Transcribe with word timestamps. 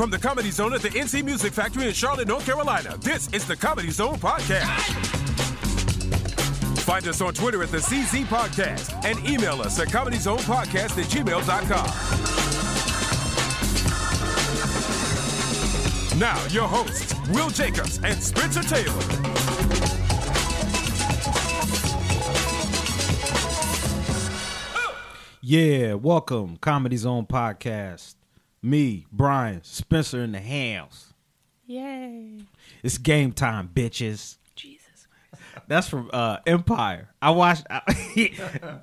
From 0.00 0.08
the 0.08 0.18
Comedy 0.18 0.50
Zone 0.50 0.72
at 0.72 0.80
the 0.80 0.88
NC 0.88 1.22
Music 1.22 1.52
Factory 1.52 1.86
in 1.86 1.92
Charlotte, 1.92 2.26
North 2.26 2.46
Carolina, 2.46 2.96
this 3.02 3.28
is 3.34 3.46
the 3.46 3.54
Comedy 3.54 3.90
Zone 3.90 4.16
Podcast. 4.16 4.64
Find 6.78 7.06
us 7.06 7.20
on 7.20 7.34
Twitter 7.34 7.62
at 7.62 7.68
the 7.68 7.76
CZ 7.76 8.24
Podcast 8.24 9.04
and 9.04 9.18
email 9.28 9.60
us 9.60 9.78
at 9.78 9.88
comedyzonepodcast 9.88 10.96
at 10.96 11.04
gmail.com. 11.04 11.84
Now, 16.18 16.42
your 16.46 16.66
hosts, 16.66 17.12
Will 17.28 17.50
Jacobs 17.50 18.00
and 18.02 18.22
Spencer 18.22 18.62
Taylor. 18.62 19.02
Yeah, 25.42 25.92
welcome, 25.92 26.56
Comedy 26.56 26.96
Zone 26.96 27.26
Podcast. 27.26 28.14
Me, 28.62 29.06
Brian, 29.10 29.62
Spencer 29.64 30.22
in 30.22 30.32
the 30.32 30.40
house. 30.40 31.12
Yay. 31.66 32.40
It's 32.82 32.98
game 32.98 33.32
time, 33.32 33.70
bitches. 33.72 34.36
Jesus. 34.54 35.06
That's 35.66 35.88
from 35.88 36.10
uh, 36.12 36.38
Empire. 36.46 37.08
I 37.22 37.30
watched. 37.30 37.66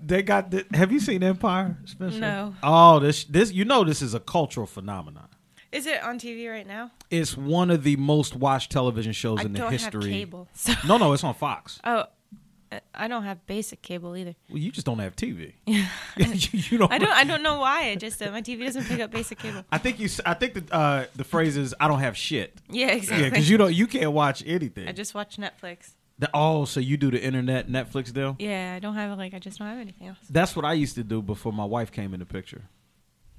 they 0.01 0.21
got. 0.23 0.51
The, 0.51 0.65
have 0.73 0.91
you 0.91 0.99
seen 0.99 1.21
Empire, 1.21 1.77
Spencer? 1.85 2.19
No. 2.19 2.55
Oh, 2.63 2.99
this 2.99 3.25
this 3.25 3.51
you 3.51 3.65
know 3.65 3.83
this 3.83 4.01
is 4.01 4.13
a 4.13 4.19
cultural 4.19 4.65
phenomenon. 4.65 5.27
Is 5.71 5.85
it 5.85 6.01
on 6.01 6.17
TV 6.17 6.49
right 6.49 6.65
now? 6.65 6.91
It's 7.11 7.35
one 7.35 7.69
of 7.69 7.83
the 7.83 7.97
most 7.97 8.35
watched 8.35 8.71
television 8.71 9.11
shows 9.11 9.39
I 9.39 9.43
in 9.43 9.53
the 9.53 9.59
don't 9.59 9.71
history. 9.71 10.03
have 10.11 10.11
cable. 10.11 10.47
So. 10.53 10.73
No, 10.87 10.97
no, 10.97 11.11
it's 11.11 11.25
on 11.25 11.33
Fox. 11.33 11.79
Oh, 11.83 12.05
I- 12.71 12.81
I 12.93 13.07
don't 13.07 13.23
have 13.23 13.45
basic 13.45 13.81
cable 13.81 14.15
either. 14.17 14.35
Well, 14.49 14.57
you 14.57 14.71
just 14.71 14.85
don't 14.85 14.99
have 14.99 15.15
TV. 15.15 15.53
you, 15.65 15.85
you 16.17 16.77
don't. 16.77 16.91
I 16.91 16.97
don't. 16.97 17.11
I 17.11 17.23
don't 17.23 17.43
know 17.49 17.59
why. 17.59 17.85
It 17.85 17.99
just 17.99 18.21
uh, 18.21 18.31
my 18.31 18.41
TV 18.41 18.65
doesn't 18.65 18.85
pick 18.85 18.99
up 18.99 19.11
basic 19.11 19.39
cable. 19.39 19.63
I 19.71 19.77
think 19.77 19.99
you. 19.99 20.09
I 20.25 20.33
think 20.33 20.53
the 20.55 20.75
uh, 20.75 21.05
the 21.15 21.23
phrase 21.23 21.55
is 21.57 21.73
I 21.79 21.87
don't 21.87 21.99
have 21.99 22.17
shit. 22.17 22.59
Yeah, 22.69 22.87
exactly. 22.91 23.23
Yeah, 23.23 23.29
because 23.29 23.49
you 23.49 23.57
don't. 23.57 23.73
You 23.73 23.87
can't 23.87 24.11
watch 24.11 24.43
anything. 24.45 24.87
I 24.87 24.91
just 24.91 25.13
watch 25.13 25.37
Netflix. 25.37 25.91
The- 26.19 26.29
oh, 26.33 26.65
so 26.65 26.79
you 26.79 26.97
do 26.97 27.11
the 27.11 27.21
internet 27.23 27.69
Netflix 27.69 28.11
deal? 28.11 28.35
Yeah, 28.39 28.73
I 28.75 28.79
don't 28.79 28.95
have 28.95 29.17
like 29.17 29.33
I 29.33 29.39
just 29.39 29.59
don't 29.59 29.67
have 29.67 29.77
anything 29.79 30.07
else. 30.07 30.17
That's 30.29 30.55
what 30.55 30.65
I 30.65 30.73
used 30.73 30.95
to 30.95 31.03
do 31.03 31.21
before 31.21 31.53
my 31.53 31.65
wife 31.65 31.91
came 31.91 32.13
in 32.13 32.19
the 32.19 32.25
picture. 32.25 32.63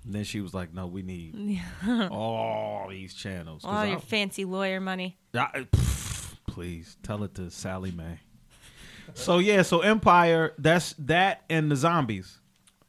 And 0.05 0.15
then 0.15 0.25
she 0.25 0.41
was 0.41 0.55
like, 0.55 0.73
"No, 0.73 0.87
we 0.87 1.03
need 1.03 1.61
all 2.11 2.87
these 2.89 3.13
channels." 3.15 3.65
All 3.65 3.73
I- 3.75 3.87
your 3.87 3.99
fancy 3.99 4.45
lawyer 4.45 4.81
money. 4.81 5.19
I- 5.35 5.67
please 6.47 6.97
tell 7.03 7.25
it 7.25 7.35
to 7.35 7.51
Sallie 7.51 7.91
Mae. 7.91 8.21
So 9.19 9.39
yeah, 9.39 9.63
so 9.63 9.81
Empire. 9.81 10.55
That's 10.59 10.95
that 10.95 11.43
and 11.51 11.71
the 11.71 11.77
zombies, 11.77 12.39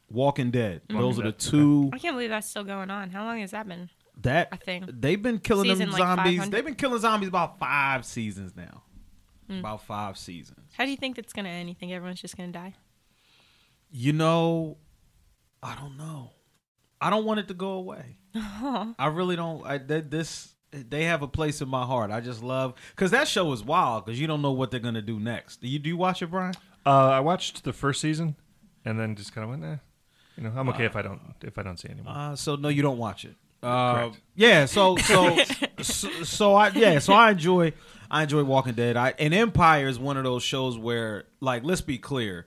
Walking 0.08 0.50
Dead. 0.50 0.82
Those 0.88 1.18
are 1.18 1.24
the 1.24 1.32
two. 1.32 1.90
I 1.92 1.98
can't 1.98 2.14
believe 2.14 2.30
that's 2.30 2.48
still 2.48 2.64
going 2.64 2.90
on. 2.90 3.10
How 3.10 3.24
long 3.24 3.40
has 3.40 3.50
that 3.50 3.68
been? 3.68 3.90
That 4.22 4.48
I 4.52 4.56
think 4.56 4.86
they've 4.88 5.20
been 5.20 5.38
killing 5.38 5.76
them 5.76 5.90
like, 5.90 5.98
zombies. 5.98 6.38
500? 6.38 6.50
they've 6.52 6.64
been 6.64 6.74
killing 6.74 7.00
zombies 7.00 7.28
about 7.28 7.58
five 7.58 8.04
seasons 8.04 8.54
now. 8.54 8.82
Hmm. 9.48 9.58
About 9.58 9.82
five 9.82 10.16
seasons. 10.16 10.60
How 10.74 10.84
do 10.84 10.90
you 10.90 10.96
think 10.96 11.16
that's 11.16 11.32
gonna 11.32 11.48
end? 11.48 11.68
You 11.68 11.74
think 11.74 11.92
everyone's 11.92 12.20
just 12.20 12.36
gonna 12.36 12.52
die? 12.52 12.74
You 13.90 14.12
know, 14.12 14.78
I 15.62 15.74
don't 15.74 15.96
know. 15.96 16.30
I 17.00 17.10
don't 17.10 17.24
want 17.24 17.40
it 17.40 17.48
to 17.48 17.54
go 17.54 17.72
away. 17.72 18.18
I 18.34 19.10
really 19.10 19.36
don't. 19.36 19.66
I 19.66 19.78
that 19.78 20.10
this 20.10 20.54
they 20.72 21.04
have 21.04 21.22
a 21.22 21.28
place 21.28 21.60
in 21.60 21.68
my 21.68 21.84
heart. 21.84 22.10
I 22.10 22.20
just 22.20 22.42
love 22.42 22.74
because 22.94 23.10
that 23.10 23.28
show 23.28 23.52
is 23.52 23.64
wild 23.64 24.06
because 24.06 24.20
you 24.20 24.26
don't 24.26 24.42
know 24.42 24.52
what 24.52 24.70
they're 24.70 24.80
gonna 24.80 25.02
do 25.02 25.18
next. 25.18 25.60
Do 25.60 25.68
you 25.68 25.78
do 25.78 25.88
you 25.88 25.96
watch 25.96 26.22
it, 26.22 26.28
Brian? 26.28 26.54
Uh, 26.86 27.08
I 27.08 27.20
watched 27.20 27.64
the 27.64 27.72
first 27.72 28.00
season, 28.00 28.36
and 28.84 28.98
then 28.98 29.14
just 29.16 29.34
kind 29.34 29.44
of 29.44 29.50
went, 29.50 29.64
eh. 29.64 29.76
You 30.36 30.44
know, 30.44 30.52
I'm 30.56 30.68
okay 30.70 30.84
if 30.84 30.96
I 30.96 31.02
don't 31.02 31.20
if 31.42 31.58
I 31.58 31.62
don't 31.62 31.78
see 31.78 31.88
anymore. 31.88 32.12
Uh, 32.16 32.36
so 32.36 32.56
no, 32.56 32.68
you 32.68 32.82
don't 32.82 32.98
watch 32.98 33.24
it. 33.24 33.34
Uh, 33.62 33.94
Correct. 33.94 34.20
yeah. 34.36 34.64
So 34.66 34.96
so, 34.96 35.36
so 35.82 36.08
so 36.22 36.54
I 36.54 36.68
yeah. 36.70 36.98
So 36.98 37.12
I 37.12 37.32
enjoy 37.32 37.72
I 38.10 38.22
enjoy 38.22 38.44
Walking 38.44 38.74
Dead. 38.74 38.96
I 38.96 39.14
and 39.18 39.34
Empire 39.34 39.86
is 39.88 39.98
one 39.98 40.16
of 40.16 40.24
those 40.24 40.42
shows 40.42 40.78
where 40.78 41.24
like 41.40 41.64
let's 41.64 41.82
be 41.82 41.98
clear, 41.98 42.46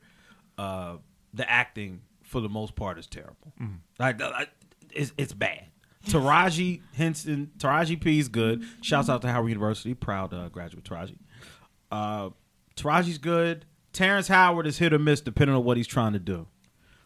uh, 0.57 0.97
the 1.33 1.49
acting 1.49 2.01
for 2.23 2.41
the 2.41 2.49
most 2.49 2.75
part 2.75 2.97
is 2.97 3.05
terrible. 3.05 3.53
Like 3.99 4.21
I, 4.21 4.47
it's 4.91 5.13
it's 5.17 5.33
bad. 5.33 5.65
Taraji 6.07 6.81
Henson, 6.93 7.51
Taraji 7.57 7.99
P 7.99 8.19
is 8.19 8.27
good. 8.27 8.63
Shouts 8.81 9.09
out 9.09 9.21
to 9.21 9.29
Howard 9.29 9.49
University, 9.49 9.93
proud 9.93 10.33
uh, 10.33 10.49
graduate 10.49 10.83
Taraji. 10.83 11.17
Uh, 11.91 12.29
Taraji's 12.75 13.17
good. 13.17 13.65
Terrence 13.93 14.27
Howard 14.27 14.67
is 14.67 14.79
hit 14.79 14.93
or 14.93 14.99
miss 14.99 15.21
depending 15.21 15.55
on 15.55 15.63
what 15.63 15.77
he's 15.77 15.87
trying 15.87 16.13
to 16.13 16.19
do. 16.19 16.47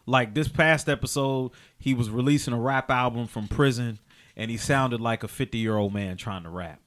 Like 0.06 0.34
this 0.34 0.48
past 0.48 0.88
episode, 0.88 1.52
he 1.78 1.92
was 1.92 2.08
releasing 2.10 2.54
a 2.54 2.60
rap 2.60 2.90
album 2.90 3.26
from 3.26 3.46
prison, 3.46 3.98
and 4.36 4.50
he 4.50 4.56
sounded 4.56 5.00
like 5.00 5.22
a 5.22 5.28
50 5.28 5.58
year 5.58 5.76
old 5.76 5.92
man 5.92 6.16
trying 6.16 6.44
to 6.44 6.48
rap. 6.48 6.80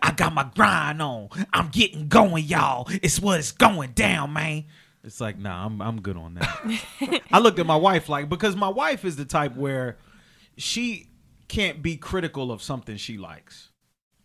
I 0.00 0.12
got 0.12 0.32
my 0.32 0.48
grind 0.54 1.02
on. 1.02 1.28
I'm 1.52 1.68
getting 1.68 2.08
going, 2.08 2.44
y'all. 2.44 2.88
It's 3.02 3.20
what 3.20 3.38
it's 3.40 3.52
going 3.52 3.90
down, 3.92 4.32
man. 4.32 4.64
It's 5.02 5.20
like, 5.20 5.38
nah, 5.38 5.66
I'm 5.66 5.82
I'm 5.82 6.00
good 6.00 6.16
on 6.16 6.34
that. 6.34 7.20
I 7.32 7.38
looked 7.40 7.58
at 7.58 7.66
my 7.66 7.76
wife 7.76 8.08
like 8.08 8.28
because 8.28 8.56
my 8.56 8.68
wife 8.68 9.04
is 9.04 9.16
the 9.16 9.26
type 9.26 9.56
where 9.56 9.98
she 10.56 11.08
can't 11.48 11.82
be 11.82 11.96
critical 11.96 12.50
of 12.52 12.62
something 12.62 12.96
she 12.96 13.18
likes. 13.18 13.70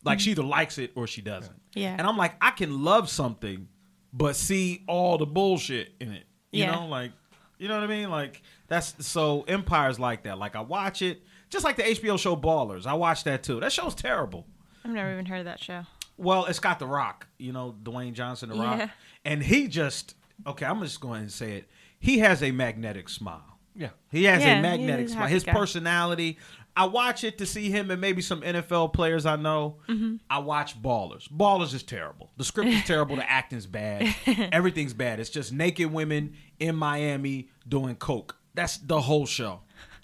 Like 0.04 0.20
she 0.20 0.32
either 0.32 0.42
mm-hmm. 0.42 0.52
likes 0.52 0.78
it 0.78 0.92
or 0.96 1.08
she 1.08 1.22
doesn't. 1.22 1.60
Yeah. 1.74 1.96
And 1.98 2.08
I'm 2.08 2.16
like, 2.18 2.36
I 2.42 2.52
can 2.52 2.84
love 2.84 3.10
something, 3.10 3.68
but 4.14 4.36
see 4.36 4.84
all 4.88 5.18
the 5.18 5.26
bullshit 5.26 5.94
in 6.00 6.12
it. 6.14 6.24
You 6.52 6.64
Yeah. 6.64 6.72
know, 6.76 6.88
like 6.88 7.12
you 7.58 7.68
know 7.68 7.76
what 7.76 7.84
I 7.84 7.88
mean? 7.88 8.10
Like 8.10 8.42
that's 8.68 9.06
so 9.06 9.42
Empire's 9.48 10.00
like 10.00 10.24
that. 10.24 10.38
Like 10.40 10.56
I 10.56 10.62
watch 10.62 11.02
it, 11.02 11.22
just 11.50 11.66
like 11.66 11.76
the 11.76 11.84
HBO 11.84 12.18
show 12.18 12.36
Ballers. 12.38 12.86
I 12.86 12.94
watch 12.94 13.26
that 13.26 13.44
too. 13.44 13.60
That 13.60 13.72
show's 13.74 13.94
terrible. 13.96 14.48
I've 14.86 14.92
never 14.92 15.12
even 15.12 15.26
heard 15.26 15.40
of 15.40 15.46
that 15.46 15.60
show. 15.60 15.84
Well, 16.18 16.46
it's 16.46 16.60
got 16.60 16.80
The 16.80 16.88
Rock, 16.88 17.28
you 17.38 17.52
know, 17.52 17.76
Dwayne 17.84 18.14
Johnson, 18.14 18.50
The 18.50 18.56
Rock. 18.56 18.78
Yeah. 18.80 18.90
And 19.26 19.42
he 19.44 19.68
just, 19.68 20.16
okay, 20.48 20.66
I'm 20.66 20.82
just 20.82 21.00
going 21.02 21.26
to 21.26 21.30
say 21.32 21.54
it. 21.54 21.70
He 22.00 22.20
has 22.20 22.42
a 22.44 22.52
magnetic 22.52 23.08
smile. 23.10 23.60
yeah. 23.76 23.90
He 24.12 24.24
has 24.26 24.42
Yeah, 24.44 24.60
a 24.60 24.62
magnetic 24.62 25.10
smile. 25.10 25.28
His 25.28 25.44
guy. 25.44 25.54
personality. 25.54 26.38
I 26.80 26.86
watch 26.86 27.26
it 27.26 27.40
to 27.40 27.46
see 27.46 27.70
him 27.70 27.92
and 27.92 28.00
maybe 28.00 28.22
some 28.22 28.40
NFL 28.40 28.94
players 28.94 29.26
I 29.26 29.36
know. 29.36 29.80
Mm-hmm. 29.90 30.16
I 30.30 30.40
watch 30.40 30.82
Ballers. 30.82 31.28
Ballers 31.28 31.74
is 31.74 31.84
terrible. 31.84 32.32
The 32.38 32.46
script 32.46 32.70
is 32.70 32.86
terrible. 32.86 33.18
The 33.18 33.30
acting's 33.30 33.66
bad. 33.66 34.16
Everything's 34.54 34.94
bad. 34.94 35.20
It's 35.20 35.30
just 35.30 35.52
naked 35.52 35.92
women 35.92 36.38
in 36.58 36.78
Miami 36.78 37.50
doing 37.68 37.98
coke. 37.98 38.38
That's 38.54 38.78
the 38.78 39.02
whole 39.02 39.26
show, 39.26 39.60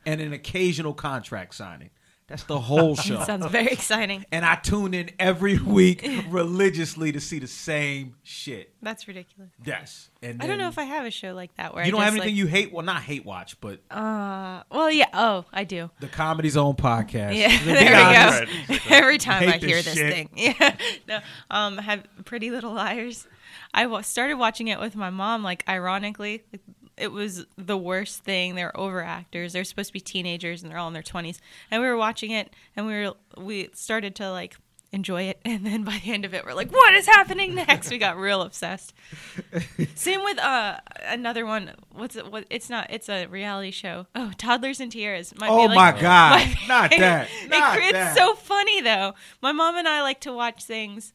and 0.06 0.19
an 0.19 0.34
occasional 0.34 0.94
contract 0.94 1.56
signing. 1.56 1.91
That's 2.28 2.44
the 2.46 2.59
whole 2.59 2.96
show. 2.96 3.24
Sounds 3.24 3.46
very 3.47 3.68
exciting. 3.68 4.25
and 4.31 4.44
I 4.44 4.56
tune 4.56 4.94
in 4.96 5.12
every 5.19 5.58
week 5.78 6.08
religiously 6.30 7.12
to 7.12 7.19
see 7.19 7.40
the 7.40 7.47
same 7.47 8.16
shit. 8.24 8.74
That's 8.81 9.08
ridiculous. 9.08 9.52
Yes, 9.63 10.09
and 10.24 10.41
I 10.41 10.47
don't 10.47 10.58
know 10.58 10.68
if 10.68 10.78
I 10.80 10.84
have 10.85 11.06
a 11.06 11.12
show 11.12 11.34
like 11.34 11.56
that 11.58 11.74
where 11.75 11.84
you 11.84 11.90
I 11.90 11.91
don't 11.91 12.02
have 12.02 12.14
just, 12.14 12.24
anything 12.24 12.34
like, 12.35 12.38
you 12.40 12.47
hate. 12.47 12.74
Well, 12.74 12.84
not 12.85 13.02
hate 13.03 13.25
watch, 13.25 13.59
but 13.62 13.80
Uh, 13.91 14.64
well, 14.72 14.91
yeah. 14.91 15.06
Oh, 15.14 15.46
I 15.53 15.64
do. 15.66 15.91
the 16.00 16.08
Comedy 16.08 16.50
Zone 16.50 16.75
podcast. 16.75 17.35
Yeah, 17.38 17.50
To 17.59 17.66
be 17.66 17.74
there 17.74 17.96
honest, 17.96 18.53
we 18.69 18.78
go. 18.80 18.84
Every 18.90 19.18
time 19.19 19.44
hate 19.44 19.53
I 19.56 19.58
hear 19.66 19.75
this 19.78 19.85
this 19.85 19.94
shit. 19.96 20.14
thing, 20.14 20.30
yeah. 20.35 20.75
No, 21.08 21.19
um, 21.52 21.78
have 21.78 22.03
Pretty 22.25 22.50
Little 22.52 22.74
Liars. 22.74 23.28
I 23.74 23.85
wa- 23.88 24.02
started 24.02 24.35
watching 24.35 24.68
it 24.69 24.80
with 24.80 24.96
my 24.96 25.09
mom. 25.09 25.44
Like, 25.44 25.64
ironically, 25.69 26.44
it 26.97 27.11
was 27.11 27.45
the 27.57 27.78
worst 27.78 28.23
thing. 28.23 28.56
They're 28.56 28.75
over 28.79 29.03
actors. 29.03 29.53
They're 29.53 29.63
supposed 29.63 29.89
to 29.89 29.94
be 29.94 30.00
teenagers, 30.00 30.61
and 30.63 30.72
they're 30.72 30.78
all 30.78 30.88
in 30.88 30.94
their 30.94 31.03
twenties. 31.03 31.39
And 31.72 31.81
we 31.81 31.88
were 31.88 31.97
watching 31.97 32.31
it, 32.31 32.53
and 32.75 32.85
we 32.88 32.94
were 32.94 33.13
we 33.38 33.69
started 33.73 34.16
to 34.16 34.31
like 34.31 34.56
enjoy 34.91 35.23
it, 35.23 35.39
and 35.45 35.66
then 35.66 35.84
by 35.84 36.00
the 36.05 36.13
end 36.13 36.23
of 36.23 36.34
it, 36.34 36.45
we're 36.45 36.53
like, 36.53 36.72
"What 36.72 36.94
is 36.94 37.05
happening 37.05 37.53
next?" 37.55 37.89
we 37.89 37.97
got 37.97 38.17
real 38.17 38.41
obsessed. 38.41 38.94
Same 39.95 40.23
with 40.23 40.38
uh 40.39 40.79
another 41.05 41.45
one. 41.45 41.72
What's 41.91 42.16
it? 42.16 42.31
What? 42.31 42.45
It's 42.50 42.69
not. 42.69 42.88
It's 42.89 43.09
a 43.09 43.25
reality 43.25 43.72
show. 43.72 44.07
Oh, 44.16 44.31
Toddlers 44.37 44.79
and 44.79 44.91
Tiaras. 44.91 45.34
Might 45.37 45.49
Oh 45.49 45.67
be, 45.67 45.75
my 45.75 45.91
God. 45.99 46.02
my 46.47 46.55
Not 46.67 46.91
that. 46.91 47.28
It- 47.43 47.49
Not 47.49 47.78
it's 47.79 47.91
that. 47.91 48.16
so 48.16 48.35
funny 48.35 48.81
though. 48.81 49.14
My 49.41 49.52
mom 49.52 49.75
and 49.75 49.87
I 49.87 50.02
like 50.02 50.22
to 50.22 50.31
watch 50.34 50.64
things. 50.64 51.14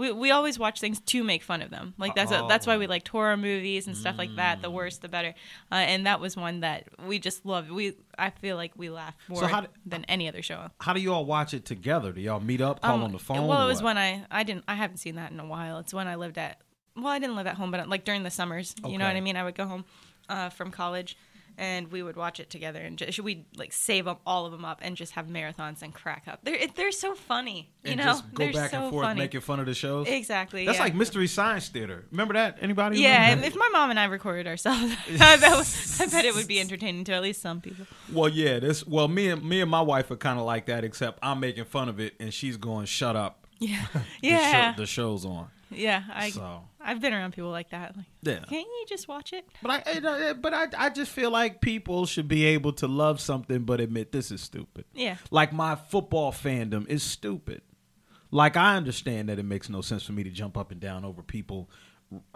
We, 0.00 0.12
we 0.12 0.30
always 0.30 0.58
watch 0.58 0.80
things 0.80 1.00
to 1.00 1.22
make 1.22 1.42
fun 1.42 1.62
of 1.62 1.70
them. 1.70 1.94
Like 1.98 2.14
that's 2.14 2.32
a, 2.32 2.46
that's 2.48 2.66
why 2.66 2.74
Oh. 2.74 2.78
we 2.78 2.86
liked 2.86 3.06
horror 3.08 3.36
movies 3.36 3.86
and 3.86 3.96
stuff 3.96 4.16
like 4.18 4.34
that. 4.36 4.62
The 4.62 4.70
worse, 4.70 4.98
the 4.98 5.08
better. 5.08 5.34
Uh, 5.70 5.74
and 5.74 6.06
that 6.06 6.20
was 6.20 6.36
one 6.36 6.60
that 6.60 6.84
we 7.06 7.18
just 7.18 7.44
loved. 7.44 7.70
We 7.70 7.94
I 8.18 8.30
feel 8.30 8.56
like 8.56 8.72
we 8.76 8.90
laughed 8.90 9.18
more 9.28 9.46
d- 9.46 9.66
than 9.86 10.04
any 10.04 10.26
other 10.28 10.42
show. 10.42 10.68
How 10.80 10.92
do 10.92 11.00
you 11.00 11.12
all 11.12 11.24
watch 11.24 11.54
it 11.54 11.64
together? 11.64 12.12
Do 12.12 12.20
y'all 12.20 12.40
meet 12.40 12.60
up, 12.60 12.80
call 12.82 12.96
Um, 12.96 13.04
on 13.04 13.12
the 13.12 13.18
phone? 13.18 13.46
Well, 13.46 13.62
it 13.62 13.66
was 13.66 13.82
what? 13.82 13.96
when 13.96 13.98
I 13.98 14.24
I 14.30 14.42
didn't 14.42 14.64
I 14.66 14.74
haven't 14.74 14.96
seen 14.98 15.16
that 15.16 15.30
in 15.32 15.38
a 15.40 15.46
while. 15.46 15.78
It's 15.78 15.92
when 15.94 16.08
I 16.08 16.14
lived 16.16 16.38
at 16.38 16.60
well 16.96 17.08
I 17.08 17.18
didn't 17.18 17.36
live 17.36 17.46
at 17.46 17.54
home, 17.56 17.70
but 17.70 17.88
like 17.88 18.04
during 18.04 18.22
the 18.22 18.30
summers, 18.30 18.74
you 18.86 18.98
know 18.98 19.06
what 19.06 19.16
I 19.16 19.20
mean. 19.20 19.36
I 19.36 19.44
would 19.44 19.54
go 19.54 19.66
home 19.66 19.84
uh, 20.28 20.48
from 20.48 20.70
college, 20.70 21.16
and 21.60 21.92
we 21.92 22.02
would 22.02 22.16
watch 22.16 22.40
it 22.40 22.48
together, 22.48 22.80
and 22.80 22.96
just, 22.96 23.20
we'd 23.20 23.44
like 23.54 23.70
save 23.70 24.08
up 24.08 24.22
all 24.24 24.46
of 24.46 24.52
them 24.52 24.64
up 24.64 24.78
and 24.80 24.96
just 24.96 25.12
have 25.12 25.26
marathons 25.26 25.82
and 25.82 25.92
crack 25.92 26.24
up. 26.26 26.40
They're 26.42 26.66
they're 26.74 26.90
so 26.90 27.14
funny, 27.14 27.70
you 27.84 27.90
and 27.90 27.98
know. 27.98 28.04
just 28.04 28.34
go 28.34 28.44
they're 28.44 28.52
back 28.54 28.70
so 28.70 28.80
and 28.80 28.90
forth 28.90 29.04
funny. 29.04 29.20
making 29.20 29.42
fun 29.42 29.60
of 29.60 29.66
the 29.66 29.74
shows. 29.74 30.08
Exactly. 30.08 30.64
That's 30.64 30.78
yeah. 30.78 30.84
like 30.84 30.94
Mystery 30.94 31.26
Science 31.26 31.68
Theater. 31.68 32.06
Remember 32.10 32.32
that? 32.32 32.56
Anybody? 32.62 32.98
Yeah, 32.98 33.28
remember 33.28 33.46
if 33.46 33.56
my 33.56 33.68
mom 33.72 33.90
and 33.90 34.00
I 34.00 34.06
recorded 34.06 34.46
ourselves, 34.46 34.96
I, 35.20 35.36
bet, 35.36 36.00
I 36.00 36.06
bet 36.06 36.24
it 36.24 36.34
would 36.34 36.48
be 36.48 36.58
entertaining 36.60 37.04
to 37.04 37.12
at 37.12 37.22
least 37.22 37.42
some 37.42 37.60
people. 37.60 37.86
Well, 38.10 38.30
yeah. 38.30 38.58
This. 38.58 38.86
Well, 38.86 39.06
me 39.06 39.28
and 39.28 39.44
me 39.44 39.60
and 39.60 39.70
my 39.70 39.82
wife 39.82 40.10
are 40.10 40.16
kind 40.16 40.38
of 40.38 40.46
like 40.46 40.64
that, 40.66 40.82
except 40.82 41.18
I'm 41.22 41.40
making 41.40 41.66
fun 41.66 41.90
of 41.90 42.00
it, 42.00 42.14
and 42.18 42.32
she's 42.32 42.56
going, 42.56 42.86
"Shut 42.86 43.16
up." 43.16 43.46
Yeah, 43.58 43.84
The, 43.92 44.00
yeah, 44.22 44.72
show, 44.72 44.80
the 44.80 44.86
show's 44.86 45.26
on. 45.26 45.48
Yeah. 45.70 46.04
I 46.12 46.30
So. 46.30 46.62
I've 46.80 47.00
been 47.00 47.12
around 47.12 47.34
people 47.34 47.50
like 47.50 47.70
that. 47.70 47.96
Like, 47.96 48.06
Yeah. 48.22 48.38
can't 48.48 48.66
you 48.66 48.84
just 48.88 49.06
watch 49.08 49.32
it? 49.32 49.46
But 49.62 49.86
I, 49.86 50.32
but 50.32 50.54
I, 50.54 50.66
I 50.78 50.90
just 50.90 51.10
feel 51.12 51.30
like 51.30 51.60
people 51.60 52.06
should 52.06 52.28
be 52.28 52.44
able 52.46 52.72
to 52.74 52.86
love 52.86 53.20
something, 53.20 53.64
but 53.64 53.80
admit 53.80 54.12
this 54.12 54.30
is 54.30 54.40
stupid. 54.40 54.84
Yeah. 54.94 55.16
Like 55.30 55.52
my 55.52 55.76
football 55.76 56.32
fandom 56.32 56.88
is 56.88 57.02
stupid. 57.02 57.62
Like 58.30 58.56
I 58.56 58.76
understand 58.76 59.28
that 59.28 59.38
it 59.38 59.44
makes 59.44 59.68
no 59.68 59.80
sense 59.80 60.02
for 60.04 60.12
me 60.12 60.22
to 60.24 60.30
jump 60.30 60.56
up 60.56 60.70
and 60.70 60.80
down 60.80 61.04
over 61.04 61.22
people 61.22 61.68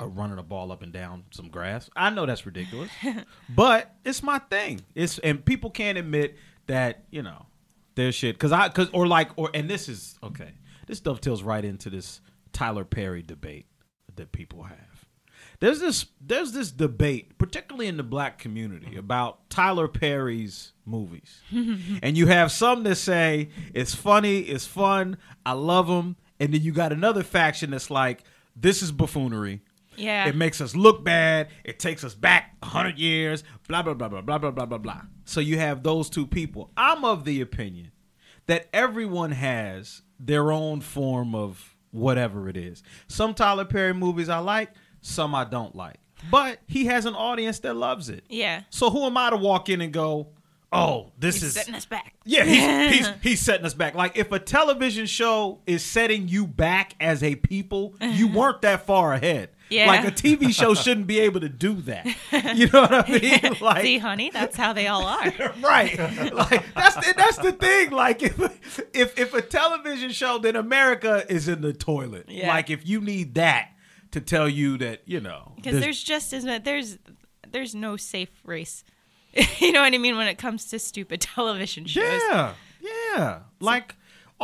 uh, 0.00 0.06
running 0.06 0.38
a 0.38 0.42
ball 0.42 0.72
up 0.72 0.82
and 0.82 0.92
down 0.92 1.24
some 1.30 1.48
grass. 1.48 1.88
I 1.96 2.10
know 2.10 2.26
that's 2.26 2.46
ridiculous, 2.46 2.90
but 3.48 3.94
it's 4.04 4.22
my 4.22 4.38
thing. 4.38 4.80
It's 4.94 5.18
and 5.18 5.44
people 5.44 5.70
can't 5.70 5.98
admit 5.98 6.36
that 6.66 7.04
you 7.10 7.22
know 7.22 7.46
their 7.94 8.12
shit 8.12 8.34
because 8.36 8.52
I 8.52 8.68
because 8.68 8.88
or 8.92 9.06
like 9.06 9.30
or 9.36 9.50
and 9.54 9.68
this 9.70 9.88
is 9.88 10.18
okay. 10.22 10.52
This 10.86 11.00
dovetails 11.00 11.42
right 11.42 11.64
into 11.64 11.90
this 11.90 12.20
Tyler 12.54 12.84
Perry 12.84 13.20
debate 13.20 13.66
that 14.16 14.32
people 14.32 14.62
have. 14.62 14.78
There's 15.60 15.80
this 15.80 16.06
there's 16.20 16.52
this 16.52 16.70
debate, 16.70 17.36
particularly 17.36 17.86
in 17.86 17.96
the 17.96 18.02
black 18.02 18.38
community, 18.38 18.96
about 18.96 19.50
Tyler 19.50 19.88
Perry's 19.88 20.72
movies. 20.86 21.40
and 22.02 22.16
you 22.16 22.26
have 22.28 22.50
some 22.50 22.82
that 22.84 22.96
say 22.96 23.50
it's 23.74 23.94
funny, 23.94 24.40
it's 24.40 24.66
fun, 24.66 25.18
I 25.44 25.52
love 25.52 25.86
them, 25.86 26.16
and 26.40 26.54
then 26.54 26.62
you 26.62 26.72
got 26.72 26.92
another 26.92 27.22
faction 27.22 27.70
that's 27.70 27.90
like 27.90 28.24
this 28.56 28.82
is 28.82 28.90
buffoonery. 28.92 29.60
Yeah. 29.96 30.26
It 30.26 30.34
makes 30.34 30.60
us 30.60 30.74
look 30.74 31.04
bad. 31.04 31.48
It 31.62 31.78
takes 31.78 32.02
us 32.02 32.14
back 32.14 32.56
100 32.60 32.98
years, 32.98 33.44
blah 33.68 33.82
blah 33.82 33.94
blah 33.94 34.08
blah 34.08 34.22
blah 34.22 34.38
blah 34.38 34.50
blah 34.50 34.66
blah 34.66 34.78
blah. 34.78 35.02
So 35.24 35.40
you 35.40 35.58
have 35.58 35.82
those 35.82 36.10
two 36.10 36.26
people. 36.26 36.70
I'm 36.76 37.04
of 37.04 37.24
the 37.24 37.40
opinion 37.40 37.92
that 38.46 38.68
everyone 38.72 39.32
has 39.32 40.02
their 40.18 40.52
own 40.52 40.80
form 40.80 41.34
of 41.34 41.73
whatever 41.94 42.48
it 42.48 42.56
is. 42.56 42.82
Some 43.08 43.34
Tyler 43.34 43.64
Perry 43.64 43.94
movies 43.94 44.28
I 44.28 44.38
like, 44.38 44.70
some 45.00 45.34
I 45.34 45.44
don't 45.44 45.74
like. 45.74 45.96
But 46.30 46.58
he 46.66 46.86
has 46.86 47.06
an 47.06 47.14
audience 47.14 47.60
that 47.60 47.74
loves 47.74 48.08
it. 48.08 48.24
Yeah. 48.28 48.62
So 48.70 48.90
who 48.90 49.04
am 49.04 49.16
I 49.16 49.30
to 49.30 49.36
walk 49.36 49.68
in 49.68 49.80
and 49.80 49.92
go, 49.92 50.28
"Oh, 50.72 51.12
this 51.18 51.36
He's 51.36 51.44
is 51.44 51.54
setting 51.54 51.74
us 51.74 51.84
back. 51.84 52.14
yeah, 52.24 52.44
he's, 52.44 52.94
he's 52.98 53.08
he's 53.22 53.40
setting 53.40 53.66
us 53.66 53.74
back. 53.74 53.94
Like 53.94 54.16
if 54.16 54.32
a 54.32 54.38
television 54.38 55.06
show 55.06 55.60
is 55.66 55.84
setting 55.84 56.28
you 56.28 56.46
back 56.46 56.94
as 57.00 57.22
a 57.22 57.36
people, 57.36 57.94
you 58.00 58.26
uh-huh. 58.26 58.38
weren't 58.38 58.62
that 58.62 58.86
far 58.86 59.12
ahead. 59.12 59.50
Yeah. 59.70 59.86
Like 59.86 60.04
a 60.06 60.10
TV 60.10 60.54
show 60.54 60.74
shouldn't 60.84 61.06
be 61.06 61.20
able 61.20 61.40
to 61.40 61.48
do 61.48 61.74
that. 61.82 62.06
You 62.54 62.68
know 62.68 62.82
what 62.82 63.08
I 63.08 63.10
mean? 63.42 63.56
Like 63.60 63.82
See, 63.82 63.98
honey, 63.98 64.30
that's 64.30 64.56
how 64.56 64.72
they 64.72 64.86
all 64.88 65.04
are. 65.04 65.24
right. 65.62 65.98
Like 66.32 66.64
that's 66.74 66.96
the, 66.96 67.14
that's 67.16 67.38
the 67.38 67.52
thing. 67.52 67.90
Like 67.90 68.22
if 68.22 68.38
if 68.94 69.18
if 69.18 69.34
a 69.34 69.42
television 69.42 70.10
show, 70.10 70.38
then 70.38 70.54
America 70.56 71.24
is 71.28 71.48
in 71.48 71.60
the 71.62 71.72
toilet. 71.72 72.26
Yeah. 72.28 72.48
Like 72.48 72.70
if 72.70 72.86
you 72.86 73.00
need 73.00 73.34
that 73.36 73.70
to 74.12 74.20
tell 74.20 74.48
you 74.48 74.78
that 74.78 75.02
you 75.06 75.20
know 75.20 75.52
Because 75.56 75.80
there's 75.80 76.02
just 76.02 76.32
as 76.32 76.44
much, 76.44 76.62
there's 76.64 76.98
there's 77.50 77.74
no 77.74 77.96
safe 77.96 78.30
race. 78.44 78.84
you 79.58 79.72
know 79.72 79.80
what 79.80 79.92
I 79.92 79.98
mean 79.98 80.16
when 80.16 80.28
it 80.28 80.38
comes 80.38 80.66
to 80.66 80.78
stupid 80.78 81.20
television 81.20 81.86
shows. 81.86 82.20
yeah 82.30 82.52
yeah 82.80 83.38
like 83.60 83.96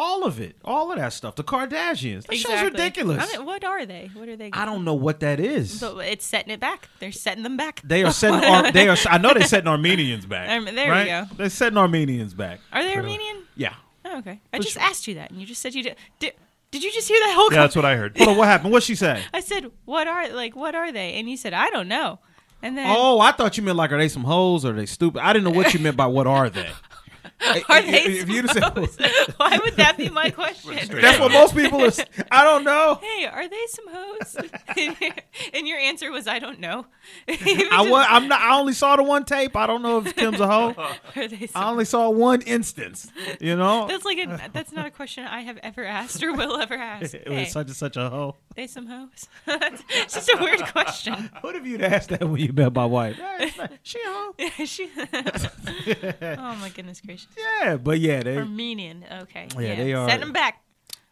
all 0.03 0.25
of 0.25 0.41
it 0.41 0.57
all 0.65 0.91
of 0.91 0.99
that 0.99 1.13
stuff 1.13 1.37
the 1.37 1.45
Kardashians 1.45 2.25
that 2.27 2.35
show's 2.37 2.51
Exactly. 2.53 2.71
ridiculous. 2.71 3.35
I 3.35 3.37
mean, 3.37 3.47
what 3.47 3.63
are 3.65 3.85
they? 3.85 4.11
What 4.15 4.29
are 4.29 4.37
they? 4.37 4.51
I 4.53 4.65
don't 4.65 4.85
know 4.85 4.95
what 4.95 5.21
that 5.21 5.39
is. 5.41 5.81
But 5.81 5.99
it's 6.07 6.25
setting 6.25 6.51
it 6.53 6.59
back. 6.59 6.89
They're 7.01 7.13
setting 7.13 7.43
them 7.43 7.57
back. 7.57 7.83
They 7.85 8.03
are 8.05 8.13
setting. 8.13 8.43
Ar- 8.51 8.73
they 8.73 8.89
are. 8.89 8.97
I 9.09 9.19
know 9.19 9.35
they're 9.35 9.43
setting 9.47 9.69
Armenians 9.69 10.25
back. 10.27 10.49
There 10.49 10.85
we 10.87 10.91
right? 10.91 11.07
go. 11.29 11.35
They're 11.37 11.51
setting 11.51 11.77
Armenians 11.77 12.33
back. 12.35 12.61
Are 12.73 12.83
they 12.83 12.95
Armenian? 12.97 13.43
Yeah. 13.57 13.75
Oh, 14.05 14.19
okay. 14.19 14.41
I 14.53 14.57
For 14.57 14.63
just 14.63 14.75
sure. 14.75 14.83
asked 14.83 15.07
you 15.07 15.15
that, 15.17 15.31
and 15.31 15.39
you 15.41 15.47
just 15.47 15.61
said 15.61 15.75
you 15.75 15.83
did. 15.83 15.97
Did, 16.19 16.33
did 16.71 16.83
you 16.83 16.91
just 16.93 17.07
hear 17.07 17.21
that 17.21 17.35
whole? 17.35 17.51
Yeah, 17.53 17.59
con- 17.59 17.65
that's 17.65 17.77
what 17.77 17.85
I 17.85 17.97
heard. 17.97 18.17
Hold 18.17 18.31
on. 18.31 18.37
What 18.39 18.49
happened? 18.49 18.73
What'd 18.73 18.87
she 18.87 18.95
say? 18.95 19.23
I 19.35 19.41
said, 19.41 19.71
"What 19.85 20.09
are 20.09 20.31
like? 20.31 20.57
What 20.57 20.75
are 20.75 20.91
they?" 20.91 21.15
And 21.15 21.29
you 21.29 21.37
said, 21.37 21.53
"I 21.53 21.69
don't 21.71 21.89
know." 21.89 22.19
And 22.63 22.77
then, 22.77 22.87
Oh, 22.95 23.21
I 23.21 23.33
thought 23.33 23.57
you 23.57 23.63
meant 23.63 23.79
like, 23.79 23.91
are 23.91 23.97
they 23.99 24.09
some 24.09 24.25
hoes 24.25 24.65
or 24.67 24.71
are 24.71 24.77
they 24.77 24.85
stupid? 24.87 25.21
I 25.23 25.33
didn't 25.33 25.45
know 25.45 25.57
what 25.59 25.73
you 25.73 25.81
meant 25.81 25.97
by 25.97 26.07
what 26.07 26.27
are 26.27 26.51
they. 26.51 26.69
are 27.69 27.83
they? 27.83 28.03
If 28.05 28.29
you'd 28.29 28.49
some 28.51 28.63
said, 28.63 28.73
hoes? 28.77 28.97
Why 29.37 29.59
would 29.59 29.75
that 29.77 29.97
be 29.97 30.09
my 30.09 30.31
question? 30.31 30.77
that's 31.01 31.19
what 31.19 31.33
most 31.33 31.55
people 31.55 31.85
are. 31.85 31.91
I 32.31 32.45
don't 32.45 32.65
know. 32.65 32.99
hey, 33.03 33.27
are 33.27 33.49
they 33.49 33.67
some 33.69 33.87
hoes? 33.89 34.37
and 35.55 35.67
your 35.67 35.79
answer 35.79 36.11
was, 36.11 36.27
"I 36.27 36.39
don't 36.39 36.61
know." 36.61 36.87
I 37.29 37.87
was. 37.89 38.07
I'm 38.09 38.29
not. 38.29 38.41
I 38.41 38.59
only 38.59 38.73
saw 38.73 38.97
the 38.97 39.03
one 39.03 39.25
tape. 39.25 39.57
I 39.57 39.67
don't 39.67 39.83
know 39.83 39.99
if 39.99 40.15
Kim's 40.15 40.41
a 40.41 40.47
hoe. 40.47 40.75
Are 41.17 41.29
they 41.29 41.47
some 41.47 41.63
I 41.63 41.71
only 41.71 41.85
saw 41.85 42.11
one 42.11 42.43
instance. 42.43 43.11
You 43.41 43.57
know. 43.57 43.87
That's 43.89 44.05
like 44.05 44.19
a, 44.19 44.51
that's 44.53 44.73
not 44.73 44.87
a 44.87 44.91
question 44.91 45.25
I 45.25 45.41
have 45.41 45.59
ever 45.63 45.85
asked 45.85 46.23
or 46.23 46.33
will 46.33 46.57
ever 46.59 46.75
ask. 46.75 47.15
It 47.15 47.29
was 47.29 47.39
Hey, 47.39 47.45
such 47.47 47.67
and 47.69 47.77
such 47.77 47.97
a 47.97 48.11
hoe. 48.11 48.37
they 48.55 48.67
some 48.67 48.87
hoes? 48.87 49.29
it's 49.47 50.15
just 50.15 50.29
a 50.29 50.37
weird 50.41 50.61
question. 50.67 51.31
What 51.41 51.57
if 51.57 51.67
you'd 51.67 51.83
asked 51.83 52.11
that 52.11 52.21
when 52.29 52.41
you 52.41 52.53
met 52.53 52.75
my 52.75 52.85
wife? 52.87 53.17
Hey, 53.17 53.37
it's 53.47 53.57
not- 53.57 53.73
she 53.83 53.99
a 54.01 54.09
hoe. 54.09 54.35
She- 54.65 54.91
oh 54.97 56.55
my 56.57 56.69
goodness 56.75 57.01
gracious! 57.01 57.29
Yeah, 57.37 57.77
but 57.77 57.99
yeah, 58.01 58.23
they 58.23 58.37
Armenian. 58.37 59.05
Okay. 59.23 59.49
Yeah, 59.55 59.61
Yeah, 59.61 59.75
they 59.77 59.93
are- 59.95 60.09
Send 60.09 60.23
them 60.23 60.33
back. 60.33 60.63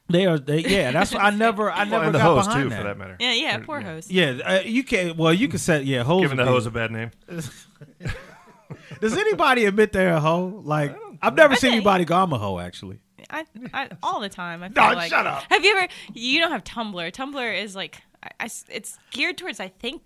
they 0.09 0.27
are. 0.27 0.39
They, 0.39 0.61
yeah, 0.61 0.91
that's. 0.91 1.13
What 1.13 1.23
I 1.23 1.31
never. 1.47 1.71
I 1.71 1.79
Well, 1.79 1.87
never 1.87 2.05
and 2.07 2.15
the 2.15 2.19
got 2.19 2.25
hose 2.37 2.47
behind 2.47 2.65
too, 2.65 2.71
that. 2.71 2.77
for 2.79 2.85
that 2.85 2.99
matter. 2.99 3.17
Yeah, 3.21 3.33
yeah. 3.33 3.57
Or- 3.59 3.65
Poor 3.65 3.81
hoes. 3.81 4.11
Yeah, 4.11 4.39
uh, 4.45 4.61
you 4.65 4.83
can. 4.85 5.17
Well, 5.17 5.33
you 5.35 5.49
can 5.49 5.59
set. 5.59 5.85
yeah. 5.85 6.03
Hoes. 6.03 6.23
Giving 6.23 6.37
the 6.39 6.45
would 6.45 6.49
hose 6.51 6.67
a 6.67 6.71
bad 6.71 6.91
name. 6.93 7.11
Does 9.01 9.17
anybody 9.17 9.65
admit 9.67 9.93
they're 9.93 10.15
a 10.15 10.21
hoe? 10.21 10.61
Like 10.65 10.97
I've 11.23 11.35
never 11.35 11.55
seen 11.55 11.71
think- 11.71 11.75
anybody 11.77 12.05
go, 12.05 12.17
"I'm 12.17 12.33
a 12.33 12.39
hoe." 12.39 12.59
Actually, 12.59 12.99
I, 13.31 13.45
I 13.73 13.89
all 14.03 14.21
the 14.21 14.29
time. 14.29 14.63
I 14.63 14.69
feel 14.71 14.83
No, 14.89 14.93
like. 14.95 15.11
shut 15.11 15.27
up. 15.27 15.45
Have 15.51 15.65
you 15.65 15.77
ever? 15.77 15.89
You 16.15 16.41
don't 16.41 16.51
have 16.51 16.65
Tumblr. 16.65 17.13
Tumblr 17.13 17.63
is 17.63 17.77
like, 17.77 18.03
I, 18.23 18.29
I 18.41 18.45
s- 18.45 18.65
it's 18.69 18.99
geared 19.11 19.39
towards 19.39 19.61
I 19.61 19.69
think 19.69 20.03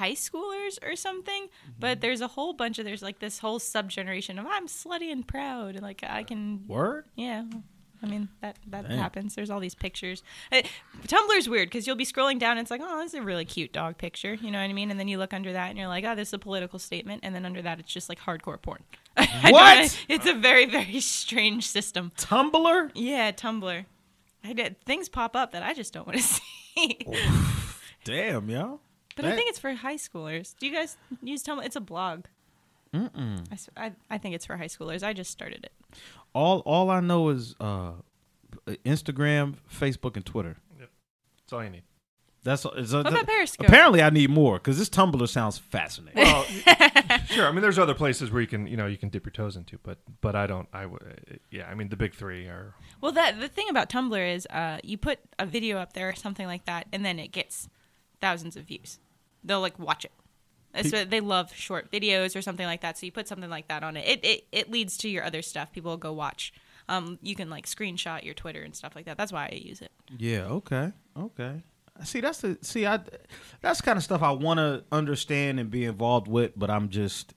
high 0.00 0.12
schoolers 0.12 0.78
or 0.82 0.96
something. 0.96 1.44
Mm-hmm. 1.44 1.72
But 1.78 2.00
there's 2.00 2.22
a 2.22 2.28
whole 2.28 2.54
bunch 2.54 2.78
of 2.78 2.84
there's 2.86 3.02
like 3.02 3.18
this 3.18 3.38
whole 3.38 3.58
subgeneration 3.58 4.38
of 4.38 4.46
I'm 4.48 4.66
slutty 4.66 5.12
and 5.12 5.26
proud 5.26 5.74
and 5.74 5.82
like 5.82 6.02
I 6.02 6.24
can 6.24 6.66
word. 6.66 7.04
Yeah. 7.14 7.44
I 8.02 8.06
mean 8.06 8.30
that 8.40 8.56
that 8.68 8.90
happens. 8.90 9.34
There's 9.34 9.50
all 9.50 9.60
these 9.60 9.74
pictures. 9.74 10.22
Uh, 10.50 10.62
Tumblr's 11.06 11.50
weird 11.50 11.68
because 11.68 11.86
you'll 11.86 11.96
be 11.96 12.06
scrolling 12.06 12.38
down 12.38 12.52
and 12.52 12.60
it's 12.60 12.70
like, 12.70 12.80
oh, 12.82 12.98
this 13.02 13.12
is 13.12 13.20
a 13.20 13.22
really 13.22 13.44
cute 13.44 13.74
dog 13.74 13.98
picture. 13.98 14.32
You 14.32 14.50
know 14.50 14.58
what 14.58 14.70
I 14.70 14.72
mean? 14.72 14.90
And 14.90 14.98
then 14.98 15.06
you 15.06 15.18
look 15.18 15.34
under 15.34 15.52
that 15.52 15.68
and 15.68 15.78
you're 15.78 15.86
like, 15.86 16.04
oh, 16.04 16.14
this 16.14 16.28
is 16.28 16.34
a 16.34 16.38
political 16.38 16.78
statement. 16.78 17.20
And 17.22 17.34
then 17.34 17.44
under 17.44 17.60
that, 17.60 17.78
it's 17.78 17.92
just 17.92 18.08
like 18.08 18.18
hardcore 18.18 18.60
porn. 18.60 18.82
What? 19.50 20.02
It's 20.08 20.26
a 20.26 20.32
very 20.32 20.64
very 20.64 21.00
strange 21.00 21.68
system. 21.68 22.12
Tumblr. 22.16 22.90
Yeah, 22.94 23.32
Tumblr. 23.32 23.84
I 24.42 24.52
did 24.54 24.82
things 24.86 25.10
pop 25.10 25.36
up 25.36 25.52
that 25.52 25.62
I 25.62 25.74
just 25.74 25.92
don't 25.92 26.06
want 26.06 26.18
to 26.18 26.24
see. 26.74 27.06
Damn, 28.04 28.48
yo. 28.48 28.80
But 29.22 29.26
I 29.26 29.30
That- 29.30 29.36
think 29.36 29.50
it's 29.50 29.58
for 29.58 29.72
high 29.74 29.96
schoolers. 29.96 30.54
Do 30.58 30.66
you 30.66 30.72
guys 30.72 30.96
use 31.22 31.42
Tumblr? 31.42 31.64
It's 31.64 31.76
a 31.76 31.80
blog. 31.80 32.24
Mm-mm. 32.94 33.44
I, 33.50 33.54
s- 33.54 33.70
I- 33.76 33.92
I 34.10 34.18
think 34.18 34.34
it's 34.34 34.46
for 34.46 34.56
high 34.56 34.64
schoolers. 34.66 35.02
I 35.02 35.12
just 35.12 35.30
started 35.30 35.64
it. 35.64 35.72
All 36.34 36.60
all 36.60 36.90
I 36.90 37.00
know 37.00 37.28
is 37.28 37.54
uh, 37.60 37.92
Instagram, 38.84 39.56
Facebook, 39.72 40.16
and 40.16 40.24
Twitter. 40.24 40.56
That's 40.78 41.52
all 41.52 41.64
you 41.64 41.70
need. 41.70 41.82
That's 42.42 42.64
is, 42.64 42.94
uh, 42.94 43.02
What 43.02 43.12
about 43.12 43.26
Periscope? 43.26 43.66
Apparently, 43.68 44.02
I 44.02 44.08
need 44.08 44.30
more 44.30 44.54
because 44.54 44.78
this 44.78 44.88
Tumblr 44.88 45.28
sounds 45.28 45.58
fascinating. 45.58 46.22
Well, 46.22 46.42
sure. 47.26 47.46
I 47.46 47.52
mean, 47.52 47.60
there's 47.60 47.78
other 47.78 47.92
places 47.92 48.30
where 48.30 48.40
you 48.40 48.46
can, 48.46 48.66
you 48.66 48.76
know, 48.78 48.86
you 48.86 48.96
can 48.96 49.10
dip 49.10 49.26
your 49.26 49.32
toes 49.32 49.56
into, 49.56 49.78
but 49.82 49.98
but 50.22 50.34
I 50.34 50.46
don't. 50.46 50.66
I 50.72 50.86
would. 50.86 51.40
Yeah. 51.50 51.68
I 51.68 51.74
mean, 51.74 51.90
the 51.90 51.96
big 51.96 52.14
three 52.14 52.46
are. 52.46 52.74
Well, 53.02 53.12
that 53.12 53.40
the 53.40 53.48
thing 53.48 53.68
about 53.68 53.90
Tumblr 53.90 54.34
is, 54.34 54.46
uh, 54.46 54.78
you 54.82 54.96
put 54.96 55.18
a 55.38 55.44
video 55.44 55.76
up 55.78 55.92
there 55.92 56.08
or 56.08 56.14
something 56.14 56.46
like 56.46 56.64
that, 56.64 56.86
and 56.92 57.04
then 57.04 57.18
it 57.18 57.30
gets 57.32 57.68
thousands 58.22 58.56
of 58.56 58.64
views. 58.64 58.98
They'll 59.44 59.60
like 59.60 59.78
watch 59.78 60.04
it. 60.04 60.12
That's 60.72 60.92
what- 60.92 61.10
they 61.10 61.20
love 61.20 61.52
short 61.54 61.90
videos 61.90 62.36
or 62.36 62.42
something 62.42 62.66
like 62.66 62.80
that. 62.82 62.96
So 62.98 63.06
you 63.06 63.12
put 63.12 63.26
something 63.28 63.50
like 63.50 63.68
that 63.68 63.82
on 63.82 63.96
it. 63.96 64.06
It 64.06 64.24
it, 64.24 64.46
it 64.52 64.70
leads 64.70 64.96
to 64.98 65.08
your 65.08 65.24
other 65.24 65.42
stuff. 65.42 65.72
People 65.72 65.90
will 65.92 65.96
go 65.98 66.12
watch. 66.12 66.52
Um, 66.88 67.18
you 67.22 67.34
can 67.36 67.50
like 67.50 67.66
screenshot 67.66 68.24
your 68.24 68.34
Twitter 68.34 68.62
and 68.62 68.74
stuff 68.74 68.94
like 68.96 69.04
that. 69.06 69.16
That's 69.16 69.32
why 69.32 69.46
I 69.52 69.54
use 69.56 69.80
it. 69.80 69.92
Yeah. 70.18 70.44
Okay. 70.46 70.92
Okay. 71.16 71.62
See, 72.04 72.20
that's 72.20 72.40
the 72.40 72.58
see. 72.62 72.86
I 72.86 73.00
that's 73.60 73.80
kind 73.80 73.96
of 73.96 74.02
stuff 74.04 74.22
I 74.22 74.30
want 74.30 74.58
to 74.58 74.84
understand 74.90 75.60
and 75.60 75.70
be 75.70 75.84
involved 75.84 76.28
with, 76.28 76.52
but 76.56 76.70
I'm 76.70 76.88
just 76.88 77.34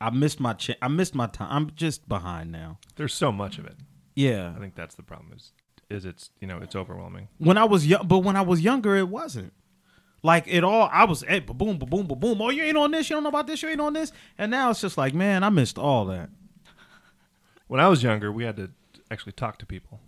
I 0.00 0.10
missed 0.10 0.40
my 0.40 0.54
ch- 0.54 0.76
I 0.82 0.88
missed 0.88 1.14
my 1.14 1.26
time. 1.28 1.48
I'm 1.50 1.70
just 1.76 2.08
behind 2.08 2.50
now. 2.52 2.78
There's 2.96 3.14
so 3.14 3.30
much 3.30 3.58
of 3.58 3.66
it. 3.66 3.76
Yeah. 4.14 4.52
I 4.56 4.58
think 4.60 4.74
that's 4.74 4.94
the 4.96 5.02
problem. 5.02 5.32
Is 5.36 5.52
is 5.88 6.04
it's 6.04 6.30
you 6.40 6.46
know 6.48 6.58
it's 6.58 6.74
overwhelming. 6.74 7.28
When 7.38 7.56
I 7.58 7.64
was 7.64 7.86
young, 7.86 8.06
but 8.08 8.18
when 8.20 8.34
I 8.36 8.42
was 8.42 8.60
younger, 8.62 8.96
it 8.96 9.08
wasn't. 9.08 9.52
Like 10.22 10.44
it 10.46 10.62
all, 10.64 10.88
I 10.92 11.04
was 11.04 11.22
hey, 11.26 11.40
boom, 11.40 11.78
boom, 11.78 12.06
boom, 12.06 12.18
boom. 12.18 12.40
Oh, 12.40 12.50
you 12.50 12.62
ain't 12.62 12.76
on 12.76 12.90
this. 12.92 13.10
You 13.10 13.16
don't 13.16 13.24
know 13.24 13.28
about 13.28 13.46
this. 13.48 13.62
You 13.62 13.68
ain't 13.70 13.80
on 13.80 13.92
this. 13.92 14.12
And 14.38 14.50
now 14.50 14.70
it's 14.70 14.80
just 14.80 14.96
like, 14.96 15.14
man, 15.14 15.42
I 15.42 15.48
missed 15.50 15.78
all 15.78 16.04
that. 16.06 16.30
When 17.66 17.80
I 17.80 17.88
was 17.88 18.02
younger, 18.02 18.30
we 18.30 18.44
had 18.44 18.56
to 18.56 18.70
actually 19.10 19.32
talk 19.32 19.58
to 19.58 19.66
people. 19.66 20.00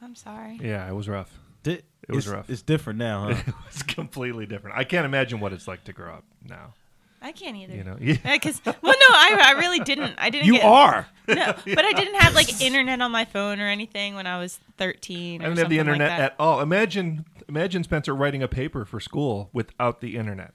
I'm 0.00 0.14
sorry. 0.14 0.58
Yeah, 0.62 0.88
it 0.88 0.94
was 0.94 1.08
rough. 1.08 1.38
Di- 1.62 1.82
It 2.08 2.14
was 2.14 2.26
rough. 2.28 2.48
It's 2.48 2.62
different 2.62 2.98
now, 2.98 3.28
huh? 3.28 3.42
it 3.46 3.54
was 3.66 3.82
completely 3.82 4.46
different. 4.46 4.76
I 4.76 4.84
can't 4.84 5.04
imagine 5.04 5.38
what 5.40 5.52
it's 5.52 5.68
like 5.68 5.84
to 5.84 5.92
grow 5.92 6.14
up 6.14 6.24
now. 6.42 6.74
I 7.24 7.32
can't 7.32 7.56
either. 7.56 7.74
You 7.74 7.84
know, 7.84 7.96
Because 7.98 8.60
well, 8.66 8.74
no, 8.82 8.90
I, 9.10 9.40
I 9.46 9.50
really 9.58 9.80
didn't. 9.80 10.14
I 10.18 10.28
didn't. 10.30 10.46
you 10.46 10.52
get, 10.54 10.64
are. 10.64 11.06
no, 11.26 11.54
but 11.64 11.84
I 11.84 11.92
didn't 11.92 12.16
have 12.20 12.34
like 12.34 12.60
internet 12.60 13.00
on 13.00 13.10
my 13.10 13.24
phone 13.24 13.60
or 13.60 13.66
anything 13.66 14.14
when 14.14 14.26
I 14.26 14.38
was 14.38 14.60
13. 14.76 15.40
Or 15.40 15.46
I 15.46 15.48
didn't 15.48 15.58
have 15.58 15.68
the 15.70 15.76
something 15.78 15.78
like 15.78 16.00
internet 16.00 16.20
at 16.20 16.34
all. 16.38 16.60
Imagine, 16.60 17.24
imagine 17.48 17.82
Spencer 17.82 18.14
writing 18.14 18.42
a 18.42 18.48
paper 18.48 18.84
for 18.84 19.00
school 19.00 19.48
without 19.54 20.00
the 20.02 20.16
internet. 20.16 20.52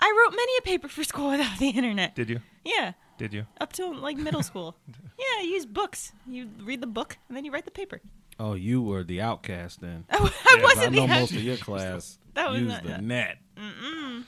I 0.00 0.24
wrote 0.26 0.34
many 0.34 0.52
a 0.58 0.62
paper 0.62 0.88
for 0.88 1.04
school 1.04 1.30
without 1.36 1.58
the 1.58 1.68
internet. 1.68 2.14
Did 2.14 2.30
you? 2.30 2.40
Yeah, 2.64 2.92
Did 3.18 3.34
you? 3.34 3.46
up 3.60 3.72
till 3.74 3.94
like 3.94 4.16
middle 4.16 4.42
school. 4.42 4.76
yeah, 5.18 5.42
you 5.42 5.50
use 5.50 5.66
books. 5.66 6.12
You 6.26 6.48
read 6.62 6.80
the 6.80 6.86
book 6.86 7.18
and 7.28 7.36
then 7.36 7.44
you 7.44 7.52
write 7.52 7.66
the 7.66 7.70
paper. 7.70 8.00
Oh, 8.40 8.54
you 8.54 8.82
were 8.82 9.04
the 9.04 9.20
outcast 9.20 9.80
then. 9.82 10.06
I, 10.10 10.16
I 10.16 10.18
'Cause 10.18 10.32
I 10.50 10.60
wasn't 10.62 10.92
know 10.94 11.02
the 11.02 11.08
most 11.08 11.30
of 11.32 11.42
your 11.42 11.56
class 11.58 12.18
That 12.32 12.50
was 12.50 12.60
used 12.62 12.72
not- 12.72 12.82
the 12.84 12.98
net. 13.02 13.36
Mm-mm. 13.56 14.24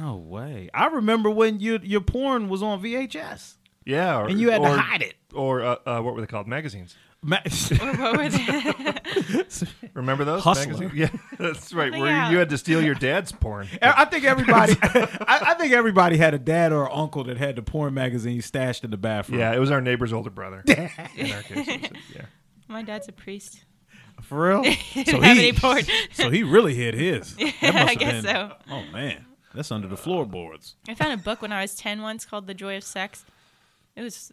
No 0.00 0.16
way. 0.16 0.68
I 0.74 0.86
remember 0.86 1.30
when 1.30 1.60
you, 1.60 1.78
your 1.82 2.00
porn 2.00 2.48
was 2.48 2.62
on 2.62 2.82
VHS 2.82 3.54
Yeah, 3.84 4.18
or, 4.18 4.28
and 4.28 4.40
you 4.40 4.50
had 4.50 4.60
or, 4.60 4.68
to 4.68 4.78
hide 4.80 5.02
it. 5.02 5.14
Or 5.34 5.62
uh, 5.62 5.76
uh, 5.86 6.00
what 6.00 6.14
were 6.14 6.20
they 6.20 6.26
called? 6.26 6.46
Magazines. 6.46 6.96
Ma- 7.24 7.38
what 7.78 8.16
were 8.16 8.28
they? 8.28 8.94
Remember 9.94 10.24
those 10.24 10.42
Hustler. 10.42 10.72
magazines? 10.72 10.92
Yeah, 10.94 11.08
that's 11.38 11.72
right. 11.72 11.92
Where 11.92 12.06
Yeah. 12.06 12.30
you 12.30 12.38
had 12.38 12.48
to 12.50 12.58
steal 12.58 12.82
your 12.82 12.94
dad's 12.96 13.30
porn. 13.30 13.68
I 13.80 14.04
think 14.06 14.24
everybody, 14.24 14.74
I, 14.82 15.38
I 15.48 15.54
think 15.54 15.72
everybody 15.72 16.16
had 16.16 16.34
a 16.34 16.38
dad 16.38 16.72
or 16.72 16.92
uncle 16.92 17.22
that 17.24 17.36
had 17.38 17.54
the 17.56 17.62
porn 17.62 17.94
magazine 17.94 18.42
stashed 18.42 18.82
in 18.82 18.90
the 18.90 18.96
bathroom. 18.96 19.38
Yeah, 19.38 19.54
it 19.54 19.58
was 19.60 19.70
our 19.70 19.80
neighbor's 19.80 20.12
older 20.12 20.30
brother. 20.30 20.64
In 20.66 20.80
our 21.32 21.42
case, 21.42 21.68
it 21.68 21.92
yeah. 22.14 22.22
My 22.68 22.82
dad's 22.82 23.06
a 23.08 23.12
priest. 23.12 23.64
for 24.22 24.48
real. 24.48 24.62
didn't 24.62 25.22
have 25.22 25.38
any 25.38 25.52
porn. 25.52 25.82
so 26.12 26.28
he 26.28 26.42
really 26.42 26.74
hid 26.74 26.94
his. 26.94 27.36
That 27.36 27.54
must 27.62 27.64
I 27.64 27.78
have 27.90 27.98
guess 27.98 28.22
been- 28.22 28.34
so. 28.34 28.52
Oh 28.70 28.82
man, 28.92 29.24
that's 29.54 29.70
under 29.70 29.88
the 29.88 29.96
floorboards. 29.96 30.76
I 30.88 30.94
found 30.94 31.12
a 31.12 31.22
book 31.22 31.42
when 31.42 31.52
I 31.52 31.62
was 31.62 31.74
10 31.74 32.02
once 32.02 32.24
called 32.24 32.46
The 32.46 32.54
Joy 32.54 32.76
of 32.76 32.84
Sex. 32.84 33.24
It 33.96 34.02
was 34.02 34.32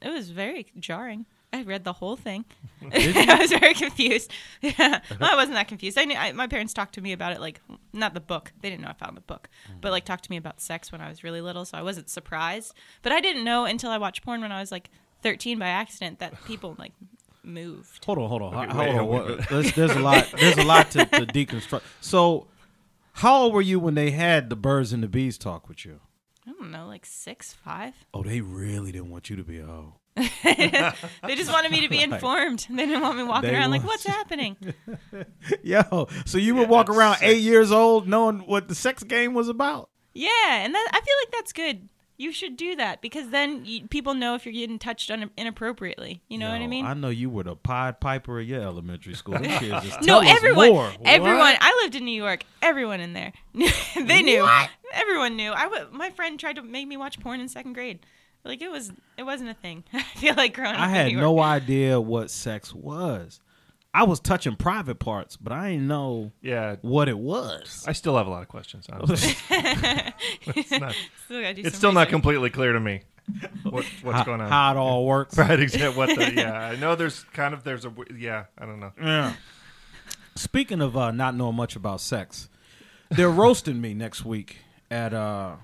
it 0.00 0.10
was 0.10 0.30
very 0.30 0.66
jarring. 0.78 1.26
I 1.52 1.62
read 1.62 1.84
the 1.84 1.94
whole 1.94 2.16
thing. 2.16 2.44
I 2.92 3.38
was 3.40 3.50
very 3.50 3.74
confused. 3.74 4.32
Yeah. 4.60 5.00
Well, 5.18 5.30
I 5.32 5.36
wasn't 5.36 5.54
that 5.54 5.68
confused. 5.68 5.96
I, 5.98 6.04
knew, 6.04 6.16
I 6.16 6.32
my 6.32 6.46
parents 6.46 6.74
talked 6.74 6.94
to 6.94 7.00
me 7.00 7.12
about 7.12 7.32
it 7.32 7.40
like 7.40 7.60
not 7.92 8.14
the 8.14 8.20
book. 8.20 8.52
They 8.60 8.70
didn't 8.70 8.82
know 8.82 8.90
I 8.90 8.92
found 8.92 9.16
the 9.16 9.22
book. 9.22 9.48
But 9.66 9.74
mm-hmm. 9.74 9.92
like 9.92 10.04
talked 10.04 10.24
to 10.24 10.30
me 10.30 10.36
about 10.36 10.60
sex 10.60 10.92
when 10.92 11.00
I 11.00 11.08
was 11.08 11.24
really 11.24 11.40
little, 11.40 11.64
so 11.64 11.78
I 11.78 11.82
wasn't 11.82 12.10
surprised. 12.10 12.74
But 13.02 13.12
I 13.12 13.20
didn't 13.20 13.44
know 13.44 13.64
until 13.64 13.90
I 13.90 13.98
watched 13.98 14.24
porn 14.24 14.40
when 14.40 14.52
I 14.52 14.60
was 14.60 14.72
like 14.72 14.90
13 15.22 15.58
by 15.58 15.68
accident 15.68 16.18
that 16.18 16.44
people 16.46 16.74
like 16.78 16.92
moved. 17.42 18.04
Hold 18.04 18.18
on, 18.18 18.28
hold 18.28 18.42
on, 18.42 18.54
Okay, 18.54 18.72
hold 18.72 18.78
wait, 18.78 18.98
on. 18.98 19.08
wait, 19.08 19.38
What- 19.38 19.48
There's, 19.48 19.72
there's 19.74 19.92
a 19.92 20.00
lot. 20.00 20.32
There's 20.38 20.58
a 20.58 20.64
lot 20.64 20.90
to, 20.92 21.06
to 21.06 21.26
deconstruct. 21.26 21.82
So, 22.00 22.46
how 23.18 23.36
old 23.42 23.52
were 23.54 23.60
you 23.62 23.78
when 23.80 23.94
they 23.94 24.10
had 24.10 24.50
the 24.50 24.56
birds 24.56 24.92
and 24.92 25.02
the 25.02 25.08
bees 25.08 25.38
talk 25.38 25.68
with 25.68 25.84
you? 25.84 26.00
I 26.46 26.52
don't 26.52 26.70
know, 26.70 26.86
like 26.86 27.04
6, 27.04 27.52
5. 27.52 27.94
Oh, 28.14 28.22
they 28.22 28.40
really 28.40 28.92
didn't 28.92 29.10
want 29.10 29.28
you 29.28 29.36
to 29.36 29.44
be 29.44 29.58
a 29.58 29.66
hoe. 29.66 29.94
They 30.16 31.34
just 31.36 31.52
wanted 31.52 31.70
me 31.70 31.80
to 31.82 31.88
be 31.88 32.02
informed. 32.02 32.66
They 32.70 32.86
didn't 32.86 33.02
want 33.02 33.16
me 33.18 33.22
walking 33.24 33.50
They 33.50 33.56
around 33.56 33.70
like 33.70 33.84
what's 33.84 34.06
happening. 34.06 34.56
Yo, 35.62 36.08
so 36.24 36.38
you 36.38 36.54
would 36.56 36.68
walk 36.68 36.88
around 36.88 37.16
sick. 37.16 37.28
eight 37.28 37.42
years 37.42 37.70
old 37.70 38.08
knowing 38.08 38.40
what 38.40 38.68
the 38.68 38.74
sex 38.74 39.02
game 39.02 39.34
was 39.34 39.48
about? 39.48 39.90
Yeah, 40.14 40.30
and 40.50 40.74
that 40.74 40.88
I 40.92 41.00
feel 41.00 41.14
like 41.24 41.32
that's 41.32 41.52
good. 41.52 41.88
You 42.18 42.32
should 42.32 42.56
do 42.56 42.74
that 42.76 43.00
because 43.00 43.30
then 43.30 43.64
you, 43.64 43.86
people 43.86 44.12
know 44.12 44.34
if 44.34 44.44
you're 44.44 44.52
getting 44.52 44.78
touched 44.80 45.08
un- 45.08 45.30
inappropriately. 45.36 46.20
You 46.28 46.38
know 46.38 46.50
what 46.50 46.60
I 46.60 46.66
mean? 46.66 46.84
I 46.84 46.92
know 46.94 47.10
you 47.10 47.30
were 47.30 47.44
the 47.44 47.54
Pied 47.54 48.00
Piper 48.00 48.40
of 48.40 48.48
your 48.48 48.60
elementary 48.60 49.14
school. 49.14 49.38
This 49.38 49.56
shit 49.60 49.70
just 49.70 50.02
no, 50.02 50.18
everyone, 50.18 50.96
everyone. 51.04 51.38
What? 51.38 51.58
I 51.60 51.80
lived 51.82 51.94
in 51.94 52.04
New 52.04 52.20
York. 52.20 52.42
Everyone 52.60 52.98
in 52.98 53.12
there, 53.12 53.32
they 53.54 54.22
knew. 54.22 54.46
Everyone 54.92 55.36
knew. 55.36 55.52
I 55.52 55.62
w- 55.64 55.86
my 55.92 56.10
friend 56.10 56.40
tried 56.40 56.56
to 56.56 56.62
make 56.62 56.88
me 56.88 56.96
watch 56.96 57.20
porn 57.20 57.40
in 57.40 57.48
second 57.48 57.74
grade. 57.74 58.00
Like 58.44 58.62
it 58.62 58.70
was, 58.70 58.90
it 59.16 59.22
wasn't 59.22 59.50
a 59.50 59.54
thing. 59.54 59.84
I 59.92 60.02
feel 60.02 60.34
like 60.34 60.54
growing 60.54 60.74
up. 60.74 60.80
I 60.80 60.88
had 60.88 61.12
no 61.12 61.38
idea 61.38 62.00
what 62.00 62.30
sex 62.30 62.74
was. 62.74 63.40
I 63.94 64.04
was 64.04 64.20
touching 64.20 64.54
private 64.54 64.96
parts, 64.96 65.36
but 65.36 65.52
I 65.52 65.70
didn't 65.72 65.88
know 65.88 66.32
Yeah, 66.42 66.76
what 66.82 67.08
it 67.08 67.18
was. 67.18 67.84
I 67.88 67.92
still 67.92 68.16
have 68.16 68.26
a 68.26 68.30
lot 68.30 68.42
of 68.42 68.48
questions. 68.48 68.86
Honestly. 68.92 69.34
it's 70.46 70.70
not, 70.70 70.94
Still 71.24 71.54
do 71.54 71.62
it's 71.64 71.76
still 71.76 71.92
not 71.92 72.08
completely 72.08 72.50
clear 72.50 72.72
to 72.72 72.80
me 72.80 73.02
what, 73.62 73.84
what's 74.02 74.18
how, 74.18 74.24
going 74.24 74.40
on. 74.40 74.48
How 74.50 74.72
it 74.72 74.76
all 74.76 75.06
works. 75.06 75.36
Right, 75.38 75.58
exactly. 75.60 75.96
What 75.96 76.16
the? 76.16 76.32
Yeah, 76.34 76.52
I 76.52 76.76
know. 76.76 76.94
There's 76.94 77.24
kind 77.32 77.54
of 77.54 77.64
there's 77.64 77.84
a 77.84 77.92
yeah. 78.16 78.44
I 78.56 78.66
don't 78.66 78.80
know. 78.80 78.92
Yeah. 79.00 79.34
Speaking 80.34 80.80
of 80.80 80.96
uh, 80.96 81.10
not 81.10 81.34
knowing 81.34 81.56
much 81.56 81.76
about 81.76 82.00
sex, 82.00 82.48
they're 83.10 83.30
roasting 83.30 83.80
me 83.80 83.94
next 83.94 84.24
week 84.24 84.58
at. 84.90 85.14
uh 85.14 85.56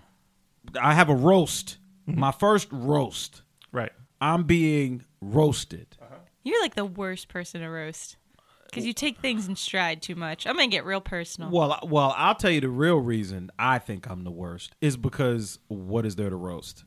I 0.81 0.95
have 0.95 1.09
a 1.09 1.15
roast. 1.15 1.79
My 2.07 2.33
first 2.33 2.69
roast. 2.71 3.43
Right. 3.73 3.93
I'm 4.21 4.45
being 4.45 5.05
roasted. 5.21 5.94
You're 6.45 6.61
like 6.63 6.75
the 6.75 6.85
worst 6.85 7.29
person 7.29 7.61
to 7.63 7.69
roast 7.69 8.17
because 8.67 8.85
you 8.87 8.93
take 8.93 9.19
things 9.19 9.49
in 9.49 9.57
stride 9.57 10.03
too 10.03 10.15
much. 10.15 10.47
I'm 10.47 10.55
gonna 10.57 10.69
get 10.69 10.85
real 10.85 11.01
personal. 11.01 11.51
Well, 11.51 11.79
well, 11.83 12.15
I'll 12.17 12.35
tell 12.35 12.51
you 12.51 12.61
the 12.61 12.69
real 12.69 12.99
reason 12.99 13.51
I 13.59 13.79
think 13.79 14.09
I'm 14.09 14.25
the 14.25 14.31
worst 14.31 14.73
is 14.81 14.97
because 14.97 15.59
what 15.69 16.05
is 16.07 16.17
there 16.17 16.31
to 16.31 16.37
roast? 16.37 16.85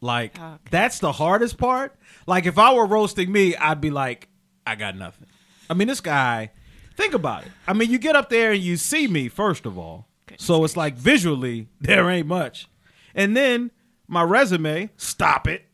Like 0.00 0.38
oh, 0.40 0.44
Okay. 0.54 0.56
that's 0.70 0.98
the 1.00 1.12
hardest 1.12 1.58
part. 1.58 1.94
Like 2.26 2.46
if 2.46 2.58
I 2.58 2.72
were 2.72 2.86
roasting 2.86 3.30
me, 3.32 3.56
I'd 3.56 3.80
be 3.80 3.90
like, 3.90 4.28
I 4.66 4.74
got 4.76 4.96
nothing. 4.96 5.26
I 5.68 5.74
mean, 5.74 5.88
this 5.88 6.00
guy. 6.00 6.52
Think 6.96 7.14
about 7.14 7.46
it. 7.46 7.52
I 7.66 7.72
mean, 7.72 7.90
you 7.90 7.98
get 7.98 8.14
up 8.14 8.28
there 8.28 8.52
and 8.52 8.60
you 8.60 8.76
see 8.76 9.08
me 9.08 9.28
first 9.28 9.64
of 9.64 9.78
all, 9.78 10.08
Goodness 10.26 10.44
so 10.46 10.64
it's 10.64 10.76
like 10.76 10.94
visually 10.96 11.68
there 11.80 12.10
ain't 12.10 12.26
much, 12.26 12.68
and 13.14 13.34
then 13.36 13.70
my 14.06 14.22
resume, 14.22 14.90
stop 14.98 15.48
it. 15.48 15.64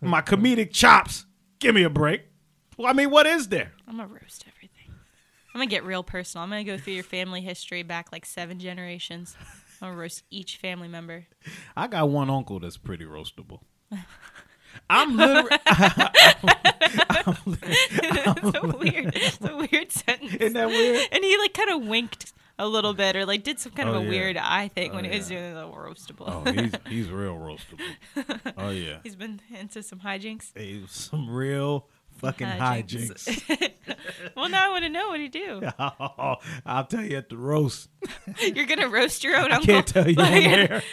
My 0.00 0.20
comedic 0.22 0.72
chops, 0.72 1.26
give 1.60 1.74
me 1.74 1.82
a 1.84 1.90
break. 1.90 2.22
Well, 2.76 2.88
I 2.88 2.92
mean, 2.92 3.10
what 3.10 3.26
is 3.26 3.48
there? 3.48 3.72
I'm 3.88 3.96
gonna 3.96 4.08
roast 4.08 4.44
everything. 4.48 4.90
I'm 5.54 5.60
gonna 5.60 5.66
get 5.66 5.84
real 5.84 6.02
personal. 6.02 6.42
I'm 6.44 6.50
gonna 6.50 6.64
go 6.64 6.76
through 6.76 6.92
your 6.94 7.04
family 7.04 7.40
history 7.40 7.82
back 7.82 8.12
like 8.12 8.26
seven 8.26 8.58
generations. 8.58 9.34
I'm 9.80 9.88
gonna 9.88 10.00
roast 10.00 10.22
each 10.30 10.56
family 10.58 10.88
member. 10.88 11.26
I 11.76 11.86
got 11.86 12.08
one 12.10 12.28
uncle 12.30 12.60
that's 12.60 12.76
pretty 12.76 13.04
roastable. 13.04 13.60
I'm 14.90 15.16
literally. 15.16 15.48
it's 17.26 18.56
a 18.56 18.76
weird, 18.78 19.12
it's 19.16 19.38
a 19.40 19.56
weird 19.56 19.90
sentence. 19.92 20.34
Isn't 20.34 20.52
that 20.54 20.68
weird? 20.68 21.08
And 21.12 21.24
he 21.24 21.38
like 21.38 21.54
kind 21.54 21.70
of 21.70 21.86
winked 21.86 22.32
a 22.58 22.66
little 22.66 22.94
bit, 22.94 23.16
or 23.16 23.26
like 23.26 23.42
did 23.42 23.58
some 23.58 23.72
kind 23.72 23.88
Oh, 23.88 23.94
of 23.94 24.00
a 24.02 24.04
yeah. 24.04 24.10
weird 24.10 24.36
eye 24.36 24.68
thing 24.68 24.94
when 24.94 25.06
Oh, 25.06 25.10
he 25.10 25.18
was 25.18 25.28
doing 25.28 25.54
the 25.54 25.60
roastable. 25.66 26.24
Oh, 26.26 26.50
he's 26.52 26.72
he's 26.88 27.10
real 27.10 27.36
roastable. 27.36 28.52
Oh 28.58 28.70
yeah, 28.70 28.98
He's 29.02 29.16
been 29.16 29.40
into 29.58 29.82
some 29.82 30.00
hijinks. 30.00 30.52
hey, 30.54 30.82
some 30.88 31.28
real 31.28 31.86
fucking 32.18 32.46
ah, 32.46 32.58
hijinks. 32.58 33.72
well, 34.36 34.48
now 34.48 34.68
I 34.68 34.70
want 34.70 34.84
to 34.84 34.88
know 34.88 35.08
what 35.08 35.20
he 35.20 35.28
do. 35.28 35.62
Oh, 35.78 36.36
I'll 36.64 36.84
tell 36.84 37.04
you 37.04 37.16
at 37.16 37.28
the 37.28 37.36
roast. 37.36 37.88
You're 38.40 38.66
gonna 38.66 38.88
roast 38.88 39.22
your 39.22 39.36
own 39.36 39.52
I 39.52 39.56
uncle. 39.56 39.66
can't 39.66 39.86
tell 39.86 40.08
you 40.08 40.14
Like. 40.16 40.84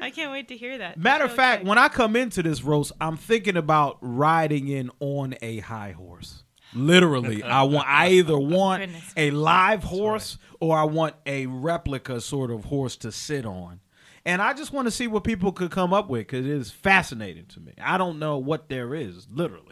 I 0.00 0.10
can't 0.10 0.30
wait 0.30 0.48
to 0.48 0.56
hear 0.56 0.78
that. 0.78 0.98
Matter 0.98 1.24
of 1.24 1.32
fact, 1.32 1.64
when 1.64 1.78
I 1.78 1.88
come 1.88 2.16
into 2.16 2.42
this 2.42 2.62
roast, 2.62 2.92
I'm 3.00 3.16
thinking 3.16 3.56
about 3.56 3.98
riding 4.00 4.68
in 4.68 4.90
on 5.00 5.34
a 5.42 5.58
high 5.60 5.92
horse. 5.92 6.44
Literally, 6.74 7.42
I 7.42 7.62
want. 7.62 7.88
I 7.88 8.10
either 8.10 8.34
oh, 8.34 8.38
want 8.38 8.82
Goodness. 8.82 9.12
a 9.16 9.30
live 9.30 9.82
horse 9.84 10.38
or 10.60 10.76
I 10.76 10.84
want 10.84 11.14
a 11.26 11.46
replica 11.46 12.20
sort 12.20 12.50
of 12.50 12.64
horse 12.64 12.96
to 12.96 13.12
sit 13.12 13.44
on. 13.44 13.80
And 14.24 14.40
I 14.40 14.52
just 14.52 14.72
want 14.72 14.86
to 14.86 14.90
see 14.92 15.08
what 15.08 15.24
people 15.24 15.52
could 15.52 15.70
come 15.70 15.92
up 15.92 16.08
with 16.08 16.20
because 16.20 16.46
it 16.46 16.52
is 16.52 16.70
fascinating 16.70 17.46
to 17.46 17.60
me. 17.60 17.72
I 17.80 17.98
don't 17.98 18.18
know 18.18 18.38
what 18.38 18.68
there 18.68 18.94
is, 18.94 19.26
literally. 19.30 19.71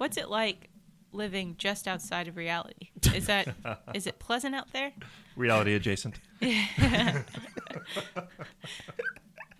What's 0.00 0.16
it 0.16 0.30
like 0.30 0.70
living 1.12 1.56
just 1.58 1.86
outside 1.86 2.26
of 2.26 2.38
reality? 2.38 2.88
Is 3.14 3.26
that 3.26 3.48
is 3.94 4.06
it 4.06 4.18
pleasant 4.18 4.54
out 4.54 4.72
there? 4.72 4.92
Reality 5.36 5.74
adjacent. 5.74 6.18
I 6.42 7.24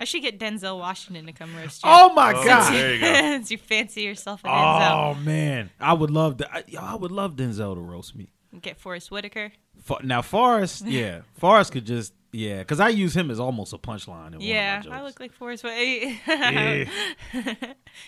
should 0.04 0.22
get 0.22 0.38
Denzel 0.40 0.78
Washington 0.78 1.26
to 1.26 1.32
come 1.32 1.54
roast 1.54 1.84
you. 1.84 1.90
Oh 1.92 2.14
my 2.14 2.32
Oh, 2.34 2.42
god! 2.44 2.72
there 2.72 2.94
you 2.94 3.00
go. 3.00 3.12
Since 3.14 3.50
you 3.50 3.58
fancy 3.58 4.00
yourself 4.02 4.40
a 4.44 4.48
Denzel. 4.48 4.94
Oh 4.94 5.14
man, 5.20 5.68
I 5.78 5.92
would 5.92 6.10
love 6.10 6.38
to. 6.38 6.50
I, 6.50 6.64
yo, 6.66 6.80
I 6.80 6.94
would 6.94 7.12
love 7.12 7.36
Denzel 7.36 7.74
to 7.74 7.80
roast 7.82 8.16
me. 8.16 8.32
Get 8.62 8.78
Forest 8.78 9.10
Whitaker. 9.10 9.52
For, 9.82 9.98
now 10.02 10.22
Forest, 10.22 10.86
yeah, 10.86 11.20
Forest 11.34 11.72
could 11.72 11.84
just 11.84 12.14
yeah, 12.32 12.60
because 12.60 12.80
I 12.80 12.88
use 12.88 13.14
him 13.14 13.30
as 13.30 13.38
almost 13.38 13.74
a 13.74 13.78
punchline. 13.78 14.08
In 14.08 14.14
one 14.14 14.34
of 14.34 14.40
my 14.40 14.46
Yeah, 14.46 14.80
jokes. 14.80 14.96
I 14.96 15.02
look 15.02 15.20
like 15.20 15.32
Forest 15.34 15.64
Whitaker. 15.64 16.16
Yeah. 16.26 16.84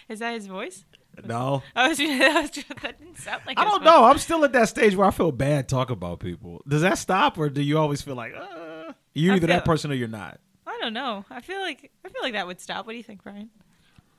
Is 0.09 0.21
that 0.21 0.33
his 0.35 0.47
voice? 0.47 0.87
No, 1.25 1.62
I 1.76 1.88
was, 1.88 2.00
I 2.00 2.40
was 2.40 2.50
that 2.83 2.99
didn't 2.99 3.19
sound 3.19 3.42
like 3.47 3.59
I 3.59 3.64
don't 3.64 3.85
know. 3.85 4.04
I'm 4.04 4.19
still 4.19 4.45
at 4.45 4.52
that 4.54 4.69
stage 4.69 4.97
where 4.97 5.07
I 5.07 5.11
feel 5.11 5.31
bad 5.33 5.69
talking 5.69 5.92
about 5.95 6.21
people. 6.21 6.62
Does 6.66 6.83
that 6.83 6.99
stop, 6.99 7.38
or 7.38 7.49
do 7.50 7.62
you 7.62 7.78
always 7.78 8.02
feel 8.02 8.14
like, 8.14 8.35
uh, 8.35 8.92
You're 9.14 9.35
I 9.35 9.37
either 9.37 9.47
that 9.49 9.64
person 9.64 9.90
or 9.90 9.95
you're 9.95 10.09
not. 10.09 10.40
I 10.66 10.78
don't 10.81 10.95
know. 10.95 11.25
I 11.31 11.40
feel 11.40 11.61
like 11.61 11.90
I 12.04 12.09
feel 12.09 12.23
like 12.23 12.33
that 12.33 12.47
would 12.47 12.61
stop. 12.61 12.87
What 12.87 12.92
do 12.92 12.97
you 12.97 13.02
think, 13.04 13.23
Brian? 13.23 13.50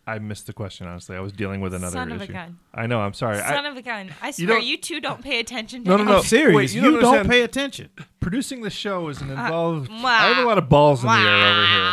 I 0.05 0.19
missed 0.19 0.47
the 0.47 0.53
question. 0.53 0.85
Honestly, 0.85 1.15
I 1.15 1.21
was 1.21 1.31
dealing 1.31 1.62
with 1.62 1.73
another 1.73 1.93
Son 1.93 2.12
of 2.12 2.19
a 2.19 2.23
issue. 2.25 2.33
gun. 2.33 2.59
I 2.73 2.88
know. 2.88 3.00
I'm 3.00 3.13
sorry. 3.13 3.38
Son 3.38 3.65
I, 3.65 3.69
of 3.69 3.77
a 3.77 3.81
gun! 3.81 4.13
I 4.21 4.31
swear, 4.31 4.47
don't- 4.47 4.65
you, 4.65 4.77
two 4.77 5.00
don't 5.00 5.23
pay 5.23 5.39
attention. 5.39 5.83
To 5.85 5.89
No, 5.89 5.97
no, 5.97 6.03
no. 6.03 6.17
I'm 6.17 6.23
serious. 6.23 6.55
Wait, 6.55 6.73
you 6.73 6.83
you 6.83 6.91
don't 7.00 7.01
don't 7.01 7.29
pay 7.29 7.41
attention. 7.41 7.89
producing 8.19 8.62
the 8.62 8.69
show 8.69 9.07
is 9.07 9.21
an 9.21 9.29
involved. 9.29 9.89
Uh, 9.89 10.05
I 10.05 10.27
have 10.27 10.38
a 10.45 10.47
lot 10.47 10.57
of 10.57 10.67
balls 10.69 11.01
in 11.03 11.07
the 11.09 11.15
air 11.15 11.21
over 11.23 11.65
here. 11.67 11.91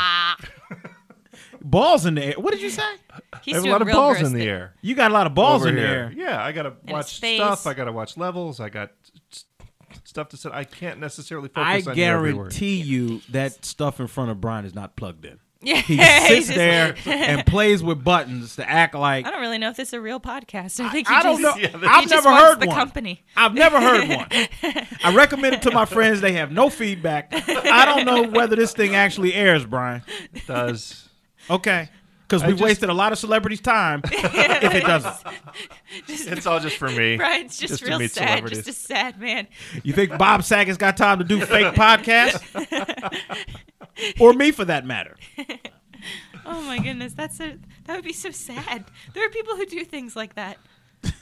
Balls 1.63 2.07
in 2.07 2.15
the 2.15 2.25
air. 2.25 2.35
What 2.39 2.53
did 2.53 2.63
you 2.63 2.71
say? 2.71 2.83
He's 3.43 3.55
I 3.55 3.59
have 3.59 3.67
a 3.67 3.71
lot 3.71 3.83
of 3.83 3.89
balls 3.89 4.19
in 4.19 4.33
the 4.33 4.39
thing. 4.41 4.49
air. 4.49 4.75
You 4.81 4.95
got 4.95 5.11
a 5.11 5.15
lot 5.15 5.27
of 5.27 5.35
balls 5.35 5.63
over 5.63 5.69
in 5.69 5.75
the 5.77 5.81
here. 5.83 5.91
air. 5.91 6.13
Yeah, 6.17 6.43
I 6.45 6.53
gotta 6.53 6.75
his 6.85 6.93
watch 6.93 7.21
face. 7.21 7.39
stuff. 7.39 7.67
I 7.67 7.75
gotta 7.75 7.93
watch 7.93 8.17
levels. 8.17 8.61
I 8.61 8.69
got 8.71 8.93
s- 9.33 9.45
stuff 10.05 10.29
to 10.31 10.37
say. 10.37 10.51
I 10.53 10.65
can't 10.65 10.99
necessarily 11.01 11.49
focus 11.49 11.87
I 11.87 11.91
on 11.91 11.97
your 11.97 12.17
every 12.17 12.33
word. 12.33 12.51
guarantee 12.51 12.77
you 12.81 13.21
that 13.31 13.65
stuff 13.65 14.01
in 14.01 14.07
front 14.07 14.31
of 14.31 14.41
Brian 14.41 14.65
is 14.65 14.75
not 14.75 14.97
plugged 14.97 15.25
in. 15.25 15.39
Yeah, 15.63 15.83
He 15.83 15.99
sits 15.99 16.47
just- 16.47 16.57
there 16.57 16.95
and 17.07 17.45
plays 17.45 17.83
with 17.83 18.03
buttons 18.03 18.57
to 18.57 18.67
act 18.67 18.95
like 18.95 19.27
I 19.27 19.31
don't 19.31 19.43
really 19.43 19.59
know 19.59 19.69
if 19.69 19.77
this 19.77 19.89
is 19.89 19.93
a 19.93 20.01
real 20.01 20.19
podcast. 20.19 20.81
I 20.83 20.89
think 20.89 21.07
he 21.09 21.15
I 21.15 21.23
don't 21.23 21.43
know. 21.43 21.55
Yeah, 21.57 21.69
he 21.77 21.87
I've 21.87 22.05
just 22.09 22.15
never 22.15 22.31
wants 22.31 22.45
heard 22.47 22.61
the 22.61 22.67
one. 22.69 22.77
company. 22.77 23.23
I've 23.37 23.53
never 23.53 23.79
heard 23.79 24.09
one. 24.09 24.27
I 25.05 25.15
recommend 25.15 25.57
it 25.57 25.63
to 25.63 25.71
my 25.71 25.85
friends. 25.85 26.23
They 26.23 26.33
have 26.33 26.51
no 26.51 26.71
feedback. 26.71 27.29
I 27.35 27.85
don't 27.85 28.07
know 28.07 28.23
whether 28.31 28.57
this 28.57 28.73
thing 28.73 28.95
actually 28.95 29.35
airs, 29.35 29.67
Brian. 29.67 30.03
It 30.33 30.47
does. 30.47 31.10
Okay. 31.51 31.89
Because 32.23 32.45
we 32.45 32.53
just- 32.53 32.63
wasted 32.63 32.89
a 32.91 32.95
lot 32.95 33.11
of 33.11 33.19
celebrities' 33.19 33.61
time 33.61 34.03
if 34.05 34.73
it 34.75 34.85
doesn't. 34.85 35.17
It's 36.07 36.47
all 36.47 36.61
just 36.61 36.77
for 36.77 36.89
me. 36.89 37.17
Brian's 37.17 37.59
just, 37.59 37.73
Just 37.73 37.83
to 37.83 37.89
real 37.89 37.99
meet 37.99 38.13
sad, 38.13 38.47
just 38.47 38.69
a 38.69 38.73
sad 38.73 39.21
man. 39.21 39.49
You 39.83 39.93
think 39.93 40.17
Bob 40.17 40.45
Saget's 40.45 40.79
got 40.79 40.97
time 40.97 41.19
to 41.19 41.25
do 41.25 41.41
fake 41.45 41.75
podcasts? 41.75 42.41
or 44.21 44.33
me, 44.33 44.53
for 44.53 44.65
that 44.65 44.87
matter. 44.87 45.17
Oh 46.47 46.63
my 46.63 46.79
goodness, 46.79 47.13
that's 47.15 47.41
a 47.41 47.59
that 47.87 47.97
would 47.97 48.05
be 48.05 48.13
so 48.13 48.31
sad. 48.31 48.85
There 49.13 49.27
are 49.27 49.31
people 49.31 49.57
who 49.57 49.67
do 49.67 49.85
things 49.85 50.15
like 50.17 50.35
that. 50.37 50.59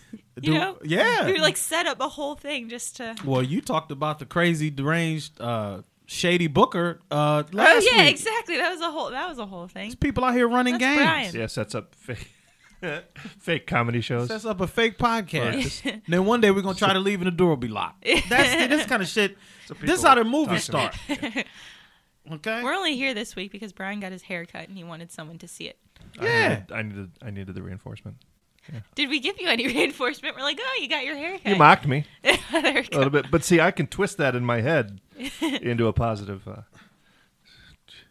You 0.40 0.52
Do- 0.52 0.54
know, 0.54 0.78
yeah. 0.85 1.25
who 1.26 1.35
like 1.38 1.56
set 1.56 1.87
up 1.87 1.99
a 2.00 2.08
whole 2.08 2.37
thing 2.37 2.68
just 2.68 2.99
to. 2.99 3.16
Well, 3.25 3.42
you 3.42 3.61
talked 3.61 3.90
about 3.90 4.20
the 4.20 4.25
crazy, 4.25 4.70
deranged, 4.70 5.40
uh, 5.40 5.82
shady 6.11 6.47
Booker 6.49 7.00
uh, 7.11 7.45
last 7.53 7.87
oh 7.87 7.91
yeah, 7.95 8.03
week. 8.05 8.11
exactly. 8.15 8.57
That 8.57 8.71
was 8.73 8.81
a 8.81 8.91
whole. 8.91 9.11
That 9.11 9.29
was 9.29 9.38
a 9.38 9.47
whole 9.47 9.69
thing. 9.69 9.85
There's 9.91 9.95
people 9.95 10.25
out 10.25 10.35
here 10.35 10.49
running 10.49 10.79
That's 10.79 10.85
games. 10.97 11.03
Brian. 11.03 11.35
Yeah, 11.37 11.47
sets 11.47 11.75
up 11.75 11.95
fake, 11.95 12.33
fake 13.38 13.67
comedy 13.67 14.00
shows. 14.00 14.29
Sets 14.29 14.45
up 14.47 14.61
a 14.61 14.67
fake 14.67 14.99
podcast. 14.99 15.83
and 15.93 16.03
then 16.09 16.25
one 16.25 16.41
day 16.41 16.50
we're 16.50 16.62
gonna 16.62 16.75
try 16.79 16.93
to 16.95 16.99
leave 16.99 17.21
and 17.21 17.27
the 17.29 17.31
door 17.37 17.50
will 17.50 17.57
be 17.57 17.69
locked. 17.69 18.05
That's 18.29 18.69
this 18.69 18.87
kind 18.87 19.03
of 19.03 19.09
shit. 19.09 19.37
people 19.69 19.87
This 19.87 20.00
is 20.00 20.05
how 20.07 20.15
the 20.17 20.23
talk 20.25 20.31
movies 20.33 20.67
to 20.67 20.77
me. 20.77 20.91
start. 20.91 21.47
Okay. 22.31 22.62
We're 22.62 22.75
only 22.75 22.95
here 22.97 23.15
this 23.15 23.35
week 23.37 23.50
because 23.53 23.73
Brian 23.73 24.00
got 24.00 24.12
his 24.12 24.23
hair 24.23 24.45
cut 24.45 24.69
and 24.69 24.77
he 24.77 24.85
wanted 24.85 25.11
someone 25.11 25.38
to 25.38 25.49
see 25.49 25.65
it. 25.65 25.79
I 26.21 26.25
Yeah. 26.25 26.49
needed, 26.49 26.73
I 26.73 26.83
needed. 26.83 27.11
I 27.23 27.31
needed 27.31 27.55
the 27.55 27.62
reinforcement. 27.62 28.17
Did 28.95 29.09
we 29.11 29.21
give 29.21 29.41
you 29.41 29.49
any 29.49 29.67
reinforcement? 29.75 30.37
We're 30.37 30.43
like, 30.43 30.59
oh, 30.61 30.79
you 30.81 30.89
got 30.89 31.05
your 31.05 31.17
hair 31.17 31.39
cut. 31.39 31.47
You 31.47 31.57
mocked 31.57 31.87
me 31.87 32.05
there 32.23 32.37
we 32.53 32.69
a 32.81 32.83
go. 32.85 32.99
little 32.99 33.11
bit, 33.11 33.31
but 33.31 33.45
see, 33.45 33.61
I 33.61 33.71
can 33.71 33.87
twist 33.87 34.19
that 34.19 34.35
in 34.35 34.45
my 34.45 34.61
head 34.61 35.01
into 35.41 35.87
a 35.87 35.93
positive. 35.93 36.47
Uh, 36.47 36.63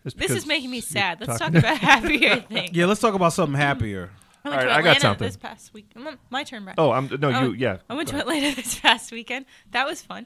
This 0.03 0.31
is 0.31 0.45
making 0.45 0.71
me 0.71 0.81
sad. 0.81 1.19
Let's 1.19 1.39
talk 1.39 1.53
about 1.53 1.77
happier 1.77 2.37
things. 2.41 2.71
Yeah, 2.73 2.85
let's 2.85 3.01
talk 3.01 3.13
about 3.13 3.33
something 3.33 3.59
happier. 3.59 4.11
I 4.45 4.49
went 4.49 4.59
All 4.61 4.65
to 4.65 4.69
right, 4.69 4.77
I 4.79 4.81
got 4.81 5.01
something. 5.01 5.27
this 5.27 5.35
past 5.35 5.73
week. 5.73 5.91
My 6.29 6.43
turn, 6.45 6.63
Brian. 6.63 6.75
Oh, 6.77 6.91
I'm 6.91 7.09
no, 7.19 7.29
you. 7.43 7.51
Yeah, 7.53 7.77
I 7.89 7.95
went 7.95 8.07
to 8.09 8.15
ahead. 8.15 8.27
Atlanta 8.27 8.55
this 8.55 8.79
past 8.79 9.11
weekend. 9.11 9.45
That 9.71 9.85
was 9.85 10.01
fun. 10.01 10.25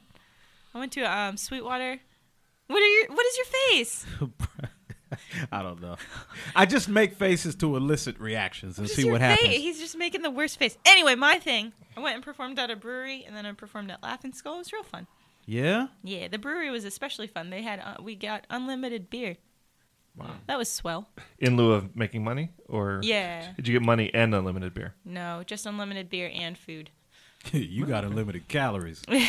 I 0.75 0.79
went 0.79 0.91
to 0.93 1.01
um, 1.01 1.37
Sweetwater. 1.37 1.99
What 2.67 2.81
are 2.81 2.85
your 2.85 3.07
What 3.07 3.25
is 3.25 3.37
your 3.37 3.45
face? 3.45 4.05
I 5.51 5.61
don't 5.61 5.81
know. 5.81 5.95
I 6.55 6.65
just 6.65 6.87
make 6.89 7.15
faces 7.15 7.55
to 7.55 7.75
elicit 7.75 8.19
reactions 8.19 8.77
and 8.79 8.89
see 8.89 9.03
your 9.03 9.13
what 9.13 9.21
face? 9.21 9.39
happens. 9.39 9.55
He's 9.55 9.79
just 9.79 9.97
making 9.97 10.21
the 10.21 10.31
worst 10.31 10.57
face. 10.59 10.77
Anyway, 10.85 11.15
my 11.15 11.37
thing. 11.39 11.73
I 11.97 11.99
went 11.99 12.15
and 12.15 12.23
performed 12.23 12.57
at 12.59 12.69
a 12.71 12.75
brewery, 12.75 13.23
and 13.25 13.35
then 13.35 13.45
I 13.45 13.51
performed 13.53 13.91
at 13.91 14.01
Laughing 14.01 14.33
Skull. 14.33 14.55
It 14.55 14.59
was 14.59 14.73
real 14.73 14.83
fun. 14.83 15.07
Yeah. 15.45 15.87
Yeah, 16.03 16.27
the 16.27 16.37
brewery 16.37 16.69
was 16.71 16.85
especially 16.85 17.27
fun. 17.27 17.49
They 17.49 17.61
had 17.61 17.79
uh, 17.79 17.95
we 18.01 18.15
got 18.15 18.45
unlimited 18.49 19.09
beer. 19.09 19.37
Wow, 20.17 20.31
that 20.47 20.57
was 20.57 20.69
swell. 20.69 21.07
in 21.39 21.55
lieu 21.55 21.71
of 21.71 21.95
making 21.95 22.23
money, 22.23 22.51
or 22.67 22.99
Yeah. 23.01 23.53
did 23.55 23.67
you 23.67 23.73
get 23.79 23.85
money 23.85 24.13
and 24.13 24.35
unlimited 24.35 24.73
beer? 24.73 24.93
No, 25.05 25.41
just 25.45 25.65
unlimited 25.65 26.09
beer 26.09 26.29
and 26.33 26.57
food. 26.57 26.89
you 27.53 27.85
got 27.85 28.03
unlimited 28.03 28.47
calories. 28.47 29.01
we 29.09 29.19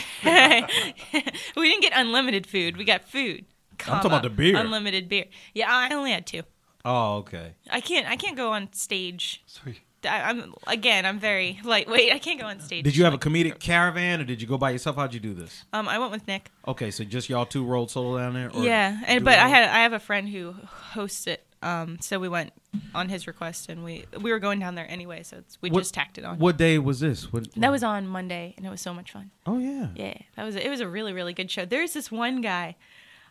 didn't 1.57 1.83
get 1.83 1.93
unlimited 1.95 2.47
food. 2.47 2.77
We 2.77 2.85
got 2.85 3.05
food. 3.09 3.47
Talking 3.87 4.11
about 4.11 4.23
the 4.23 4.31
beer. 4.31 4.57
Unlimited 4.57 5.09
beer. 5.09 5.27
Yeah, 5.55 5.67
I 5.71 5.95
only 5.95 6.13
had 6.13 6.27
two. 6.27 6.43
Oh, 6.85 7.17
okay. 7.19 7.55
I 7.71 7.81
can't. 7.81 8.09
I 8.09 8.17
can't 8.17 8.37
go 8.37 8.53
on 8.53 8.73
stage. 8.73 9.43
Sorry. 9.47 9.81
I, 10.05 10.23
I'm 10.31 10.55
again. 10.67 11.07
I'm 11.07 11.19
very 11.21 11.61
lightweight. 11.63 12.13
I 12.13 12.19
can't 12.19 12.41
go 12.41 12.47
on 12.47 12.59
stage. 12.61 12.85
Did 12.85 12.97
you 12.97 13.05
have 13.05 13.15
a 13.15 13.19
comedic 13.19 13.61
caravan 13.61 14.21
or 14.21 14.25
did 14.25 14.41
you 14.43 14.49
go 14.49 14.59
by 14.59 14.71
yourself? 14.71 14.97
How'd 14.97 15.15
you 15.15 15.21
do 15.21 15.33
this? 15.35 15.65
Um, 15.73 15.89
I 15.89 15.99
went 15.99 16.11
with 16.11 16.27
Nick. 16.27 16.51
Okay, 16.67 16.91
so 16.91 17.05
just 17.05 17.29
y'all 17.29 17.47
two 17.47 17.65
rolled 17.65 17.91
solo 17.91 18.19
down 18.19 18.35
there? 18.35 18.51
Or 18.53 18.65
yeah, 18.65 19.01
and 19.07 19.25
but 19.25 19.39
I 19.39 19.49
had 19.49 19.69
I 19.69 19.83
have 19.83 19.93
a 19.93 20.01
friend 20.01 20.29
who 20.29 20.53
hosts 20.53 21.27
it. 21.27 21.47
Um, 21.63 21.99
so 22.01 22.19
we 22.19 22.29
went 22.29 22.53
on 22.93 23.09
his 23.09 23.29
request, 23.29 23.69
and 23.69 23.85
we 23.85 24.05
we 24.21 24.33
were 24.33 24.41
going 24.41 24.59
down 24.59 24.75
there 24.75 24.91
anyway. 24.91 25.23
So 25.23 25.37
it's, 25.39 25.57
we 25.63 25.71
What- 25.71 25.81
just 25.83 25.95
tacked 25.95 26.19
it 26.19 26.25
on. 26.25 26.39
What 26.41 26.57
day 26.57 26.81
was 26.81 26.99
this? 26.99 27.33
What, 27.33 27.53
That 27.55 27.71
was 27.71 27.85
on 27.85 28.09
Monday, 28.09 28.55
and 28.57 28.67
it 28.67 28.71
was 28.71 28.81
so 28.81 28.93
much 28.93 29.13
fun. 29.13 29.31
Oh 29.47 29.59
yeah. 29.59 29.89
Yeah, 29.95 30.15
that 30.35 30.43
was 30.43 30.57
it. 30.57 30.69
Was 30.69 30.81
a 30.81 30.89
really 30.89 31.13
really 31.13 31.33
good 31.35 31.51
show. 31.51 31.65
There's 31.65 31.93
this 31.93 32.11
one 32.11 32.41
guy. 32.41 32.75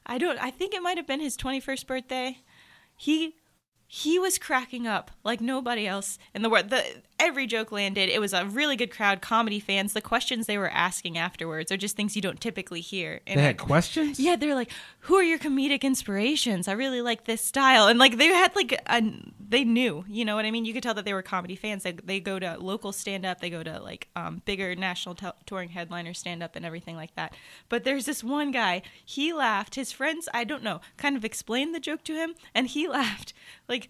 I 0.06 0.18
don't. 0.18 0.38
I 0.40 0.52
think 0.52 0.74
it 0.74 0.82
might 0.82 0.98
have 0.98 1.08
been 1.08 1.20
his 1.20 1.38
21st 1.38 1.88
birthday. 1.88 2.40
He 2.96 3.36
he 3.94 4.18
was 4.18 4.38
cracking 4.38 4.88
up 4.88 5.12
like 5.26 5.42
nobody 5.42 5.86
else 5.86 6.18
in 6.34 6.44
the 6.44 6.50
world. 6.50 6.70
The 6.70 6.82
every 7.20 7.46
joke 7.46 7.74
landed. 7.74 8.08
It 8.10 8.22
was 8.22 8.32
a 8.32 8.46
really 8.46 8.78
good 8.78 8.90
crowd, 8.90 9.22
comedy 9.22 9.60
fans. 9.60 9.92
The 9.92 10.00
questions 10.02 10.48
they 10.48 10.58
were 10.58 10.70
asking 10.70 11.18
afterwards 11.18 11.74
are 11.74 11.78
just 11.78 11.98
things 11.98 12.16
you 12.16 12.22
don't 12.22 12.40
typically 12.40 12.80
hear. 12.80 13.20
And 13.28 13.38
They 13.38 13.44
I- 13.44 13.48
had 13.48 13.58
questions? 13.58 14.18
yeah, 14.18 14.38
they're 14.38 14.56
like, 14.56 14.72
"Who 15.02 15.16
are 15.16 15.24
your 15.24 15.38
comedic 15.38 15.82
inspirations? 15.82 16.70
I 16.70 16.72
really 16.72 17.02
like 17.02 17.26
this 17.26 17.42
style." 17.44 17.88
And 17.88 18.00
like 18.00 18.18
they 18.18 18.28
had 18.28 18.56
like 18.56 18.72
a, 18.88 19.04
they 19.50 19.66
knew, 19.66 20.06
you 20.08 20.24
know 20.24 20.38
what 20.38 20.46
I 20.46 20.52
mean? 20.52 20.64
You 20.64 20.74
could 20.74 20.84
tell 20.84 20.94
that 20.94 21.04
they 21.04 21.14
were 21.14 21.22
comedy 21.22 21.58
fans. 21.58 21.84
They 21.84 21.92
they 21.92 22.22
go 22.22 22.40
to 22.40 22.58
local 22.60 22.94
stand 22.94 23.26
up, 23.26 23.42
they 23.42 23.50
go 23.50 23.62
to 23.62 23.82
like 23.82 24.08
um, 24.16 24.42
bigger 24.46 24.74
national 24.74 25.16
t- 25.16 25.28
touring 25.46 25.70
headliner 25.70 26.14
stand 26.14 26.42
up 26.42 26.56
and 26.56 26.66
everything 26.66 26.96
like 26.96 27.14
that. 27.16 27.36
But 27.68 27.84
there's 27.84 28.06
this 28.06 28.24
one 28.24 28.52
guy, 28.52 28.84
he 29.06 29.34
laughed. 29.34 29.76
His 29.76 29.92
friends, 29.92 30.30
I 30.34 30.46
don't 30.46 30.64
know, 30.64 30.80
kind 30.96 31.18
of 31.18 31.26
explained 31.26 31.76
the 31.76 31.82
joke 31.82 32.06
to 32.06 32.14
him 32.16 32.36
and 32.56 32.68
he 32.68 32.88
laughed 33.00 33.34
like 33.68 33.81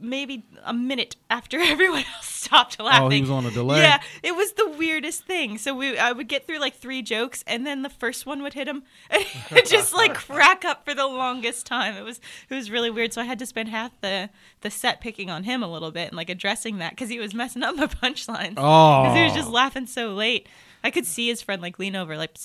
maybe 0.00 0.44
a 0.64 0.72
minute 0.72 1.16
after 1.30 1.58
everyone 1.60 2.04
else 2.14 2.26
stopped 2.26 2.80
laughing. 2.80 3.06
Oh, 3.06 3.10
he 3.10 3.20
was 3.20 3.30
on 3.30 3.46
a 3.46 3.50
delay? 3.50 3.80
Yeah, 3.80 4.00
it 4.22 4.34
was 4.34 4.52
the 4.52 4.68
weirdest 4.78 5.24
thing. 5.24 5.58
So 5.58 5.74
we, 5.74 5.98
I 5.98 6.12
would 6.12 6.28
get 6.28 6.46
through 6.46 6.58
like 6.58 6.76
three 6.76 7.02
jokes, 7.02 7.44
and 7.46 7.66
then 7.66 7.82
the 7.82 7.88
first 7.88 8.26
one 8.26 8.42
would 8.42 8.54
hit 8.54 8.68
him, 8.68 8.82
and 9.10 9.66
just 9.66 9.94
like 9.94 10.14
crack 10.28 10.64
up 10.64 10.84
for 10.84 10.94
the 10.94 11.06
longest 11.06 11.66
time. 11.66 11.94
It 11.96 12.04
was, 12.04 12.20
it 12.48 12.54
was 12.54 12.70
really 12.70 12.90
weird. 12.90 13.12
So 13.12 13.20
I 13.20 13.24
had 13.24 13.38
to 13.38 13.46
spend 13.46 13.68
half 13.68 13.98
the 14.00 14.30
the 14.60 14.70
set 14.70 15.00
picking 15.00 15.30
on 15.30 15.44
him 15.44 15.62
a 15.62 15.70
little 15.70 15.90
bit 15.90 16.08
and 16.08 16.16
like 16.16 16.30
addressing 16.30 16.78
that 16.78 16.90
because 16.90 17.08
he 17.08 17.18
was 17.18 17.34
messing 17.34 17.62
up 17.62 17.76
my 17.76 17.86
punchlines. 17.86 18.54
Oh. 18.56 19.02
because 19.02 19.16
he 19.16 19.24
was 19.24 19.34
just 19.34 19.50
laughing 19.50 19.86
so 19.86 20.14
late. 20.14 20.48
I 20.84 20.90
could 20.90 21.06
see 21.06 21.28
his 21.28 21.42
friend 21.42 21.60
like 21.60 21.78
lean 21.78 21.96
over, 21.96 22.16
like, 22.16 22.36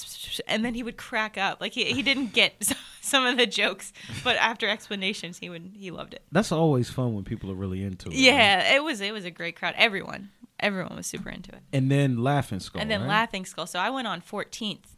and 0.47 0.65
then 0.65 0.73
he 0.73 0.83
would 0.83 0.97
crack 0.97 1.37
up. 1.37 1.61
Like 1.61 1.73
he, 1.73 1.85
he 1.93 2.01
didn't 2.01 2.33
get 2.33 2.73
some 3.01 3.25
of 3.25 3.37
the 3.37 3.45
jokes, 3.45 3.93
but 4.23 4.35
after 4.37 4.67
explanations, 4.67 5.37
he 5.37 5.49
would 5.49 5.71
he 5.75 5.91
loved 5.91 6.13
it. 6.13 6.23
That's 6.31 6.51
always 6.51 6.89
fun 6.89 7.13
when 7.13 7.23
people 7.23 7.51
are 7.51 7.55
really 7.55 7.83
into 7.83 8.07
it. 8.09 8.11
right? 8.13 8.19
Yeah, 8.19 8.75
it 8.75 8.83
was 8.83 9.01
it 9.01 9.13
was 9.13 9.25
a 9.25 9.31
great 9.31 9.55
crowd. 9.55 9.75
Everyone, 9.77 10.29
everyone 10.59 10.95
was 10.95 11.05
super 11.07 11.29
into 11.29 11.51
it. 11.53 11.61
And 11.71 11.91
then 11.91 12.23
Laughing 12.23 12.59
Skull. 12.59 12.81
and 12.81 12.89
then 12.89 13.01
right? 13.01 13.09
Laughing 13.09 13.45
Skull. 13.45 13.67
So 13.67 13.79
I 13.79 13.89
went 13.89 14.07
on 14.07 14.21
14th 14.21 14.95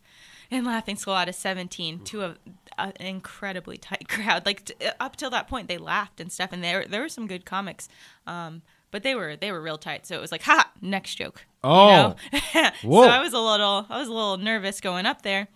and 0.51 0.65
Laughing 0.65 0.95
Skull 0.95 1.15
out 1.15 1.27
of 1.27 1.35
17 1.35 1.99
to 2.05 2.21
a, 2.23 2.35
a 2.77 2.81
an 2.81 2.93
incredibly 2.99 3.77
tight 3.77 4.07
crowd. 4.09 4.45
Like 4.45 4.65
t- 4.65 4.75
up 4.99 5.15
till 5.17 5.29
that 5.31 5.47
point, 5.47 5.67
they 5.67 5.77
laughed 5.77 6.19
and 6.21 6.31
stuff, 6.31 6.51
and 6.53 6.63
there 6.63 6.85
there 6.85 7.01
were 7.01 7.09
some 7.09 7.27
good 7.27 7.45
comics, 7.45 7.89
um, 8.27 8.61
but 8.95 9.03
they 9.03 9.13
were 9.13 9.35
they 9.35 9.51
were 9.51 9.61
real 9.61 9.77
tight. 9.77 10.07
So 10.07 10.15
it 10.15 10.21
was 10.21 10.31
like, 10.31 10.43
ha, 10.43 10.71
next 10.81 11.15
joke. 11.15 11.41
you 11.65 11.69
Oh. 11.69 12.15
know? 12.31 12.69
Whoa. 12.81 13.03
so 13.03 13.09
I 13.09 13.19
was 13.19 13.33
a 13.33 13.39
little 13.39 13.85
I 13.89 13.97
was 13.99 14.07
a 14.07 14.13
little 14.13 14.37
nervous 14.37 14.79
going 14.79 15.05
up 15.05 15.21
there. 15.21 15.49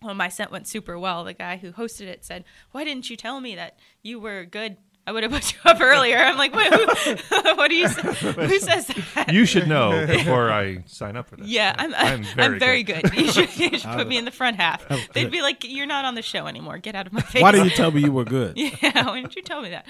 Well, 0.00 0.14
my 0.14 0.30
set 0.30 0.50
went 0.50 0.66
super 0.66 0.98
well. 0.98 1.22
The 1.24 1.34
guy 1.34 1.58
who 1.58 1.72
hosted 1.72 2.06
it 2.06 2.24
said, 2.24 2.44
"Why 2.72 2.84
didn't 2.84 3.10
you 3.10 3.16
tell 3.18 3.38
me 3.42 3.54
that 3.54 3.78
you 4.02 4.18
were 4.18 4.46
good?" 4.46 4.78
I 5.10 5.12
would 5.12 5.24
have 5.24 5.32
put 5.32 5.52
you 5.52 5.58
up 5.64 5.80
earlier. 5.80 6.18
I'm 6.18 6.38
like, 6.38 6.54
Wait, 6.54 6.72
who, 6.72 6.86
what 7.56 7.68
do 7.68 7.74
you 7.74 7.88
say? 7.88 8.00
Who 8.02 8.58
says 8.60 8.86
that? 9.16 9.32
You 9.32 9.44
should 9.44 9.66
know 9.66 10.06
before 10.06 10.52
I 10.52 10.82
sign 10.86 11.16
up 11.16 11.28
for 11.28 11.34
this. 11.34 11.48
Yeah, 11.48 11.74
I'm. 11.76 11.92
I'm 11.96 12.24
I'm 12.38 12.58
very 12.58 12.58
very, 12.60 12.82
good. 12.84 13.02
good. 13.02 13.14
You 13.16 13.32
should, 13.32 13.56
you 13.58 13.76
should 13.76 13.90
put 13.90 14.06
me 14.06 14.16
in 14.18 14.24
the 14.24 14.30
front 14.30 14.56
half. 14.58 14.86
They'd 15.12 15.32
be 15.32 15.42
like, 15.42 15.64
"You're 15.68 15.86
not 15.86 16.04
on 16.04 16.14
the 16.14 16.22
show 16.22 16.46
anymore. 16.46 16.78
Get 16.78 16.94
out 16.94 17.08
of 17.08 17.12
my 17.12 17.22
face." 17.22 17.42
Why 17.42 17.50
didn't 17.50 17.64
you 17.70 17.70
tell 17.72 17.90
me 17.90 18.02
you 18.02 18.12
were 18.12 18.24
good? 18.24 18.56
Yeah, 18.56 19.08
why 19.08 19.20
didn't 19.20 19.34
you 19.34 19.42
tell 19.42 19.62
me 19.62 19.70
that? 19.70 19.84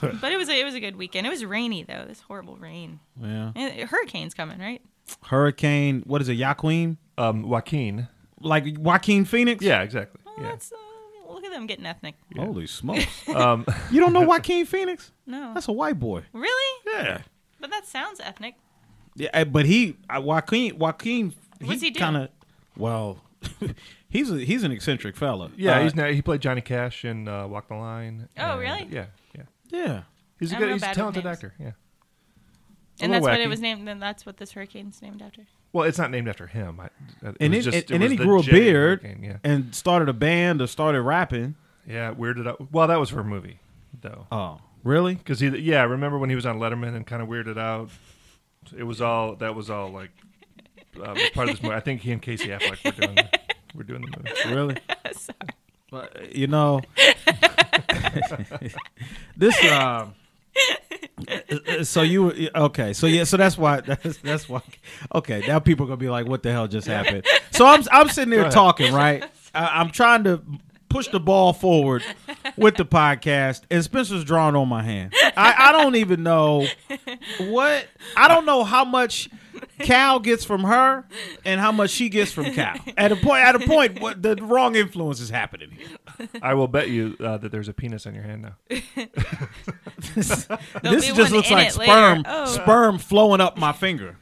But 0.00 0.32
it 0.32 0.38
was 0.38 0.48
a, 0.48 0.58
it 0.58 0.64
was 0.64 0.74
a 0.74 0.80
good 0.80 0.96
weekend. 0.96 1.26
It 1.26 1.30
was 1.30 1.44
rainy 1.44 1.82
though. 1.82 2.06
This 2.08 2.20
horrible 2.22 2.56
rain. 2.56 3.00
Yeah. 3.20 3.52
And 3.54 3.86
hurricane's 3.90 4.32
coming, 4.32 4.58
right? 4.58 4.80
Hurricane, 5.24 6.02
what 6.06 6.22
is 6.22 6.30
it, 6.30 6.38
Joaquin? 6.38 6.96
Um, 7.18 7.42
Joaquin. 7.42 8.08
Like 8.40 8.64
Joaquin 8.78 9.26
Phoenix? 9.26 9.62
Yeah, 9.62 9.82
exactly. 9.82 10.22
Well, 10.24 10.36
Yeah. 10.38 10.56
That's 11.26 11.34
look 11.34 11.44
at 11.44 11.50
them 11.52 11.66
getting 11.66 11.86
ethnic. 11.86 12.14
Holy 12.36 12.66
smokes! 12.78 13.28
Um, 13.28 13.64
you 13.90 14.00
don't 14.00 14.12
know 14.12 14.22
Joaquin 14.22 14.66
Phoenix? 14.66 15.10
No, 15.26 15.52
That's 15.54 15.68
a 15.68 15.72
white 15.72 15.98
boy. 15.98 16.22
really? 16.32 16.80
Yeah. 16.86 17.22
But 17.60 17.70
that 17.70 17.86
sounds 17.86 18.20
ethnic. 18.20 18.56
Yeah, 19.16 19.30
eh, 19.32 19.44
but 19.44 19.64
he 19.66 19.96
uh, 20.10 20.20
Joaquin 20.20 20.76
Joaquin 20.78 21.32
What's 21.62 21.80
he 21.82 21.90
do? 21.90 22.00
kind 22.00 22.16
of 22.16 22.28
well, 22.76 23.20
he's 24.08 24.30
a, 24.30 24.38
he's 24.38 24.64
an 24.64 24.72
eccentric 24.72 25.16
fella. 25.16 25.50
yeah, 25.56 25.78
Uh, 25.78 25.82
he's 25.84 25.94
now, 25.94 26.08
he 26.08 26.20
played 26.20 26.40
Johnny 26.40 26.60
Cash 26.60 27.04
in 27.04 27.28
uh, 27.28 27.46
Walk 27.46 27.68
the 27.68 27.74
Line. 27.76 28.28
Oh, 28.36 28.52
and- 28.52 28.60
really? 28.60 28.88
Yeah, 28.90 29.06
yeah. 29.34 29.42
yeah. 29.70 30.02
He's 30.40 30.50
a 30.52 30.56
I'm 30.56 30.60
good. 30.60 30.66
real 30.66 30.74
He's 30.74 30.82
a 30.82 30.88
with 30.88 30.96
talented 30.96 31.24
names. 31.24 31.36
actor. 31.36 31.54
Yeah. 31.60 31.70
And 33.00 33.12
little 33.12 33.26
that's 33.26 33.38
what 33.38 33.40
it 33.40 33.48
was 33.48 33.60
named. 33.60 33.86
Then 33.88 33.98
that's 34.00 34.26
what 34.26 34.36
this 34.36 34.52
hurricane's 34.52 35.00
named 35.00 35.22
after. 35.22 35.42
Well, 35.74 35.84
it's 35.84 35.98
not 35.98 36.10
named 36.10 36.28
after 36.28 36.46
him. 36.46 36.80
I, 36.80 36.86
it 36.86 37.36
And, 37.40 37.52
was 37.54 37.66
it, 37.66 37.70
just- 37.70 37.76
and, 37.76 37.76
it 37.76 37.90
and 37.90 37.90
was 37.90 38.00
then 38.00 38.10
he 38.12 38.16
the 38.16 38.24
grew 38.24 38.38
a 38.38 38.42
J 38.42 38.50
beard 38.52 39.02
Hurricane, 39.02 39.22
Yeah. 39.24 39.36
and 39.44 39.74
started 39.74 40.08
a 40.08 40.12
band 40.14 40.62
or 40.62 40.66
started 40.66 41.02
rapping. 41.02 41.56
Yeah. 41.86 42.14
Weirded 42.14 42.48
out. 42.48 42.72
Well, 42.72 42.88
that 42.88 42.98
was 42.98 43.10
for 43.10 43.20
a 43.20 43.24
movie, 43.24 43.58
though. 44.00 44.26
Oh, 44.32 44.60
really? 44.84 45.16
Because 45.16 45.40
he, 45.40 45.48
yeah, 45.48 45.80
I 45.80 45.84
remember 45.84 46.16
when 46.18 46.30
he 46.30 46.36
was 46.36 46.46
on 46.46 46.58
Letterman 46.58 46.94
and 46.96 47.06
kind 47.06 47.20
of 47.20 47.28
weirded 47.28 47.58
out? 47.58 47.90
It 48.74 48.84
was 48.84 49.02
all 49.02 49.34
that 49.36 49.54
was 49.54 49.68
all 49.68 49.90
like 49.90 50.10
uh, 50.96 51.12
was 51.14 51.30
part 51.34 51.50
of 51.50 51.56
this 51.56 51.62
movie. 51.62 51.74
I 51.74 51.80
think 51.80 52.00
he 52.00 52.12
and 52.12 52.22
Casey 52.22 52.48
Affleck 52.48 52.82
were 52.84 52.92
doing 52.92 53.14
the, 53.16 53.28
were 53.74 53.82
doing 53.84 54.00
the 54.02 54.16
movie. 54.16 54.54
Really? 54.54 54.76
But, 55.90 56.16
uh, 56.16 56.20
you 56.32 56.46
know, 56.48 56.80
this. 59.36 59.62
Uh, 59.64 60.06
Uh, 61.26 61.84
so 61.84 62.02
you 62.02 62.50
okay? 62.54 62.92
So 62.92 63.06
yeah, 63.06 63.24
so 63.24 63.36
that's 63.36 63.56
why 63.56 63.80
that's 63.80 64.18
that's 64.18 64.48
why. 64.48 64.60
Okay, 65.14 65.42
now 65.46 65.58
people 65.58 65.84
are 65.86 65.88
gonna 65.88 65.96
be 65.96 66.10
like, 66.10 66.26
"What 66.26 66.42
the 66.42 66.52
hell 66.52 66.68
just 66.68 66.86
happened?" 66.86 67.24
So 67.52 67.66
I'm 67.66 67.82
I'm 67.90 68.08
sitting 68.08 68.30
there 68.30 68.50
talking, 68.50 68.92
right? 68.92 69.24
I, 69.54 69.80
I'm 69.80 69.90
trying 69.90 70.24
to 70.24 70.42
push 70.88 71.08
the 71.08 71.20
ball 71.20 71.52
forward 71.52 72.04
with 72.56 72.76
the 72.76 72.84
podcast, 72.84 73.62
and 73.70 73.82
Spencer's 73.82 74.24
drawing 74.24 74.54
on 74.54 74.68
my 74.68 74.82
hand. 74.82 75.12
I, 75.36 75.54
I 75.58 75.72
don't 75.72 75.96
even 75.96 76.22
know 76.22 76.66
what. 77.38 77.86
I 78.16 78.28
don't 78.28 78.44
know 78.46 78.62
how 78.64 78.84
much 78.84 79.28
Cal 79.80 80.18
gets 80.20 80.44
from 80.44 80.64
her 80.64 81.04
and 81.44 81.60
how 81.60 81.72
much 81.72 81.90
she 81.90 82.08
gets 82.08 82.32
from 82.32 82.52
Cal. 82.52 82.76
At 82.96 83.12
a 83.12 83.16
point, 83.16 83.44
at 83.44 83.54
a 83.56 83.60
point, 83.60 84.00
what 84.00 84.22
the 84.22 84.36
wrong 84.36 84.76
influence 84.76 85.20
is 85.20 85.30
happening 85.30 85.70
here. 85.70 85.88
I 86.42 86.54
will 86.54 86.68
bet 86.68 86.88
you 86.90 87.16
uh, 87.20 87.38
that 87.38 87.50
there's 87.52 87.68
a 87.68 87.74
penis 87.74 88.06
on 88.06 88.14
your 88.14 88.24
hand 88.24 88.42
now. 88.42 88.54
this 90.14 90.46
There'll 90.82 91.00
just 91.00 91.32
looks 91.32 91.50
like 91.50 91.70
sperm, 91.70 92.24
Oh. 92.26 92.46
sperm 92.46 92.98
flowing 92.98 93.40
up 93.40 93.56
my 93.58 93.72
finger, 93.72 94.16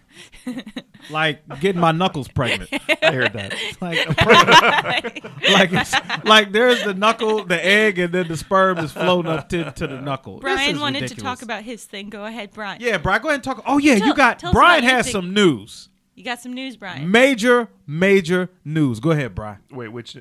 like 1.11 1.47
getting 1.61 1.81
my 1.81 1.93
knuckles 1.93 2.29
pregnant. 2.29 2.71
I 3.03 3.13
heard 3.13 3.33
that. 3.33 3.55
Like, 3.81 4.07
like, 5.51 5.73
it's, 5.73 6.25
like 6.25 6.53
there's 6.53 6.83
the 6.85 6.95
knuckle, 6.95 7.45
the 7.45 7.65
egg, 7.65 7.99
and 7.99 8.13
then 8.13 8.29
the 8.29 8.37
sperm 8.37 8.79
is 8.79 8.93
floating 8.93 9.31
up 9.31 9.49
to, 9.51 9.71
to 9.73 9.87
the 9.87 10.01
knuckle. 10.01 10.39
Brian 10.39 10.77
is 10.77 10.81
wanted 10.81 11.09
to 11.09 11.15
talk 11.17 11.43
about 11.43 11.63
his 11.63 11.85
thing. 11.85 12.11
Go 12.11 12.25
ahead, 12.25 12.51
Brian. 12.53 12.81
Yeah, 12.81 12.99
Brian, 12.99 13.23
go 13.23 13.29
ahead 13.29 13.37
and 13.37 13.45
talk. 13.45 13.63
Oh 13.67 13.79
yeah, 13.79 13.95
you 13.95 14.15
got 14.15 14.43
Brian 14.53 14.85
has 14.85 15.11
some 15.11 15.33
news. 15.35 15.89
You 16.15 16.25
got 16.25 16.41
some 16.43 16.53
news, 16.53 16.77
Brian. 16.77 17.11
Major, 17.11 17.69
major 17.87 18.51
news. 18.67 19.01
Go 19.01 19.13
ahead, 19.13 19.35
Brian. 19.35 19.59
Wait, 19.71 19.89
which? 19.89 20.17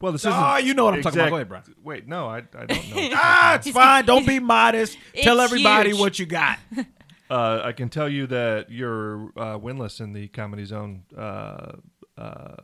Well, 0.00 0.12
this 0.12 0.26
Oh, 0.26 0.54
isn't. 0.56 0.66
you 0.68 0.74
know 0.74 0.84
what 0.84 0.94
I'm 0.94 1.02
talking 1.02 1.18
about. 1.20 1.30
Go 1.30 1.36
ahead, 1.36 1.48
Brian. 1.48 1.64
Wait, 1.82 2.06
no, 2.06 2.26
I, 2.26 2.38
I 2.58 2.66
don't 2.66 2.90
know. 2.90 3.08
Ah, 3.14 3.54
it's 3.54 3.70
fine. 3.70 4.04
Don't 4.04 4.26
be 4.26 4.38
modest. 4.40 4.98
Tell 5.22 5.40
everybody 5.40 5.90
huge. 5.90 6.00
what 6.00 6.18
you 6.18 6.26
got. 6.26 6.58
Uh, 7.30 7.62
I 7.64 7.70
can 7.70 7.88
tell 7.88 8.08
you 8.08 8.26
that 8.26 8.72
you're 8.72 9.26
uh, 9.36 9.56
winless 9.56 10.00
in 10.00 10.12
the 10.12 10.26
Comedy 10.26 10.64
Zone 10.64 11.04
uh, 11.16 11.74
uh, 12.18 12.54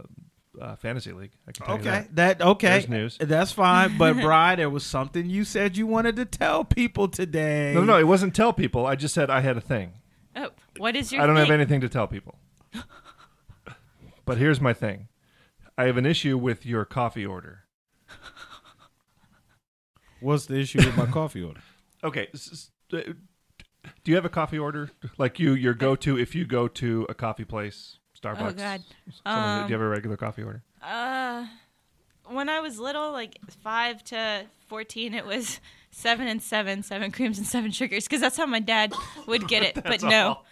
uh, 0.60 0.74
fantasy 0.74 1.12
league. 1.12 1.30
I 1.46 1.52
can 1.52 1.64
tell 1.66 1.74
you 1.76 1.80
Okay, 1.82 1.90
that. 2.14 2.16
that 2.40 2.42
okay. 2.42 2.66
There's 2.70 2.88
news. 2.88 3.16
That's 3.20 3.52
fine. 3.52 3.96
But 3.96 4.14
Brian, 4.14 4.58
there 4.58 4.68
was 4.68 4.84
something 4.84 5.30
you 5.30 5.44
said 5.44 5.76
you 5.76 5.86
wanted 5.86 6.16
to 6.16 6.24
tell 6.24 6.64
people 6.64 7.06
today. 7.06 7.74
No, 7.76 7.84
no, 7.84 7.96
it 7.96 8.08
wasn't 8.08 8.34
tell 8.34 8.52
people. 8.52 8.84
I 8.86 8.96
just 8.96 9.14
said 9.14 9.30
I 9.30 9.40
had 9.40 9.56
a 9.56 9.60
thing. 9.60 9.92
Oh, 10.34 10.50
what 10.78 10.96
is 10.96 11.12
your? 11.12 11.22
I 11.22 11.26
don't 11.26 11.36
thing? 11.36 11.44
have 11.44 11.54
anything 11.54 11.82
to 11.82 11.88
tell 11.88 12.08
people. 12.08 12.34
But 14.24 14.38
here's 14.38 14.60
my 14.60 14.72
thing. 14.72 15.08
I 15.78 15.84
have 15.84 15.96
an 15.96 16.06
issue 16.06 16.38
with 16.38 16.64
your 16.66 16.84
coffee 16.84 17.26
order. 17.26 17.64
What's 20.20 20.46
the 20.46 20.56
issue 20.58 20.78
with 20.78 20.96
my 20.96 21.06
coffee 21.06 21.42
order? 21.42 21.60
Okay. 22.04 22.28
s- 22.34 22.70
s- 22.92 23.02
Do 23.02 23.14
you 24.04 24.14
have 24.14 24.24
a 24.26 24.28
coffee 24.28 24.58
order 24.58 24.90
like 25.18 25.40
you 25.40 25.54
your 25.54 25.74
go 25.74 25.96
to 25.96 26.16
if 26.18 26.34
you 26.36 26.44
go 26.44 26.68
to 26.68 27.04
a 27.08 27.14
coffee 27.14 27.44
place, 27.44 27.98
Starbucks? 28.22 28.36
Oh 28.40 28.52
God. 28.52 28.82
something- 29.24 29.66
do 29.66 29.72
you 29.72 29.74
have 29.74 29.80
a 29.80 29.88
regular 29.88 30.16
coffee 30.16 30.42
order? 30.44 30.62
Uh, 30.82 31.46
when 32.28 32.48
I 32.48 32.60
was 32.60 32.78
little, 32.78 33.10
like 33.12 33.38
five 33.62 34.04
to 34.04 34.44
fourteen, 34.68 35.14
it 35.14 35.26
was 35.26 35.58
seven 35.90 36.28
and 36.28 36.40
seven, 36.40 36.82
seven 36.84 37.10
creams 37.10 37.38
and 37.38 37.46
seven 37.46 37.72
sugars, 37.72 38.04
because 38.04 38.20
that's 38.20 38.36
how 38.36 38.46
my 38.46 38.60
dad 38.60 38.92
would 39.26 39.48
get 39.48 39.62
it. 39.64 39.74
but 39.82 40.02
no, 40.02 40.28
all. 40.28 40.46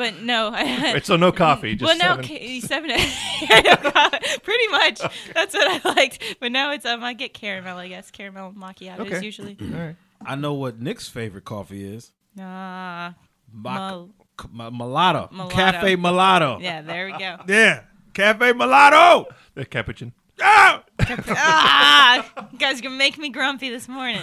But 0.00 0.22
no. 0.22 0.50
Right, 0.50 1.04
so 1.04 1.16
no 1.16 1.30
coffee. 1.30 1.76
Just 1.76 1.84
well, 1.86 2.16
no, 2.16 2.22
seven. 2.22 2.24
ca- 2.24 2.60
seven. 2.60 2.90
pretty 4.42 4.68
much. 4.68 4.98
That's 5.34 5.54
what 5.54 5.86
I 5.86 5.88
liked. 5.94 6.36
But 6.40 6.52
now 6.52 6.72
it's 6.72 6.86
um, 6.86 7.04
I 7.04 7.12
get 7.12 7.34
caramel. 7.34 7.76
I 7.76 7.88
guess 7.88 8.10
caramel 8.10 8.52
macchiatos 8.52 9.00
Okay. 9.00 9.22
usually. 9.22 9.58
All 9.60 9.66
right. 9.78 9.96
I 10.24 10.36
know 10.36 10.54
what 10.54 10.80
Nick's 10.80 11.06
favorite 11.08 11.44
coffee 11.44 11.84
is. 11.84 12.12
Ah, 12.38 13.14
Mac- 13.52 13.74
Mal- 13.74 14.10
c- 14.40 14.48
mulatto. 14.52 15.28
Mulatto. 15.32 15.54
Cafe 15.54 15.96
Mulatto. 15.96 16.58
yeah. 16.60 16.80
There 16.80 17.06
we 17.06 17.12
go. 17.18 17.36
Yeah. 17.46 17.82
Cafe 18.14 18.52
Mulatto. 18.54 19.26
The 19.54 19.66
Capuchin. 19.66 20.12
Ah! 20.42 20.82
ah, 21.28 22.46
you 22.50 22.58
guys 22.58 22.78
are 22.78 22.82
gonna 22.82 22.96
make 22.96 23.18
me 23.18 23.28
grumpy 23.28 23.68
this 23.68 23.86
morning. 23.86 24.22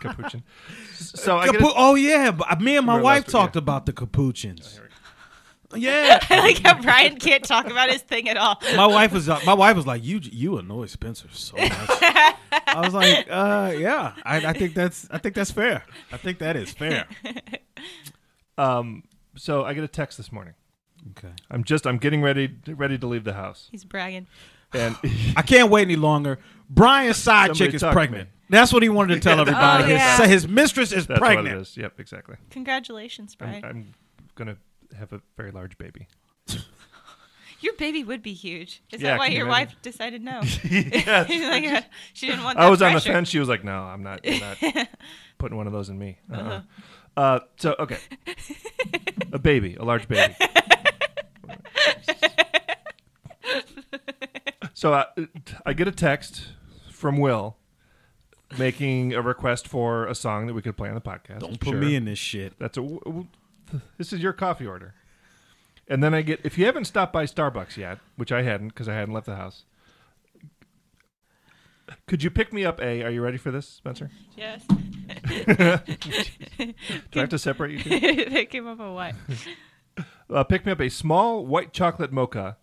Capuchin. 0.00 0.42
So 0.96 1.38
I 1.38 1.46
Capu- 1.46 1.60
get 1.60 1.72
oh 1.76 1.94
yeah, 1.94 2.36
me 2.58 2.76
and 2.76 2.84
my 2.86 2.96
wife 3.00 3.04
last 3.04 3.26
week, 3.28 3.32
talked 3.32 3.54
yeah. 3.54 3.60
about 3.60 3.86
the 3.86 3.92
capuchins. 3.92 4.80
Yeah, 5.76 6.18
I 6.30 6.40
like 6.40 6.58
how 6.62 6.80
Brian 6.80 7.16
can't 7.18 7.44
talk 7.44 7.66
about 7.66 7.90
his 7.90 8.00
thing 8.00 8.28
at 8.28 8.36
all. 8.38 8.58
my 8.74 8.86
wife 8.86 9.12
was 9.12 9.28
uh, 9.28 9.38
my 9.44 9.52
wife 9.54 9.76
was 9.76 9.86
like, 9.86 10.02
"You 10.02 10.20
you 10.22 10.56
annoy 10.58 10.86
Spencer 10.86 11.28
so 11.30 11.56
much." 11.56 11.70
I 11.72 12.80
was 12.82 12.94
like, 12.94 13.26
uh, 13.30 13.74
"Yeah, 13.76 14.14
I, 14.24 14.46
I 14.46 14.52
think 14.54 14.74
that's 14.74 15.06
I 15.10 15.18
think 15.18 15.34
that's 15.34 15.50
fair. 15.50 15.84
I 16.10 16.16
think 16.16 16.38
that 16.38 16.56
is 16.56 16.72
fair." 16.72 17.06
um. 18.58 19.04
So 19.36 19.64
I 19.64 19.74
get 19.74 19.84
a 19.84 19.88
text 19.88 20.16
this 20.16 20.32
morning. 20.32 20.54
Okay, 21.10 21.32
I'm 21.50 21.64
just 21.64 21.86
I'm 21.86 21.98
getting 21.98 22.22
ready 22.22 22.56
ready 22.66 22.98
to 22.98 23.06
leave 23.06 23.24
the 23.24 23.34
house, 23.34 23.68
He's 23.70 23.84
bragging. 23.84 24.26
and 24.72 24.96
I 25.36 25.42
can't 25.42 25.70
wait 25.70 25.82
any 25.82 25.96
longer. 25.96 26.38
Brian's 26.70 27.16
side 27.18 27.48
Somebody 27.48 27.66
chick 27.66 27.74
is 27.74 27.80
talk 27.82 27.90
to 27.90 27.94
pregnant. 27.94 28.28
me. 28.28 28.34
That's 28.50 28.72
what 28.72 28.82
he 28.82 28.88
wanted 28.88 29.14
to 29.14 29.20
tell 29.20 29.38
everybody. 29.40 29.84
Oh, 29.84 29.86
his, 29.86 29.96
yeah. 29.98 30.16
so 30.16 30.24
his 30.24 30.48
mistress 30.48 30.92
is 30.92 31.06
that's 31.06 31.20
what 31.20 31.30
it 31.30 31.34
pregnant. 31.34 31.60
is. 31.60 31.76
Yep, 31.76 32.00
exactly. 32.00 32.36
Congratulations, 32.50 33.36
I'm, 33.40 33.46
Brian. 33.60 33.64
I'm 33.64 33.94
gonna 34.34 34.56
have 34.96 35.12
a 35.12 35.20
very 35.36 35.50
large 35.50 35.76
baby. 35.78 36.06
Your 37.60 37.74
baby 37.74 38.04
would 38.04 38.22
be 38.22 38.34
huge. 38.34 38.82
Is 38.92 39.00
Yeah, 39.02 39.10
that 39.12 39.18
why 39.18 39.26
can 39.26 39.32
you 39.32 39.38
your 39.38 39.46
imagine? 39.48 39.68
wife 39.74 39.82
decided 39.82 40.22
no? 40.22 40.40
yeah, 40.70 41.26
like, 41.50 41.64
uh, 41.64 41.80
she 42.12 42.28
didn't 42.28 42.44
want. 42.44 42.56
That 42.56 42.66
I 42.66 42.70
was 42.70 42.80
on 42.82 42.92
the 42.92 43.00
pressure. 43.00 43.12
fence. 43.12 43.28
She 43.28 43.40
was 43.40 43.48
like, 43.48 43.64
"No, 43.64 43.82
I'm 43.82 44.04
not. 44.04 44.20
I'm 44.24 44.38
not 44.38 44.88
putting 45.38 45.56
one 45.56 45.66
of 45.66 45.72
those 45.72 45.88
in 45.88 45.98
me." 45.98 46.18
Uh-uh. 46.32 46.60
Uh, 47.16 47.40
so 47.56 47.74
okay, 47.80 47.98
a 49.32 49.40
baby, 49.40 49.74
a 49.74 49.82
large 49.84 50.06
baby. 50.06 50.36
so 54.74 54.94
I, 54.94 55.06
I 55.66 55.72
get 55.72 55.88
a 55.88 55.92
text 55.92 56.48
from 56.92 57.18
Will 57.18 57.56
making 58.56 59.14
a 59.14 59.20
request 59.22 59.66
for 59.68 60.06
a 60.06 60.14
song 60.14 60.46
that 60.46 60.54
we 60.54 60.62
could 60.62 60.76
play 60.76 60.88
on 60.88 60.94
the 60.94 61.00
podcast. 61.00 61.40
Don't 61.40 61.58
put 61.60 61.70
Sure. 61.70 61.80
me 61.80 61.96
in 61.96 62.04
this 62.04 62.18
shit. 62.18 62.54
That's 62.58 62.78
a. 62.78 62.82
w- 62.82 63.00
w- 63.04 63.26
This 63.96 64.12
is 64.12 64.20
your 64.20 64.32
coffee 64.32 64.66
order. 64.66 64.94
And 65.88 66.02
then 66.02 66.14
I 66.14 66.22
get 66.22 66.40
if 66.44 66.58
you 66.58 66.66
haven't 66.66 66.84
stopped 66.84 67.12
by 67.12 67.24
Starbucks 67.24 67.76
yet, 67.76 67.98
which 68.16 68.30
I 68.32 68.42
hadn't 68.42 68.68
because 68.68 68.88
I 68.88 68.94
hadn't 68.94 69.14
left 69.14 69.26
the 69.26 69.36
house. 69.36 69.64
Could 72.06 72.22
you 72.22 72.30
pick 72.30 72.52
me 72.52 72.64
up 72.64 72.80
a? 72.80 73.02
Are 73.02 73.10
you 73.10 73.22
ready 73.22 73.38
for 73.38 73.50
this, 73.50 73.66
Spencer? 73.66 74.10
Yes. 74.36 74.62
Do 74.68 74.76
I 76.58 77.20
have 77.20 77.28
to 77.30 77.38
separate 77.38 77.72
you 77.72 77.82
two? 77.82 78.24
they 78.30 78.44
came 78.46 78.66
up 78.66 78.78
with 78.78 78.88
what? 78.94 79.14
Uh, 80.30 80.44
pick 80.44 80.64
me 80.66 80.70
up 80.70 80.80
a 80.80 80.90
small 80.90 81.44
white 81.44 81.72
chocolate 81.72 82.12
mocha 82.12 82.58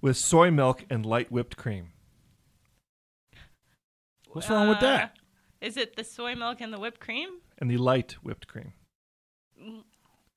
with 0.00 0.16
soy 0.16 0.50
milk 0.50 0.84
and 0.88 1.04
light 1.04 1.30
whipped 1.30 1.56
cream. 1.58 1.90
What's 4.30 4.48
wrong 4.48 4.68
with 4.68 4.80
that? 4.80 5.10
Uh, 5.62 5.66
Is 5.66 5.76
it 5.76 5.94
the 5.94 6.04
soy 6.04 6.34
milk 6.34 6.60
and 6.62 6.72
the 6.72 6.80
whipped 6.80 7.00
cream? 7.00 7.28
And 7.58 7.70
the 7.70 7.76
light 7.76 8.16
whipped 8.22 8.48
cream. 8.48 8.72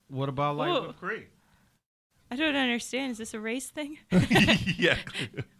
What 0.08 0.28
about 0.28 0.56
like 0.56 0.70
Whoa. 0.70 0.86
whipped 0.88 1.00
cream? 1.00 1.24
I 2.30 2.36
don't 2.36 2.56
understand. 2.56 3.12
Is 3.12 3.18
this 3.18 3.34
a 3.34 3.40
race 3.40 3.68
thing? 3.68 3.98
yeah. 4.78 4.98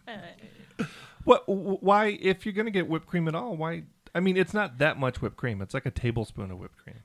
Uh. 0.06 0.84
what? 1.24 1.44
Why? 1.48 2.18
If 2.20 2.44
you're 2.44 2.52
gonna 2.52 2.70
get 2.70 2.88
whipped 2.88 3.06
cream 3.06 3.28
at 3.28 3.34
all, 3.34 3.56
why? 3.56 3.84
I 4.14 4.20
mean, 4.20 4.36
it's 4.36 4.54
not 4.54 4.78
that 4.78 4.98
much 4.98 5.20
whipped 5.20 5.36
cream. 5.36 5.60
It's 5.62 5.74
like 5.74 5.86
a 5.86 5.90
tablespoon 5.90 6.50
of 6.50 6.58
whipped 6.58 6.78
cream. 6.78 6.96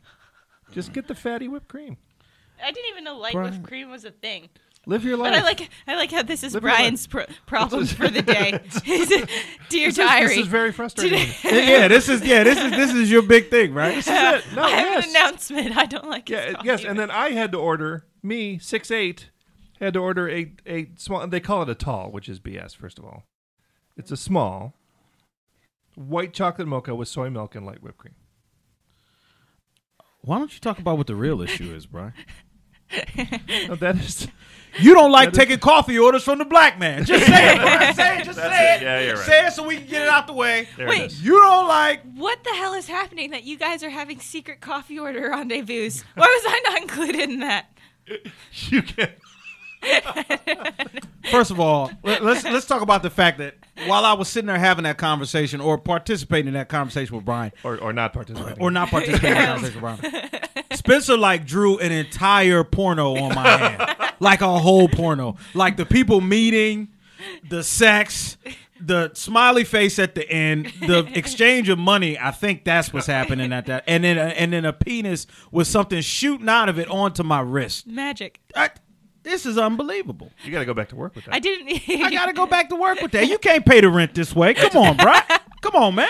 Just 0.71 0.93
get 0.93 1.07
the 1.07 1.15
fatty 1.15 1.47
whipped 1.47 1.67
cream. 1.67 1.97
I 2.63 2.71
didn't 2.71 2.89
even 2.89 3.03
know 3.03 3.17
light 3.17 3.33
Brian. 3.33 3.51
whipped 3.51 3.65
cream 3.65 3.89
was 3.89 4.05
a 4.05 4.11
thing. 4.11 4.49
Live 4.87 5.03
your 5.03 5.15
life. 5.15 5.31
But 5.31 5.39
I 5.39 5.43
like 5.43 5.69
I 5.87 5.95
like 5.95 6.11
how 6.11 6.23
this 6.23 6.43
is 6.43 6.55
Live. 6.55 6.63
Brian's 6.63 7.05
pro- 7.05 7.27
problems 7.45 7.93
for 7.93 8.07
the 8.07 8.23
day. 8.23 8.51
Dear 8.83 9.05
this, 9.05 9.29
is, 9.69 9.95
diary. 9.95 10.27
this 10.29 10.37
is 10.39 10.47
very 10.47 10.71
frustrating. 10.71 11.19
yeah, 11.43 11.87
this 11.87 12.09
is 12.09 12.23
yeah, 12.23 12.43
this 12.43 12.57
is 12.57 12.71
this 12.71 12.93
is 12.93 13.11
your 13.11 13.21
big 13.21 13.49
thing, 13.49 13.73
right? 13.75 13.95
This 13.95 14.07
is 14.07 14.13
uh, 14.13 14.41
it. 14.43 14.55
No, 14.55 14.63
I 14.63 14.69
have 14.71 14.87
yes. 14.87 15.03
an 15.05 15.09
announcement. 15.11 15.77
I 15.77 15.85
don't 15.85 16.09
like. 16.09 16.29
his 16.29 16.37
Yeah, 16.37 16.53
coffee. 16.53 16.67
yes, 16.67 16.83
and 16.83 16.97
then 16.97 17.11
I 17.11 17.29
had 17.31 17.51
to 17.51 17.59
order 17.59 18.07
me 18.23 18.57
six 18.57 18.89
eight 18.89 19.29
had 19.79 19.93
to 19.93 19.99
order 19.99 20.29
a 20.29 20.51
a 20.65 20.89
small. 20.95 21.27
They 21.27 21.39
call 21.39 21.63
it 21.63 21.69
a 21.69 21.75
tall, 21.75 22.11
which 22.11 22.29
is 22.29 22.39
BS. 22.39 22.75
First 22.75 22.99
of 22.99 23.05
all, 23.05 23.25
it's 23.97 24.11
a 24.11 24.17
small 24.17 24.75
white 25.95 26.33
chocolate 26.33 26.67
mocha 26.67 26.95
with 26.95 27.07
soy 27.07 27.29
milk 27.29 27.55
and 27.55 27.65
light 27.65 27.81
whipped 27.83 27.97
cream. 27.97 28.15
Why 30.21 30.37
don't 30.37 30.53
you 30.53 30.59
talk 30.59 30.77
about 30.79 30.97
what 30.97 31.07
the 31.07 31.15
real 31.15 31.41
issue 31.41 31.73
is, 31.73 31.85
Brian? 31.85 32.13
No, 33.69 33.75
that 33.75 33.95
is 33.95 34.27
You 34.79 34.93
don't 34.93 35.11
like 35.11 35.27
That 35.33 35.33
is- 35.33 35.37
taking 35.47 35.59
coffee 35.59 35.99
orders 35.99 36.23
from 36.23 36.37
the 36.39 36.45
black 36.45 36.79
man. 36.79 37.03
Just 37.05 37.25
say 37.25 37.53
it, 37.55 37.59
Brian. 37.61 37.93
Say 37.93 38.19
it. 38.19 38.23
Just 38.25 38.37
That's 38.37 38.55
say 38.55 38.73
it. 38.75 38.81
it. 38.81 38.85
Yeah, 38.85 38.99
you're 39.01 39.15
right. 39.15 39.25
Say 39.25 39.47
it 39.47 39.53
so 39.53 39.67
we 39.67 39.77
can 39.77 39.87
get 39.87 40.01
it 40.03 40.07
out 40.07 40.27
the 40.27 40.33
way. 40.33 40.67
there 40.77 40.87
Wait. 40.87 41.01
it 41.01 41.11
is. 41.11 41.23
You 41.25 41.39
don't 41.41 41.67
like. 41.67 42.01
What 42.15 42.43
the 42.43 42.51
hell 42.51 42.73
is 42.73 42.87
happening 42.87 43.31
that 43.31 43.43
you 43.43 43.57
guys 43.57 43.83
are 43.83 43.89
having 43.89 44.19
secret 44.19 44.61
coffee 44.61 44.97
order 44.97 45.29
rendezvous? 45.29 45.89
Why 46.15 46.25
was 46.25 46.43
I 46.53 46.61
not 46.69 46.81
included 46.81 47.29
in 47.29 47.39
that? 47.41 47.65
You 48.69 48.81
can. 48.81 49.09
First 51.31 51.51
of 51.51 51.59
all, 51.59 51.91
let, 52.03 52.23
let's 52.23 52.43
let's 52.43 52.65
talk 52.65 52.81
about 52.81 53.03
the 53.03 53.09
fact 53.09 53.37
that 53.39 53.55
while 53.87 54.05
I 54.05 54.13
was 54.13 54.27
sitting 54.27 54.47
there 54.47 54.57
having 54.59 54.83
that 54.83 54.97
conversation 54.97 55.61
or 55.61 55.77
participating 55.77 56.49
in 56.49 56.53
that 56.55 56.69
conversation 56.69 57.15
with 57.15 57.25
Brian, 57.25 57.51
Or, 57.63 57.77
or 57.77 57.93
not 57.93 58.13
participating. 58.13 58.61
or 58.61 58.69
not 58.71 58.89
participating 58.89 59.29
in 59.29 59.33
that 59.35 59.47
conversation 59.55 59.81
with 59.81 60.01
Brian, 60.01 60.41
Spencer 60.91 61.15
like 61.15 61.45
drew 61.45 61.77
an 61.77 61.93
entire 61.93 62.65
porno 62.65 63.15
on 63.15 63.33
my 63.33 63.47
hand, 63.47 64.13
like 64.19 64.41
a 64.41 64.59
whole 64.59 64.89
porno, 64.89 65.37
like 65.53 65.77
the 65.77 65.85
people 65.85 66.19
meeting, 66.19 66.89
the 67.49 67.63
sex. 67.63 68.37
The 68.83 69.11
smiley 69.13 69.63
face 69.63 69.99
at 69.99 70.15
the 70.15 70.27
end, 70.27 70.73
the 70.79 71.07
exchange 71.13 71.69
of 71.69 71.77
money. 71.77 72.17
I 72.17 72.31
think 72.31 72.65
that's 72.65 72.91
what's 72.91 73.05
happening 73.05 73.53
at 73.53 73.67
that, 73.67 73.83
and 73.85 74.03
then 74.03 74.17
a, 74.17 74.23
and 74.23 74.51
then 74.51 74.65
a 74.65 74.73
penis 74.73 75.27
with 75.51 75.67
something 75.67 76.01
shooting 76.01 76.49
out 76.49 76.67
of 76.67 76.79
it 76.79 76.87
onto 76.89 77.21
my 77.21 77.41
wrist. 77.41 77.85
Magic. 77.85 78.39
I, 78.55 78.71
this 79.21 79.45
is 79.45 79.59
unbelievable. 79.59 80.31
You 80.43 80.51
got 80.51 80.61
to 80.61 80.65
go 80.65 80.73
back 80.73 80.89
to 80.89 80.95
work 80.95 81.15
with 81.15 81.25
that. 81.25 81.35
I 81.35 81.37
didn't. 81.37 81.79
I 81.87 82.09
gotta 82.09 82.33
go 82.33 82.45
back 82.47 82.69
to 82.69 82.75
work 82.75 83.01
with 83.03 83.11
that. 83.11 83.27
You 83.27 83.37
can't 83.37 83.63
pay 83.63 83.81
the 83.81 83.89
rent 83.89 84.15
this 84.15 84.35
way. 84.35 84.55
Come 84.55 84.75
on, 84.83 84.97
bro. 84.97 85.13
Come 85.61 85.75
on, 85.75 85.93
man. 85.93 86.09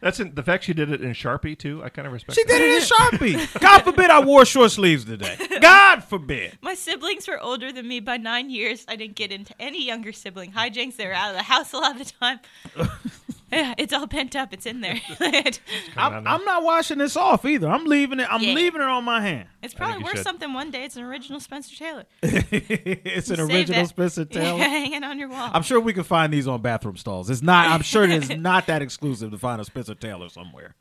That's 0.00 0.20
in, 0.20 0.34
the 0.34 0.42
fact 0.42 0.64
she 0.64 0.72
did 0.72 0.90
it 0.90 1.00
in 1.00 1.10
Sharpie 1.12 1.58
too. 1.58 1.82
I 1.82 1.88
kind 1.88 2.06
of 2.06 2.12
respect. 2.12 2.34
She 2.34 2.44
that. 2.44 2.48
did 2.48 2.62
it 2.62 2.82
in 2.82 2.88
Sharpie. 2.88 3.60
God 3.60 3.82
forbid 3.82 4.10
I 4.10 4.20
wore 4.24 4.44
short 4.44 4.70
sleeves 4.70 5.04
today. 5.04 5.36
God 5.60 6.04
forbid. 6.04 6.58
My 6.62 6.74
siblings 6.74 7.28
were 7.28 7.40
older 7.40 7.72
than 7.72 7.86
me 7.86 8.00
by 8.00 8.16
nine 8.16 8.50
years. 8.50 8.84
I 8.88 8.96
didn't 8.96 9.16
get 9.16 9.32
into 9.32 9.54
any 9.60 9.84
younger 9.84 10.12
sibling 10.12 10.52
hijinks. 10.52 10.96
They 10.96 11.06
were 11.06 11.12
out 11.12 11.30
of 11.30 11.36
the 11.36 11.42
house 11.42 11.72
a 11.72 11.78
lot 11.78 12.00
of 12.00 12.06
the 12.06 12.12
time. 12.12 12.40
yeah, 13.50 13.74
it's 13.78 13.92
all 13.92 14.06
pent 14.06 14.36
up. 14.36 14.52
It's 14.52 14.66
in 14.66 14.80
there. 14.80 15.00
I'm, 15.96 16.26
I'm 16.26 16.44
not 16.44 16.62
washing 16.62 16.98
this 16.98 17.16
off 17.16 17.44
either. 17.44 17.68
I'm 17.68 17.84
leaving 17.84 18.20
it. 18.20 18.26
I'm 18.30 18.42
Yeah. 18.42 18.54
leaving 18.54 18.80
it 18.80 18.86
on 18.86 19.04
my 19.04 19.20
hand. 19.20 19.48
It's 19.62 19.74
probably 19.74 19.98
you 19.98 20.04
worth 20.04 20.16
should. 20.16 20.24
something 20.24 20.52
one 20.52 20.70
day. 20.70 20.84
It's 20.84 20.96
an 20.96 21.02
original 21.04 21.40
Spencer 21.40 21.74
Taylor. 21.76 22.04
it's 22.22 23.30
an 23.30 23.36
Save 23.36 23.50
original 23.50 23.82
it. 23.82 23.88
Spencer 23.88 24.24
Taylor. 24.24 24.58
Yeah, 24.58 24.68
hanging 24.68 25.04
on 25.04 25.18
your 25.18 25.28
wall. 25.28 25.50
I'm 25.52 25.62
sure 25.62 25.80
we 25.80 25.92
can 25.92 26.04
find 26.04 26.32
these 26.32 26.46
on 26.46 26.62
bathroom 26.62 26.96
stalls. 26.96 27.30
It's 27.30 27.42
not. 27.42 27.68
I'm 27.68 27.82
sure 27.82 28.04
it's 28.04 28.28
not 28.28 28.66
that 28.66 28.82
exclusive 28.82 29.30
to 29.32 29.38
find 29.38 29.60
a 29.60 29.64
Spencer 29.64 29.94
Taylor 29.94 30.28
somewhere. 30.28 30.74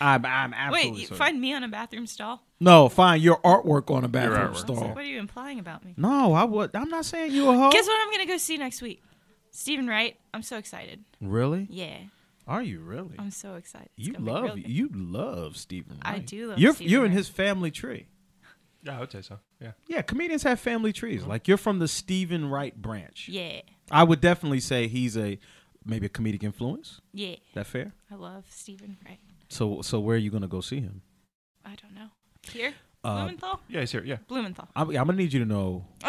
I'm. 0.00 0.24
I'm 0.26 0.50
Wait, 0.50 0.56
absolutely. 0.56 1.00
you 1.00 1.06
certain. 1.06 1.16
find 1.16 1.40
me 1.40 1.54
on 1.54 1.62
a 1.64 1.68
bathroom 1.68 2.06
stall? 2.06 2.42
no, 2.60 2.88
find 2.88 3.22
your 3.22 3.38
artwork 3.42 3.94
on 3.94 4.04
a 4.04 4.08
bathroom 4.08 4.52
artwork. 4.52 4.56
stall. 4.56 4.88
What 4.88 4.98
are 4.98 5.02
you 5.04 5.18
implying 5.20 5.58
about 5.60 5.84
me? 5.84 5.94
No, 5.96 6.32
I 6.32 6.44
would. 6.44 6.74
I'm 6.74 6.88
not 6.88 7.04
saying 7.04 7.32
you 7.32 7.48
a 7.48 7.52
hoe. 7.56 7.70
Guess 7.70 7.86
what 7.86 8.00
I'm 8.00 8.10
gonna 8.10 8.26
go 8.26 8.36
see 8.36 8.56
next 8.58 8.82
week? 8.82 9.02
Steven 9.52 9.86
Wright. 9.86 10.16
I'm 10.34 10.42
so 10.42 10.56
excited. 10.56 11.04
Really? 11.20 11.66
Yeah, 11.70 11.98
Are 12.48 12.62
you 12.62 12.80
really? 12.80 13.14
I'm 13.18 13.30
so 13.30 13.54
excited. 13.54 13.90
It's 13.96 14.08
You 14.08 14.14
love 14.14 14.44
real 14.44 14.58
you 14.58 14.90
love 14.92 15.56
Steven. 15.56 16.00
Wright. 16.04 16.14
I 16.16 16.18
do 16.18 16.48
love 16.48 16.58
You're 16.58 16.74
Steven 16.74 16.90
you're 16.90 17.04
in 17.06 17.12
his 17.12 17.28
family 17.28 17.70
tree. 17.70 18.06
Yeah, 18.82 18.96
I 18.96 19.00
would 19.00 19.12
say 19.12 19.22
so. 19.22 19.38
Yeah. 19.60 19.72
Yeah, 19.86 20.02
comedians 20.02 20.42
have 20.42 20.58
family 20.58 20.92
trees. 20.92 21.20
Mm-hmm. 21.20 21.30
Like 21.30 21.46
you're 21.46 21.56
from 21.56 21.78
the 21.78 21.86
Steven 21.86 22.50
Wright 22.50 22.74
branch. 22.80 23.28
Yeah, 23.28 23.60
I 23.90 24.02
would 24.02 24.20
definitely 24.20 24.58
say 24.60 24.88
he's 24.88 25.16
a 25.16 25.38
maybe 25.84 26.06
a 26.06 26.08
comedic 26.08 26.42
influence. 26.42 27.00
yeah. 27.12 27.36
That 27.54 27.66
fair? 27.66 27.92
I 28.10 28.16
love 28.16 28.44
Steven 28.48 28.96
Wright. 29.04 29.20
So 29.50 29.82
so 29.82 30.00
where 30.00 30.16
are 30.16 30.18
you 30.18 30.30
gonna 30.30 30.48
go 30.48 30.60
see 30.60 30.80
him? 30.80 31.02
I 31.64 31.76
don't 31.80 31.94
know. 31.94 32.08
Here, 32.50 32.74
Uh, 33.04 33.14
Blumenthal. 33.16 33.60
Yeah, 33.68 33.80
he's 33.80 33.90
here. 33.90 34.04
Yeah. 34.04 34.18
Blumenthal. 34.28 34.68
I'm, 34.76 34.88
I'm 34.90 34.94
gonna 34.94 35.14
need 35.14 35.32
you 35.32 35.40
to 35.40 35.46
know 35.46 35.84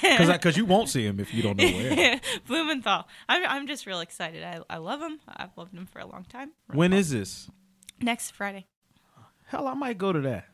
because 0.00 0.28
because 0.32 0.56
you 0.56 0.64
won't 0.64 0.88
see 0.88 1.04
him 1.04 1.20
if 1.20 1.34
you 1.34 1.42
don't 1.42 1.58
know 1.58 1.66
where. 1.66 2.20
Blumenthal. 2.46 3.06
I'm 3.28 3.44
I'm 3.46 3.66
just 3.66 3.84
real 3.86 4.00
excited. 4.00 4.42
I 4.42 4.60
I 4.70 4.78
love 4.78 5.00
him. 5.02 5.20
I've 5.28 5.50
loved 5.56 5.74
him 5.74 5.84
for 5.86 5.98
a 5.98 6.06
long 6.06 6.24
time. 6.24 6.52
when 6.72 6.92
is 6.94 7.10
this? 7.10 7.50
Next 8.00 8.30
Friday. 8.30 8.66
Hell, 9.46 9.66
I 9.66 9.74
might 9.74 9.98
go 9.98 10.12
to 10.12 10.20
that. 10.20 10.46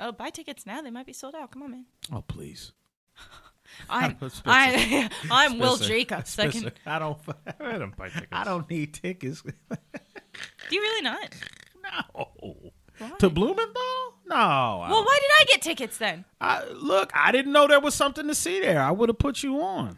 Oh, 0.00 0.12
buy 0.12 0.30
tickets 0.30 0.64
now. 0.64 0.80
They 0.80 0.90
might 0.90 1.06
be 1.06 1.12
sold 1.12 1.34
out. 1.34 1.50
Come 1.50 1.62
on, 1.62 1.70
man. 1.72 1.86
Oh 2.12 2.22
please. 2.22 2.72
I'm. 3.90 4.16
I, 4.46 5.10
I'm 5.30 5.58
Will 5.58 5.76
Spencer. 5.76 5.92
Jacobs. 5.92 6.38
I 6.38 6.48
can, 6.48 6.72
I 6.86 6.98
don't. 6.98 7.18
I 7.60 7.76
don't 7.78 7.94
buy 7.96 8.08
tickets. 8.08 8.28
I 8.32 8.44
don't 8.44 8.70
need 8.70 8.94
tickets. 8.94 9.42
do 9.42 9.50
you 10.70 10.80
really 10.80 11.02
not? 11.02 11.34
no. 12.14 12.72
Why? 12.98 13.10
To 13.18 13.30
Blumenthal? 13.30 14.14
No. 14.28 14.34
I 14.36 14.78
well, 14.78 14.88
don't- 14.90 15.04
why 15.06 15.18
did 15.20 15.30
I 15.40 15.44
get 15.52 15.62
tickets 15.62 15.98
then? 15.98 16.24
I, 16.40 16.64
look, 16.72 17.10
I 17.14 17.32
didn't 17.32 17.52
know 17.52 17.66
there 17.66 17.80
was 17.80 17.94
something 17.94 18.26
to 18.28 18.34
see 18.34 18.60
there. 18.60 18.80
I 18.82 18.90
would 18.90 19.08
have 19.08 19.18
put 19.18 19.42
you 19.42 19.60
on. 19.60 19.96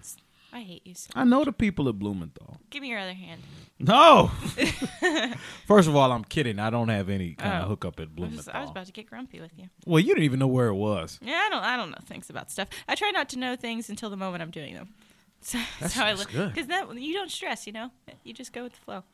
I 0.52 0.62
hate 0.62 0.84
you. 0.84 0.94
So. 0.94 1.10
I 1.14 1.22
know 1.24 1.44
the 1.44 1.52
people 1.52 1.88
at 1.88 1.98
Blumenthal. 1.98 2.56
Give 2.70 2.82
me 2.82 2.88
your 2.88 2.98
other 2.98 3.12
hand. 3.14 3.40
No. 3.78 4.30
First 5.66 5.88
of 5.88 5.94
all, 5.96 6.10
I'm 6.12 6.24
kidding. 6.24 6.58
I 6.58 6.70
don't 6.70 6.88
have 6.88 7.08
any 7.08 7.34
kind 7.34 7.54
of 7.54 7.64
Oh. 7.64 7.68
hookup 7.68 8.00
at 8.00 8.08
I 8.18 8.20
was, 8.20 8.48
I 8.48 8.60
was 8.60 8.70
about 8.70 8.86
to 8.86 8.92
get 8.92 9.06
grumpy 9.06 9.40
with 9.40 9.52
you. 9.56 9.68
well, 9.86 10.00
you 10.00 10.08
didn't 10.08 10.24
even 10.24 10.38
know 10.40 10.48
where 10.48 10.66
it 10.68 10.74
was. 10.74 11.18
Yeah, 11.22 11.40
I 11.46 11.48
don't. 11.50 11.62
I 11.62 11.76
don't 11.76 11.90
know 11.90 11.98
things 12.04 12.30
about 12.30 12.50
stuff. 12.50 12.68
I 12.88 12.94
try 12.96 13.10
not 13.12 13.28
to 13.30 13.38
know 13.38 13.54
things 13.56 13.88
until 13.90 14.10
the 14.10 14.16
moment 14.16 14.42
I'm 14.42 14.50
doing 14.50 14.74
them. 14.74 14.88
So 15.42 15.58
that's 15.80 15.94
how 15.94 16.04
I 16.04 16.12
look. 16.12 16.28
Because 16.30 16.66
that 16.66 16.94
you 17.00 17.14
don't 17.14 17.30
stress. 17.30 17.66
You 17.66 17.72
know, 17.72 17.90
you 18.24 18.34
just 18.34 18.52
go 18.52 18.62
with 18.62 18.74
the 18.74 18.80
flow. 18.80 19.04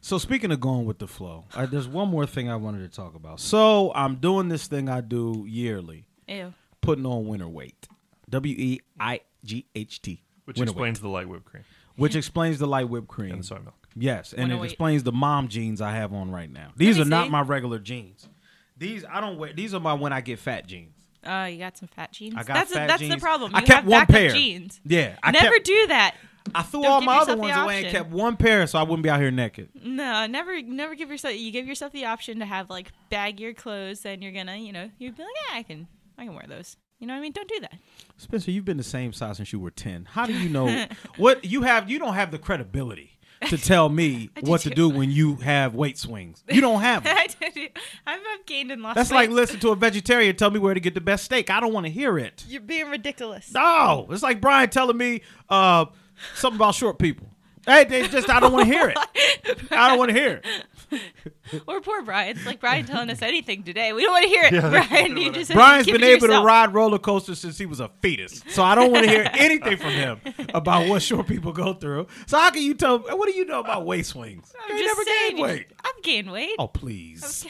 So 0.00 0.18
speaking 0.18 0.52
of 0.52 0.60
going 0.60 0.84
with 0.86 0.98
the 0.98 1.08
flow, 1.08 1.44
I, 1.54 1.66
there's 1.66 1.88
one 1.88 2.08
more 2.08 2.26
thing 2.26 2.48
I 2.48 2.56
wanted 2.56 2.90
to 2.90 2.94
talk 2.94 3.14
about. 3.14 3.40
So 3.40 3.92
I'm 3.94 4.16
doing 4.16 4.48
this 4.48 4.66
thing 4.66 4.88
I 4.88 5.00
do 5.00 5.44
yearly, 5.48 6.06
Ew. 6.28 6.54
putting 6.80 7.06
on 7.06 7.26
winter 7.26 7.48
weight. 7.48 7.88
W 8.30 8.54
e 8.56 8.80
i 8.98 9.20
g 9.44 9.66
h 9.74 10.02
t. 10.02 10.22
Which 10.44 10.58
Winter 10.58 10.70
explains 10.70 11.00
the 11.00 11.08
light 11.08 11.28
whipped 11.28 11.44
cream 11.44 11.64
which 11.96 12.14
explains 12.14 12.58
the 12.58 12.66
light 12.66 12.88
whipped 12.88 13.08
cream. 13.08 13.32
and 13.32 13.40
the 13.40 13.46
soy 13.46 13.58
milk. 13.58 13.74
Yes, 13.94 14.32
and 14.32 14.42
Winter 14.42 14.54
it 14.54 14.58
weight. 14.60 14.70
explains 14.70 15.02
the 15.02 15.12
mom 15.12 15.48
jeans 15.48 15.80
I 15.80 15.92
have 15.92 16.12
on 16.12 16.30
right 16.30 16.50
now. 16.50 16.72
These 16.76 16.96
me 16.96 17.02
are 17.02 17.06
not 17.06 17.30
my 17.30 17.40
regular 17.40 17.78
jeans. 17.78 18.28
These 18.76 19.04
I 19.10 19.20
don't 19.20 19.38
wear. 19.38 19.52
These 19.52 19.74
are 19.74 19.80
my 19.80 19.94
when 19.94 20.12
I 20.12 20.20
get 20.20 20.38
fat 20.38 20.66
jeans. 20.66 20.92
Uh, 21.24 21.48
you 21.50 21.58
got 21.58 21.76
some 21.76 21.88
fat 21.88 22.12
jeans. 22.12 22.34
I 22.36 22.44
got 22.44 22.54
that's 22.54 22.72
fat 22.72 22.88
that's 22.88 23.00
jeans. 23.00 23.14
the 23.14 23.20
problem. 23.20 23.54
I 23.54 23.60
kept 23.60 23.70
have 23.70 23.86
one 23.86 24.00
backup 24.02 24.14
pair. 24.14 24.30
jeans. 24.30 24.80
Yeah, 24.84 25.16
I 25.22 25.30
never 25.30 25.54
kept, 25.54 25.66
do 25.66 25.86
that. 25.88 26.14
I 26.54 26.62
threw 26.62 26.82
Don't 26.82 26.92
all 26.92 27.00
my 27.00 27.18
other 27.18 27.36
ones 27.36 27.56
away 27.56 27.82
and 27.84 27.92
kept 27.92 28.10
one 28.10 28.36
pair 28.36 28.66
so 28.66 28.78
I 28.78 28.82
wouldn't 28.82 29.02
be 29.02 29.10
out 29.10 29.20
here 29.20 29.30
naked. 29.30 29.70
No, 29.82 30.26
never, 30.26 30.60
never 30.62 30.94
give 30.94 31.10
yourself. 31.10 31.34
You 31.34 31.50
give 31.50 31.66
yourself 31.66 31.92
the 31.92 32.04
option 32.06 32.38
to 32.40 32.44
have 32.46 32.70
like 32.70 32.92
baggier 33.10 33.56
clothes. 33.56 34.00
Then 34.00 34.22
you're 34.22 34.32
gonna, 34.32 34.56
you 34.56 34.72
know, 34.72 34.90
you'd 34.98 35.16
be 35.16 35.22
like, 35.22 35.32
yeah, 35.50 35.58
I 35.58 35.62
can, 35.62 35.86
I 36.18 36.24
can 36.24 36.34
wear 36.34 36.44
those. 36.48 36.76
You 36.98 37.06
know 37.06 37.12
what 37.12 37.18
I 37.18 37.22
mean? 37.22 37.32
Don't 37.32 37.48
do 37.48 37.60
that. 37.60 37.74
Spencer, 38.16 38.50
you've 38.50 38.64
been 38.64 38.78
the 38.78 38.82
same 38.82 39.12
size 39.12 39.36
since 39.36 39.52
you 39.52 39.60
were 39.60 39.70
ten. 39.70 40.06
How 40.10 40.24
do 40.26 40.32
you 40.32 40.48
know 40.50 40.86
what 41.18 41.44
you 41.44 41.62
have? 41.62 41.90
You 41.90 41.98
don't 41.98 42.14
have 42.14 42.30
the 42.30 42.38
credibility 42.38 43.12
to 43.48 43.58
tell 43.58 43.90
me 43.90 44.30
what 44.40 44.62
to 44.62 44.70
do 44.70 44.88
when 44.88 45.10
you 45.10 45.36
have 45.36 45.74
weight 45.74 45.98
swings. 45.98 46.42
You 46.48 46.62
don't 46.62 46.80
have 46.80 47.04
them. 47.04 47.14
I 47.16 47.26
did- 47.50 47.70
I've, 48.06 48.20
I've 48.20 48.46
gained 48.46 48.70
and 48.70 48.80
lost. 48.82 48.96
That's 48.96 49.10
weight. 49.10 49.16
like 49.16 49.30
listening 49.30 49.60
to 49.60 49.70
a 49.72 49.76
vegetarian 49.76 50.36
tell 50.36 50.50
me 50.50 50.58
where 50.58 50.72
to 50.72 50.80
get 50.80 50.94
the 50.94 51.00
best 51.02 51.24
steak. 51.24 51.50
I 51.50 51.60
don't 51.60 51.74
want 51.74 51.84
to 51.84 51.92
hear 51.92 52.18
it. 52.18 52.44
You're 52.48 52.62
being 52.62 52.88
ridiculous. 52.88 53.52
No, 53.52 54.06
it's 54.10 54.22
like 54.22 54.40
Brian 54.40 54.70
telling 54.70 54.96
me 54.96 55.20
uh, 55.50 55.84
something 56.34 56.56
about 56.56 56.74
short 56.74 56.98
people. 56.98 57.28
Hey, 57.66 57.84
they 57.84 58.06
just 58.06 58.30
I 58.30 58.38
don't 58.38 58.52
want 58.52 58.68
to 58.68 58.72
hear 58.72 58.88
it. 58.88 58.98
I 59.72 59.88
don't 59.88 59.98
want 59.98 60.10
to 60.10 60.14
hear 60.16 60.40
it. 60.42 60.46
Or 61.66 61.80
poor 61.80 62.02
Brian. 62.02 62.36
It's 62.36 62.46
like 62.46 62.60
Brian 62.60 62.86
telling 62.86 63.10
us 63.10 63.22
anything 63.22 63.62
today. 63.62 63.92
We 63.92 64.02
don't 64.02 64.12
want 64.12 64.24
to 64.24 64.28
hear 64.28 64.42
it, 64.44 64.88
Brian. 64.88 65.16
You 65.16 65.32
just 65.32 65.52
Brian's 65.52 65.84
keep 65.84 65.94
been 65.94 66.02
it 66.02 66.06
to 66.06 66.26
able 66.26 66.28
to 66.28 66.44
ride 66.44 66.74
roller 66.74 66.98
coasters 66.98 67.40
since 67.40 67.58
he 67.58 67.66
was 67.66 67.80
a 67.80 67.90
fetus, 68.00 68.42
so 68.48 68.62
I 68.62 68.74
don't 68.74 68.90
want 68.92 69.04
to 69.04 69.10
hear 69.10 69.28
anything 69.34 69.76
from 69.76 69.90
him 69.90 70.20
about 70.54 70.88
what 70.88 71.02
short 71.02 71.26
people 71.26 71.52
go 71.52 71.72
through. 71.72 72.06
So 72.26 72.38
how 72.38 72.50
can 72.50 72.62
you 72.62 72.74
tell? 72.74 72.98
What 72.98 73.28
do 73.28 73.36
you 73.36 73.44
know 73.44 73.60
about 73.60 73.84
weight 73.84 74.06
swings? 74.06 74.52
I'm 74.64 74.76
you 74.76 74.84
just 74.84 74.96
never 74.96 75.04
saying, 75.04 75.30
gained 75.30 75.42
weight. 75.42 75.66
I've 75.84 76.02
gained 76.02 76.30
weight. 76.30 76.54
Oh 76.58 76.68
please. 76.68 77.46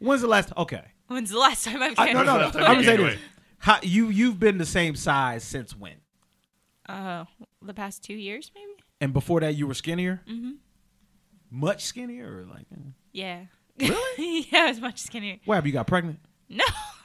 When's 0.00 0.22
the 0.22 0.28
last? 0.28 0.52
Okay. 0.56 0.84
When's 1.08 1.30
the 1.30 1.38
last 1.38 1.64
time 1.64 1.82
I've 1.82 1.98
I, 1.98 2.06
gained 2.06 2.18
no, 2.18 2.24
no, 2.24 2.38
no. 2.38 2.46
I'm 2.46 2.52
gonna 2.52 2.84
say 2.84 2.96
this. 2.96 3.18
How, 3.58 3.78
you 3.82 4.08
you've 4.08 4.40
been 4.40 4.58
the 4.58 4.66
same 4.66 4.96
size 4.96 5.44
since 5.44 5.76
when? 5.76 5.96
Uh, 6.90 7.24
the 7.62 7.74
past 7.74 8.02
two 8.02 8.14
years, 8.14 8.50
maybe. 8.54 8.72
And 9.00 9.12
before 9.12 9.40
that, 9.40 9.54
you 9.54 9.66
were 9.66 9.74
skinnier. 9.74 10.20
Mm-hmm. 10.28 10.52
Much 11.50 11.84
skinnier, 11.84 12.40
or 12.40 12.44
like? 12.46 12.66
eh? 12.72 12.90
Yeah. 13.12 13.44
Really? 13.78 14.46
yeah, 14.50 14.64
I 14.64 14.68
was 14.68 14.80
much 14.80 14.98
skinnier. 14.98 15.38
What? 15.44 15.56
have 15.56 15.66
You 15.66 15.72
got 15.72 15.86
pregnant? 15.86 16.20
No, 16.52 16.64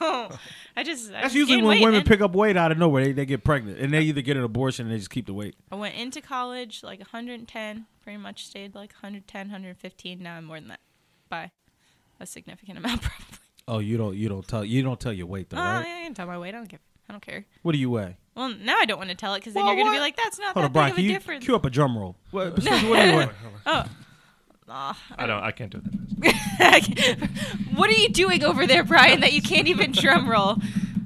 I 0.76 0.82
just 0.82 1.08
I 1.10 1.22
That's 1.22 1.32
just 1.32 1.36
usually 1.36 1.62
when 1.62 1.80
women 1.80 2.02
pick 2.02 2.20
up 2.20 2.34
weight 2.34 2.56
out 2.56 2.72
of 2.72 2.78
nowhere. 2.78 3.04
They, 3.04 3.12
they 3.12 3.26
get 3.26 3.44
pregnant 3.44 3.78
and 3.78 3.92
they 3.94 4.00
either 4.00 4.20
get 4.20 4.36
an 4.36 4.42
abortion 4.42 4.86
and 4.86 4.92
they 4.92 4.98
just 4.98 5.10
keep 5.10 5.26
the 5.26 5.34
weight. 5.34 5.54
I 5.70 5.76
went 5.76 5.94
into 5.94 6.20
college 6.20 6.82
like 6.82 6.98
110, 6.98 7.86
pretty 8.02 8.16
much 8.18 8.46
stayed 8.46 8.74
like 8.74 8.92
110, 8.94 9.46
115. 9.46 10.20
Now 10.20 10.34
I'm 10.34 10.44
more 10.46 10.58
than 10.58 10.68
that 10.68 10.80
by 11.28 11.52
a 12.18 12.26
significant 12.26 12.78
amount, 12.84 13.02
probably. 13.02 13.38
Oh, 13.68 13.78
you 13.78 13.96
don't 13.96 14.16
you 14.16 14.28
don't 14.28 14.46
tell 14.46 14.64
you 14.64 14.82
don't 14.82 14.98
tell 14.98 15.12
your 15.12 15.26
weight 15.26 15.48
though, 15.50 15.58
Oh, 15.58 15.60
right? 15.60 15.78
I 15.86 16.04
can 16.04 16.14
tell 16.14 16.26
my 16.26 16.38
weight. 16.38 16.48
I 16.54 16.58
don't 16.58 16.68
give. 16.68 16.80
I 17.08 17.12
don't 17.12 17.22
care. 17.22 17.46
What 17.62 17.70
do 17.72 17.78
you 17.78 17.90
weigh? 17.90 18.16
Well, 18.36 18.50
now 18.62 18.76
I 18.78 18.84
don't 18.84 18.98
want 18.98 19.08
to 19.10 19.16
tell 19.16 19.34
it 19.34 19.38
because 19.40 19.54
then 19.54 19.64
Well, 19.64 19.74
you're 19.74 19.84
gonna 19.84 19.96
be 19.96 20.00
like, 20.00 20.16
"That's 20.16 20.38
not 20.38 20.52
Hold 20.54 20.62
that 20.64 20.66
on, 20.68 20.72
Brian. 20.72 20.90
big 20.90 20.92
of 20.94 20.98
a 20.98 21.02
you 21.02 21.12
difference." 21.12 21.44
cue 21.44 21.56
up 21.56 21.64
a 21.64 21.70
drum 21.70 21.96
roll? 21.98 22.16
What, 22.30 22.52
what 22.52 22.60
do 22.62 22.76
you 22.76 22.90
weigh? 22.92 23.28
Oh, 23.66 23.84
Aw, 24.68 24.98
I 25.16 25.26
don't. 25.26 25.42
I 25.42 25.52
can't 25.52 25.70
do 25.70 25.80
that. 26.20 27.28
what 27.74 27.88
are 27.88 27.94
you 27.94 28.08
doing 28.08 28.42
over 28.44 28.66
there, 28.66 28.84
Brian? 28.84 29.20
That 29.20 29.32
you 29.32 29.40
can't 29.42 29.68
even 29.68 29.92
drum 29.92 30.28
roll? 30.28 30.56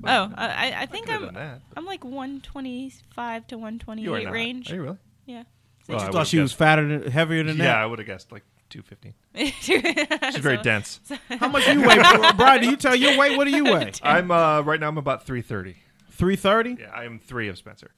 Oh, 0.04 0.32
I, 0.34 0.72
I 0.78 0.86
think 0.86 1.06
Could 1.06 1.12
have 1.12 1.22
I'm 1.28 1.34
that. 1.34 1.60
I'm 1.76 1.84
like 1.84 2.02
125 2.04 3.46
to 3.48 3.54
You 3.54 3.58
are 3.58 3.60
128 3.60 4.30
range. 4.30 4.72
Are 4.72 4.74
you 4.76 4.82
really? 4.82 4.96
Yeah. 5.26 5.42
Well, 5.88 5.98
I 5.98 6.00
I 6.00 6.04
would've 6.04 6.14
thought 6.14 6.26
she 6.26 6.38
was 6.38 6.52
guessed- 6.52 6.58
fatter, 6.58 6.88
than, 7.00 7.10
heavier 7.12 7.42
than 7.44 7.58
that. 7.58 7.64
Yeah, 7.64 7.82
I 7.82 7.84
would 7.86 7.98
have 7.98 8.06
guessed 8.06 8.32
like 8.32 8.44
two 8.70 8.82
fifteen. 8.82 9.14
She's 9.34 9.52
She's 9.60 10.36
very 10.38 10.56
dense. 10.58 11.00
How 11.38 11.48
much 11.48 11.64
do 11.66 11.72
you 11.78 11.86
weigh, 11.86 11.96
Brian? 12.36 12.62
Do 12.62 12.70
you 12.70 12.76
tell 12.76 12.94
your 12.96 13.18
weight? 13.18 13.36
What 13.36 13.44
do 13.44 13.50
you 13.50 13.64
weigh? 13.64 13.92
I'm 14.02 14.30
uh 14.30 14.62
right 14.62 14.80
now. 14.80 14.88
I'm 14.88 14.98
about 14.98 15.26
three 15.26 15.42
thirty. 15.42 15.76
Three 16.20 16.36
thirty. 16.36 16.76
Yeah, 16.78 16.90
I 16.94 17.04
am 17.04 17.18
three 17.18 17.48
of 17.48 17.56
Spencer. 17.56 17.92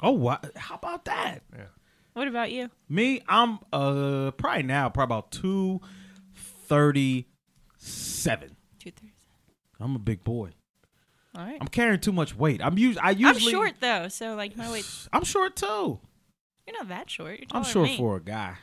Oh, 0.00 0.12
what? 0.12 0.52
How 0.56 0.76
about 0.76 1.04
that? 1.06 1.42
Yeah. 1.52 1.64
What 2.12 2.28
about 2.28 2.52
you? 2.52 2.70
Me, 2.88 3.22
I'm 3.28 3.58
uh 3.72 4.30
probably 4.30 4.62
now 4.62 4.88
probably 4.88 5.16
about 5.16 5.32
two 5.32 5.80
thirty 6.68 7.26
seven. 7.76 8.54
Two 8.78 8.92
thirds. 8.92 9.12
I'm 9.80 9.96
a 9.96 9.98
big 9.98 10.22
boy. 10.22 10.50
All 11.36 11.44
right. 11.44 11.58
I'm 11.60 11.66
carrying 11.66 11.98
too 11.98 12.12
much 12.12 12.36
weight. 12.36 12.62
I'm 12.62 12.74
us- 12.76 12.96
I 13.02 13.16
I'm 13.20 13.38
short 13.38 13.74
though, 13.80 14.06
so 14.06 14.36
like 14.36 14.56
my 14.56 14.70
weight. 14.70 14.86
I'm 15.12 15.24
short 15.24 15.56
too. 15.56 15.98
You're 16.68 16.78
not 16.78 16.88
that 16.88 17.10
short. 17.10 17.40
You're 17.40 17.46
I'm 17.50 17.62
taller 17.62 17.64
than 17.64 17.72
short 17.72 17.88
me. 17.88 17.96
for 17.96 18.16
a 18.16 18.22
guy. 18.22 18.54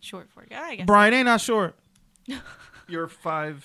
short 0.00 0.30
for 0.32 0.42
a 0.42 0.46
guy. 0.48 0.68
I 0.70 0.74
guess. 0.76 0.86
Brian 0.86 1.14
ain't 1.14 1.26
not 1.26 1.40
short. 1.40 1.76
You're 2.88 3.06
five, 3.08 3.64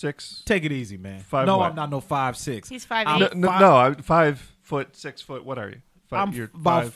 six. 0.00 0.42
Take 0.44 0.64
it 0.64 0.72
easy, 0.72 0.96
man. 0.96 1.20
Five 1.20 1.46
no, 1.46 1.58
what? 1.58 1.70
I'm 1.70 1.76
not 1.76 1.90
no 1.90 2.00
five 2.00 2.36
six. 2.36 2.68
He's 2.68 2.84
five 2.84 3.06
I'm 3.06 3.20
No, 3.20 3.26
eight. 3.26 3.36
no, 3.36 3.48
five- 3.48 3.60
no, 3.60 3.76
I'm 3.76 3.94
five 3.96 4.56
foot, 4.62 4.96
six 4.96 5.20
foot. 5.20 5.44
What 5.44 5.58
are 5.58 5.68
you? 5.68 5.82
Five, 6.08 6.28
I'm 6.28 6.34
you're 6.34 6.50
about 6.54 6.84
five. 6.84 6.94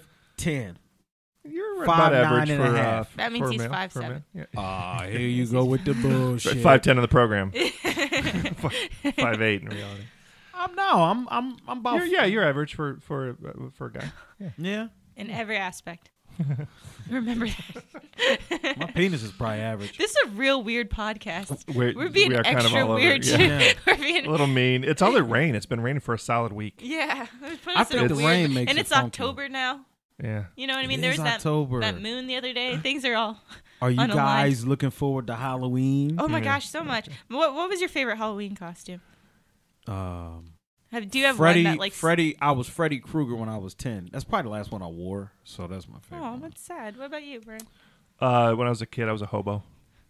five 0.00 0.06
ten. 0.36 0.78
You're 1.44 1.86
five, 1.86 2.12
about 2.12 2.12
nine 2.12 2.24
average 2.24 2.50
and 2.50 2.60
for 2.60 2.66
a 2.66 2.70
uh, 2.70 2.82
half. 2.82 3.16
That 3.16 3.32
means 3.32 3.50
he's 3.50 3.60
male, 3.60 3.70
five 3.70 3.92
seven. 3.92 4.24
Yeah. 4.34 4.44
Ah, 4.56 5.04
here 5.08 5.20
you 5.20 5.46
go 5.46 5.64
with 5.64 5.84
the 5.84 5.94
bullshit. 5.94 6.58
Five 6.58 6.82
ten 6.82 6.96
in 6.98 7.02
the 7.02 7.08
program. 7.08 7.52
five 7.52 9.40
eight 9.40 9.62
in 9.62 9.68
reality. 9.68 10.02
I'm 10.54 10.74
no, 10.74 11.02
I'm 11.02 11.28
I'm 11.30 11.56
I'm 11.66 11.78
about 11.78 11.96
You're, 11.96 12.06
yeah, 12.06 12.24
you're 12.24 12.44
average 12.44 12.74
for 12.74 12.98
for 13.00 13.30
uh, 13.30 13.70
for 13.74 13.86
a 13.86 13.92
guy. 13.92 14.12
yeah. 14.58 14.88
in 15.16 15.30
every 15.30 15.56
aspect. 15.56 16.10
Remember 17.10 17.46
that. 17.46 18.76
My 18.78 18.86
penis 18.86 19.22
is 19.22 19.32
probably 19.32 19.60
average. 19.60 19.98
This 19.98 20.10
is 20.12 20.16
a 20.26 20.28
real 20.30 20.62
weird 20.62 20.90
podcast. 20.90 21.74
We're, 21.74 21.92
We're 21.94 22.08
being 22.08 22.28
we 22.30 22.36
are 22.36 22.42
kind 22.42 22.58
of 22.58 22.64
extra 22.64 22.80
all 22.84 22.92
over 22.92 23.00
weird. 23.00 23.24
Yeah. 23.24 23.38
Yeah. 23.38 23.72
We're 23.86 23.96
being 23.96 24.26
a 24.26 24.30
little 24.30 24.46
mean. 24.46 24.84
It's 24.84 25.02
all 25.02 25.12
the 25.12 25.22
rain. 25.22 25.54
It's 25.54 25.66
been 25.66 25.80
raining 25.80 26.00
for 26.00 26.14
a 26.14 26.18
solid 26.18 26.52
week. 26.52 26.80
yeah. 26.80 27.26
it 27.42 27.62
put 27.64 27.76
I 27.76 27.82
us 27.82 27.90
in 27.90 27.98
think 27.98 28.08
the 28.10 28.14
weird- 28.16 28.26
rain 28.28 28.54
makes 28.54 28.70
and 28.70 28.78
it 28.78 28.82
it's 28.82 28.90
funky. 28.90 29.06
October 29.06 29.48
now. 29.48 29.80
Yeah. 30.22 30.44
You 30.54 30.66
know 30.66 30.74
what 30.74 30.84
I 30.84 30.86
mean? 30.86 30.98
It 30.98 31.02
There 31.02 31.12
is 31.12 31.16
that 31.18 31.36
October. 31.36 31.80
that 31.80 32.00
moon 32.00 32.26
the 32.26 32.36
other 32.36 32.52
day. 32.52 32.76
Things 32.82 33.04
are 33.04 33.14
all. 33.14 33.40
Are 33.82 33.90
you 33.90 33.98
unaligned. 33.98 34.14
guys 34.14 34.66
looking 34.66 34.90
forward 34.90 35.26
to 35.28 35.34
Halloween? 35.34 36.16
Oh 36.18 36.28
my 36.28 36.38
Yeah. 36.38 36.44
gosh, 36.44 36.68
so 36.68 36.84
much. 36.84 37.08
What 37.28 37.54
What 37.54 37.70
was 37.70 37.80
your 37.80 37.88
favorite 37.88 38.16
Halloween 38.18 38.54
costume? 38.54 39.00
Um, 39.86 40.52
Have, 40.92 41.10
do 41.10 41.18
you 41.20 41.26
have 41.26 41.36
Freddy, 41.36 41.64
one 41.64 41.74
that 41.74 41.80
like? 41.80 41.92
Freddy. 41.92 42.36
I 42.40 42.50
was 42.52 42.66
Freddy 42.68 42.98
Krueger 42.98 43.36
when 43.36 43.48
I 43.48 43.58
was 43.58 43.74
ten. 43.74 44.08
That's 44.12 44.24
probably 44.24 44.48
the 44.48 44.52
last 44.56 44.72
one 44.72 44.82
I 44.82 44.88
wore. 44.88 45.32
So 45.44 45.66
that's 45.68 45.88
my 45.88 45.98
favorite. 46.00 46.26
Oh, 46.26 46.30
one. 46.32 46.40
that's 46.40 46.60
sad. 46.60 46.96
What 46.96 47.06
about 47.06 47.22
you, 47.22 47.40
Brian? 47.40 47.60
Uh, 48.20 48.52
when 48.54 48.66
I 48.66 48.70
was 48.70 48.82
a 48.82 48.86
kid, 48.86 49.08
I 49.08 49.12
was 49.12 49.22
a 49.22 49.26
hobo. 49.26 49.62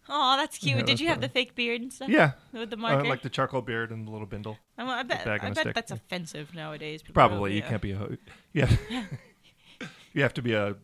Oh, 0.09 0.37
that's 0.37 0.59
cute. 0.59 0.71
Yeah, 0.73 0.77
Did 0.79 0.89
that's 0.89 1.01
you 1.03 1.09
have 1.09 1.17
funny. 1.19 1.27
the 1.29 1.33
fake 1.33 1.55
beard 1.55 1.83
and 1.83 1.93
stuff? 1.93 2.09
Yeah. 2.09 2.33
With 2.53 2.71
the 2.71 2.77
Uh, 2.77 2.81
marker. 2.81 3.09
like 3.09 3.23
the 3.23 3.29
charcoal 3.29 3.61
beard 3.63 3.93
and 3.93 4.07
the 4.09 4.11
little 4.11 4.27
bindle. 4.27 4.59
I, 4.77 4.83
well, 4.85 4.93
I 4.93 5.03
bet. 5.05 5.27
I 5.29 5.51
bet 5.51 5.75
that's 5.75 5.93
offensive 5.93 6.55
nowadays. 6.55 7.03
People 7.03 7.13
Probably. 7.15 7.53
You 7.53 7.61
yeah. 7.61 7.69
can't 7.69 7.83
be 7.83 7.93
a 7.93 7.97
ho- 7.97 8.17
Yeah. 8.53 8.75
you 10.13 10.23
have 10.23 10.35
to 10.35 10.43
be 10.43 10.55
a, 10.55 10.75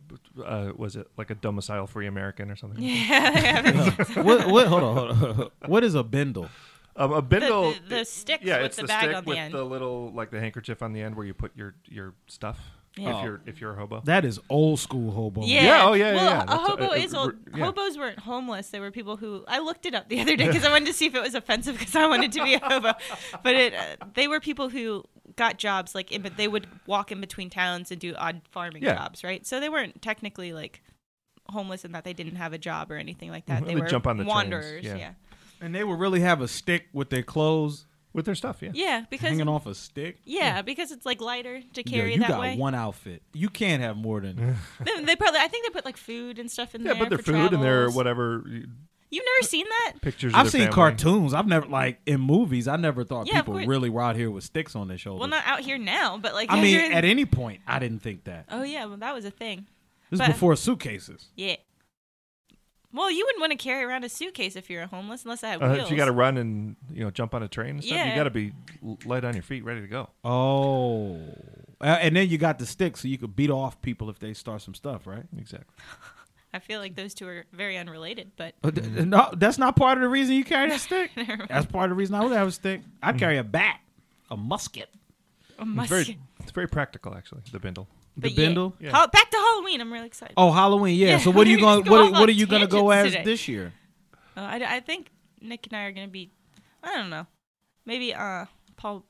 uh, 0.45 0.73
was 0.77 0.95
it 0.95 1.09
like 1.17 1.31
a 1.31 1.35
domicile 1.35 1.87
free 1.87 2.07
American 2.07 2.51
or 2.51 2.57
something? 2.57 2.81
Yeah. 2.83 3.91
what, 4.23 4.47
what, 4.49 4.67
hold 4.69 4.83
on, 4.85 4.95
hold 5.17 5.41
on. 5.41 5.51
What 5.67 5.83
is 5.83 5.95
a 5.95 6.05
bindle? 6.05 6.49
Um, 6.97 7.13
a 7.13 7.17
the, 7.17 7.23
bindle. 7.23 7.73
the, 7.89 7.97
the 7.97 8.05
stick 8.05 8.41
yeah, 8.43 8.59
with 8.59 8.67
it's 8.67 8.77
the, 8.77 8.83
the, 8.83 8.89
bag 8.89 9.03
stick 9.05 9.17
on 9.17 9.25
with 9.25 9.35
the 9.35 9.41
end. 9.41 9.55
the 9.55 9.65
little, 9.65 10.13
like 10.13 10.31
the 10.31 10.41
handkerchief 10.41 10.83
on 10.83 10.93
the 10.93 11.03
end 11.03 11.15
where 11.15 11.27
you 11.27 11.35
put 11.35 11.57
your 11.57 11.75
your 11.89 12.15
stuff. 12.27 12.59
Yeah. 12.99 13.19
If 13.19 13.25
you're 13.25 13.41
if 13.45 13.61
you're 13.61 13.73
a 13.73 13.77
hobo. 13.77 14.01
That 14.07 14.25
is 14.25 14.41
old 14.49 14.81
school 14.81 15.11
hobo. 15.11 15.43
Yeah. 15.45 15.65
Yeah, 15.65 15.85
oh, 15.87 15.93
yeah, 15.93 16.07
yeah, 16.13 16.15
Well, 16.15 16.25
yeah. 16.25 16.43
a 16.43 16.47
That's- 16.47 16.67
hobo 16.69 16.87
uh, 16.87 16.95
is 16.95 17.15
old. 17.15 17.35
yeah. 17.55 17.65
Hobos 17.67 17.99
weren't 17.99 18.19
homeless. 18.21 18.71
They 18.71 18.81
were 18.81 18.91
people 18.91 19.19
who 19.19 19.45
I 19.47 19.59
looked 19.59 19.85
it 19.85 19.95
up 19.95 20.09
the 20.09 20.19
other 20.23 20.35
day 20.35 20.47
because 20.47 20.65
I 20.65 20.71
wanted 20.71 20.87
to 20.87 20.95
see 20.95 21.05
if 21.05 21.15
it 21.15 21.21
was 21.23 21.35
offensive 21.35 21.79
because 21.79 21.95
I 21.95 22.07
wanted 22.07 22.33
to 22.33 22.43
be 22.43 22.55
a 22.55 22.59
hobo. 22.61 22.93
But 23.43 23.55
it, 23.55 23.75
uh, 23.75 24.07
they 24.15 24.27
were 24.29 24.41
people 24.41 24.71
who 24.71 25.05
got 25.37 25.59
jobs 25.59 25.95
like 25.95 26.11
in, 26.11 26.23
but 26.23 26.39
they 26.39 26.49
would 26.49 26.67
walk 26.87 27.13
in 27.13 27.21
between 27.21 27.51
towns 27.51 27.91
and 27.91 28.01
do 28.01 28.15
odd 28.15 28.41
farming 28.51 28.83
Yeah. 28.83 28.95
jobs, 28.95 29.23
right? 29.23 29.47
So 29.47 29.61
they 29.61 29.69
weren't 29.69 30.01
technically 30.01 30.55
like 30.55 30.83
homeless 31.51 31.85
in 31.85 31.93
that 31.93 32.05
they 32.05 32.15
didn't 32.15 32.37
have 32.37 32.55
a 32.55 32.59
job 32.59 32.91
or 32.91 32.97
anything 32.97 33.31
like 33.31 33.45
that. 33.47 33.63
Mhm. 33.63 33.67
They 33.67 33.75
They 33.75 33.81
were 33.83 33.87
jump 33.89 34.07
on 34.07 34.17
the 34.17 34.25
trains, 34.25 34.35
wanderers. 34.35 34.85
yeah. 34.87 34.97
yeah. 34.97 35.11
And 35.61 35.75
they 35.75 35.85
would 35.85 35.99
really 35.99 36.21
have 36.21 36.41
a 36.41 36.49
stick 36.49 36.87
with 36.93 37.11
their 37.11 37.23
clothes 37.23 37.87
with 38.13 38.25
their 38.25 38.35
stuff. 38.35 38.63
Yeah. 38.63 38.71
Yeah, 38.73 39.05
because 39.11 39.29
hanging 39.29 39.49
off 39.49 39.67
a 39.67 39.75
stick. 39.75 40.17
yeah, 40.25 40.63
because 40.63 40.91
it's 40.91 41.05
like 41.05 41.21
lighter 41.21 41.61
to 41.75 41.83
carry 41.83 42.15
you 42.15 42.19
that 42.21 42.29
You 42.29 42.35
got 42.35 42.41
way. 42.41 42.57
one 42.57 42.75
outfit. 42.75 43.23
You 43.35 43.49
can't 43.51 43.83
have 43.83 43.97
more 43.97 44.21
than. 44.21 44.57
They, 44.85 45.05
they 45.05 45.17
probably 45.17 45.41
I 45.41 45.49
think 45.49 45.67
they 45.67 45.71
put 45.71 45.85
like 45.85 45.97
food 45.99 46.39
and 46.39 46.51
stuff 46.51 46.75
in 46.75 46.83
Yeah, 46.83 46.93
there. 46.95 47.01
but 47.03 47.09
their 47.11 47.19
for 47.19 47.25
food 47.33 47.53
and 47.53 47.63
their 47.63 47.77
travels. 47.85 47.95
whatever 47.97 48.43
You've 49.09 49.25
never 49.25 49.47
seen 49.47 49.67
that? 49.69 50.01
pictures. 50.01 50.33
I've 50.35 50.47
of 50.47 50.53
their 50.53 50.61
seen 50.63 50.73
family. 50.73 50.75
cartoons. 50.75 51.33
I've 51.35 51.47
never 51.47 51.67
like 51.67 52.01
in 52.07 52.21
movies. 52.21 52.67
I 52.69 52.77
never 52.77 53.05
thought 53.05 53.27
Yeah, 53.29 53.39
of 53.39 53.45
people 53.45 53.55
course. 53.55 53.67
really 53.67 53.89
were 53.91 54.03
out 54.03 54.17
here 54.17 54.31
with 54.31 54.45
sticks 54.45 54.75
on 54.75 54.89
their 54.89 54.99
shoulders. 54.99 55.21
Well, 55.21 55.29
not 55.29 55.45
out 55.47 55.61
here 55.61 55.79
now, 55.79 56.19
but 56.19 56.35
like 56.35 56.51
I 56.51 56.61
mean, 56.61 56.75
you're- 56.75 56.93
at 56.95 57.05
any 57.05 57.25
point, 57.27 57.61
I 57.67 57.79
didn't 57.79 58.01
think 58.01 58.25
that. 58.25 58.47
Oh 58.51 58.63
yeah, 58.63 58.87
well 58.87 58.97
that 58.97 59.15
was 59.15 59.25
a 59.25 59.31
thing. 59.31 59.67
This 60.11 60.19
But- 60.19 60.31
is 60.31 60.35
before 60.35 60.57
suitcases. 60.57 61.27
Yeah. 61.37 61.57
Well, 62.97 63.11
you 63.11 63.25
wouldn't 63.27 63.41
want 63.41 63.53
to 63.53 63.59
carry 63.59 63.85
around 63.85 64.05
a 64.05 64.09
suitcase 64.09 64.57
if 64.57 64.71
you're 64.71 64.83
a 64.83 64.87
homeless, 64.87 65.25
unless 65.25 65.45
I 65.45 65.51
had 65.51 65.63
Uh, 65.63 65.69
wheels. 65.71 65.85
if 65.85 65.91
you 65.91 65.97
got 65.97 66.07
to 66.07 66.13
run 66.13 66.37
and 66.39 66.77
you 66.93 67.05
know 67.05 67.11
jump 67.11 67.35
on 67.35 67.43
a 67.43 67.49
train 67.49 67.71
and 67.77 67.85
stuff, 67.85 67.97
Yeah. 67.97 68.09
you 68.09 68.15
got 68.17 68.25
to 68.25 68.31
be 68.31 68.53
l- 68.83 68.99
light 69.05 69.25
on 69.25 69.35
your 69.35 69.43
feet, 69.43 69.63
ready 69.65 69.83
to 69.83 69.87
go. 69.87 70.09
Oh, 70.25 71.21
Uh, 71.81 71.99
and 72.01 72.17
then 72.17 72.29
you 72.31 72.39
got 72.39 72.59
the 72.59 72.65
stick, 72.65 72.97
so 72.97 73.07
you 73.07 73.19
could 73.19 73.37
beat 73.37 73.51
off 73.51 73.83
people 73.83 74.09
if 74.09 74.19
they 74.19 74.33
start 74.33 74.63
some 74.63 74.73
stuff, 74.75 75.07
right? 75.07 75.25
Exactly. 75.39 75.75
I 76.55 76.59
feel 76.59 76.81
like 76.81 76.95
those 76.97 77.13
two 77.13 77.29
are 77.29 77.45
very 77.53 77.77
unrelated, 77.77 78.33
but 78.37 78.55
But 78.63 78.77
th- 78.77 78.87
no, 79.05 79.29
that's 79.37 79.59
not 79.59 79.77
part 79.77 79.99
of 79.99 80.03
the 80.03 80.09
reason 80.09 80.35
you 80.37 80.45
carry 80.45 80.71
that 80.71 80.81
stick. 80.81 81.11
That's 81.49 81.67
part 81.67 81.85
of 81.85 81.91
the 81.91 81.95
reason 81.97 82.15
I 82.15 82.23
would 82.25 82.33
have 82.33 82.49
a 82.49 82.53
stick. 82.53 82.81
I'd 83.03 83.19
carry 83.19 83.37
a 83.37 83.45
bat, 83.45 83.79
a 84.31 84.39
musket, 84.39 84.89
a 85.59 85.63
It's 85.63 85.67
musket. 85.71 86.07
very, 86.07 86.19
it's 86.41 86.53
very 86.53 86.67
practical, 86.67 87.15
actually. 87.15 87.43
The 87.53 87.61
bindle. 87.61 87.89
The 88.17 88.23
But 88.23 88.31
yeah. 88.33 88.37
bindle. 88.47 88.75
Yeah. 88.81 88.91
Hol- 88.93 89.09
back 89.09 89.31
to 89.31 89.37
Halloween. 89.37 89.81
I'm 89.81 89.93
really 89.93 90.07
excited. 90.07 90.35
Oh, 90.37 90.51
Halloween, 90.53 90.97
yeah. 90.97 91.09
Yeah, 91.09 91.19
So 91.19 91.31
what 91.31 91.47
are 91.47 91.51
you 91.51 91.61
going? 91.61 91.81
just 91.81 91.89
go 91.89 92.05
What, 92.05 92.13
what 92.13 92.29
are 92.29 92.33
you 92.33 92.47
going 92.47 92.63
to 92.69 92.69
go 92.69 92.91
as 92.91 93.13
today. 93.13 93.25
this 93.25 93.47
year? 93.49 93.73
Uh, 94.37 94.41
I, 94.41 94.77
I 94.77 94.81
think 94.81 95.11
Nick 95.41 95.67
and 95.67 95.77
I 95.77 95.85
are 95.85 95.93
gonna 95.93 96.09
be. 96.09 96.31
I 96.83 96.95
don't 96.97 97.11
know. 97.11 97.27
Maybe 97.85 98.13
uh 98.15 98.47
Paul 98.77 99.05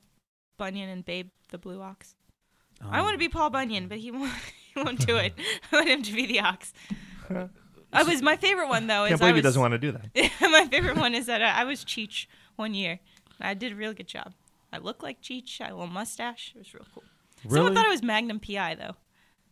Bunyan 0.57 0.89
and 0.89 1.03
Babe 1.05 1.29
the 1.49 1.57
Blue 1.57 1.81
Ox. 1.81 2.15
I 2.81 2.99
Um, 2.99 3.05
want 3.05 3.13
to 3.15 3.17
be 3.19 3.27
Paul 3.29 3.49
Bunyan, 3.49 3.87
but 3.87 3.97
he 3.97 4.11
won't. 4.17 4.31
He 4.73 4.81
won't 4.83 5.05
do 5.05 5.17
it. 5.17 5.33
I 5.71 5.75
want 5.77 5.87
him 5.89 6.03
to 6.03 6.13
be 6.13 6.25
the 6.27 6.39
ox. 6.41 6.71
I 7.91 8.03
was 8.03 8.21
my 8.21 8.35
favorite 8.37 8.67
one 8.69 8.87
though. 8.87 9.03
Can't 9.07 9.13
is 9.13 9.19
believe 9.19 9.33
I 9.33 9.37
he 9.37 9.41
doesn't 9.41 9.61
want 9.61 9.71
to 9.73 9.77
do 9.79 9.91
that. 9.91 10.31
my 10.41 10.67
favorite 10.69 10.97
one 10.97 11.15
is 11.15 11.25
that 11.25 11.41
I, 11.41 11.61
I 11.61 11.63
was 11.63 11.83
Cheech 11.83 12.27
one 12.55 12.73
year. 12.73 12.99
I 13.41 13.53
did 13.53 13.71
a 13.71 13.75
real 13.75 13.93
good 13.93 14.07
job. 14.07 14.33
I 14.71 14.77
look 14.79 15.01
like 15.03 15.21
Cheech. 15.21 15.59
I 15.61 15.65
had 15.65 15.73
a 15.73 15.75
little 15.75 15.91
mustache. 15.91 16.53
It 16.55 16.59
was 16.59 16.73
real 16.73 16.85
cool. 16.93 17.03
Someone 17.49 17.63
Really? 17.65 17.75
thought 17.75 17.85
I 17.85 17.89
was 17.89 18.03
Magnum 18.03 18.39
PI 18.39 18.75
though. 18.75 18.95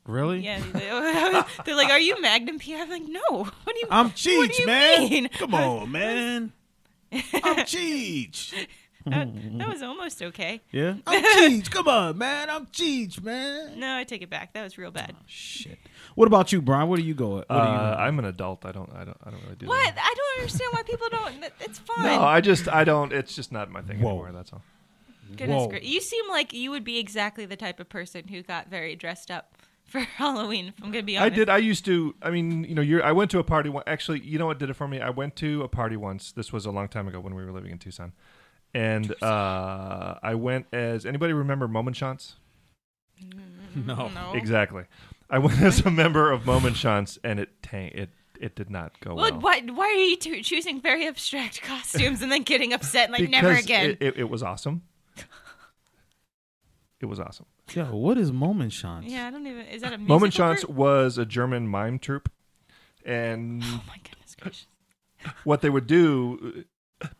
Really? 0.05 0.39
Yeah, 0.39 0.59
they, 0.73 0.79
they're 1.65 1.75
like, 1.75 1.89
"Are 1.89 1.99
you 1.99 2.21
Magnum 2.21 2.59
PI?" 2.59 2.73
I'm 2.81 2.89
like, 2.89 3.03
"No." 3.07 3.21
What 3.63 3.73
do 3.75 3.79
you? 3.79 3.87
I'm 3.89 4.05
what 4.07 4.15
do 4.15 4.29
Cheech, 4.47 4.59
you 4.59 4.65
man. 4.67 5.09
mean? 5.09 5.29
Come 5.29 5.53
on, 5.55 5.91
man. 5.91 6.53
I'm 7.11 7.21
Cheech. 7.65 8.67
That, 9.07 9.27
that 9.59 9.67
was 9.69 9.81
almost 9.83 10.21
okay. 10.21 10.61
Yeah. 10.71 10.95
I'm 11.07 11.23
Cheech. 11.23 11.69
Come 11.71 11.87
on, 11.87 12.17
man. 12.17 12.49
I'm 12.49 12.65
Cheech, 12.67 13.21
man. 13.23 13.79
No, 13.79 13.97
I 13.97 14.03
take 14.03 14.21
it 14.23 14.29
back. 14.29 14.53
That 14.53 14.63
was 14.63 14.77
real 14.77 14.91
bad. 14.91 15.15
Shit. 15.27 15.77
What 16.15 16.27
about 16.27 16.51
you, 16.51 16.61
Brian? 16.61 16.87
What 16.89 16.97
do 16.97 17.03
you 17.03 17.13
go? 17.13 17.29
What 17.37 17.45
Uh, 17.49 17.53
do 17.65 17.71
you? 17.71 17.77
I'm 18.05 18.19
an 18.19 18.25
adult. 18.25 18.65
I 18.65 18.71
don't. 18.71 18.89
I 18.95 19.05
don't. 19.05 19.17
I 19.23 19.29
don't 19.31 19.41
really 19.43 19.55
do 19.55 19.67
What? 19.67 19.95
that. 19.95 20.03
I 20.03 20.13
don't 20.15 20.41
understand 20.41 20.69
why 20.73 20.83
people 20.83 21.07
don't. 21.11 21.41
that- 21.41 21.53
It's 21.61 21.79
fun. 21.79 22.03
No, 22.05 22.21
I 22.23 22.41
just. 22.41 22.67
I 22.67 22.83
don't. 22.83 23.11
It's 23.13 23.35
just 23.35 23.51
not 23.51 23.69
my 23.71 23.81
thing 23.81 23.99
Whoa. 24.01 24.09
anymore. 24.11 24.31
That's 24.33 24.51
all. 24.53 24.61
Goodness 25.35 25.63
Whoa. 25.63 25.67
gra- 25.69 25.81
You 25.83 26.01
seem 26.01 26.27
like 26.29 26.53
you 26.53 26.71
would 26.71 26.83
be 26.83 26.97
exactly 26.99 27.45
the 27.45 27.55
type 27.55 27.79
of 27.79 27.89
person 27.89 28.27
who 28.27 28.41
got 28.43 28.69
very 28.69 28.95
dressed 28.95 29.31
up 29.31 29.55
for 29.85 29.99
Halloween. 29.99 30.67
If 30.77 30.83
I'm 30.83 30.91
gonna 30.91 31.03
be 31.03 31.17
honest, 31.17 31.33
I 31.33 31.35
did. 31.35 31.49
I 31.49 31.57
used 31.57 31.85
to. 31.85 32.15
I 32.21 32.29
mean, 32.31 32.63
you 32.63 32.75
know, 32.75 32.81
you're, 32.81 33.03
I 33.03 33.11
went 33.11 33.31
to 33.31 33.39
a 33.39 33.43
party. 33.43 33.69
One, 33.69 33.83
actually, 33.87 34.19
you 34.21 34.37
know 34.39 34.45
what 34.47 34.59
did 34.59 34.69
it 34.69 34.75
for 34.75 34.87
me? 34.87 34.99
I 35.01 35.09
went 35.09 35.35
to 35.37 35.61
a 35.63 35.67
party 35.67 35.97
once. 35.97 36.31
This 36.31 36.51
was 36.53 36.65
a 36.65 36.71
long 36.71 36.87
time 36.87 37.07
ago 37.07 37.19
when 37.19 37.35
we 37.35 37.43
were 37.45 37.51
living 37.51 37.71
in 37.71 37.77
Tucson, 37.79 38.13
and 38.73 39.13
uh, 39.23 40.15
I 40.23 40.35
went 40.35 40.67
as 40.73 41.05
anybody 41.05 41.33
remember 41.33 41.67
Mummenschanz? 41.67 42.33
No. 43.75 44.07
No. 44.07 44.31
Exactly. 44.33 44.85
I 45.29 45.37
went 45.39 45.61
as 45.61 45.81
a 45.85 45.91
member 45.91 46.31
of 46.31 46.43
Mummenschanz, 46.43 47.17
and 47.25 47.39
it 47.41 47.61
tank 47.61 47.93
it 47.93 48.09
it 48.39 48.55
did 48.55 48.69
not 48.69 48.97
go 49.01 49.15
Well, 49.15 49.31
well. 49.31 49.39
why, 49.41 49.61
why 49.61 49.85
are 49.85 49.91
you 49.93 50.15
two 50.17 50.41
choosing 50.41 50.79
very 50.81 51.07
abstract 51.07 51.61
costumes 51.63 52.21
and 52.21 52.31
then 52.31 52.43
getting 52.43 52.71
upset 52.73 53.09
and 53.09 53.19
like 53.19 53.29
never 53.29 53.51
again? 53.51 53.91
It, 53.91 53.97
it, 54.01 54.17
it 54.19 54.29
was 54.29 54.43
awesome. 54.43 54.83
It 57.05 57.09
was 57.09 57.19
awesome. 57.19 57.45
Yo, 57.71 57.85
what 57.95 58.17
is 58.17 58.31
Mummenschanz? 58.31 59.03
yeah, 59.07 59.27
I 59.27 59.31
don't 59.31 59.45
even. 59.45 59.67
Is 59.67 59.83
that 59.83 59.93
a 59.93 59.97
musical 59.99 60.19
Mummenschanz 60.19 60.65
group? 60.65 60.69
was 60.75 61.17
a 61.19 61.25
German 61.25 61.67
mime 61.67 61.99
troupe, 61.99 62.31
and 63.05 63.61
Oh 63.63 63.83
my 63.87 63.97
goodness 64.03 64.35
gracious! 64.41 64.65
what 65.43 65.61
they 65.61 65.69
would 65.69 65.85
do, 65.85 66.63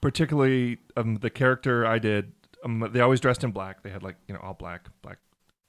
particularly 0.01 0.79
um, 0.97 1.17
the 1.17 1.29
character 1.29 1.85
I 1.85 1.99
did, 1.99 2.31
um, 2.63 2.89
they 2.91 2.99
always 3.01 3.19
dressed 3.19 3.43
in 3.43 3.51
black. 3.51 3.83
They 3.83 3.89
had 3.91 4.01
like 4.03 4.15
you 4.27 4.33
know 4.33 4.39
all 4.41 4.55
black, 4.55 4.87
black, 5.03 5.19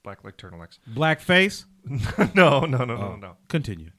black 0.03 0.23
like 0.23 0.35
turtlenecks. 0.37 0.79
Black 0.87 1.19
face? 1.19 1.65
no, 2.35 2.61
no, 2.61 2.65
no, 2.65 2.85
no, 2.85 2.95
Oh. 2.95 3.15
no. 3.21 3.37
Continue. 3.49 3.91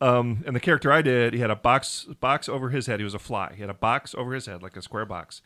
Um, 0.00 0.44
and 0.46 0.54
the 0.56 0.60
character 0.60 0.90
I 0.92 1.02
did, 1.02 1.34
he 1.34 1.40
had 1.40 1.50
a 1.50 1.56
box 1.56 2.06
box 2.20 2.48
over 2.48 2.70
his 2.70 2.86
head. 2.86 3.00
He 3.00 3.04
was 3.04 3.14
a 3.14 3.18
fly. 3.18 3.52
He 3.54 3.60
had 3.60 3.68
a 3.70 3.74
box 3.74 4.14
over 4.16 4.32
his 4.32 4.46
head, 4.46 4.62
like 4.62 4.76
a 4.76 4.82
square 4.82 5.04
box, 5.06 5.42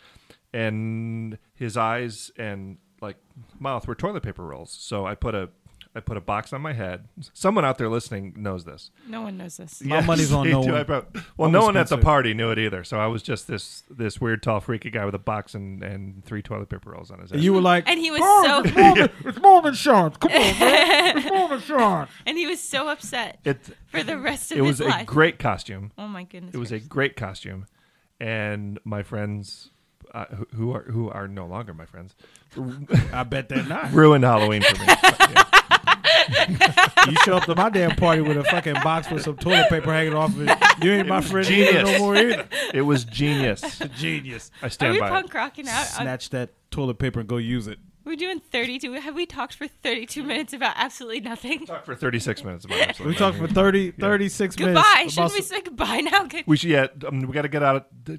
and 0.52 1.38
his 1.54 1.76
eyes 1.76 2.30
and 2.38 2.76
like 3.00 3.16
mouth 3.58 3.86
were 3.86 3.94
toilet 3.94 4.22
paper 4.22 4.44
rolls. 4.44 4.70
So 4.70 5.06
I 5.06 5.14
put 5.14 5.34
a 5.34 5.48
I 5.96 6.00
put 6.00 6.16
a 6.16 6.20
box 6.20 6.52
on 6.52 6.60
my 6.60 6.72
head. 6.72 7.06
Someone 7.34 7.64
out 7.64 7.78
there 7.78 7.88
listening 7.88 8.32
knows 8.36 8.64
this. 8.64 8.90
No 9.08 9.20
one 9.22 9.36
knows 9.36 9.58
this. 9.58 9.80
My 9.80 10.00
money's 10.00 10.32
on 10.32 10.44
they 10.44 10.50
no 10.52 10.62
do. 10.64 10.72
one. 10.72 10.80
I 10.80 10.82
prob- 10.82 11.18
well, 11.36 11.48
no 11.50 11.62
one 11.62 11.76
at 11.76 11.82
the 11.84 11.86
Spencer. 11.94 12.02
party 12.02 12.34
knew 12.34 12.50
it 12.50 12.58
either. 12.58 12.82
So 12.82 12.98
I 12.98 13.06
was 13.06 13.22
just 13.22 13.46
this 13.46 13.84
this 13.88 14.20
weird 14.20 14.42
tall 14.42 14.58
freaky 14.58 14.90
guy 14.90 15.04
with 15.04 15.14
a 15.14 15.20
box 15.20 15.54
and, 15.54 15.84
and 15.84 16.24
three 16.24 16.42
toilet 16.42 16.68
paper 16.68 16.90
rolls 16.90 17.12
on 17.12 17.20
his 17.20 17.30
head. 17.30 17.36
And 17.36 17.44
you 17.44 17.52
were 17.52 17.60
like, 17.60 17.88
And 17.88 18.00
he 18.00 18.10
was 18.10 18.20
"Oh, 18.24 18.42
so- 18.44 18.62
it's 18.68 18.76
Moment, 18.76 19.12
it's 19.24 19.38
Mummenschanz. 19.38 20.18
Come 20.18 20.32
on, 20.32 20.58
man. 20.58 21.18
It's 21.18 21.30
Moment 21.30 21.62
Chance. 21.64 22.10
And 22.26 22.38
he 22.38 22.46
was 22.48 22.58
so 22.58 22.88
upset 22.88 23.38
it 23.44 23.58
for 23.86 24.02
the 24.02 24.18
rest 24.18 24.50
of 24.50 24.58
it 24.58 24.64
his 24.64 24.80
was 24.80 24.80
a 24.80 24.90
life. 24.90 25.06
great 25.06 25.38
costume. 25.38 25.92
oh 25.96 26.08
my 26.08 26.24
goodness! 26.24 26.54
It 26.54 26.58
was 26.58 26.70
a 26.72 26.76
gracious. 26.78 26.88
great 26.88 27.16
costume, 27.16 27.66
and 28.18 28.80
my 28.84 29.04
friends, 29.04 29.70
uh, 30.14 30.24
who- 30.26 30.46
who 30.56 30.72
are 30.72 30.82
who 30.84 31.10
are 31.10 31.28
no 31.28 31.46
longer 31.46 31.74
my 31.74 31.84
friends, 31.86 32.14
I 33.12 33.24
bet 33.24 33.48
they're 33.48 33.62
not. 33.64 33.92
ruined 33.92 34.24
Halloween 34.24 34.62
for 34.62 34.78
me. 34.80 34.86
But, 35.02 35.20
yeah. 35.30 36.90
You 37.10 37.16
show 37.24 37.36
up 37.36 37.44
to 37.44 37.54
my 37.54 37.68
damn 37.68 37.96
party 37.96 38.22
with 38.22 38.36
a 38.38 38.44
fucking 38.44 38.74
box 38.82 39.10
with 39.10 39.22
some 39.22 39.36
toilet 39.36 39.68
paper 39.68 39.92
hanging 39.92 40.14
off 40.14 40.30
of 40.30 40.48
it. 40.48 40.58
You 40.82 40.92
ain't 40.92 41.08
my 41.08 41.20
friend 41.20 41.46
either 41.48 41.82
no 41.82 41.98
more 41.98 42.16
either. 42.16 42.48
It 42.72 42.82
was 42.82 43.04
genius. 43.04 43.78
Genius. 43.96 44.50
I 44.62 44.66
Are 44.66 44.70
stand 44.70 44.94
we 44.94 45.00
by 45.00 45.10
punk 45.10 45.26
it. 45.26 45.34
rocking 45.34 45.68
out? 45.68 45.84
Snatch 45.84 46.30
that 46.30 46.50
toilet 46.70 46.98
paper 46.98 47.20
and 47.20 47.28
go 47.28 47.36
use 47.36 47.66
it. 47.66 47.78
We're 48.04 48.16
doing 48.16 48.40
32. 48.40 48.92
Have 48.92 49.14
we 49.14 49.24
talked 49.26 49.54
for 49.54 49.66
32 49.66 50.22
minutes 50.22 50.52
about 50.52 50.74
absolutely 50.76 51.20
nothing? 51.20 51.64
Talked 51.66 51.86
for 51.86 51.94
36 51.94 52.44
minutes 52.44 52.64
about 52.66 52.78
absolutely 52.88 53.14
We 53.14 53.18
talked 53.18 53.36
for 53.36 53.42
nothing. 53.44 53.54
30, 53.54 53.90
36 53.92 54.58
minutes. 54.58 54.74
Goodbye. 54.78 55.06
Shouldn't 55.08 55.32
we 55.32 55.40
say 55.42 55.60
goodbye 55.62 56.00
now? 56.00 56.24
Good. 56.24 56.44
We 56.46 56.56
should 56.56 56.70
yeah. 56.70 56.86
Um, 57.08 57.20
we 57.22 57.32
got 57.32 57.42
to 57.42 57.48
get 57.48 57.62
out 57.62 57.76
of 57.76 58.18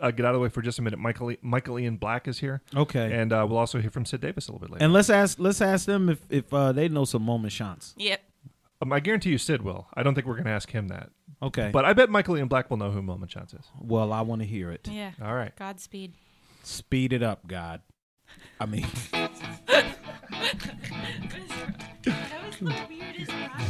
uh, 0.00 0.10
get 0.10 0.26
out 0.26 0.30
of 0.30 0.34
the 0.34 0.40
way 0.40 0.48
for 0.48 0.60
just 0.62 0.78
a 0.78 0.82
minute. 0.82 0.98
Michael 0.98 1.34
Michael 1.42 1.78
Ian 1.78 1.96
Black 1.96 2.26
is 2.26 2.38
here, 2.40 2.62
Okay. 2.74 3.12
and 3.12 3.32
uh, 3.32 3.46
we'll 3.48 3.58
also 3.58 3.80
hear 3.80 3.90
from 3.90 4.04
Sid 4.04 4.20
Davis 4.20 4.48
a 4.48 4.52
little 4.52 4.66
bit 4.66 4.72
later. 4.72 4.84
And 4.84 4.92
let's 4.92 5.08
ask 5.10 5.38
let's 5.38 5.60
ask 5.60 5.86
them 5.86 6.08
if 6.08 6.20
if 6.28 6.52
uh, 6.52 6.72
they 6.72 6.88
know 6.88 7.04
some 7.04 7.22
Moment 7.22 7.52
Chance. 7.52 7.94
Yep. 7.98 8.20
um, 8.82 8.92
I 8.92 8.98
guarantee 9.00 9.30
you, 9.30 9.38
Sid 9.38 9.62
will. 9.62 9.86
I 9.94 10.02
don't 10.02 10.14
think 10.14 10.26
we're 10.26 10.34
going 10.34 10.46
to 10.46 10.50
ask 10.50 10.70
him 10.70 10.88
that, 10.88 11.10
Okay. 11.40 11.70
but 11.72 11.84
I 11.84 11.92
bet 11.92 12.10
Michael 12.10 12.36
Ian 12.36 12.48
Black 12.48 12.68
will 12.70 12.76
know 12.78 12.90
who 12.90 13.00
Mummenschanz 13.02 13.54
is. 13.58 13.66
well, 13.80 14.12
I 14.12 14.22
want 14.22 14.42
to 14.42 14.46
hear 14.48 14.72
it. 14.72 14.88
Yeah. 14.90 15.12
All 15.22 15.34
right. 15.34 15.54
Godspeed. 15.56 16.14
Speed 16.64 17.12
it 17.12 17.22
up, 17.22 17.46
God. 17.46 17.82
I 18.60 18.66
mean, 18.66 18.86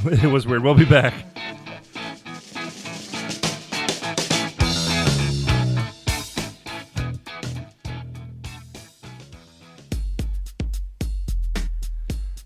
it 0.05 0.31
was 0.31 0.47
weird. 0.47 0.63
We'll 0.63 0.75
be 0.75 0.85
back. 0.85 1.15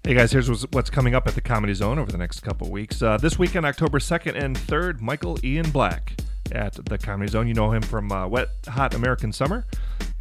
Hey 0.05 0.15
guys, 0.15 0.31
here's 0.31 0.49
what's- 0.49 0.67
what's 0.71 0.89
coming 0.91 1.17
up 1.17 1.27
at 1.27 1.35
the 1.35 1.41
Comedy 1.41 1.75
Zone 1.75 1.99
over 1.99 2.13
the 2.13 2.19
next 2.19 2.41
couple 2.41 2.71
weeks. 2.71 3.03
Uh, 3.03 3.17
this 3.17 3.39
weekend, 3.41 3.67
October 3.67 3.99
2nd 3.99 4.37
and 4.41 4.57
3rd, 4.57 5.01
Michael 5.01 5.37
Ian 5.45 5.71
Black 5.71 6.13
at 6.53 6.75
the 6.87 6.99
Comedy 6.99 7.31
Zone. 7.31 7.47
You 7.49 7.55
know 7.55 7.73
him 7.73 7.83
from 7.83 8.11
uh, 8.13 8.27
Wet 8.27 8.49
Hot 8.69 8.95
American 8.95 9.33
Summer, 9.33 9.67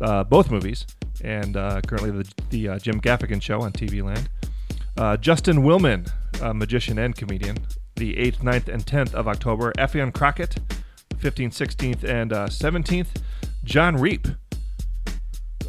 uh, 0.01 0.23
both 0.23 0.49
movies, 0.51 0.85
and 1.23 1.55
uh, 1.57 1.81
currently 1.81 2.11
the, 2.11 2.33
the 2.49 2.69
uh, 2.69 2.79
Jim 2.79 2.99
Gaffigan 3.01 3.41
Show 3.41 3.61
on 3.61 3.71
TV 3.71 4.03
Land. 4.03 4.29
Uh, 4.97 5.17
Justin 5.17 5.57
Willman, 5.57 6.09
a 6.41 6.53
magician 6.53 6.97
and 6.97 7.15
comedian, 7.15 7.57
the 7.95 8.15
8th, 8.15 8.37
9th, 8.39 8.67
and 8.67 8.85
10th 8.85 9.13
of 9.13 9.27
October. 9.27 9.71
Affion 9.77 10.13
Crockett, 10.13 10.57
15th, 11.17 11.53
16th, 11.53 12.03
and 12.03 12.31
uh, 12.33 12.47
17th. 12.47 13.07
John 13.63 13.97
Reep. 13.97 14.27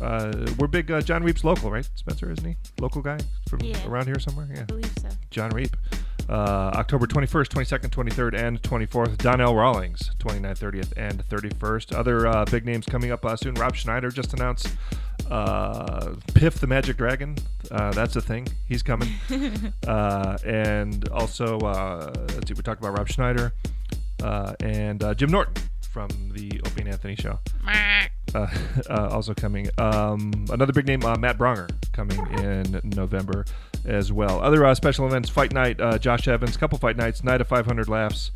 Uh, 0.00 0.46
we're 0.58 0.66
big 0.66 0.90
uh, 0.90 1.00
John 1.00 1.22
Reep's 1.22 1.42
local, 1.42 1.70
right? 1.70 1.88
Spencer, 1.94 2.30
isn't 2.30 2.44
he? 2.46 2.54
Local 2.80 3.00
guy 3.00 3.18
from 3.48 3.60
Yeah. 3.62 3.86
around 3.88 4.06
here 4.06 4.20
somewhere? 4.20 4.46
Yeah. 4.52 4.60
I 4.62 4.64
believe 4.64 4.92
so. 5.00 5.08
John 5.30 5.50
Reep. 5.50 5.74
Uh, 6.28 6.72
October 6.74 7.06
21st, 7.06 7.48
22nd, 7.48 7.90
23rd, 7.90 8.34
and 8.34 8.62
24th. 8.62 9.16
Donnell 9.18 9.54
Rawlings, 9.54 10.10
29th, 10.18 10.58
30th, 10.58 10.92
and 10.96 11.26
31st. 11.28 11.94
Other 11.96 12.26
uh, 12.26 12.44
big 12.46 12.64
names 12.64 12.86
coming 12.86 13.12
up 13.12 13.24
uh, 13.24 13.36
soon. 13.36 13.54
Rob 13.54 13.76
Schneider 13.76 14.10
just 14.10 14.34
announced 14.34 14.68
uh, 15.30 16.14
Piff 16.34 16.58
the 16.58 16.66
Magic 16.66 16.96
Dragon. 16.96 17.36
Uh, 17.70 17.92
that's 17.92 18.16
a 18.16 18.20
thing. 18.20 18.48
He's 18.66 18.82
coming. 18.82 19.08
uh, 19.86 20.38
and 20.44 21.08
also, 21.10 21.58
uh, 21.60 22.12
let's 22.28 22.48
see, 22.48 22.54
we 22.54 22.62
talked 22.62 22.80
about 22.80 22.98
Rob 22.98 23.08
Schneider 23.08 23.52
uh, 24.22 24.54
and 24.60 25.02
uh, 25.02 25.14
Jim 25.14 25.30
Norton 25.30 25.54
from 25.96 26.10
the 26.34 26.60
Opie 26.66 26.82
and 26.82 26.90
Anthony 26.90 27.16
show 27.16 27.38
uh, 28.34 28.46
uh, 28.90 29.08
also 29.10 29.32
coming. 29.32 29.70
Um, 29.78 30.44
another 30.50 30.74
big 30.74 30.86
name, 30.86 31.02
uh, 31.02 31.16
Matt 31.16 31.38
Braunger, 31.38 31.70
coming 31.92 32.20
in 32.34 32.82
November 32.94 33.46
as 33.86 34.12
well. 34.12 34.38
Other 34.42 34.66
uh, 34.66 34.74
special 34.74 35.06
events: 35.06 35.30
Fight 35.30 35.54
Night, 35.54 35.80
uh, 35.80 35.96
Josh 35.96 36.28
Evans, 36.28 36.58
couple 36.58 36.76
Fight 36.76 36.98
Nights, 36.98 37.24
Night 37.24 37.40
of 37.40 37.48
500 37.48 37.88
Laughs, 37.88 38.30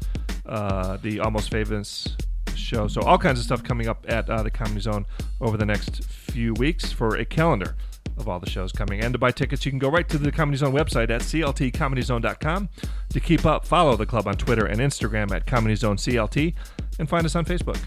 uh, 0.46 0.96
the 1.02 1.20
Almost 1.20 1.50
Famous 1.50 2.16
show. 2.54 2.88
So 2.88 3.02
all 3.02 3.18
kinds 3.18 3.38
of 3.38 3.44
stuff 3.44 3.62
coming 3.62 3.88
up 3.88 4.06
at 4.08 4.30
uh, 4.30 4.42
the 4.42 4.50
Comedy 4.50 4.80
Zone 4.80 5.04
over 5.42 5.58
the 5.58 5.66
next 5.66 6.02
few 6.04 6.54
weeks 6.54 6.90
for 6.90 7.16
a 7.16 7.26
calendar 7.26 7.76
of 8.20 8.28
all 8.28 8.38
the 8.38 8.48
shows 8.48 8.72
coming. 8.72 9.00
And 9.00 9.12
to 9.12 9.18
buy 9.18 9.32
tickets, 9.32 9.64
you 9.66 9.72
can 9.72 9.78
go 9.78 9.90
right 9.90 10.08
to 10.08 10.18
the 10.18 10.30
Comedy 10.32 10.58
Zone 10.58 10.72
website 10.72 11.10
at 11.10 11.22
cltcomedyzone.com. 11.22 12.68
To 13.10 13.20
keep 13.20 13.44
up, 13.44 13.66
follow 13.66 13.96
the 13.96 14.06
club 14.06 14.28
on 14.28 14.36
Twitter 14.36 14.66
and 14.66 14.80
Instagram 14.80 15.32
at 15.32 15.46
Comedy 15.46 15.74
Zone 15.74 15.96
CLT, 15.96 16.54
and 17.00 17.08
find 17.08 17.26
us 17.26 17.34
on 17.34 17.44
Facebook. 17.44 17.78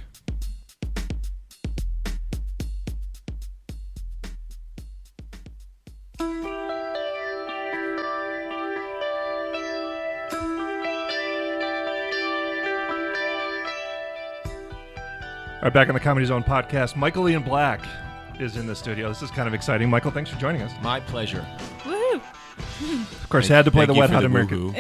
All 15.56 15.68
right, 15.68 15.74
back 15.74 15.88
on 15.88 15.94
the 15.94 16.00
Comedy 16.02 16.26
Zone 16.26 16.44
podcast, 16.44 16.98
Michael 16.98 17.30
Ian 17.30 17.44
Black 17.44 17.86
is 18.38 18.58
in 18.58 18.68
the 18.68 18.76
studio. 18.76 19.08
This 19.08 19.22
is 19.22 19.32
kind 19.32 19.48
of 19.48 19.54
exciting. 19.54 19.90
Michael, 19.90 20.12
thanks 20.12 20.30
for 20.30 20.38
joining 20.38 20.62
us. 20.62 20.74
My 20.82 21.00
pleasure. 21.00 21.46
Woo! 21.86 22.22
Of 22.82 23.30
course, 23.30 23.50
I 23.50 23.56
had 23.56 23.66
to 23.66 23.72
play 23.72 23.86
the 23.86 23.94
Thank 23.94 24.02
Wet 24.02 24.10
Hot 24.10 24.20
the 24.20 24.26
American. 24.26 24.76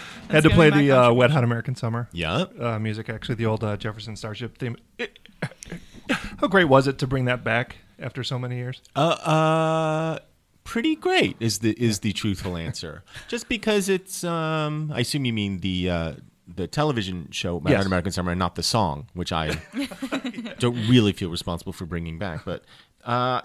woohoo. 0.34 0.42
Had 0.42 0.50
to 0.50 0.54
play 0.54 0.70
the 0.70 0.92
uh. 0.92 1.12
Wet 1.12 1.30
Hot 1.30 1.44
American 1.44 1.74
Summer 1.74 2.08
yeah. 2.12 2.44
uh, 2.58 2.78
music. 2.78 3.08
Actually, 3.08 3.36
the 3.36 3.46
old 3.46 3.62
uh, 3.64 3.76
Jefferson 3.76 4.16
Starship 4.16 4.58
theme. 4.58 4.76
It- 4.98 5.18
how 6.38 6.46
great 6.48 6.64
was 6.64 6.86
it 6.86 6.98
to 6.98 7.06
bring 7.06 7.24
that 7.26 7.44
back 7.44 7.76
after 7.98 8.22
so 8.24 8.38
many 8.38 8.56
years? 8.56 8.82
Uh, 8.94 9.00
uh, 9.00 10.18
pretty 10.64 10.96
great 10.96 11.36
is 11.40 11.60
the 11.60 11.72
is 11.72 12.00
the 12.00 12.12
truthful 12.12 12.56
answer. 12.56 13.04
Just 13.28 13.48
because 13.48 13.88
it's, 13.88 14.24
um, 14.24 14.90
I 14.94 15.00
assume 15.00 15.24
you 15.24 15.32
mean 15.32 15.60
the 15.60 15.90
uh, 15.90 16.12
the 16.46 16.66
television 16.66 17.28
show 17.30 17.60
Mad 17.60 17.70
Yes. 17.70 17.86
American 17.86 18.12
Summer, 18.12 18.32
and 18.32 18.38
not 18.38 18.54
the 18.54 18.62
song, 18.62 19.08
which 19.14 19.32
I 19.32 19.60
don't 20.58 20.88
really 20.88 21.12
feel 21.12 21.30
responsible 21.30 21.72
for 21.72 21.86
bringing 21.86 22.18
back. 22.18 22.44
But 22.44 22.64
uh, 23.04 23.42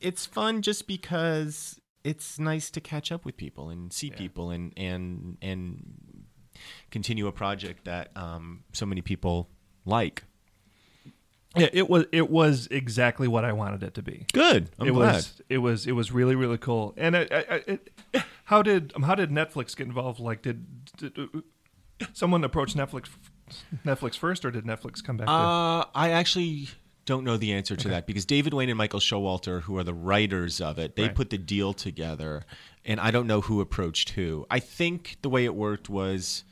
it's 0.00 0.26
fun 0.26 0.62
just 0.62 0.86
because 0.86 1.80
it's 2.04 2.38
nice 2.38 2.70
to 2.70 2.80
catch 2.80 3.10
up 3.10 3.24
with 3.24 3.36
people 3.36 3.68
and 3.68 3.92
see 3.92 4.10
people 4.10 4.50
and 4.50 4.72
and 4.76 5.38
and 5.42 6.05
continue 6.96 7.26
a 7.26 7.32
project 7.32 7.84
that 7.84 8.10
um, 8.16 8.64
so 8.72 8.86
many 8.86 9.02
people 9.02 9.50
like. 9.84 10.24
Yeah, 11.54 11.68
it 11.72 11.90
was. 11.90 12.06
It 12.10 12.30
was 12.30 12.68
exactly 12.70 13.28
what 13.28 13.44
I 13.44 13.52
wanted 13.52 13.82
it 13.82 13.92
to 13.94 14.02
be. 14.02 14.24
Good. 14.32 14.70
I'm 14.78 14.88
it 14.88 14.92
glad. 14.92 15.14
was. 15.14 15.42
It 15.50 15.58
was. 15.58 15.86
It 15.86 15.92
was 15.92 16.10
really 16.10 16.34
really 16.34 16.58
cool. 16.58 16.94
And 16.96 17.14
I, 17.16 17.22
I, 17.30 17.62
it, 17.66 17.90
how 18.44 18.62
did 18.62 18.92
um, 18.96 19.02
how 19.02 19.14
did 19.14 19.30
Netflix 19.30 19.76
get 19.76 19.86
involved? 19.86 20.20
Like, 20.20 20.40
did, 20.40 20.64
did 20.96 21.18
uh, 21.18 21.40
someone 22.14 22.44
approach 22.44 22.74
Netflix 22.74 23.08
Netflix 23.84 24.16
first, 24.16 24.44
or 24.44 24.50
did 24.50 24.64
Netflix 24.64 25.04
come 25.04 25.16
back? 25.18 25.26
to 25.28 25.32
Uh, 25.32 25.84
I 25.94 26.10
actually 26.10 26.68
don't 27.06 27.24
know 27.24 27.36
the 27.36 27.52
answer 27.52 27.76
to 27.76 27.88
that 27.88 28.06
because 28.06 28.26
David 28.26 28.52
Wain 28.52 28.68
and 28.68 28.76
Michael 28.76 29.00
Showalter, 29.00 29.62
who 29.62 29.78
are 29.78 29.84
the 29.84 29.94
writers 29.94 30.60
of 30.60 30.78
it, 30.78 30.96
they 30.96 31.04
Right. 31.04 31.14
put 31.14 31.30
the 31.30 31.38
deal 31.38 31.72
together, 31.72 32.44
and 32.84 32.98
I 33.00 33.10
don't 33.10 33.26
know 33.28 33.40
who 33.42 33.60
approached 33.60 34.10
who. 34.10 34.44
I 34.50 34.58
think 34.58 35.16
the 35.22 35.30
way 35.30 35.44
it 35.44 35.54
worked 35.54 35.88
was, 35.88 36.44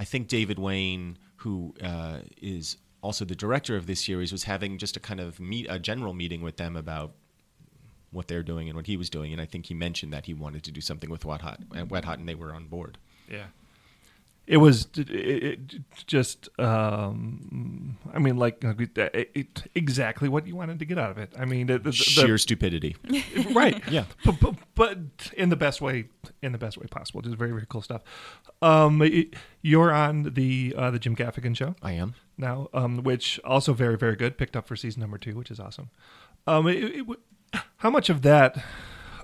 I 0.00 0.04
think 0.04 0.28
David 0.28 0.58
Wain, 0.58 1.18
who 1.36 1.74
uh, 1.82 2.20
is 2.40 2.78
also 3.02 3.26
the 3.26 3.34
director 3.34 3.76
of 3.76 3.86
this 3.86 4.02
series, 4.02 4.32
was 4.32 4.44
having 4.44 4.78
just 4.78 4.96
a 4.96 5.00
kind 5.00 5.20
of 5.20 5.38
meet 5.38 5.66
a 5.68 5.78
general 5.78 6.14
meeting 6.14 6.40
with 6.40 6.56
them 6.56 6.74
about 6.74 7.12
what 8.10 8.26
they're 8.26 8.42
doing 8.42 8.66
and 8.70 8.76
what 8.76 8.86
he 8.86 8.96
was 8.96 9.10
doing, 9.10 9.30
and 9.30 9.42
I 9.42 9.44
think 9.44 9.66
he 9.66 9.74
mentioned 9.74 10.10
that 10.14 10.24
he 10.24 10.32
wanted 10.32 10.62
to 10.64 10.72
do 10.72 10.80
something 10.80 11.10
with 11.10 11.26
Wet 11.26 11.42
Hot, 11.42 11.60
and 11.74 11.90
Wet 11.90 12.06
Hot, 12.06 12.18
and 12.18 12.26
they 12.26 12.34
were 12.34 12.54
on 12.54 12.64
board. 12.64 12.96
Yeah. 13.30 13.48
It 14.50 14.56
was 14.56 14.88
it, 14.96 15.08
it, 15.10 15.58
just, 16.06 16.48
um, 16.58 17.96
I 18.12 18.18
mean, 18.18 18.36
like 18.36 18.64
uh, 18.64 18.74
it, 18.78 19.30
it, 19.34 19.62
exactly 19.76 20.28
what 20.28 20.44
you 20.48 20.56
wanted 20.56 20.80
to 20.80 20.84
get 20.84 20.98
out 20.98 21.12
of 21.12 21.18
it. 21.18 21.32
I 21.38 21.44
mean, 21.44 21.68
the, 21.68 21.74
the, 21.78 21.90
the- 21.90 21.92
Sheer 21.92 22.36
stupidity. 22.36 22.96
right? 23.54 23.80
Yeah. 23.90 24.06
but, 24.24 24.40
but, 24.40 24.54
but 24.74 24.98
in 25.36 25.50
the 25.50 25.56
best 25.56 25.80
way, 25.80 26.08
in 26.42 26.50
the 26.50 26.58
best 26.58 26.76
way 26.78 26.86
possible. 26.90 27.20
Just 27.22 27.36
very, 27.36 27.50
very 27.52 27.66
cool 27.68 27.80
stuff. 27.82 28.02
Um, 28.60 29.00
you're 29.62 29.92
on 29.92 30.24
the 30.34 30.74
uh, 30.76 30.90
the 30.90 30.98
Jim 30.98 31.14
Gaffigan 31.14 31.56
show 31.56 31.76
I 31.80 31.92
am. 31.92 32.14
now, 32.36 32.68
um, 32.74 33.04
which 33.04 33.38
also 33.44 33.72
very, 33.72 33.96
very 33.96 34.16
good. 34.16 34.36
Picked 34.36 34.56
up 34.56 34.66
for 34.66 34.74
season 34.74 35.00
number 35.00 35.16
two, 35.18 35.36
which 35.36 35.50
is 35.52 35.60
awesome. 35.60 35.90
Um, 36.48 36.66
how 37.76 37.90
much 37.90 38.10
of 38.10 38.22
that 38.22 38.56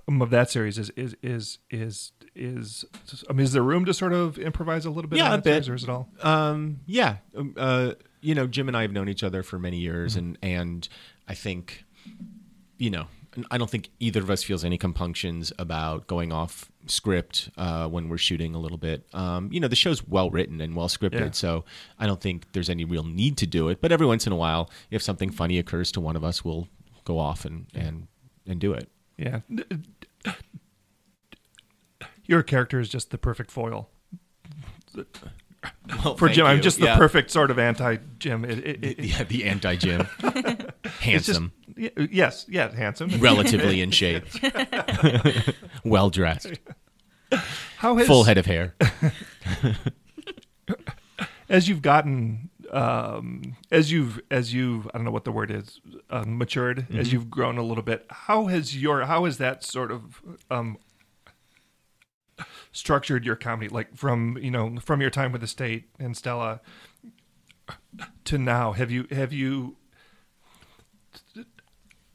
um, 0.08 0.22
of 0.22 0.30
that 0.30 0.50
series 0.50 0.78
is 0.78 0.90
is 0.90 1.16
is 1.22 1.58
is 1.70 2.12
is 2.36 2.84
I 3.28 3.32
mean, 3.32 3.44
is 3.44 3.52
there 3.52 3.62
room 3.62 3.84
to 3.86 3.94
sort 3.94 4.12
of 4.12 4.38
improvise 4.38 4.84
a 4.86 4.90
little 4.90 5.08
bit? 5.08 5.18
Yeah, 5.18 5.34
a 5.34 5.38
bit. 5.38 5.68
or 5.68 5.74
is 5.74 5.82
it 5.84 5.88
all? 5.90 6.08
Um, 6.22 6.80
yeah. 6.86 7.16
Um, 7.36 7.54
uh, 7.56 7.92
you 8.20 8.34
know, 8.34 8.46
Jim 8.46 8.68
and 8.68 8.76
I 8.76 8.82
have 8.82 8.92
known 8.92 9.08
each 9.08 9.22
other 9.24 9.42
for 9.42 9.58
many 9.58 9.78
years, 9.78 10.16
Mm-hmm. 10.16 10.26
and 10.26 10.38
and 10.42 10.88
I 11.28 11.34
think, 11.34 11.84
you 12.78 12.90
know, 12.90 13.06
I 13.50 13.58
don't 13.58 13.68
think 13.70 13.90
either 14.00 14.20
of 14.20 14.30
us 14.30 14.42
feels 14.42 14.64
any 14.64 14.78
compunctions 14.78 15.52
about 15.58 16.06
going 16.06 16.32
off 16.32 16.70
script 16.86 17.50
uh, 17.56 17.86
when 17.88 18.08
we're 18.08 18.16
shooting 18.18 18.54
a 18.54 18.58
little 18.58 18.78
bit. 18.78 19.06
Um, 19.12 19.50
you 19.52 19.60
know, 19.60 19.68
the 19.68 19.76
show's 19.76 20.06
well 20.06 20.30
written 20.30 20.60
and 20.60 20.74
well 20.76 20.88
scripted, 20.88 21.20
Yeah. 21.20 21.30
so 21.32 21.64
I 21.98 22.06
don't 22.06 22.20
think 22.20 22.52
there's 22.52 22.70
any 22.70 22.84
real 22.84 23.02
need 23.04 23.36
to 23.38 23.46
do 23.46 23.68
it. 23.68 23.80
But 23.80 23.92
every 23.92 24.06
once 24.06 24.26
in 24.26 24.32
a 24.32 24.36
while, 24.36 24.70
if 24.90 25.02
something 25.02 25.30
funny 25.30 25.58
occurs 25.58 25.90
to 25.92 26.00
one 26.00 26.16
of 26.16 26.24
us, 26.24 26.44
we'll 26.44 26.68
go 27.04 27.18
off 27.18 27.44
and 27.44 27.66
and 27.74 28.06
and 28.46 28.58
do 28.60 28.72
it. 28.72 28.88
Yeah. 29.18 29.40
Your 32.26 32.42
character 32.42 32.80
is 32.80 32.88
just 32.88 33.10
the 33.10 33.18
perfect 33.18 33.50
foil 33.50 33.88
Well, 36.04 36.16
for 36.16 36.28
Jim. 36.28 36.46
I'm 36.46 36.56
you. 36.58 36.62
just 36.62 36.78
the 36.80 36.86
perfect 36.96 37.30
sort 37.30 37.50
of 37.50 37.58
anti 37.58 37.96
Jim. 38.18 38.44
Yeah, 38.98 39.24
the 39.24 39.44
anti 39.44 39.76
Jim, 39.76 40.06
just 40.20 40.62
handsome, 41.00 41.52
y- 41.76 41.90
yes, 42.10 42.46
yeah, 42.48 42.74
handsome. 42.74 43.10
relatively 43.20 43.80
in 43.80 43.90
shape, 44.00 44.24
well 45.84 46.10
dressed, 46.10 46.52
How 47.78 47.96
has 47.96 48.06
full 48.06 48.24
head 48.24 48.38
of 48.38 48.46
hair. 48.46 48.74
as 51.48 51.68
you've 51.68 51.82
gotten 51.82 52.50
um, 52.72 53.56
as 53.70 53.90
you've 53.92 54.20
as 54.30 54.52
you've 54.52 54.86
I 54.88 54.98
don't 54.98 55.04
know 55.04 55.10
what 55.12 55.24
the 55.24 55.32
word 55.32 55.50
is 55.50 55.80
uh, 56.10 56.24
matured 56.26 56.78
Mm-hmm. 56.88 56.98
as 56.98 57.12
you've 57.12 57.30
grown 57.30 57.58
a 57.58 57.62
little 57.62 57.82
bit. 57.84 58.04
How 58.10 58.46
has 58.46 58.76
your 58.80 59.04
how 59.04 59.24
has 59.24 59.38
that 59.38 59.62
sort 59.64 59.90
of 59.92 60.20
um, 60.50 60.78
structured 62.76 63.24
your 63.24 63.36
comedy? 63.36 63.68
Like 63.68 63.96
from 63.96 64.36
you 64.40 64.50
know 64.50 64.76
from 64.80 65.00
your 65.00 65.10
time 65.10 65.32
with 65.32 65.40
the 65.40 65.46
state 65.46 65.88
and 65.98 66.16
Stella 66.16 66.60
to 68.24 68.38
now, 68.38 68.72
have 68.72 68.90
you 68.90 69.06
have 69.10 69.32
you 69.32 69.76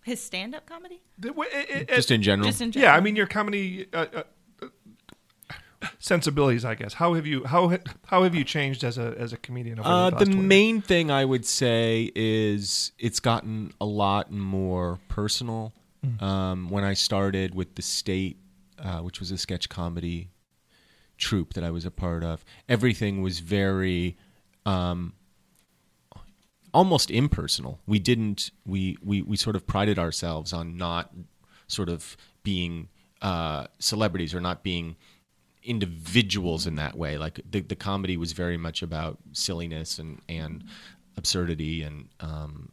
His 0.04 0.22
stand-up 0.22 0.66
comedy, 0.66 1.02
the 1.18 1.30
it- 1.54 1.70
it- 1.70 1.96
Just 1.96 2.12
in 2.12 2.22
general. 2.22 2.48
just 2.50 2.62
in 2.62 2.72
general. 2.72 2.92
yeah, 2.92 2.98
I 2.98 3.02
mean 3.02 3.16
your 3.16 3.28
comedy 3.28 3.86
uh, 3.94 4.06
uh, 4.62 4.68
sensibilities. 6.00 6.66
I 6.66 6.76
guess 6.76 6.94
how 6.96 7.14
have 7.14 7.26
you 7.28 7.44
how 7.46 7.78
how 8.08 8.24
have 8.24 8.34
you 8.36 8.44
changed 8.44 8.84
as 8.84 8.98
a 8.98 9.14
as 9.18 9.34
a 9.34 9.38
comedian? 9.38 9.80
Over 9.80 9.88
Uh, 9.90 10.10
the, 10.12 10.16
the 10.18 10.26
last 10.26 10.32
20 10.34 10.48
main 10.48 10.82
thing 10.82 11.12
I 11.12 11.26
would 11.26 11.46
say 11.46 12.12
is 12.16 12.92
it's 12.98 13.20
gotten 13.20 13.74
a 13.80 13.86
lot 13.86 14.32
more 14.32 15.00
personal. 15.08 15.74
Um, 16.20 16.70
when 16.72 16.84
I 16.84 16.96
started 16.96 17.54
with 17.54 17.76
the 17.76 17.84
state, 17.84 18.38
uh, 18.80 19.02
which 19.02 19.20
was 19.20 19.30
a 19.30 19.38
sketch 19.38 19.70
comedy 19.70 20.30
troupe 21.22 21.54
that 21.54 21.64
I 21.64 21.72
was 21.72 21.86
a 21.86 21.92
part 21.92 22.24
of, 22.24 22.44
everything 22.68 23.22
was 23.22 23.40
very 23.40 24.18
um, 24.66 25.14
almost 26.74 27.10
impersonal. 27.10 27.80
We 27.86 28.00
didn't 28.00 28.52
we, 28.66 28.98
we 29.02 29.22
we 29.22 29.38
sort 29.38 29.56
of 29.56 29.66
prided 29.66 29.98
ourselves 29.98 30.52
on 30.52 30.76
not 30.76 31.12
sort 31.68 31.88
of 31.88 32.18
being 32.44 32.90
uh, 33.22 33.68
celebrities 33.80 34.34
or 34.34 34.42
not 34.42 34.64
being 34.64 34.98
individuals 35.64 36.66
in 36.68 36.76
that 36.76 36.98
way. 36.98 37.18
Like 37.18 37.40
the 37.50 37.62
the 37.62 37.76
comedy 37.76 38.18
was 38.18 38.34
very 38.34 38.58
much 38.58 38.82
about 38.82 39.20
silliness 39.32 40.00
and 40.00 40.22
and 40.28 40.64
absurdity 41.18 41.84
and 41.84 42.10
um, 42.20 42.72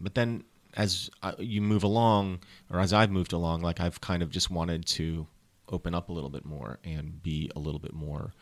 but 0.00 0.14
then 0.14 0.44
as 0.74 1.10
uh, 1.22 1.32
you 1.38 1.60
move 1.60 1.82
along 1.82 2.40
or 2.70 2.78
as 2.78 2.92
I've 2.92 3.10
moved 3.10 3.32
along, 3.32 3.62
like 3.62 3.80
I've 3.80 4.00
kind 4.00 4.22
of 4.22 4.30
just 4.30 4.50
wanted 4.50 4.86
to 4.86 5.26
open 5.70 5.94
up 5.94 6.08
a 6.08 6.12
little 6.12 6.30
bit 6.30 6.44
more 6.44 6.78
and 6.84 7.22
be 7.22 7.50
a 7.56 7.58
little 7.58 7.80
bit 7.80 7.92
more 7.94 8.32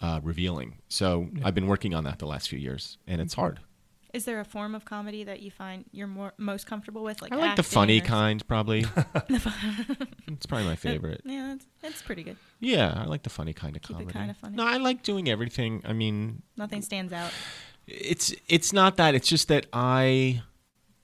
uh, 0.00 0.20
revealing. 0.22 0.78
So 0.88 1.28
I've 1.44 1.54
been 1.54 1.66
working 1.66 1.94
on 1.94 2.04
that 2.04 2.18
the 2.18 2.26
last 2.26 2.48
few 2.48 2.58
years, 2.58 2.98
and 3.06 3.20
it's 3.20 3.34
hard. 3.34 3.60
Is 4.12 4.26
there 4.26 4.40
a 4.40 4.44
form 4.44 4.74
of 4.74 4.84
comedy 4.84 5.24
that 5.24 5.40
you 5.40 5.50
find 5.50 5.86
you're 5.90 6.06
more 6.06 6.34
most 6.36 6.66
comfortable 6.66 7.02
with? 7.02 7.22
Like 7.22 7.32
I 7.32 7.36
like 7.36 7.56
the 7.56 7.62
funny 7.62 7.98
or- 7.98 8.04
kind, 8.04 8.46
probably. 8.46 8.84
it's 10.26 10.44
probably 10.46 10.66
my 10.66 10.76
favorite. 10.76 11.22
Yeah, 11.26 11.48
that's, 11.54 11.66
that's 11.80 12.02
pretty 12.02 12.22
good. 12.22 12.36
Yeah, 12.60 12.92
I 12.94 13.04
like 13.06 13.22
the 13.22 13.30
funny 13.30 13.54
kind 13.54 13.74
of 13.74 13.80
Keep 13.82 13.96
it 13.96 13.98
comedy. 14.00 14.18
kinda 14.18 14.34
funny. 14.34 14.56
No, 14.56 14.66
I 14.66 14.76
like 14.76 15.02
doing 15.02 15.28
everything. 15.30 15.82
I 15.86 15.94
mean, 15.94 16.42
Nothing 16.58 16.82
stands 16.82 17.12
out. 17.12 17.30
it's 17.86 18.34
it's 18.48 18.72
not 18.72 18.96
that. 18.98 19.14
It's 19.14 19.28
just 19.28 19.48
that 19.48 19.66
I 19.72 20.42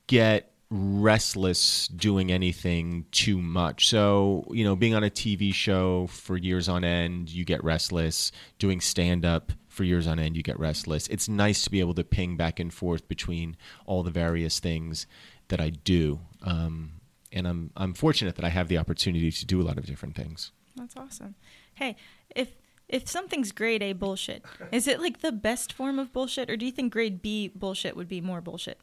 get 0.06 0.52
restless 0.70 1.88
doing 1.88 2.30
anything 2.30 3.06
too 3.10 3.40
much. 3.40 3.88
So, 3.88 4.46
you 4.50 4.64
know, 4.64 4.76
being 4.76 4.94
on 4.94 5.02
a 5.02 5.10
TV 5.10 5.52
show 5.52 6.06
for 6.08 6.36
years 6.36 6.68
on 6.68 6.84
end, 6.84 7.30
you 7.30 7.44
get 7.44 7.64
restless. 7.64 8.32
Doing 8.58 8.80
stand 8.80 9.24
up 9.24 9.52
for 9.68 9.84
years 9.84 10.06
on 10.06 10.18
end, 10.18 10.36
you 10.36 10.42
get 10.42 10.58
restless. 10.58 11.06
It's 11.08 11.28
nice 11.28 11.62
to 11.62 11.70
be 11.70 11.80
able 11.80 11.94
to 11.94 12.04
ping 12.04 12.36
back 12.36 12.60
and 12.60 12.72
forth 12.72 13.08
between 13.08 13.56
all 13.86 14.02
the 14.02 14.10
various 14.10 14.60
things 14.60 15.06
that 15.48 15.60
I 15.60 15.70
do. 15.70 16.20
Um, 16.42 16.92
and 17.32 17.46
I'm 17.46 17.70
I'm 17.76 17.94
fortunate 17.94 18.36
that 18.36 18.44
I 18.44 18.48
have 18.48 18.68
the 18.68 18.78
opportunity 18.78 19.30
to 19.30 19.46
do 19.46 19.60
a 19.60 19.64
lot 19.64 19.78
of 19.78 19.86
different 19.86 20.16
things. 20.16 20.52
That's 20.76 20.96
awesome. 20.96 21.34
Hey, 21.74 21.96
if 22.34 22.56
if 22.88 23.08
something's 23.08 23.52
grade 23.52 23.82
A 23.82 23.92
bullshit, 23.92 24.44
is 24.72 24.88
it 24.88 25.00
like 25.00 25.20
the 25.20 25.32
best 25.32 25.72
form 25.72 25.98
of 25.98 26.12
bullshit, 26.12 26.50
or 26.50 26.56
do 26.56 26.66
you 26.66 26.72
think 26.72 26.92
grade 26.92 27.20
B 27.22 27.48
bullshit 27.54 27.96
would 27.96 28.08
be 28.08 28.20
more 28.20 28.40
bullshit? 28.40 28.78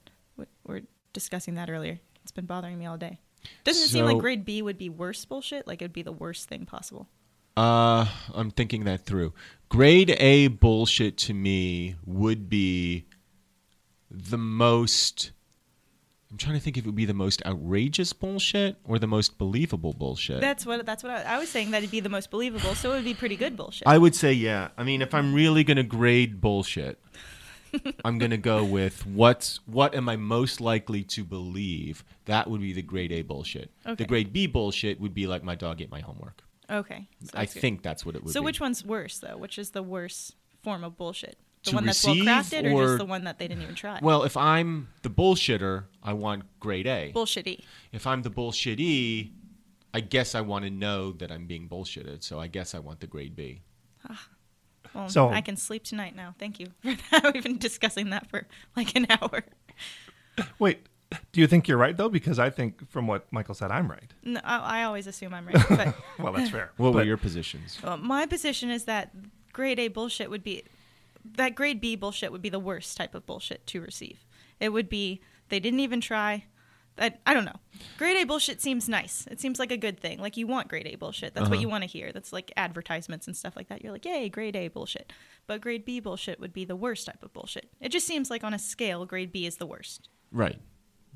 We're 0.66 0.82
discussing 1.16 1.56
that 1.56 1.72
earlier. 1.72 2.00
It's 2.22 2.32
been 2.32 2.46
bothering 2.46 2.78
me 2.78 2.86
all 2.86 2.98
day. 2.98 3.18
Doesn't 3.64 3.86
it 3.86 3.90
seem 3.90 4.06
like 4.06 4.20
grade 4.20 4.46
B 4.46 4.62
would 4.62 4.78
be 4.78 4.90
worse 4.90 5.26
bullshit? 5.26 5.66
Like 5.66 5.82
it'd 5.82 5.94
be 5.94 6.04
the 6.04 6.12
worst 6.12 6.48
thing 6.48 6.66
possible. 6.66 7.08
Uh, 7.58 8.06
I'm 8.34 8.52
thinking 8.52 8.84
that 8.84 9.06
through. 9.06 9.34
Grade 9.70 10.16
A 10.20 10.48
bullshit 10.48 11.18
to 11.20 11.34
me 11.34 11.96
would 12.06 12.50
be 12.50 13.06
the 14.12 14.38
most. 14.38 15.32
I'm 16.30 16.38
trying 16.38 16.56
to 16.56 16.60
think 16.60 16.78
if 16.78 16.84
it 16.84 16.88
would 16.88 16.96
be 16.96 17.06
the 17.06 17.14
most 17.14 17.46
outrageous 17.46 18.12
bullshit 18.12 18.76
or 18.84 19.00
the 19.00 19.08
most 19.08 19.38
believable 19.38 19.94
bullshit. 19.94 20.42
That's 20.42 20.66
what 20.66 20.86
that's 20.86 21.02
what 21.02 21.12
I, 21.12 21.36
I 21.36 21.40
was 21.40 21.50
saying. 21.50 21.72
That 21.72 21.78
it'd 21.78 21.92
be 21.92 22.02
the 22.02 22.10
most 22.10 22.30
believable. 22.30 22.76
So 22.76 22.92
it 22.92 22.96
would 22.96 23.06
be 23.06 23.14
pretty 23.14 23.38
good 23.38 23.56
bullshit. 23.56 23.88
I 23.88 23.98
would 23.98 24.16
say 24.16 24.34
yeah. 24.34 24.70
I 24.78 24.84
mean, 24.84 25.02
if 25.02 25.14
I'm 25.14 25.34
really 25.34 25.64
gonna 25.64 25.84
grade 25.84 26.42
bullshit, 26.42 27.00
I'm 28.06 28.18
gonna 28.18 28.38
go 28.38 28.64
with 28.64 29.06
what's 29.06 29.60
what 29.66 29.94
am 29.96 30.08
I 30.10 30.16
most 30.16 30.62
likely 30.62 31.04
to 31.04 31.24
believe? 31.24 32.04
That 32.26 32.50
would 32.50 32.62
be 32.62 32.74
the 32.74 32.82
grade 32.82 33.12
A 33.12 33.22
bullshit. 33.22 33.72
Okay. 33.86 33.96
The 33.96 34.06
grade 34.06 34.32
B 34.34 34.48
bullshit 34.48 35.00
would 35.00 35.14
be 35.14 35.28
like 35.28 35.44
my 35.44 35.56
dog 35.56 35.82
ate 35.82 35.92
my 35.92 36.00
homework. 36.02 36.44
okay. 36.70 37.08
so 37.24 37.32
I 37.34 37.46
good. 37.46 37.50
think 37.62 37.82
that's 37.84 38.06
what 38.06 38.16
it 38.16 38.24
would 38.24 38.34
So 38.34 38.42
be. 38.42 38.46
which 38.46 38.60
one's 38.60 38.84
worse 38.86 39.20
though? 39.20 39.38
Which 39.38 39.58
is 39.60 39.72
the 39.72 39.84
worst 39.84 40.36
form 40.64 40.84
of 40.84 40.98
bullshit? 40.98 41.38
The 41.64 41.72
one 41.72 41.86
that's 41.86 42.06
well 42.06 42.16
crafted, 42.16 42.72
or, 42.72 42.76
or- 42.76 42.86
just 42.86 42.98
the 43.00 43.06
one 43.06 43.24
that 43.24 43.40
they 43.40 43.48
didn't 43.48 43.64
even 43.64 43.74
try? 43.76 44.00
Well, 44.02 44.24
if 44.24 44.38
I'm 44.38 44.90
the 45.02 45.10
bullshitter, 45.10 45.86
I 46.04 46.14
want 46.14 46.44
grade 46.60 46.86
A. 46.86 47.12
bullshitty. 47.16 47.64
if 47.92 48.06
I'm 48.06 48.22
the 48.22 48.30
bullshitty, 48.30 49.32
I 49.92 50.00
guess 50.02 50.36
I 50.36 50.42
want 50.42 50.66
to 50.66 50.70
know 50.70 51.12
that 51.14 51.32
I'm 51.32 51.48
being 51.48 51.68
bullshitted. 51.68 52.24
So 52.24 52.40
I 52.40 52.46
guess 52.48 52.76
I 52.76 52.80
want 52.80 53.00
the 53.00 53.08
grade 53.08 53.36
B. 53.36 53.62
Ah. 54.08 54.28
Well, 54.96 55.10
So- 55.10 55.30
I 55.30 55.42
can 55.42 55.58
sleep 55.58 55.84
tonight 55.84 56.16
now. 56.16 56.34
Thank 56.40 56.60
you 56.60 56.68
for 56.82 56.96
that. 57.12 57.32
We've 57.34 57.44
been 57.44 57.58
discussing 57.58 58.10
that 58.12 58.30
for 58.30 58.48
like 58.76 58.96
an 58.96 59.06
hour. 59.10 59.44
Wait, 60.60 60.88
do 61.32 61.40
you 61.42 61.48
think 61.48 61.68
you're 61.68 61.78
right 61.78 61.96
though? 61.96 62.10
Because 62.10 62.40
I 62.40 62.50
think 62.50 62.90
from 62.90 63.08
what 63.08 63.32
Michael 63.32 63.54
said, 63.56 63.72
I'm 63.72 63.90
right. 63.90 64.12
No, 64.24 64.40
I, 64.44 64.80
I 64.80 64.84
always 64.84 65.08
assume 65.08 65.34
I'm 65.34 65.46
right, 65.48 65.66
but 65.70 65.96
Well, 66.20 66.34
that's 66.34 66.50
fair. 66.50 66.72
What 66.78 66.94
were 66.94 67.04
your 67.04 67.18
positions? 67.18 67.78
well, 67.84 67.98
my 67.98 68.26
position 68.26 68.70
is 68.70 68.86
that 68.86 69.12
grade 69.54 69.80
A 69.80 69.88
bullshit 69.90 70.30
would 70.30 70.44
be 70.44 70.64
that 71.38 71.56
grade 71.56 71.82
B 71.82 71.96
bullshit 71.96 72.32
would 72.32 72.42
be 72.42 72.50
the 72.50 72.60
worst 72.60 72.98
type 72.98 73.16
of 73.16 73.26
bullshit 73.26 73.66
to 73.68 73.82
receive. 73.82 74.24
It 74.60 74.70
would 74.70 74.90
be 74.90 75.22
They 75.50 75.60
didn't 75.60 75.80
even 75.82 76.02
try. 76.02 76.46
I, 76.98 77.14
I 77.26 77.34
don't 77.34 77.46
know. 77.46 77.60
Grade 77.98 78.18
A 78.18 78.26
bullshit 78.26 78.62
seems 78.62 78.88
nice. 78.88 79.28
It 79.30 79.40
seems 79.40 79.60
like 79.60 79.72
a 79.72 79.78
good 79.78 80.00
thing. 80.00 80.20
Like 80.20 80.38
you 80.38 80.48
want 80.48 80.70
grade 80.70 80.88
A 80.88 80.96
bullshit. 80.96 81.34
That's 81.34 81.50
what 81.50 81.56
uh-huh. 81.56 81.62
you 81.62 81.70
want 81.70 81.84
to 81.84 81.90
hear. 81.90 82.12
That's 82.12 82.32
like 82.32 82.52
advertisements 82.56 83.28
and 83.28 83.36
stuff 83.36 83.56
like 83.56 83.68
that. 83.68 83.84
You're 83.84 83.92
like, 83.92 84.06
yay, 84.06 84.30
grade 84.30 84.56
A 84.56 84.70
bullshit. 84.70 85.12
But 85.48 85.62
grade 85.62 85.84
B 85.84 86.00
bullshit 86.00 86.40
would 86.40 86.54
be 86.54 86.64
the 86.64 86.76
worst 86.76 87.06
type 87.06 87.22
of 87.22 87.34
bullshit. 87.34 87.70
It 87.82 87.90
just 87.90 88.08
seems 88.08 88.30
like 88.30 88.44
on 88.44 88.54
a 88.54 88.60
scale, 88.60 89.06
grade 89.06 89.32
B 89.32 89.46
is 89.46 89.58
the 89.58 89.66
worst. 89.66 90.10
Right. 90.32 90.60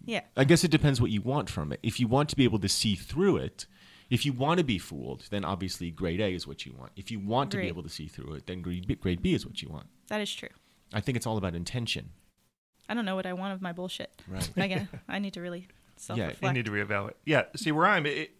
Yeah. 0.05 0.21
I 0.36 0.43
guess 0.43 0.63
it 0.63 0.71
depends 0.71 0.99
what 0.99 1.11
you 1.11 1.21
want 1.21 1.49
from 1.49 1.71
it. 1.71 1.80
If 1.82 1.99
you 1.99 2.07
want 2.07 2.30
to 2.30 2.36
be 2.36 2.43
able 2.43 2.59
to 2.59 2.69
see 2.69 2.95
through 2.95 3.38
it, 3.38 3.65
if 4.09 4.25
you 4.25 4.34
want 4.34 4.57
to 4.57 4.63
be 4.63 4.80
fooled, 4.80 5.27
then 5.30 5.45
obviously 5.45 5.91
grade 5.91 6.19
A 6.19 6.34
is 6.34 6.47
what 6.47 6.65
you 6.65 6.73
want. 6.73 6.91
If 6.95 7.11
you 7.11 7.19
want 7.19 7.51
to 7.51 7.57
be 7.57 7.67
able 7.67 7.84
to 7.84 7.89
see 7.89 8.07
through 8.07 8.34
it, 8.34 8.47
then 8.47 8.61
grade 8.61 8.88
B, 8.88 8.95
grade 8.95 9.21
B 9.21 9.34
is 9.34 9.45
what 9.45 9.61
you 9.61 9.69
want. 9.69 9.88
That 10.07 10.19
is 10.19 10.34
true. 10.34 10.49
I 10.93 11.01
think 11.01 11.15
it's 11.15 11.27
all 11.27 11.38
about 11.38 11.53
intention. 11.53 12.09
I 12.89 12.93
don't 12.95 13.05
know 13.05 13.15
what 13.15 13.25
I 13.25 13.33
want 13.33 13.53
of 13.53 13.61
my 13.61 13.71
bullshit. 13.71 14.11
Right. 14.27 14.49
Again, 14.57 14.89
I 15.07 15.19
need 15.19 15.33
to 15.35 15.41
really 15.41 15.67
self 15.95 16.17
Yeah, 16.19 16.25
You 16.25 16.29
reflect. 16.31 16.55
need 16.55 16.65
to 16.65 16.71
reevaluate. 16.71 17.13
Yeah. 17.25 17.43
See 17.55 17.71
where 17.71 17.85
I'm. 17.85 18.05
It, 18.05 18.31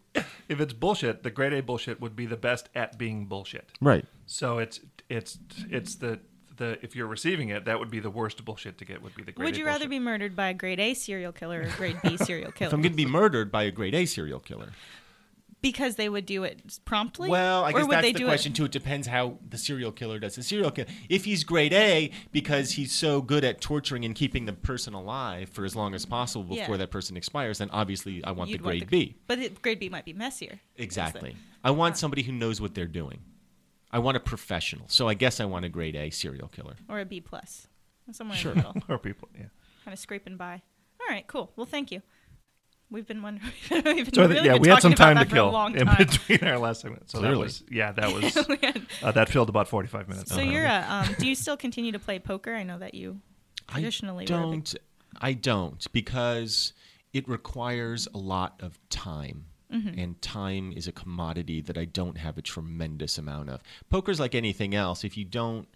if 0.50 0.60
it's 0.60 0.74
bullshit, 0.74 1.22
the 1.24 1.30
grade 1.30 1.54
A 1.54 1.62
bullshit 1.62 2.02
would 2.02 2.16
be 2.16 2.26
the 2.26 2.36
best 2.36 2.68
at 2.76 2.98
being 2.98 3.26
bullshit. 3.26 3.70
Right. 3.80 4.06
So 4.26 4.58
it's 4.58 4.80
it's 5.08 5.38
it's 5.70 5.96
the 5.96 6.20
the 6.58 6.78
if 6.84 6.96
you're 6.96 7.08
receiving 7.08 7.50
it, 7.50 7.66
that 7.66 7.80
would 7.80 7.92
be 7.92 8.00
the 8.00 8.10
worst 8.10 8.44
bullshit 8.44 8.80
to 8.80 8.86
get. 8.86 9.02
Would 9.04 9.16
be 9.16 9.24
the 9.24 9.32
grade. 9.32 9.46
Would 9.46 9.56
A 9.56 9.60
you 9.60 9.66
rather 9.66 9.80
bullshit. 9.86 9.90
be 9.92 10.00
murdered 10.00 10.36
by 10.36 10.50
a 10.50 10.54
grade 10.54 10.80
A 10.80 10.94
serial 10.96 11.32
killer 11.32 11.60
or 11.62 11.64
a 11.64 11.72
grade 11.72 11.98
B 12.04 12.18
serial 12.18 12.50
If 12.50 12.56
killer? 12.56 12.74
I'm 12.74 12.82
going 12.82 12.92
to 12.92 12.98
be 12.98 13.06
murdered 13.06 13.52
by 13.52 13.64
a 13.64 13.72
grade 13.72 13.94
A 13.96 14.06
serial 14.06 14.40
killer. 14.40 14.72
Because 15.62 15.96
they 15.96 16.08
would 16.10 16.26
do 16.26 16.44
it 16.44 16.80
promptly? 16.86 17.30
Well, 17.30 17.64
I 17.66 17.70
Or 17.70 17.74
guess 17.74 17.82
would 17.88 17.92
that's 17.92 18.02
they 18.04 18.14
the 18.14 18.20
do 18.20 18.26
question 18.26 18.54
it? 18.54 18.56
too. 18.56 18.66
It 18.66 18.72
depends 18.72 19.08
how 19.08 19.38
the 19.48 19.58
serial 19.58 19.92
killer 19.92 20.20
does 20.20 20.36
the 20.36 20.44
serial 20.44 20.72
killer. 20.72 20.88
If 21.10 21.26
he's 21.26 21.44
grade 21.44 21.74
A 21.74 22.12
because 22.32 22.72
he's 22.72 22.92
so 22.92 23.22
good 23.22 23.44
at 23.44 23.60
torturing 23.62 24.06
and 24.06 24.16
keeping 24.16 24.46
the 24.46 24.54
person 24.54 24.94
alive 24.94 25.50
for 25.50 25.66
as 25.66 25.76
long 25.76 25.94
as 25.94 26.06
possible 26.06 26.44
before 26.44 26.76
Yeah. 26.76 26.78
that 26.78 26.92
person 26.92 27.18
expires, 27.18 27.58
then 27.58 27.70
obviously 27.72 28.24
I 28.24 28.32
want 28.32 28.50
You'd 28.50 28.60
the 28.60 28.64
grade 28.64 28.82
the- 28.84 28.86
B. 28.86 29.16
But 29.28 29.40
it, 29.40 29.62
grade 29.62 29.80
B 29.80 29.90
might 29.90 30.06
be 30.06 30.14
messier. 30.14 30.60
Exactly. 30.78 31.36
I 31.64 31.72
want 31.72 31.98
somebody 31.98 32.24
who 32.24 32.32
knows 32.32 32.62
what 32.62 32.74
they're 32.76 32.86
doing. 32.88 33.20
I 33.92 34.00
want 34.00 34.16
a 34.18 34.20
professional. 34.20 34.86
So 34.88 35.08
I 35.10 35.14
guess 35.14 35.40
I 35.40 35.46
want 35.46 35.66
a 35.66 35.70
grade 35.70 35.96
A 35.96 36.10
serial 36.12 36.48
killer. 36.48 36.76
Or 36.88 37.00
a 37.00 37.06
B 37.06 37.20
plus. 37.20 37.68
Somewhere 38.12 38.38
Sure. 38.38 38.52
in 38.54 38.60
the 38.60 38.64
middle. 38.74 38.84
or 38.90 38.98
people? 38.98 39.30
Yeah. 39.36 39.48
kind 39.84 39.94
of 39.94 40.00
scraping 40.00 40.38
by. 40.38 40.62
All 41.02 41.08
right, 41.14 41.26
cool. 41.28 41.52
Well, 41.56 41.66
thank 41.66 41.92
you. 41.92 42.02
We've 42.92 43.06
been 43.06 43.22
wondering. 43.22 43.52
we've 43.72 43.84
been 43.84 44.14
So 44.14 44.28
really 44.28 44.46
yeah, 44.46 44.54
been 44.54 44.62
we 44.64 44.68
had 44.70 44.82
some 44.82 44.94
time 44.94 45.18
to 45.18 45.24
that 45.24 45.30
for 45.30 45.36
a 45.36 45.40
kill 45.40 45.52
long 45.52 45.78
in 45.78 45.88
between 45.98 46.44
our 46.44 46.58
last 46.58 46.82
segment. 46.82 47.10
So 47.10 47.22
that 47.22 47.38
was 47.38 47.64
yeah, 47.70 47.92
that 47.92 48.14
was 48.14 48.38
uh, 49.04 49.12
that 49.12 49.30
filled 49.30 49.50
about 49.50 49.68
45 49.68 50.08
minutes. 50.08 50.34
So 50.34 50.42
you're 50.42 50.66
a. 50.66 50.86
Um, 50.88 51.16
do 51.20 51.28
you 51.28 51.36
still 51.36 51.58
continue 51.58 51.92
to 51.92 52.00
play 52.00 52.20
poker? 52.20 52.54
I 52.54 52.64
know 52.64 52.80
that 52.80 52.96
you 52.96 53.20
traditionally 53.68 54.26
I 54.30 54.36
were 54.36 54.44
a 54.44 54.52
big- 54.52 54.64
don't. 54.66 54.76
I 55.22 55.34
don't 55.34 55.92
because 55.92 56.74
it 57.14 57.28
requires 57.28 58.08
a 58.14 58.18
lot 58.18 58.60
of 58.62 58.80
time. 58.90 59.46
Mm-hmm. 59.72 60.00
And 60.00 60.20
time 60.20 60.74
is 60.76 60.88
a 60.88 60.92
commodity 60.92 61.62
that 61.62 61.78
I 61.78 61.86
don't 61.86 62.18
have 62.18 62.40
a 62.40 62.42
tremendous 62.42 63.20
amount 63.20 63.52
of. 63.52 63.62
Poker's 63.92 64.20
like 64.20 64.34
anything 64.34 64.74
else. 64.74 65.04
If 65.04 65.16
you 65.16 65.26
don't 65.26 65.68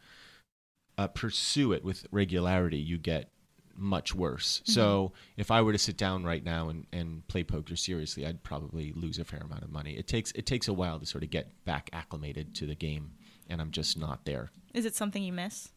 uh, 0.97 1.09
pursue 1.09 1.74
it 1.74 1.84
with 1.84 2.07
regularity, 2.09 2.80
you 2.80 2.97
get 2.97 3.30
much 3.76 4.13
worse. 4.13 4.59
Mm-hmm. 4.59 4.71
So 4.71 5.13
if 5.38 5.51
I 5.51 5.61
were 5.61 5.71
to 5.71 5.78
sit 5.78 5.97
down 5.97 6.24
right 6.24 6.43
now 6.43 6.69
and, 6.69 6.86
and 6.91 7.28
play 7.28 7.43
poker 7.43 7.76
seriously, 7.76 8.26
I'd 8.26 8.43
probably 8.43 8.93
lose 8.93 9.19
a 9.19 9.26
fair 9.26 9.41
amount 9.41 9.63
of 9.63 9.71
money. 9.71 9.93
It 9.97 10.07
takes 10.07 10.32
it 10.34 10.45
takes 10.45 10.67
a 10.67 10.74
while 10.74 10.99
to 10.99 11.05
sort 11.05 11.24
of 11.24 11.30
get 11.30 11.65
back 11.65 11.89
acclimated 11.93 12.55
to 12.55 12.65
the 12.65 12.76
game, 12.76 13.11
and 13.49 13.61
I'm 13.61 13.71
just 13.71 13.97
not 13.97 14.26
there. 14.26 14.51
Is 14.74 14.86
it 14.86 14.95
something 14.95 15.24
you 15.24 15.34
miss? 15.34 15.69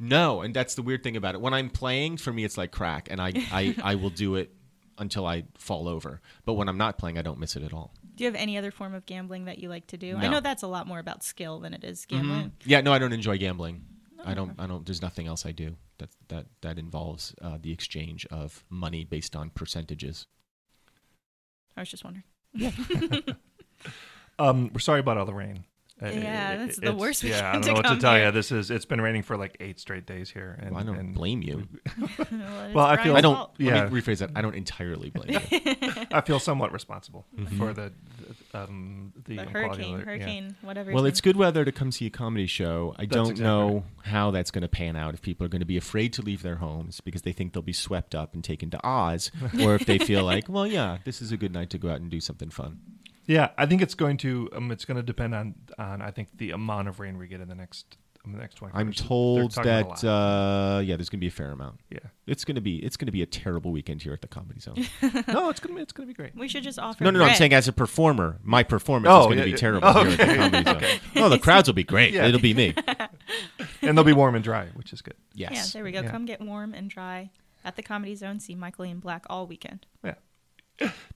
No, 0.00 0.40
and 0.40 0.54
that's 0.54 0.74
the 0.74 0.82
weird 0.82 1.02
thing 1.02 1.16
about 1.16 1.34
it. 1.34 1.40
When 1.40 1.52
I'm 1.52 1.68
playing, 1.68 2.16
for 2.16 2.32
me, 2.32 2.44
it's 2.44 2.56
like 2.56 2.72
crack, 2.72 3.08
and 3.10 3.20
I, 3.20 3.32
I, 3.52 3.76
I 3.82 3.94
will 3.96 4.10
do 4.10 4.36
it 4.36 4.50
until 4.96 5.26
I 5.26 5.44
fall 5.58 5.86
over. 5.86 6.22
But 6.46 6.54
when 6.54 6.70
I'm 6.70 6.78
not 6.78 6.96
playing, 6.96 7.18
I 7.18 7.22
don't 7.22 7.38
miss 7.38 7.56
it 7.56 7.62
at 7.62 7.74
all. 7.74 7.92
Do 8.14 8.24
you 8.24 8.28
have 8.28 8.40
any 8.40 8.56
other 8.56 8.70
form 8.70 8.94
of 8.94 9.04
gambling 9.04 9.44
that 9.44 9.58
you 9.58 9.68
like 9.68 9.88
to 9.88 9.98
do? 9.98 10.16
I 10.16 10.28
know 10.28 10.40
that's 10.40 10.62
a 10.62 10.66
lot 10.66 10.86
more 10.86 10.98
about 10.98 11.22
skill 11.22 11.60
than 11.60 11.74
it 11.74 11.84
is 11.84 12.06
gambling. 12.06 12.52
Yeah, 12.64 12.80
no, 12.80 12.90
I 12.94 12.98
don't 12.98 13.12
enjoy 13.12 13.36
gambling. 13.36 13.84
I 14.24 14.32
don't. 14.32 14.58
I 14.58 14.66
don't. 14.66 14.84
There's 14.86 15.02
nothing 15.02 15.26
else 15.26 15.44
I 15.44 15.52
do 15.52 15.76
that 15.98 16.10
that 16.28 16.46
that 16.62 16.78
involves 16.78 17.34
uh, 17.40 17.58
the 17.60 17.72
exchange 17.72 18.26
of 18.26 18.64
money 18.68 19.04
based 19.04 19.34
on 19.36 19.50
percentages. 19.50 20.26
I 21.76 21.80
was 21.80 21.90
just 21.90 22.04
wondering. 22.04 22.24
Um, 24.38 24.70
we're 24.72 24.80
sorry 24.80 25.00
about 25.00 25.16
all 25.16 25.26
the 25.26 25.34
rain. 25.34 25.64
Uh, 26.02 26.08
Yeah, 26.08 26.52
it- 26.52 26.58
that's 26.58 26.78
the 26.78 26.94
worst 26.94 27.22
Yeah, 27.24 27.48
I 27.48 27.52
don't 27.52 27.60
know 27.62 27.66
to 27.68 27.72
what 27.72 27.82
to 27.84 27.88
come 27.88 27.98
tell 28.00 28.14
here. 28.16 28.26
you. 28.26 28.30
This 28.32 28.52
is 28.52 28.70
it's 28.70 28.84
been 28.84 29.00
raining 29.00 29.22
for 29.22 29.38
like 29.38 29.56
eight 29.60 29.80
straight 29.80 30.04
days 30.06 30.28
here, 30.30 30.58
and 30.60 30.72
Well, 30.72 30.82
I 30.82 30.86
don't 30.86 30.98
and 30.98 31.14
blame 31.14 31.40
you. 31.40 31.66
well, 32.18 32.70
Well, 32.74 32.84
I 32.86 33.02
feel 33.02 33.16
I 33.16 33.22
don't. 33.22 33.34
fault. 33.36 33.54
Yeah. 33.58 33.84
Let 33.84 33.92
me 33.92 34.00
rephrase 34.02 34.18
that. 34.18 34.30
I 34.36 34.42
don't 34.42 34.54
entirely 34.54 35.08
blame 35.08 35.30
you. 35.50 35.60
I 36.12 36.20
feel 36.20 36.38
somewhat 36.38 36.70
responsible 36.72 37.24
Mm-hmm. 37.34 37.56
for 37.58 37.72
the, 37.72 37.92
the 38.52 38.58
um 38.60 39.12
the, 39.24 39.36
The 39.36 39.44
hurricane, 39.44 39.94
alert, 39.94 39.98
yeah. 40.00 40.04
hurricane, 40.04 40.56
whatever. 40.60 40.92
Well, 40.92 41.06
it's 41.06 41.22
good 41.22 41.36
weather 41.36 41.64
to 41.64 41.72
come 41.72 41.90
see 41.90 42.06
a 42.06 42.10
comedy 42.10 42.46
show. 42.46 42.94
I 42.98 43.06
don't 43.06 43.30
exactly 43.30 43.44
know 43.44 43.84
how 44.04 44.30
that's 44.32 44.50
going 44.50 44.62
to 44.62 44.68
pan 44.68 44.96
out. 44.96 45.14
If 45.14 45.22
people 45.22 45.46
are 45.46 45.48
going 45.48 45.60
to 45.60 45.66
be 45.66 45.78
afraid 45.78 46.12
to 46.14 46.22
leave 46.22 46.42
their 46.42 46.56
homes 46.56 47.00
because 47.00 47.22
they 47.22 47.32
think 47.32 47.54
they'll 47.54 47.62
be 47.62 47.72
swept 47.72 48.14
up 48.14 48.34
and 48.34 48.44
taken 48.44 48.68
to 48.70 48.86
Oz, 48.86 49.30
or 49.60 49.74
if 49.76 49.86
they 49.86 49.96
feel 49.98 50.24
like, 50.24 50.46
well, 50.48 50.66
yeah, 50.66 50.98
this 51.04 51.22
is 51.22 51.32
a 51.32 51.36
good 51.38 51.54
night 51.54 51.70
to 51.70 51.78
go 51.78 51.88
out 51.88 52.00
and 52.02 52.10
do 52.10 52.20
something 52.20 52.50
fun. 52.50 52.80
Yeah, 53.26 53.50
I 53.58 53.66
think 53.66 53.82
it's 53.82 53.94
going 53.94 54.16
to 54.18 54.48
um, 54.52 54.70
it's 54.70 54.84
going 54.84 54.96
to 54.96 55.02
depend 55.02 55.34
on 55.34 55.54
on 55.78 56.00
I 56.02 56.10
think 56.10 56.28
the 56.36 56.52
amount 56.52 56.88
of 56.88 57.00
rain 57.00 57.18
we 57.18 57.26
get 57.26 57.40
in 57.40 57.48
the 57.48 57.54
next 57.54 57.98
in 58.24 58.32
the 58.32 58.38
next 58.38 58.54
twenty. 58.56 58.74
I'm 58.74 58.92
told 58.92 59.52
that 59.52 60.04
uh, 60.04 60.80
yeah, 60.84 60.96
there's 60.96 61.08
going 61.08 61.18
to 61.18 61.24
be 61.24 61.28
a 61.28 61.30
fair 61.30 61.50
amount. 61.52 61.80
yeah, 61.90 61.98
It's 62.26 62.44
going 62.44 62.54
to 62.56 62.60
be 62.60 62.76
it's 62.84 62.96
going 62.96 63.06
to 63.06 63.12
be 63.12 63.22
a 63.22 63.26
terrible 63.26 63.70
weekend 63.72 64.02
here 64.02 64.12
at 64.12 64.20
the 64.20 64.28
Comedy 64.28 64.58
Zone. 64.60 64.76
no, 65.28 65.48
it's 65.48 65.60
gonna 65.60 65.74
be 65.76 65.80
it's 65.82 65.92
gonna 65.92 66.06
be 66.08 66.12
great. 66.12 66.34
we 66.36 66.48
should 66.48 66.62
just 66.64 66.78
offer. 66.78 67.02
no, 67.04 67.10
no, 67.10 67.18
no. 67.20 67.24
I'm 67.24 67.28
bread. 67.30 67.38
saying 67.38 67.52
as 67.54 67.68
a 67.68 67.72
performer, 67.72 68.38
my 68.42 68.62
performance 68.62 69.10
Oh, 69.12 69.20
is 69.20 69.26
going 69.26 69.38
yeah, 69.38 69.44
to 69.44 69.46
be 69.46 69.50
yeah. 69.52 69.56
terrible 69.56 69.88
Oh, 69.88 70.04
here 70.04 70.12
at 70.20 70.52
the. 70.52 70.62
Comedy 70.64 70.86
Zone. 71.14 71.24
Oh, 71.24 71.28
the 71.28 71.38
crowds 71.38 71.68
will 71.68 71.74
be 71.74 71.84
great. 71.84 72.12
Yeah. 72.14 72.26
It'll 72.26 72.40
be 72.40 72.54
me. 72.54 72.74
and 73.82 73.96
they'll 73.96 74.04
be 74.04 74.12
warm 74.12 74.34
and 74.34 74.42
dry, 74.44 74.66
which 74.74 74.92
is 74.92 75.02
good. 75.02 75.14
Yeah, 75.34 75.50
Yes. 75.52 75.72
there 75.72 75.84
we 75.84 75.92
go. 75.92 76.00
Yeah. 76.02 76.10
Come 76.10 76.26
get 76.26 76.40
warm 76.40 76.74
and 76.74 76.90
dry 76.90 77.30
at 77.64 77.76
the 77.76 77.82
Comedy 77.82 78.14
Zone. 78.16 78.40
See 78.40 78.54
Michael 78.54 78.86
Ian 78.86 78.98
Black 79.00 79.24
all 79.30 79.46
weekend. 79.46 79.86
Yeah. 80.04 80.14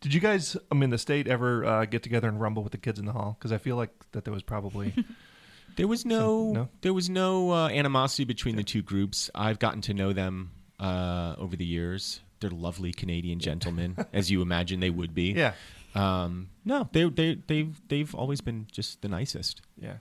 Did 0.00 0.14
you 0.14 0.20
guys, 0.20 0.56
I 0.70 0.74
mean, 0.74 0.90
the 0.90 0.98
state 0.98 1.28
ever 1.28 1.64
uh, 1.64 1.84
get 1.84 2.02
together 2.02 2.28
and 2.28 2.40
rumble 2.40 2.62
with 2.62 2.72
the 2.72 2.78
kids 2.78 2.98
in 2.98 3.04
the 3.04 3.12
hall? 3.12 3.36
Because 3.38 3.52
I 3.52 3.58
feel 3.58 3.76
like 3.76 3.90
that 4.12 4.24
there 4.24 4.32
was 4.32 4.42
probably 4.42 4.94
There 5.76 5.86
was 5.86 6.04
no, 6.04 6.52
no? 6.52 6.68
there 6.80 6.92
was 6.94 7.08
no 7.08 7.52
uh, 7.52 7.68
animosity 7.68 8.24
between 8.24 8.56
the 8.56 8.64
two 8.64 8.82
groups. 8.82 9.30
I've 9.34 9.58
gotten 9.58 9.80
to 9.82 9.94
know 9.94 10.12
them 10.12 10.50
uh, 10.80 11.34
over 11.38 11.56
the 11.56 11.64
years. 11.64 12.20
They're 12.40 12.50
lovely 12.50 12.92
Canadian 12.92 13.38
gentlemen, 13.38 13.96
as 14.12 14.30
you 14.30 14.42
imagine 14.42 14.80
they 14.80 14.90
would 14.90 15.14
be. 15.14 15.32
yeah, 15.32 15.52
Um, 15.94 16.48
no, 16.64 16.88
they 16.92 17.04
they 17.08 17.34
they've 17.46 17.80
they've 17.88 18.14
always 18.14 18.40
been 18.40 18.66
just 18.72 19.00
the 19.02 19.08
nicest. 19.08 19.62
yeah, 19.78 19.98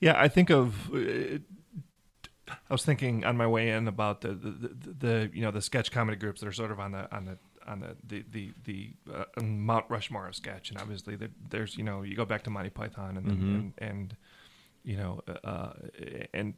yeah. 0.00 0.14
I 0.20 0.28
think 0.28 0.50
of. 0.50 0.92
Uh, 0.94 1.38
I 2.48 2.72
was 2.72 2.84
thinking 2.84 3.24
on 3.24 3.36
my 3.36 3.46
way 3.46 3.70
in 3.70 3.88
about 3.88 4.20
the 4.20 4.28
the, 4.28 4.50
the 4.50 4.92
the 4.98 5.30
you 5.34 5.42
know 5.42 5.50
the 5.50 5.62
sketch 5.62 5.90
comedy 5.90 6.16
groups 6.16 6.40
that 6.42 6.46
are 6.46 6.52
sort 6.52 6.70
of 6.70 6.78
on 6.78 6.92
the 6.92 7.12
on 7.14 7.24
the 7.24 7.38
on 7.66 7.80
the 7.80 7.96
the 8.06 8.24
the, 8.32 8.52
the 8.64 9.14
uh, 9.14 9.42
Mount 9.42 9.86
Rushmore 9.88 10.32
sketch, 10.32 10.70
and 10.70 10.78
obviously 10.80 11.16
there, 11.16 11.30
there's 11.50 11.76
you 11.76 11.84
know 11.84 12.02
you 12.02 12.14
go 12.16 12.24
back 12.24 12.42
to 12.44 12.50
Monty 12.50 12.70
Python 12.70 13.16
and 13.16 13.26
and, 13.26 13.72
and 13.78 14.16
you 14.84 14.96
know 14.96 15.20
uh, 15.44 15.72
and 16.32 16.54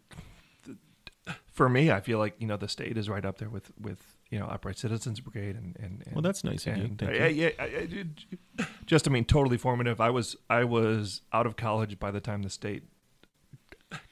th- 0.65 0.77
for 1.53 1.69
me, 1.69 1.91
I 1.91 2.01
feel 2.01 2.19
like 2.19 2.35
you 2.39 2.47
know 2.47 2.57
the 2.57 2.69
state 2.69 2.97
is 2.97 3.09
right 3.09 3.25
up 3.25 3.39
there 3.39 3.49
with 3.51 3.73
with 3.81 4.17
you 4.31 4.39
know 4.39 4.47
Upright 4.47 4.79
Citizens 4.79 5.21
Brigade 5.21 5.57
and 5.57 5.77
and, 5.81 6.03
and 6.07 6.15
Well, 6.15 6.23
that's 6.23 6.45
nice 6.45 6.67
of 6.67 6.77
you. 6.77 6.85
and, 6.85 7.03
uh, 7.03 7.11
yeah, 7.27 7.51
I- 7.59 7.65
I 7.65 8.65
just 8.87 9.09
I 9.09 9.11
mean 9.11 9.25
totally 9.25 9.57
formative. 9.59 10.01
I 10.01 10.11
was 10.11 10.37
I 10.51 10.65
was 10.65 11.23
out 11.33 11.47
of 11.47 11.57
college 11.57 11.99
by 11.99 12.11
the 12.11 12.21
time 12.21 12.43
the 12.43 12.51
state 12.51 12.83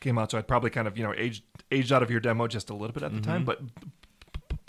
came 0.01 0.17
out, 0.19 0.31
so 0.31 0.39
I'd 0.39 0.49
probably 0.49 0.71
kind 0.71 0.89
of 0.89 0.97
you 0.97 1.05
know 1.05 1.13
aged 1.17 1.45
aged 1.71 1.93
out 1.93 2.03
of 2.03 2.11
your 2.11 2.21
demo 2.21 2.47
just 2.47 2.71
a 2.71 2.75
little 2.75 2.95
bit 2.95 3.03
at 3.03 3.13
the 3.15 3.21
time, 3.21 3.45
but. 3.45 3.61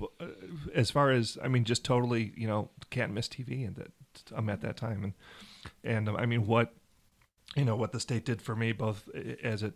Uh, 0.02 0.26
As 0.74 0.92
far 0.92 1.12
as 1.12 1.38
I 1.44 1.48
mean, 1.48 1.64
just 1.64 1.84
totally, 1.84 2.34
you 2.36 2.48
know, 2.48 2.70
can't 2.90 3.14
miss 3.14 3.28
TV, 3.28 3.66
and 3.66 3.76
that 3.76 3.92
I'm 4.36 4.50
at 4.50 4.62
that 4.62 4.78
time, 4.78 5.04
and 5.04 5.14
and 5.84 6.10
um, 6.10 6.16
I 6.16 6.26
mean, 6.26 6.48
what 6.48 6.74
you 7.56 7.66
know, 7.66 7.76
what 7.76 7.92
the 7.92 8.00
state 8.00 8.26
did 8.26 8.42
for 8.42 8.56
me, 8.56 8.72
both 8.72 9.08
as 9.44 9.64
a 9.64 9.74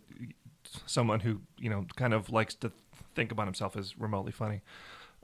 someone 0.86 1.20
who 1.20 1.40
you 1.58 1.70
know 1.70 1.86
kind 1.96 2.14
of 2.14 2.30
likes 2.30 2.54
to 2.56 2.72
think 3.14 3.32
about 3.32 3.46
himself 3.46 3.76
as 3.76 3.98
remotely 3.98 4.32
funny, 4.32 4.62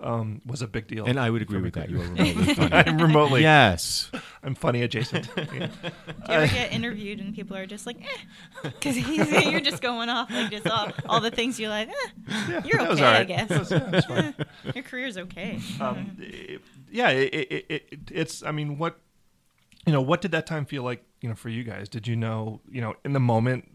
um, 0.01 0.41
was 0.47 0.63
a 0.63 0.69
big 0.69 0.87
deal. 0.87 1.07
And 1.07 1.19
I 1.19 1.29
would 1.29 1.43
agree 1.43 1.61
with 1.61 1.75
that. 1.75 1.91
You 1.91 2.01
are 2.01 2.05
remotely 2.07 2.55
funny. 2.55 2.73
I'm 2.73 2.99
remotely. 2.99 3.43
yes. 3.43 4.11
I'm 4.43 4.55
funny 4.55 4.83
adjacent. 4.83 5.29
Yeah. 5.37 5.45
Do 5.45 5.53
you 5.63 5.69
ever 6.29 6.47
get 6.47 6.73
interviewed 6.73 7.19
and 7.21 7.35
people 7.35 7.57
are 7.57 7.67
just 7.67 7.85
like, 7.87 7.97
eh, 8.01 8.69
because 8.71 8.97
you're 8.97 9.61
just 9.61 9.83
going 9.83 10.09
off 10.09 10.31
like 10.31 10.51
just 10.51 10.69
all, 10.69 10.91
all 11.09 11.21
the 11.21 11.31
things 11.33 11.59
you're 11.59 11.71
like, 11.71 11.89
eh, 11.89 12.61
you're 12.65 12.79
that 12.79 12.89
was 12.91 13.01
okay, 13.01 13.07
all 13.07 13.15
I 13.15 13.25
guess. 13.25 13.49
That 13.49 13.59
was- 13.59 13.71
yeah, 13.73 13.79
that 13.91 14.09
was. 14.65 14.75
Your 14.75 14.85
career's 14.85 15.19
okay. 15.19 15.59
um, 15.81 16.17
it- 16.21 16.63
yeah, 16.91 17.11
it, 17.11 17.35
it, 17.35 17.67
it, 17.69 17.99
it's. 18.13 18.43
I 18.43 18.51
mean, 18.53 18.79
what 18.79 18.99
you 19.87 19.93
know, 19.93 20.01
what 20.01 20.21
did 20.23 20.31
that 20.31 20.47
time 20.47 20.65
feel 20.65 20.83
like? 20.85 21.05
You 21.21 21.29
know, 21.29 21.35
for 21.35 21.49
you 21.49 21.65
guys, 21.65 21.89
did 21.89 22.07
you 22.07 22.15
know, 22.17 22.61
you 22.71 22.81
know, 22.81 22.95
in 23.05 23.13
the 23.13 23.21
moment, 23.21 23.69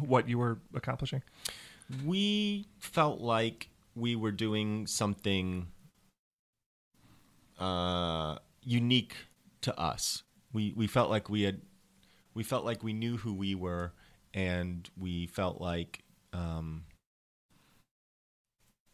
what 0.00 0.28
you 0.28 0.38
were 0.38 0.60
accomplishing? 0.74 1.22
we 2.04 2.66
felt 2.78 3.20
like 3.20 3.68
we 3.94 4.16
were 4.16 4.32
doing 4.32 4.86
something 4.86 5.68
uh, 7.58 8.36
unique 8.62 9.14
to 9.62 9.78
us. 9.78 10.22
We 10.52 10.72
we 10.76 10.86
felt 10.86 11.10
like 11.10 11.28
we 11.28 11.42
had 11.42 11.62
we 12.34 12.42
felt 12.42 12.64
like 12.64 12.82
we 12.82 12.92
knew 12.92 13.16
who 13.16 13.32
we 13.32 13.54
were, 13.54 13.92
and 14.32 14.88
we 14.98 15.26
felt 15.26 15.60
like 15.60 16.02
um, 16.32 16.84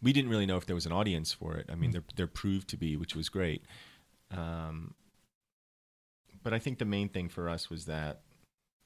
we 0.03 0.12
didn't 0.12 0.30
really 0.30 0.46
know 0.46 0.57
if 0.57 0.66
there 0.66 0.74
was 0.74 0.86
an 0.86 0.92
audience 0.92 1.32
for 1.32 1.57
it. 1.57 1.66
I 1.70 1.74
mean, 1.74 1.90
there 1.90 2.05
there 2.16 2.26
proved 2.26 2.68
to 2.68 2.76
be, 2.76 2.96
which 2.96 3.14
was 3.16 3.28
great. 3.28 3.64
Um, 4.30 4.94
but 6.42 6.53
I 6.53 6.59
think 6.59 6.78
the 6.78 6.84
main 6.84 7.09
thing 7.09 7.28
for 7.28 7.48
us 7.48 7.68
was 7.68 7.86
that 7.86 8.20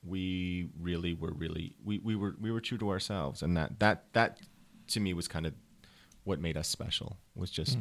we 0.05 0.69
really 0.79 1.15
were 1.15 1.33
really 1.33 1.77
we, 1.85 1.99
we 1.99 2.17
were 2.17 2.37
we 2.41 2.51
were 2.51 2.61
true 2.61 2.79
to 2.79 2.91
ourselves, 2.91 3.43
and 3.43 3.57
that 3.57 3.81
that 3.81 4.13
that 4.13 4.39
to 4.89 5.01
me 5.01 5.15
was 5.15 5.29
kind 5.29 5.47
of 5.47 5.55
what 6.25 6.41
made 6.41 6.57
us 6.57 6.69
special. 6.69 7.19
Was 7.35 7.51
just 7.51 7.79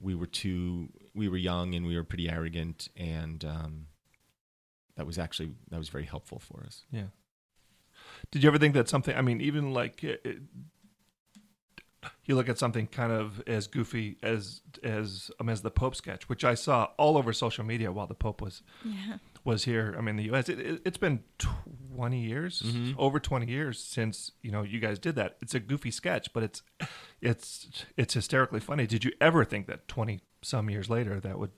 we 0.00 0.14
were 0.14 0.26
too 0.26 0.88
we 1.14 1.28
were 1.28 1.36
young 1.38 1.74
and 1.74 1.86
we 1.86 1.96
were 1.96 2.04
pretty 2.04 2.28
arrogant, 2.28 2.88
and 2.96 3.44
um, 3.44 3.86
that 4.96 5.06
was 5.06 5.18
actually 5.18 5.52
that 5.70 5.78
was 5.78 5.88
very 5.88 6.04
helpful 6.04 6.38
for 6.38 6.64
us. 6.66 6.84
Yeah. 6.90 7.08
Did 8.30 8.42
you 8.42 8.48
ever 8.48 8.58
think 8.58 8.74
that 8.74 8.88
something? 8.88 9.16
I 9.16 9.22
mean, 9.22 9.40
even 9.40 9.72
like 9.72 10.02
it, 10.04 10.20
it- 10.24 10.42
you 12.24 12.34
look 12.36 12.48
at 12.48 12.58
something 12.58 12.86
kind 12.86 13.10
of 13.12 13.42
as 13.48 13.66
goofy 13.66 14.16
as 14.22 14.60
as 14.84 15.30
um, 15.40 15.48
as 15.48 15.62
the 15.62 15.70
Pope 15.70 15.96
sketch, 15.96 16.28
which 16.28 16.44
I 16.44 16.54
saw 16.54 16.88
all 16.98 17.16
over 17.16 17.32
social 17.32 17.64
media 17.64 17.90
while 17.90 18.06
the 18.06 18.14
Pope 18.14 18.40
was 18.40 18.62
Yeah. 18.84 19.18
Was 19.46 19.64
here. 19.64 19.94
I 19.96 20.00
mean, 20.00 20.16
the 20.16 20.24
U.S. 20.24 20.48
It, 20.48 20.58
it, 20.58 20.82
it's 20.84 20.98
been 20.98 21.20
twenty 21.38 22.20
years, 22.20 22.62
over 22.98 23.20
twenty 23.20 23.46
years 23.46 23.82
since 23.82 24.32
you 24.42 24.50
know 24.50 24.62
you 24.62 24.80
guys 24.80 24.98
did 24.98 25.14
that. 25.14 25.36
It's 25.40 25.54
a 25.54 25.60
goofy 25.60 25.90
sketch, 25.90 26.32
but 26.32 26.42
it's 26.42 26.62
it's 27.22 27.86
it's 27.96 28.14
hysterically 28.14 28.60
funny. 28.60 28.86
Did 28.86 29.04
you 29.04 29.12
ever 29.20 29.44
think 29.44 29.66
that 29.68 29.88
twenty 29.88 30.20
some 30.42 30.68
years 30.68 30.90
later 30.90 31.20
that 31.20 31.38
would 31.38 31.52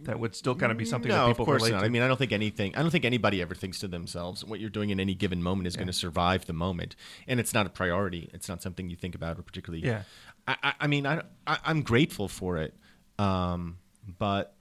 that 0.00 0.18
would 0.18 0.34
still 0.34 0.54
kind 0.54 0.72
of 0.72 0.78
be 0.78 0.84
something 0.84 1.08
no, 1.08 1.14
that 1.14 1.22
of 1.22 1.28
people 1.28 1.44
course 1.44 1.62
relate 1.62 1.74
not. 1.74 1.80
to? 1.80 1.86
I 1.86 1.88
mean, 1.88 2.02
I 2.02 2.08
don't 2.08 2.16
think 2.16 2.32
anything. 2.32 2.74
I 2.76 2.82
don't 2.82 2.90
think 2.90 3.04
anybody 3.04 3.40
ever 3.40 3.54
thinks 3.54 3.78
to 3.80 3.88
themselves 3.88 4.44
what 4.44 4.60
you're 4.60 4.70
doing 4.70 4.90
in 4.90 5.00
any 5.00 5.14
given 5.14 5.42
moment 5.42 5.66
is 5.68 5.76
going 5.76 5.86
to 5.86 5.92
survive 5.92 6.46
the 6.46 6.52
moment, 6.52 6.96
and 7.26 7.40
it's 7.40 7.54
not 7.54 7.66
a 7.66 7.70
priority. 7.70 8.28
It's 8.34 8.48
not 8.48 8.62
something 8.62 8.90
you 8.90 8.96
think 8.96 9.14
about 9.14 9.38
or 9.38 9.42
particularly. 9.42 9.86
Yeah. 9.86 10.02
I, 10.46 10.56
I, 10.62 10.72
I 10.80 10.86
mean, 10.86 11.06
I, 11.06 11.22
I 11.46 11.58
I'm 11.64 11.82
grateful 11.82 12.28
for 12.28 12.58
it, 12.58 12.74
um, 13.18 13.78
but 14.18 14.54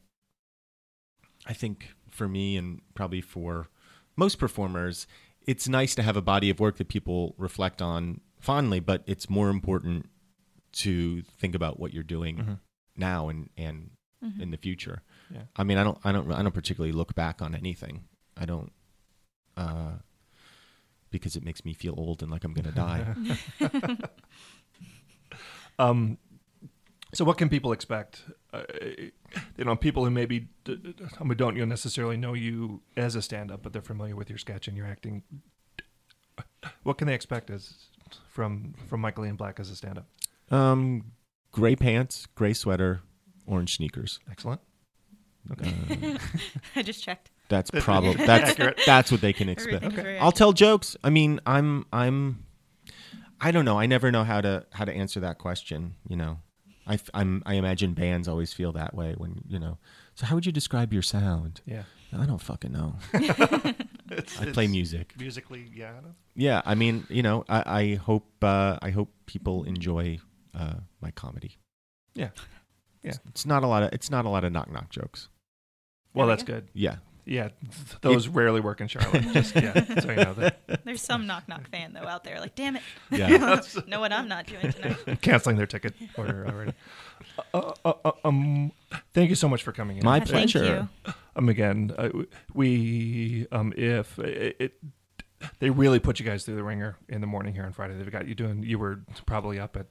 I 1.46 1.54
think 1.54 1.94
for 2.18 2.28
me 2.28 2.58
and 2.58 2.82
probably 2.96 3.22
for 3.22 3.68
most 4.16 4.38
performers, 4.38 5.08
it's 5.46 5.68
nice 5.68 5.96
to 5.96 6.04
have 6.04 6.18
a 6.18 6.22
body 6.22 6.50
of 6.50 6.60
work 6.60 6.78
that 6.78 6.88
people 6.90 7.36
reflect 7.38 7.82
on 7.82 8.22
fondly. 8.40 8.80
But 8.80 9.04
it's 9.06 9.30
more 9.30 9.50
important 9.50 10.10
to 10.74 11.22
think 11.22 11.56
about 11.56 11.80
what 11.80 11.94
you're 11.94 12.04
doing 12.04 12.60
now 12.96 13.30
and 13.30 13.50
and 13.58 13.92
in 14.40 14.52
the 14.52 14.58
future. 14.58 15.04
Yeah. 15.32 15.44
I 15.56 15.64
mean, 15.64 15.78
I 15.78 15.84
don't, 15.84 15.98
I 16.04 16.12
don't, 16.12 16.32
I 16.32 16.42
don't 16.42 16.54
particularly 16.54 16.92
look 16.92 17.14
back 17.16 17.42
on 17.42 17.54
anything. 17.54 18.06
I 18.36 18.46
don't, 18.46 18.72
uh, 19.56 19.92
because 21.12 21.36
it 21.36 21.44
makes 21.44 21.64
me 21.64 21.74
feel 21.74 21.94
old 21.98 22.22
and 22.24 22.32
like 22.32 22.44
I'm 22.44 22.54
gonna 22.54 22.72
die. 22.72 23.16
Um, 25.80 26.18
so 27.14 27.24
what 27.24 27.38
can 27.38 27.50
people 27.50 27.72
expect? 27.72 28.24
Uh, 28.54 28.64
you 29.58 29.66
know, 29.66 29.76
people 29.76 30.04
who 30.06 30.12
maybe 30.12 30.48
d- 30.64 30.76
d- 30.76 30.94
who 31.18 31.36
don't 31.36 31.56
you 31.56 31.62
know, 31.62 31.70
necessarily 31.70 32.18
know 32.18 32.34
you 32.34 32.82
as 32.96 33.16
a 33.16 33.22
stand-up, 33.22 33.62
but 33.64 33.74
they're 33.74 33.82
familiar 33.82 34.16
with 34.16 34.30
your 34.30 34.38
sketch 34.40 34.68
and 34.68 34.76
your 34.78 34.86
acting. 34.86 35.24
What 36.84 36.98
can 36.98 37.08
they 37.08 37.14
expect 37.14 37.50
as 37.50 37.74
from 38.30 38.74
from 38.88 39.02
Michael 39.02 39.26
Ian 39.26 39.36
Black 39.36 39.60
as 39.60 39.70
a 39.70 39.76
stand-up? 39.76 40.06
um, 40.52 41.12
gray 41.52 41.76
pants, 41.76 42.26
gray 42.36 42.54
sweater, 42.54 43.02
orange 43.46 43.76
sneakers. 43.78 44.20
Excellent. 44.32 44.62
Okay. 45.52 46.18
I 46.76 46.82
just 46.82 47.04
checked. 47.04 47.32
That's 47.50 47.72
probably 47.72 48.14
that's 48.26 48.52
Accurate. 48.52 48.80
that's 48.86 49.12
what 49.12 49.22
they 49.22 49.34
can 49.34 49.50
expect. 49.50 49.76
Everything's 49.76 50.02
very 50.04 50.20
I'll 50.20 50.32
tell 50.32 50.54
jokes. 50.54 50.96
I 51.04 51.10
mean, 51.10 51.40
I'm 51.46 51.86
I'm 51.94 52.44
I 53.40 53.52
don't 53.52 53.66
know. 53.66 53.80
I 53.80 53.86
never 53.86 54.12
know 54.12 54.24
how 54.24 54.42
to 54.42 54.66
how 54.74 54.86
to 54.86 54.92
answer 54.94 55.20
that 55.22 55.38
question. 55.38 55.96
You 56.08 56.18
know, 56.18 56.40
I 56.88 56.94
f- 56.96 57.10
I'm 57.14 57.44
I 57.46 57.56
imagine 57.56 57.94
bands 57.94 58.28
always 58.28 58.54
feel 58.54 58.72
that 58.74 58.94
way 58.96 59.14
when 59.18 59.42
you 59.48 59.60
know. 59.60 59.78
So 60.16 60.26
how 60.26 60.36
would 60.36 60.46
you 60.46 60.52
describe 60.52 60.94
your 60.94 61.02
sound? 61.04 61.62
Yeah. 61.66 61.84
I 62.18 62.26
don't 62.26 62.42
fucking 62.42 62.72
know. 62.72 62.96
It's, 64.10 64.40
I 64.40 64.46
play 64.52 64.68
music. 64.68 65.14
musically. 65.20 65.66
Yeah. 65.76 65.90
I 65.98 66.02
know. 66.02 66.16
Yeah, 66.34 66.62
I 66.66 66.76
mean, 66.76 67.06
you 67.10 67.22
know, 67.22 67.44
I, 67.50 67.80
I 67.82 67.96
hope 67.96 68.26
uh, 68.42 68.78
I 68.82 68.90
hope 68.92 69.10
people 69.26 69.66
enjoy 69.66 70.20
uh, 70.56 70.76
my 71.02 71.12
comedy. 71.12 71.58
Yeah. 72.16 72.30
Yeah. 73.04 73.10
It's, 73.10 73.20
it's 73.28 73.46
not 73.46 73.64
a 73.64 73.68
lot 73.68 73.84
of 73.84 73.90
it's 73.92 74.10
not 74.10 74.24
a 74.24 74.30
lot 74.30 74.46
of 74.46 74.54
knock 74.54 74.72
knock 74.72 74.90
jokes. 74.90 75.28
Well, 76.14 76.26
we 76.28 76.32
that's 76.32 76.44
go. 76.44 76.54
good. 76.54 76.70
Yeah, 76.74 76.96
Yeah, 77.28 77.50
those 78.02 78.28
rarely 78.28 78.62
work 78.62 78.80
in 78.82 78.88
Charlotte. 78.88 79.22
Just 79.34 79.54
yeah, 79.56 79.74
so 80.00 80.10
you 80.10 80.16
know 80.16 80.34
that. 80.36 80.82
There's 80.86 81.02
some 81.02 81.28
knock 81.28 81.48
knock 81.48 81.70
fan 81.70 81.94
though 81.94 82.08
out 82.08 82.24
there. 82.24 82.40
Like, 82.40 82.56
damn 82.56 82.78
it, 82.78 82.82
yeah. 83.12 83.62
know 83.88 84.00
what 84.00 84.14
I'm 84.14 84.28
not 84.28 84.48
doing 84.48 84.72
tonight. 84.72 85.22
canceling 85.22 85.58
their 85.58 85.66
ticket 85.68 85.94
order 86.18 86.46
already. 86.48 86.74
Uh, 87.54 87.74
uh, 87.84 87.94
uh, 88.06 88.12
um, 88.24 88.72
thank 89.14 89.30
you 89.30 89.36
so 89.36 89.50
much 89.50 89.62
for 89.64 89.72
coming 89.72 89.98
in. 89.98 90.06
My 90.06 90.20
Uh, 90.20 90.26
pleasure. 90.26 90.90
um 91.36 91.50
again 91.50 91.94
uh, 91.98 92.10
we 92.54 93.46
um 93.52 93.74
if 93.78 94.18
it, 94.20 94.56
it 94.60 94.74
they 95.60 95.70
really 95.70 96.00
put 96.00 96.20
you 96.20 96.26
guys 96.26 96.46
through 96.46 96.56
the 96.56 96.64
wringer 96.64 96.96
in 97.10 97.22
the 97.22 97.28
morning 97.28 97.54
here 97.54 97.64
on 97.64 97.74
Friday. 97.74 97.96
They've 97.96 98.12
got 98.12 98.28
you 98.28 98.34
doing. 98.36 98.64
You 98.64 98.80
were 98.80 99.02
probably 99.26 99.60
up 99.60 99.78
at 99.78 99.86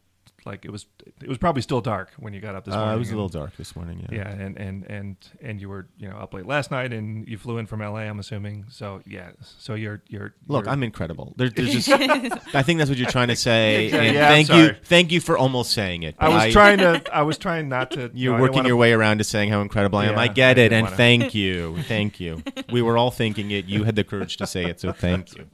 like 0.47 0.65
it 0.65 0.71
was. 0.71 0.87
It 1.23 1.29
was 1.29 1.39
probably 1.39 1.63
still 1.63 1.81
dark 1.81 2.11
when 2.19 2.33
you 2.33 2.41
got 2.41 2.55
up 2.55 2.65
this 2.65 2.73
morning. 2.75 2.91
Uh, 2.93 2.97
it 2.97 2.99
was 2.99 3.11
a 3.11 3.15
little 3.15 3.29
dark 3.29 3.57
this 3.57 3.75
morning. 3.75 4.07
Yeah. 4.11 4.17
Yeah, 4.19 4.29
and, 4.29 4.57
and 4.57 4.85
and 4.85 5.17
and 5.41 5.61
you 5.61 5.69
were 5.69 5.89
you 5.99 6.09
know 6.09 6.17
up 6.17 6.33
late 6.35 6.47
last 6.47 6.71
night, 6.71 6.93
and 6.93 7.27
you 7.29 7.37
flew 7.39 7.59
in 7.59 7.67
from 7.67 7.83
L.A. 7.83 8.03
I'm 8.05 8.19
assuming. 8.19 8.67
So 8.71 9.01
yeah, 9.07 9.31
so 9.41 9.75
you're 9.75 10.03
you're 10.09 10.35
Look, 10.47 10.65
you're- 10.65 10.73
I'm 10.73 10.83
incredible. 10.83 11.35
There, 11.37 11.51
there's 11.51 11.73
just. 11.85 11.89
I 12.55 12.63
think 12.63 12.79
that's 12.79 12.89
what 12.89 12.99
you're 12.99 13.11
trying 13.11 13.29
to 13.29 13.37
say. 13.37 13.87
Exactly. 13.87 14.09
And 14.09 14.17
Yeah, 14.17 14.29
thank 14.29 14.49
you, 14.49 14.77
thank 14.85 15.13
you 15.13 15.21
for 15.21 15.37
almost 15.37 15.73
saying 15.73 16.03
it. 16.05 16.15
I 16.19 16.29
but 16.29 16.45
was 16.47 16.53
trying 16.53 16.79
to. 16.79 17.03
I 17.15 17.23
was 17.23 17.39
trying 17.39 17.69
not 17.69 17.91
to. 17.93 18.11
You're 18.15 18.37
know, 18.37 18.41
working 18.43 18.57
wanna- 18.57 18.69
your 18.69 18.77
way 18.77 18.93
around 18.93 19.19
to 19.19 19.25
saying 19.25 19.51
how 19.51 19.61
incredible 19.61 19.99
I 19.99 20.07
am. 20.07 20.13
Yeah, 20.15 20.21
I 20.21 20.29
get 20.29 20.59
I 20.59 20.63
it, 20.63 20.73
and 20.73 20.85
wanna- 20.85 20.97
thank 20.97 21.35
you, 21.35 21.83
thank 21.83 22.21
you. 22.21 22.43
We 22.71 22.83
were 22.83 22.97
all 22.97 23.11
thinking 23.11 23.51
it. 23.51 23.65
You 23.67 23.85
had 23.85 23.97
the 23.97 24.05
courage 24.05 24.37
to 24.39 24.47
say 24.47 24.65
it, 24.67 24.81
so 24.81 24.93
thank 24.93 25.37
you. 25.37 25.47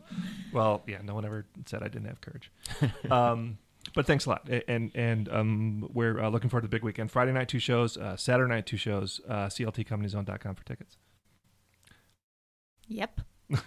Well, 0.52 0.82
yeah, 0.86 0.98
no 1.02 1.14
one 1.14 1.24
ever 1.24 1.46
said 1.64 1.82
I 1.82 1.88
didn't 1.88 2.08
have 2.08 2.20
courage. 2.20 2.50
um, 3.10 3.56
but 3.94 4.06
thanks 4.06 4.26
a 4.26 4.30
lot, 4.30 4.48
and 4.68 4.90
and 4.94 5.28
um, 5.28 5.88
we're 5.92 6.20
uh, 6.20 6.28
looking 6.28 6.48
forward 6.50 6.62
to 6.62 6.68
the 6.68 6.70
big 6.70 6.84
weekend. 6.84 7.10
Friday 7.10 7.32
night, 7.32 7.48
two 7.48 7.58
shows. 7.58 7.96
Uh, 7.96 8.16
Saturday 8.16 8.52
night, 8.52 8.66
two 8.66 8.76
shows. 8.76 9.20
Uh, 9.28 9.46
CLTComedyZone.com 9.46 10.54
for 10.54 10.64
tickets. 10.64 10.96
Yep. 12.88 13.20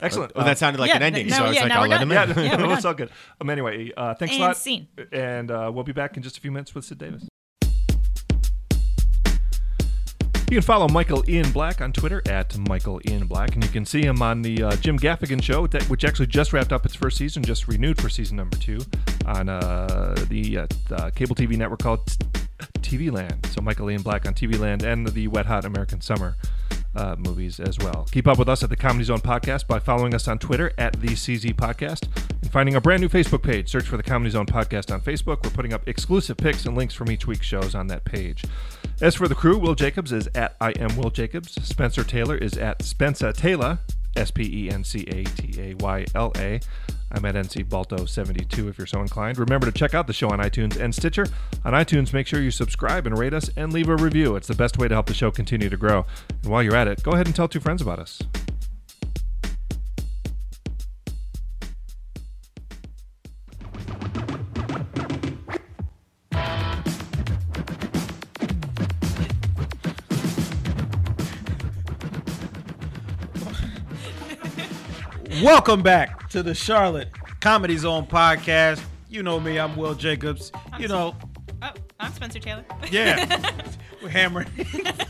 Excellent. 0.00 0.32
Oh, 0.34 0.44
that 0.44 0.58
sounded 0.58 0.80
like 0.80 0.88
yeah, 0.88 0.96
an 0.96 1.02
ending, 1.02 1.28
no, 1.28 1.36
so 1.36 1.44
I 1.44 1.48
was 1.48 1.56
yeah, 1.56 1.62
like, 1.62 1.72
I'll 1.72 1.88
let 1.88 2.00
done. 2.00 2.10
him 2.10 2.12
in. 2.12 2.44
yeah, 2.44 2.56
Yeah, 2.58 2.66
we're 2.66 2.74
it's 2.76 2.84
all 2.84 2.94
good. 2.94 3.10
Um, 3.40 3.48
anyway, 3.48 3.92
uh, 3.96 4.14
thanks 4.14 4.34
and 4.34 4.42
a 4.42 4.46
lot, 4.48 4.56
scene. 4.56 4.88
and 5.12 5.50
uh, 5.50 5.70
we'll 5.72 5.84
be 5.84 5.92
back 5.92 6.16
in 6.16 6.22
just 6.22 6.36
a 6.36 6.40
few 6.40 6.50
minutes 6.50 6.74
with 6.74 6.84
Sid 6.84 6.98
Davis. 6.98 7.28
You 10.54 10.60
can 10.60 10.66
follow 10.66 10.88
Michael 10.88 11.28
Ian 11.28 11.50
Black 11.50 11.80
on 11.80 11.92
Twitter 11.92 12.22
at 12.26 12.56
Michael 12.56 13.00
Ian 13.10 13.26
Black, 13.26 13.56
and 13.56 13.64
you 13.64 13.68
can 13.70 13.84
see 13.84 14.02
him 14.02 14.22
on 14.22 14.40
the 14.40 14.62
uh, 14.62 14.76
Jim 14.76 14.96
Gaffigan 14.96 15.42
show, 15.42 15.66
that, 15.66 15.82
which 15.90 16.04
actually 16.04 16.28
just 16.28 16.52
wrapped 16.52 16.72
up 16.72 16.86
its 16.86 16.94
first 16.94 17.16
season, 17.16 17.42
just 17.42 17.66
renewed 17.66 18.00
for 18.00 18.08
season 18.08 18.36
number 18.36 18.56
two 18.58 18.78
on 19.26 19.48
uh, 19.48 20.14
the 20.28 20.58
uh, 20.58 20.66
uh, 20.92 21.10
cable 21.10 21.34
TV 21.34 21.56
network 21.56 21.80
called 21.80 22.06
TV 22.82 23.10
Land. 23.10 23.44
So 23.46 23.62
Michael 23.62 23.90
Ian 23.90 24.02
Black 24.02 24.26
on 24.26 24.34
TV 24.34 24.56
Land 24.56 24.84
and 24.84 25.08
the 25.08 25.26
Wet 25.26 25.46
Hot 25.46 25.64
American 25.64 26.00
Summer 26.00 26.36
uh, 26.96 27.16
movies 27.18 27.60
as 27.60 27.78
well. 27.78 28.06
Keep 28.10 28.28
up 28.28 28.38
with 28.38 28.48
us 28.48 28.62
at 28.62 28.70
the 28.70 28.76
Comedy 28.76 29.04
Zone 29.04 29.20
Podcast 29.20 29.66
by 29.66 29.78
following 29.78 30.14
us 30.14 30.28
on 30.28 30.38
Twitter 30.38 30.72
at 30.78 31.00
the 31.00 31.08
CZ 31.08 31.54
Podcast 31.54 32.08
and 32.42 32.50
finding 32.50 32.74
our 32.74 32.80
brand 32.80 33.00
new 33.00 33.08
Facebook 33.08 33.42
page. 33.42 33.68
Search 33.70 33.84
for 33.84 33.96
the 33.96 34.02
Comedy 34.02 34.30
Zone 34.30 34.46
Podcast 34.46 34.92
on 34.92 35.00
Facebook. 35.00 35.44
We're 35.44 35.50
putting 35.50 35.72
up 35.72 35.86
exclusive 35.88 36.36
pics 36.36 36.66
and 36.66 36.76
links 36.76 36.94
from 36.94 37.10
each 37.10 37.26
week's 37.26 37.46
shows 37.46 37.74
on 37.74 37.86
that 37.88 38.04
page. 38.04 38.44
As 39.00 39.14
for 39.14 39.28
the 39.28 39.34
crew, 39.34 39.58
Will 39.58 39.74
Jacobs 39.74 40.12
is 40.12 40.28
at 40.34 40.56
I 40.60 40.70
am 40.72 40.96
Will 40.96 41.10
Jacobs. 41.10 41.52
Spencer 41.66 42.04
Taylor 42.04 42.36
is 42.36 42.56
at 42.56 42.82
Spencer 42.82 43.32
Taylor, 43.32 43.78
S 44.16 44.30
P 44.30 44.66
E 44.66 44.70
N 44.70 44.84
C 44.84 45.00
A 45.08 45.24
T 45.24 45.60
A 45.60 45.74
Y 45.74 46.06
L 46.14 46.32
A. 46.36 46.60
I'm 47.14 47.24
at 47.24 47.36
NC 47.36 47.68
Balto 47.68 48.04
72 48.06 48.68
if 48.68 48.76
you're 48.76 48.86
so 48.86 49.00
inclined. 49.00 49.38
Remember 49.38 49.66
to 49.66 49.72
check 49.72 49.94
out 49.94 50.06
the 50.06 50.12
show 50.12 50.30
on 50.30 50.40
iTunes 50.40 50.78
and 50.80 50.92
Stitcher. 50.92 51.26
On 51.64 51.72
iTunes, 51.72 52.12
make 52.12 52.26
sure 52.26 52.40
you 52.40 52.50
subscribe 52.50 53.06
and 53.06 53.16
rate 53.16 53.32
us 53.32 53.48
and 53.56 53.72
leave 53.72 53.88
a 53.88 53.96
review. 53.96 54.34
It's 54.34 54.48
the 54.48 54.54
best 54.54 54.78
way 54.78 54.88
to 54.88 54.94
help 54.94 55.06
the 55.06 55.14
show 55.14 55.30
continue 55.30 55.68
to 55.70 55.76
grow. 55.76 56.06
And 56.42 56.50
while 56.50 56.62
you're 56.62 56.76
at 56.76 56.88
it, 56.88 57.02
go 57.02 57.12
ahead 57.12 57.26
and 57.26 57.34
tell 57.34 57.48
two 57.48 57.60
friends 57.60 57.80
about 57.80 58.00
us. 58.00 58.20
Welcome 75.42 75.82
back 75.82 76.28
to 76.30 76.42
the 76.42 76.54
Charlotte 76.54 77.10
Comedy 77.40 77.76
Zone 77.76 78.06
podcast. 78.06 78.82
You 79.08 79.22
know 79.22 79.40
me, 79.40 79.58
I'm 79.58 79.74
Will 79.76 79.94
Jacobs. 79.94 80.52
You 80.78 80.88
know, 80.88 81.16
Oh, 81.62 81.70
I'm 81.98 82.12
Spencer 82.12 82.38
Taylor. 82.38 82.64
yeah. 82.90 83.50
We're 84.02 84.10
hammering. 84.10 84.48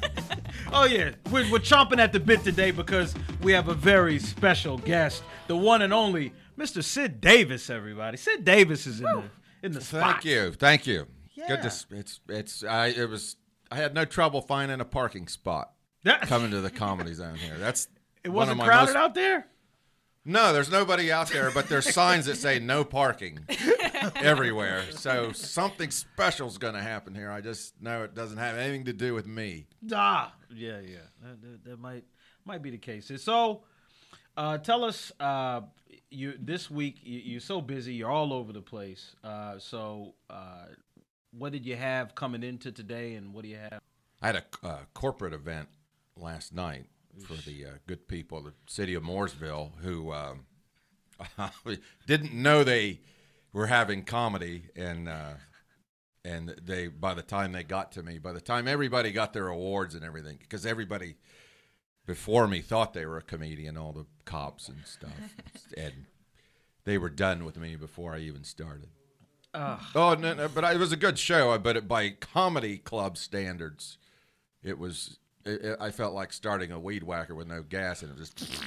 oh 0.72 0.84
yeah, 0.84 1.10
we're, 1.30 1.50
we're 1.50 1.58
chomping 1.58 1.98
at 1.98 2.12
the 2.12 2.20
bit 2.20 2.44
today 2.44 2.70
because 2.70 3.14
we 3.42 3.52
have 3.52 3.68
a 3.68 3.74
very 3.74 4.18
special 4.20 4.78
guest, 4.78 5.24
the 5.48 5.56
one 5.56 5.82
and 5.82 5.92
only 5.92 6.32
Mr. 6.56 6.82
Sid 6.82 7.20
Davis. 7.20 7.68
Everybody, 7.70 8.16
Sid 8.16 8.44
Davis 8.44 8.86
is 8.86 9.00
in 9.00 9.06
the 9.06 9.22
in 9.64 9.72
the 9.72 9.80
spot. 9.80 10.12
Thank 10.12 10.24
you, 10.26 10.52
thank 10.52 10.86
you. 10.86 11.06
Yeah. 11.34 11.48
Good 11.48 11.62
to. 11.62 11.84
It's 11.98 12.20
it's. 12.28 12.62
I 12.64 12.86
it 12.88 13.08
was. 13.10 13.34
I 13.72 13.76
had 13.76 13.94
no 13.94 14.04
trouble 14.04 14.40
finding 14.40 14.80
a 14.80 14.84
parking 14.84 15.26
spot 15.26 15.72
coming 16.22 16.52
to 16.52 16.60
the 16.60 16.70
comedy 16.70 17.14
zone 17.14 17.34
here. 17.34 17.56
That's 17.58 17.88
It 18.24 18.28
wasn't 18.30 18.52
of 18.52 18.58
my 18.58 18.64
crowded 18.66 18.94
most- 18.94 18.96
out 18.96 19.14
there. 19.14 19.46
No, 20.26 20.54
there's 20.54 20.70
nobody 20.70 21.12
out 21.12 21.28
there, 21.28 21.50
but 21.50 21.68
there's 21.68 21.92
signs 21.92 22.26
that 22.26 22.36
say 22.36 22.58
no 22.58 22.82
parking 22.82 23.40
everywhere. 24.16 24.84
So 24.92 25.32
something 25.32 25.90
special's 25.90 26.56
going 26.56 26.72
to 26.74 26.80
happen 26.80 27.14
here. 27.14 27.30
I 27.30 27.42
just 27.42 27.80
know 27.82 28.04
it 28.04 28.14
doesn't 28.14 28.38
have 28.38 28.56
anything 28.56 28.86
to 28.86 28.94
do 28.94 29.12
with 29.12 29.26
me. 29.26 29.66
Ah, 29.92 30.34
yeah, 30.54 30.80
yeah, 30.80 30.96
that, 31.22 31.42
that, 31.42 31.64
that 31.64 31.80
might 31.80 32.04
might 32.46 32.62
be 32.62 32.70
the 32.70 32.78
case. 32.78 33.10
So, 33.22 33.62
uh, 34.36 34.58
tell 34.58 34.84
us, 34.84 35.12
uh, 35.20 35.62
you 36.10 36.34
this 36.40 36.70
week 36.70 37.00
you, 37.02 37.20
you're 37.20 37.40
so 37.40 37.60
busy, 37.60 37.94
you're 37.94 38.10
all 38.10 38.32
over 38.32 38.52
the 38.52 38.62
place. 38.62 39.14
Uh, 39.22 39.58
so, 39.58 40.14
uh, 40.30 40.66
what 41.32 41.52
did 41.52 41.66
you 41.66 41.76
have 41.76 42.14
coming 42.14 42.42
into 42.42 42.72
today, 42.72 43.14
and 43.14 43.34
what 43.34 43.42
do 43.42 43.50
you 43.50 43.56
have? 43.58 43.80
I 44.22 44.26
had 44.26 44.36
a 44.36 44.66
uh, 44.66 44.78
corporate 44.94 45.34
event 45.34 45.68
last 46.16 46.54
night 46.54 46.86
for 47.22 47.34
the 47.34 47.66
uh, 47.66 47.70
good 47.86 48.08
people 48.08 48.38
of 48.38 48.44
the 48.44 48.52
city 48.66 48.94
of 48.94 49.02
Mooresville 49.02 49.72
who 49.82 50.12
um, 50.12 50.46
didn't 52.06 52.34
know 52.34 52.64
they 52.64 53.00
were 53.52 53.66
having 53.66 54.04
comedy, 54.04 54.64
and 54.76 55.08
uh, 55.08 55.34
and 56.24 56.54
they 56.62 56.88
by 56.88 57.14
the 57.14 57.22
time 57.22 57.52
they 57.52 57.62
got 57.62 57.92
to 57.92 58.02
me, 58.02 58.18
by 58.18 58.32
the 58.32 58.40
time 58.40 58.68
everybody 58.68 59.12
got 59.12 59.32
their 59.32 59.48
awards 59.48 59.94
and 59.94 60.04
everything, 60.04 60.38
because 60.40 60.66
everybody 60.66 61.16
before 62.06 62.46
me 62.46 62.60
thought 62.60 62.92
they 62.92 63.06
were 63.06 63.18
a 63.18 63.22
comedian, 63.22 63.76
all 63.76 63.92
the 63.92 64.06
cops 64.24 64.68
and 64.68 64.84
stuff, 64.84 65.12
and 65.76 66.06
they 66.84 66.98
were 66.98 67.10
done 67.10 67.44
with 67.44 67.56
me 67.56 67.76
before 67.76 68.14
I 68.14 68.18
even 68.18 68.44
started. 68.44 68.88
Oh 69.94 70.16
no, 70.18 70.34
no, 70.34 70.48
but 70.48 70.64
I, 70.64 70.72
it 70.72 70.78
was 70.78 70.92
a 70.92 70.96
good 70.96 71.18
show. 71.18 71.56
But 71.58 71.76
it, 71.76 71.88
by 71.88 72.10
comedy 72.10 72.78
club 72.78 73.16
standards, 73.16 73.98
it 74.62 74.78
was. 74.78 75.18
It, 75.44 75.62
it- 75.64 75.76
I 75.80 75.90
felt 75.90 76.14
like 76.14 76.32
starting 76.32 76.72
a 76.72 76.78
weed 76.78 77.02
whacker 77.02 77.34
with 77.34 77.46
no 77.48 77.62
gas, 77.62 78.02
and 78.02 78.10
it 78.12 78.18
was 78.18 78.30
just. 78.30 78.62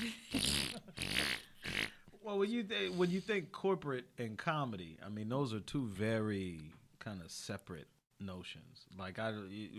Well, 2.23 2.39
when 2.39 2.49
you 2.51 2.63
th- 2.63 2.91
when 2.91 3.09
you 3.09 3.21
think 3.21 3.51
corporate 3.51 4.05
and 4.17 4.38
comedy, 4.38 4.97
I 5.05 5.09
mean 5.09 5.30
those 5.30 5.53
are 5.53 5.59
two 5.61 5.88
very 5.88 6.59
kind 6.99 7.21
of 7.21 7.32
separate 7.32 7.88
notions. 8.19 8.86
Like 8.97 9.17
I, 9.17 9.32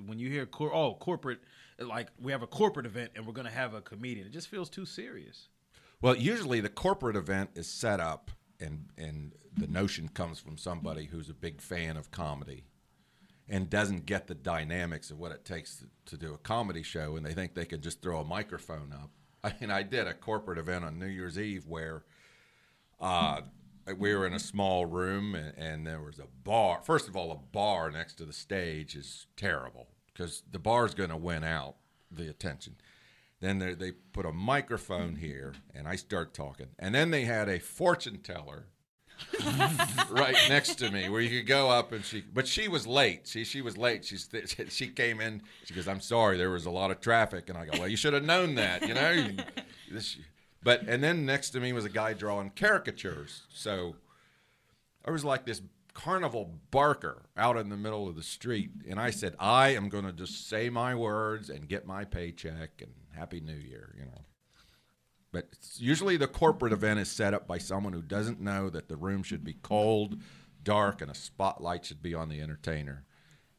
when 0.06 0.18
you 0.18 0.30
hear 0.30 0.46
cor- 0.46 0.74
oh 0.74 0.94
corporate, 0.94 1.40
like 1.78 2.08
we 2.20 2.32
have 2.32 2.42
a 2.42 2.46
corporate 2.46 2.86
event 2.86 3.10
and 3.16 3.26
we're 3.26 3.34
gonna 3.34 3.50
have 3.50 3.74
a 3.74 3.82
comedian, 3.82 4.26
it 4.26 4.32
just 4.32 4.48
feels 4.48 4.70
too 4.70 4.86
serious. 4.86 5.48
Well, 6.00 6.16
usually 6.16 6.60
the 6.60 6.68
corporate 6.70 7.16
event 7.16 7.50
is 7.54 7.66
set 7.68 8.00
up, 8.00 8.30
and 8.60 8.86
and 8.96 9.34
the 9.54 9.66
notion 9.66 10.08
comes 10.08 10.38
from 10.40 10.56
somebody 10.56 11.04
who's 11.04 11.28
a 11.28 11.34
big 11.34 11.60
fan 11.60 11.98
of 11.98 12.10
comedy, 12.10 12.64
and 13.48 13.70
doesn't 13.70 14.06
get 14.06 14.26
the 14.26 14.34
dynamics 14.34 15.10
of 15.10 15.18
what 15.18 15.32
it 15.32 15.44
takes 15.44 15.76
to, 15.76 15.86
to 16.06 16.16
do 16.16 16.34
a 16.34 16.38
comedy 16.38 16.82
show, 16.82 17.16
and 17.16 17.24
they 17.24 17.32
think 17.32 17.54
they 17.54 17.64
can 17.64 17.80
just 17.80 18.02
throw 18.02 18.18
a 18.20 18.24
microphone 18.24 18.92
up. 18.92 19.10
I 19.44 19.54
mean, 19.60 19.70
I 19.70 19.82
did 19.82 20.06
a 20.06 20.14
corporate 20.14 20.58
event 20.58 20.84
on 20.84 20.98
New 20.98 21.06
Year's 21.06 21.38
Eve 21.38 21.66
where 21.66 22.04
uh, 23.00 23.42
we 23.96 24.14
were 24.14 24.26
in 24.26 24.34
a 24.34 24.38
small 24.38 24.86
room 24.86 25.34
and, 25.34 25.56
and 25.56 25.86
there 25.86 26.02
was 26.02 26.18
a 26.18 26.26
bar. 26.44 26.80
First 26.82 27.08
of 27.08 27.16
all, 27.16 27.30
a 27.30 27.36
bar 27.36 27.90
next 27.90 28.14
to 28.14 28.24
the 28.24 28.32
stage 28.32 28.94
is 28.94 29.26
terrible 29.36 29.88
because 30.12 30.42
the 30.50 30.58
bar's 30.58 30.94
going 30.94 31.10
to 31.10 31.16
win 31.16 31.44
out 31.44 31.76
the 32.10 32.28
attention. 32.28 32.76
Then 33.40 33.58
they, 33.58 33.74
they 33.74 33.92
put 33.92 34.26
a 34.26 34.32
microphone 34.32 35.16
here 35.16 35.54
and 35.74 35.86
I 35.86 35.96
start 35.96 36.34
talking. 36.34 36.68
And 36.78 36.94
then 36.94 37.10
they 37.10 37.24
had 37.24 37.48
a 37.48 37.60
fortune 37.60 38.18
teller 38.18 38.66
right 40.10 40.36
next 40.48 40.76
to 40.76 40.90
me 40.90 41.08
where 41.08 41.20
you 41.20 41.38
could 41.38 41.46
go 41.46 41.70
up 41.70 41.92
and 41.92 42.04
she 42.04 42.22
but 42.32 42.46
she 42.46 42.68
was 42.68 42.86
late. 42.86 43.26
She 43.26 43.44
she 43.44 43.62
was 43.62 43.76
late. 43.76 44.04
She's 44.04 44.28
she 44.68 44.88
came 44.88 45.20
in 45.20 45.42
she 45.64 45.74
goes 45.74 45.88
i'm 45.88 46.00
sorry 46.00 46.36
there 46.36 46.50
was 46.50 46.66
a 46.66 46.70
lot 46.70 46.90
of 46.90 47.00
traffic. 47.00 47.48
And 47.48 47.58
i 47.58 47.66
go 47.66 47.78
well 47.78 47.88
you 47.88 47.96
should 47.96 48.14
have 48.14 48.24
known 48.24 48.54
that 48.56 48.86
you 48.86 48.94
know 48.94 49.28
this, 49.90 50.16
but 50.62 50.82
and 50.82 51.02
then 51.02 51.26
next 51.26 51.50
to 51.50 51.60
me 51.60 51.72
was 51.72 51.84
a 51.84 51.90
guy 51.90 52.12
drawing 52.12 52.50
caricatures. 52.50 53.42
So 53.52 53.96
I 55.04 55.10
was 55.10 55.24
like 55.24 55.46
this 55.46 55.62
carnival 55.94 56.54
barker 56.70 57.22
out 57.36 57.56
in 57.56 57.70
the 57.70 57.76
middle 57.76 58.08
of 58.08 58.14
the 58.14 58.22
street 58.22 58.70
and 58.88 59.00
i 59.00 59.10
said 59.10 59.34
i 59.40 59.70
am 59.70 59.88
going 59.88 60.04
to 60.04 60.12
just 60.12 60.48
say 60.48 60.70
my 60.70 60.94
words 60.94 61.50
and 61.50 61.68
get 61.68 61.88
my 61.88 62.04
paycheck 62.04 62.70
and 62.80 62.92
happy 63.16 63.40
new 63.40 63.52
year 63.52 63.92
you 63.98 64.04
know 64.04 64.20
but 65.32 65.48
usually 65.76 66.16
the 66.16 66.26
corporate 66.26 66.72
event 66.72 67.00
is 67.00 67.10
set 67.10 67.34
up 67.34 67.46
by 67.46 67.58
someone 67.58 67.92
who 67.92 68.02
doesn't 68.02 68.40
know 68.40 68.70
that 68.70 68.88
the 68.88 68.96
room 68.96 69.22
should 69.22 69.44
be 69.44 69.54
cold, 69.54 70.18
dark, 70.62 71.02
and 71.02 71.10
a 71.10 71.14
spotlight 71.14 71.84
should 71.84 72.02
be 72.02 72.14
on 72.14 72.28
the 72.28 72.40
entertainer. 72.40 73.04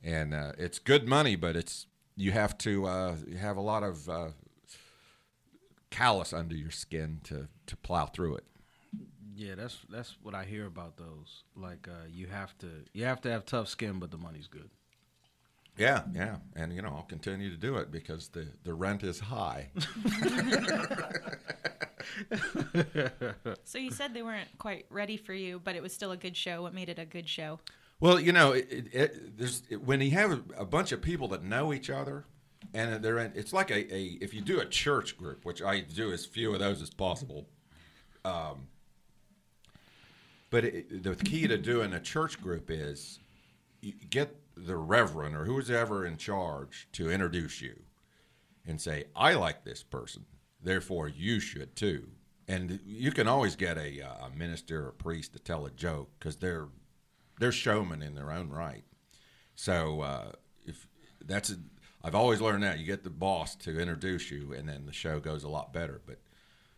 And 0.04 0.34
uh, 0.34 0.54
it's 0.58 0.80
good 0.80 1.08
money, 1.08 1.36
but 1.36 1.56
it's 1.56 1.88
you 2.16 2.32
have 2.32 2.58
to 2.60 2.86
uh, 2.86 3.16
you 3.28 3.38
have 3.38 3.58
a 3.58 3.62
lot 3.62 3.84
of 3.84 4.10
uh, 4.10 4.30
callus 5.90 6.34
under 6.34 6.56
your 6.56 6.72
skin 6.72 7.20
to 7.26 7.48
to 7.68 7.78
plow 7.78 8.06
through 8.06 8.38
it. 8.38 8.44
Yeah, 9.36 9.56
that's 9.56 9.78
that's 9.90 10.18
what 10.22 10.36
I 10.36 10.44
hear 10.44 10.66
about 10.66 10.98
those. 10.98 11.44
Like 11.56 11.88
uh, 11.88 12.08
you 12.10 12.28
have 12.28 12.58
to 12.60 12.68
you 12.94 13.06
have 13.06 13.22
to 13.22 13.32
have 13.32 13.46
tough 13.46 13.68
skin, 13.68 14.00
but 14.00 14.12
the 14.12 14.18
money's 14.18 14.48
good. 14.48 14.70
Yeah, 15.80 16.04
yeah, 16.14 16.36
and 16.56 16.74
you 16.74 16.82
know 16.82 16.90
I'll 16.90 17.04
continue 17.04 17.50
to 17.50 17.58
do 17.58 17.78
it 17.78 17.92
because 17.92 18.28
the 18.28 18.48
the 18.64 18.74
rent 18.74 19.04
is 19.04 19.20
high. 19.20 19.70
So 23.64 23.78
you 23.78 23.92
said 23.92 24.14
they 24.14 24.24
weren't 24.24 24.50
quite 24.58 24.86
ready 24.90 25.18
for 25.18 25.34
you, 25.34 25.62
but 25.64 25.76
it 25.76 25.82
was 25.82 25.94
still 25.94 26.12
a 26.12 26.18
good 26.18 26.36
show. 26.36 26.62
What 26.62 26.74
made 26.74 26.90
it 26.90 26.98
a 26.98 27.06
good 27.06 27.28
show? 27.28 27.60
Well, 28.00 28.20
you 28.20 28.32
know, 28.32 28.54
it, 28.54 28.68
it, 28.72 28.94
it, 28.94 29.38
there's 29.38 29.64
it, 29.70 29.84
when 29.84 30.02
you 30.02 30.12
have 30.12 30.32
a, 30.32 30.42
a 30.58 30.66
bunch 30.66 30.92
of 30.92 31.02
people 31.02 31.28
that 31.30 31.44
know 31.44 31.74
each 31.74 31.90
other, 31.90 32.26
and 32.74 33.04
they're 33.04 33.20
in, 33.20 33.34
it's 33.36 33.54
like 33.54 33.70
a, 33.70 33.94
a 33.94 34.18
if 34.22 34.34
you 34.34 34.42
do 34.42 34.60
a 34.60 34.66
church 34.66 35.18
group, 35.18 35.46
which 35.46 35.62
I 35.62 35.82
do 35.82 36.12
as 36.12 36.26
few 36.26 36.54
of 36.54 36.60
those 36.60 36.82
as 36.82 36.90
possible. 36.90 37.48
Um, 38.26 38.68
but 40.50 40.66
it, 40.66 41.04
the 41.04 41.16
key 41.16 41.48
to 41.48 41.58
doing 41.58 41.94
a 41.94 42.00
church 42.00 42.42
group 42.42 42.72
is 42.72 43.20
you 43.82 43.94
get 44.10 44.36
the 44.66 44.78
reverend 44.78 45.36
or 45.36 45.46
who's 45.46 45.70
ever 45.72 46.06
in 46.06 46.18
charge 46.18 46.88
to 46.94 47.10
introduce 47.10 47.62
you 47.62 47.84
and 48.66 48.80
say, 48.82 49.06
"I 49.16 49.34
like 49.34 49.64
this 49.64 49.84
person, 49.84 50.26
therefore 50.62 51.08
you 51.08 51.40
should 51.40 51.76
too." 51.76 52.10
And 52.48 52.80
you 52.84 53.12
can 53.12 53.28
always 53.28 53.56
get 53.56 53.78
a, 53.78 54.02
uh, 54.02 54.28
a 54.28 54.30
minister 54.36 54.88
or 54.88 54.92
priest 54.92 55.34
to 55.34 55.40
tell 55.40 55.66
a 55.66 55.72
joke 55.72 56.10
because 56.18 56.38
they're 56.38 56.70
they're 57.40 57.52
showmen 57.52 58.02
in 58.02 58.16
their 58.16 58.32
own 58.32 58.50
right. 58.50 58.84
So 59.56 60.02
uh, 60.02 60.32
if 60.66 60.88
that's 61.24 61.52
a, 61.52 61.56
I've 62.04 62.16
always 62.16 62.42
learned 62.42 62.64
that 62.64 62.80
you 62.80 62.86
get 62.86 63.04
the 63.04 63.10
boss 63.10 63.56
to 63.58 63.80
introduce 63.80 64.32
you, 64.32 64.54
and 64.54 64.68
then 64.68 64.86
the 64.86 64.94
show 64.94 65.20
goes 65.20 65.44
a 65.44 65.50
lot 65.50 65.74
better. 65.74 66.02
But 66.06 66.20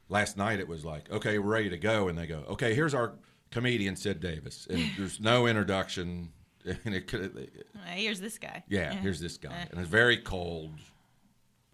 last 0.10 0.38
night 0.38 0.60
it 0.60 0.68
was 0.68 0.84
like, 0.84 1.12
okay, 1.12 1.40
we're 1.40 1.52
ready 1.52 1.70
to 1.70 1.78
go, 1.78 2.08
and 2.08 2.18
they 2.18 2.28
go, 2.28 2.44
okay, 2.50 2.74
here's 2.74 2.94
our 2.94 3.14
comedian 3.52 3.96
Sid 3.96 4.20
Davis, 4.20 4.68
and 4.70 4.92
there's 4.98 5.20
no 5.20 5.46
introduction, 5.46 6.30
and 6.86 6.95
it 6.95 7.07
could, 7.07 7.49
Uh, 7.76 7.80
here's 7.91 8.20
this 8.20 8.38
guy. 8.38 8.64
yeah, 8.68 8.93
here's 8.93 9.20
this 9.20 9.38
guy, 9.38 9.68
and 9.72 9.80
it's 9.80 9.89
very 9.89 10.18
cold. 10.18 10.72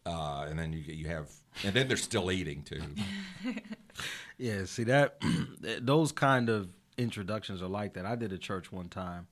Uh, 0.06 0.46
and 0.50 0.58
then 0.58 0.72
you 0.72 0.80
you 0.80 1.08
have, 1.08 1.30
and 1.66 1.74
then 1.74 1.88
they're 1.90 1.98
still 1.98 2.32
eating 2.32 2.64
too. 2.64 2.82
Yeah, 4.38 4.66
see 4.66 4.84
that 4.84 5.20
those 5.82 6.12
kind 6.12 6.50
of 6.50 6.70
introductions 6.98 7.62
are 7.64 7.68
like 7.68 7.94
that. 7.96 8.06
I 8.06 8.16
did 8.16 8.32
a 8.32 8.38
church 8.38 8.72
one 8.72 8.88
time, 8.88 9.28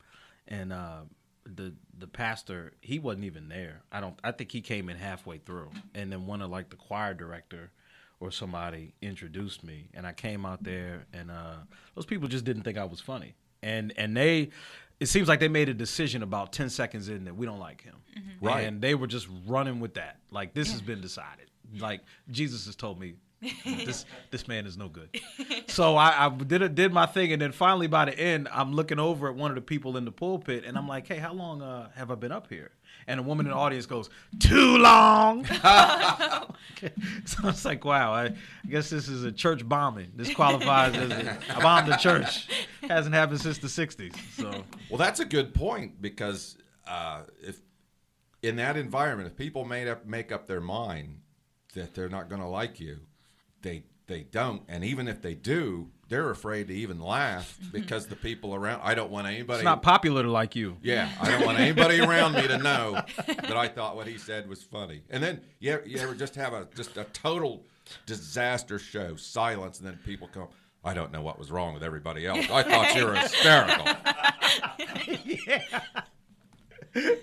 and 0.47 0.73
uh, 0.73 1.01
the 1.45 1.73
the 1.97 2.07
pastor 2.07 2.73
he 2.81 2.97
wasn't 2.97 3.25
even 3.25 3.47
there. 3.49 3.83
I 3.91 4.01
don't. 4.01 4.17
I 4.23 4.31
think 4.31 4.51
he 4.51 4.61
came 4.61 4.89
in 4.89 4.97
halfway 4.97 5.37
through, 5.37 5.69
and 5.93 6.11
then 6.11 6.25
one 6.25 6.41
of 6.41 6.49
like 6.49 6.69
the 6.71 6.75
choir 6.75 7.13
director 7.13 7.71
or 8.19 8.31
somebody 8.31 8.95
introduced 9.01 9.63
me, 9.63 9.89
and 9.93 10.07
I 10.07 10.13
came 10.13 10.43
out 10.45 10.63
there, 10.63 11.05
and 11.13 11.29
uh, 11.29 11.57
those 11.93 12.07
people 12.07 12.27
just 12.27 12.43
didn't 12.45 12.63
think 12.63 12.77
I 12.79 12.85
was 12.85 12.99
funny, 12.99 13.35
and 13.61 13.93
and 13.97 14.17
they. 14.17 14.49
It 14.99 15.07
seems 15.07 15.27
like 15.27 15.39
they 15.39 15.47
made 15.49 15.69
a 15.69 15.73
decision 15.73 16.23
about 16.23 16.53
ten 16.53 16.69
seconds 16.69 17.09
in 17.09 17.25
that 17.25 17.35
we 17.35 17.45
don't 17.45 17.59
like 17.59 17.81
him, 17.81 17.95
Right. 18.41 18.61
And 18.61 18.81
they 18.81 18.95
were 18.95 19.07
just 19.07 19.27
running 19.45 19.79
with 19.79 19.95
that. 19.95 20.17
Like 20.31 20.53
this 20.53 20.71
has 20.71 20.81
been 20.81 21.01
decided. 21.01 21.49
Like 21.79 22.01
Jesus 22.31 22.65
has 22.67 22.75
told 22.75 22.99
me, 22.99 23.15
this 23.65 24.05
this 24.31 24.47
man 24.47 24.65
is 24.65 24.77
no 24.77 24.87
good. 24.87 25.09
So 25.67 25.97
I, 25.97 26.25
I 26.25 26.29
did 26.29 26.61
it, 26.61 26.75
did 26.75 26.93
my 26.93 27.05
thing, 27.05 27.33
and 27.33 27.41
then 27.41 27.51
finally 27.51 27.87
by 27.87 28.05
the 28.05 28.17
end, 28.17 28.47
I'm 28.51 28.73
looking 28.73 28.99
over 28.99 29.27
at 29.27 29.35
one 29.35 29.51
of 29.51 29.55
the 29.55 29.61
people 29.61 29.97
in 29.97 30.05
the 30.05 30.11
pulpit, 30.11 30.63
and 30.65 30.77
I'm 30.77 30.87
like, 30.87 31.07
"Hey, 31.07 31.17
how 31.17 31.33
long 31.33 31.61
uh, 31.61 31.89
have 31.95 32.09
I 32.11 32.15
been 32.15 32.31
up 32.31 32.47
here?" 32.49 32.71
And 33.07 33.19
a 33.19 33.23
woman 33.23 33.45
in 33.45 33.51
the 33.51 33.57
audience 33.57 33.85
goes, 33.85 34.09
"Too 34.39 34.77
long." 34.77 35.45
so 37.25 37.37
I 37.43 37.45
was 37.45 37.65
like, 37.65 37.85
"Wow, 37.85 38.13
I, 38.13 38.25
I 38.25 38.33
guess 38.69 38.89
this 38.89 39.07
is 39.07 39.23
a 39.23 39.31
church 39.31 39.67
bombing. 39.67 40.11
This 40.15 40.33
qualifies 40.33 40.95
as 40.95 41.11
a, 41.11 41.37
I 41.55 41.61
bombed 41.61 41.91
the 41.91 41.97
church. 41.97 42.47
Hasn't 42.81 43.13
happened 43.13 43.41
since 43.41 43.57
the 43.57 43.67
'60s." 43.67 44.15
So 44.35 44.63
Well, 44.89 44.97
that's 44.97 45.19
a 45.19 45.25
good 45.25 45.53
point 45.53 46.01
because 46.01 46.57
uh, 46.87 47.23
if 47.41 47.61
in 48.41 48.55
that 48.57 48.77
environment, 48.77 49.29
if 49.29 49.37
people 49.37 49.65
made 49.65 49.87
up 49.87 50.05
make 50.05 50.31
up 50.31 50.47
their 50.47 50.61
mind 50.61 51.21
that 51.73 51.93
they're 51.93 52.09
not 52.09 52.29
going 52.29 52.41
to 52.41 52.47
like 52.47 52.79
you, 52.79 52.99
they 53.61 53.83
they 54.07 54.23
don't, 54.23 54.63
and 54.67 54.83
even 54.83 55.07
if 55.07 55.21
they 55.21 55.33
do, 55.35 55.91
they're 56.07 56.29
afraid 56.29 56.67
to 56.67 56.73
even 56.73 56.99
laugh 56.99 57.57
because 57.71 58.07
the 58.07 58.15
people 58.15 58.53
around. 58.53 58.81
I 58.83 58.95
don't 58.95 59.11
want 59.11 59.27
anybody. 59.27 59.59
It's 59.59 59.65
not 59.65 59.81
popular 59.81 60.23
to 60.23 60.31
like 60.31 60.55
you. 60.55 60.77
Yeah, 60.81 61.09
I 61.19 61.31
don't 61.31 61.45
want 61.45 61.59
anybody 61.59 61.99
around 62.01 62.33
me 62.33 62.47
to 62.47 62.57
know 62.57 63.01
that 63.27 63.57
I 63.57 63.67
thought 63.67 63.95
what 63.95 64.07
he 64.07 64.17
said 64.17 64.47
was 64.47 64.63
funny. 64.63 65.01
And 65.09 65.23
then 65.23 65.41
you 65.59 65.71
ever, 65.73 65.87
you 65.87 65.99
ever 65.99 66.15
just 66.15 66.35
have 66.35 66.53
a 66.53 66.67
just 66.75 66.97
a 66.97 67.05
total 67.05 67.63
disaster 68.05 68.79
show, 68.79 69.15
silence, 69.15 69.79
and 69.79 69.87
then 69.87 69.99
people 70.05 70.27
come. 70.27 70.47
I 70.83 70.93
don't 70.93 71.11
know 71.11 71.23
what 71.23 71.39
was 71.39 71.49
wrong 71.49 71.73
with 71.73 71.81
everybody 71.81 72.27
else. 72.27 72.47
I 72.51 72.61
thought 72.61 72.95
you 72.95 73.05
were 73.05 73.15
hysterical. 73.15 73.85
yeah. 75.25 75.81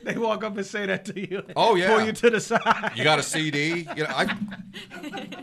They 0.02 0.18
walk 0.18 0.42
up 0.44 0.56
and 0.56 0.66
say 0.66 0.84
that 0.86 1.04
to 1.06 1.18
you. 1.18 1.44
Oh, 1.56 1.76
yeah. 1.76 1.94
Pull 1.94 2.04
you 2.04 2.12
to 2.12 2.30
the 2.30 2.40
side. 2.40 2.92
You 2.96 3.04
got 3.04 3.20
a 3.20 3.22
CD? 3.22 3.86
You 3.96 4.02
know, 4.02 4.12
I've 4.14 4.32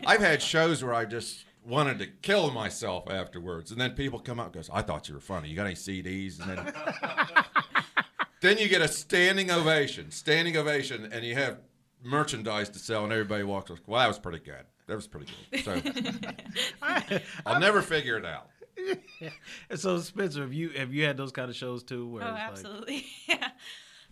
I've 0.06 0.20
had 0.20 0.42
shows 0.42 0.84
where 0.84 0.94
I 0.94 1.06
just 1.06 1.46
wanted 1.66 2.00
to 2.00 2.08
kill 2.08 2.52
myself 2.52 3.10
afterwards, 3.10 3.72
and 3.72 3.80
then 3.80 3.92
people 3.92 4.20
come 4.20 4.40
up 4.40 4.48
and 4.48 4.56
goes, 4.56 4.70
"I 4.72 4.82
thought 4.82 5.08
you 5.08 5.16
were 5.16 5.20
funny. 5.22 5.50
You 5.50 5.56
got 5.56 5.66
any 5.66 5.76
CDs?" 5.76 6.40
And 6.40 6.58
then 6.58 6.74
then 8.42 8.58
you 8.58 8.68
get 8.70 8.82
a 8.82 8.88
standing 8.88 9.52
ovation, 9.52 10.12
standing 10.12 10.56
ovation, 10.58 11.10
and 11.12 11.26
you 11.26 11.36
have 11.36 11.60
merchandise 12.04 12.70
to 12.70 12.80
sell, 12.80 13.04
and 13.04 13.12
everybody 13.12 13.44
walks. 13.44 13.70
up, 13.72 13.80
Well, 13.86 14.00
that 14.00 14.08
was 14.08 14.20
pretty 14.20 14.40
good. 14.40 14.64
That 14.88 14.96
was 14.96 15.08
pretty 15.08 15.28
good. 15.52 15.64
So 15.64 15.82
I'll 17.46 17.60
never 17.60 17.82
figure 17.82 18.18
it 18.18 18.26
out. 18.26 18.48
And 19.70 19.80
so 19.80 20.00
Spencer, 20.00 20.42
have 20.42 20.54
you 20.54 20.70
have 20.70 20.94
you 20.94 21.04
had 21.06 21.18
those 21.18 21.32
kind 21.32 21.50
of 21.50 21.56
shows 21.56 21.84
too? 21.84 22.08
Where 22.08 22.24
Oh, 22.24 22.28
it's 22.28 22.38
like- 22.38 22.50
absolutely. 22.52 23.06
yeah. 23.28 23.50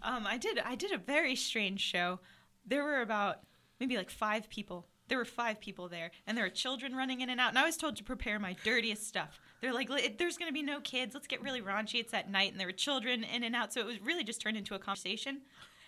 Um, 0.03 0.27
I 0.27 0.37
did. 0.37 0.59
I 0.59 0.75
did 0.75 0.91
a 0.91 0.97
very 0.99 1.35
strange 1.35 1.79
show. 1.81 2.19
There 2.65 2.83
were 2.83 3.01
about 3.01 3.39
maybe 3.79 3.97
like 3.97 4.09
five 4.11 4.49
people. 4.49 4.85
There 5.07 5.17
were 5.17 5.25
five 5.25 5.59
people 5.59 5.87
there, 5.87 6.11
and 6.25 6.37
there 6.37 6.45
were 6.45 6.49
children 6.49 6.95
running 6.95 7.21
in 7.21 7.29
and 7.29 7.39
out. 7.39 7.49
And 7.49 7.59
I 7.59 7.65
was 7.65 7.77
told 7.77 7.95
to 7.97 8.03
prepare 8.03 8.39
my 8.39 8.55
dirtiest 8.63 9.07
stuff. 9.07 9.39
They're 9.61 9.73
like, 9.73 9.89
"There's 10.17 10.37
going 10.37 10.49
to 10.49 10.53
be 10.53 10.63
no 10.63 10.79
kids. 10.81 11.13
Let's 11.13 11.27
get 11.27 11.41
really 11.41 11.61
raunchy. 11.61 11.99
It's 11.99 12.13
at 12.13 12.29
night, 12.29 12.51
and 12.51 12.59
there 12.59 12.67
were 12.67 12.73
children 12.73 13.23
in 13.23 13.43
and 13.43 13.55
out. 13.55 13.73
So 13.73 13.79
it 13.79 13.85
was 13.85 14.01
really 14.01 14.23
just 14.23 14.41
turned 14.41 14.57
into 14.57 14.75
a 14.75 14.79
conversation. 14.79 15.41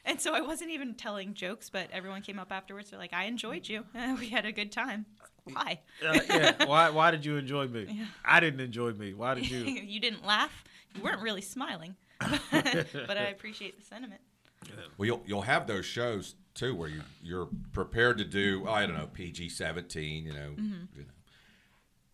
And 0.05 0.19
so 0.21 0.33
I 0.33 0.41
wasn't 0.41 0.71
even 0.71 0.95
telling 0.95 1.33
jokes, 1.33 1.69
but 1.69 1.89
everyone 1.91 2.21
came 2.21 2.39
up 2.39 2.51
afterwards. 2.51 2.89
They're 2.89 2.99
like, 2.99 3.13
"I 3.13 3.25
enjoyed 3.25 3.67
you. 3.67 3.85
we 4.19 4.29
had 4.29 4.45
a 4.45 4.51
good 4.51 4.71
time." 4.71 5.05
Why? 5.43 5.79
Uh, 6.05 6.19
yeah. 6.29 6.65
Why 6.65 6.89
why 6.89 7.11
did 7.11 7.25
you 7.25 7.37
enjoy 7.37 7.67
me? 7.67 8.01
I 8.23 8.39
didn't 8.39 8.59
enjoy 8.59 8.91
me. 8.93 9.13
Why 9.13 9.35
did 9.35 9.49
you? 9.49 9.59
you 9.65 9.99
didn't 9.99 10.25
laugh. 10.25 10.63
You 10.95 11.03
weren't 11.03 11.21
really 11.21 11.41
smiling, 11.41 11.95
but 12.19 13.17
I 13.17 13.27
appreciate 13.31 13.77
the 13.77 13.85
sentiment. 13.85 14.21
Well, 14.97 15.05
you'll 15.05 15.23
you'll 15.25 15.41
have 15.41 15.67
those 15.67 15.85
shows 15.85 16.35
too 16.59 16.75
where 16.75 16.89
you 16.89 17.01
you're 17.23 17.47
prepared 17.71 18.17
to 18.17 18.25
do 18.25 18.67
I 18.67 18.85
don't 18.85 18.97
know 18.97 19.07
PG 19.07 19.49
seventeen, 19.49 20.25
you 20.25 20.33
know, 20.33 20.51
mm-hmm. 20.51 20.97
you 20.97 21.03
know, 21.03 21.13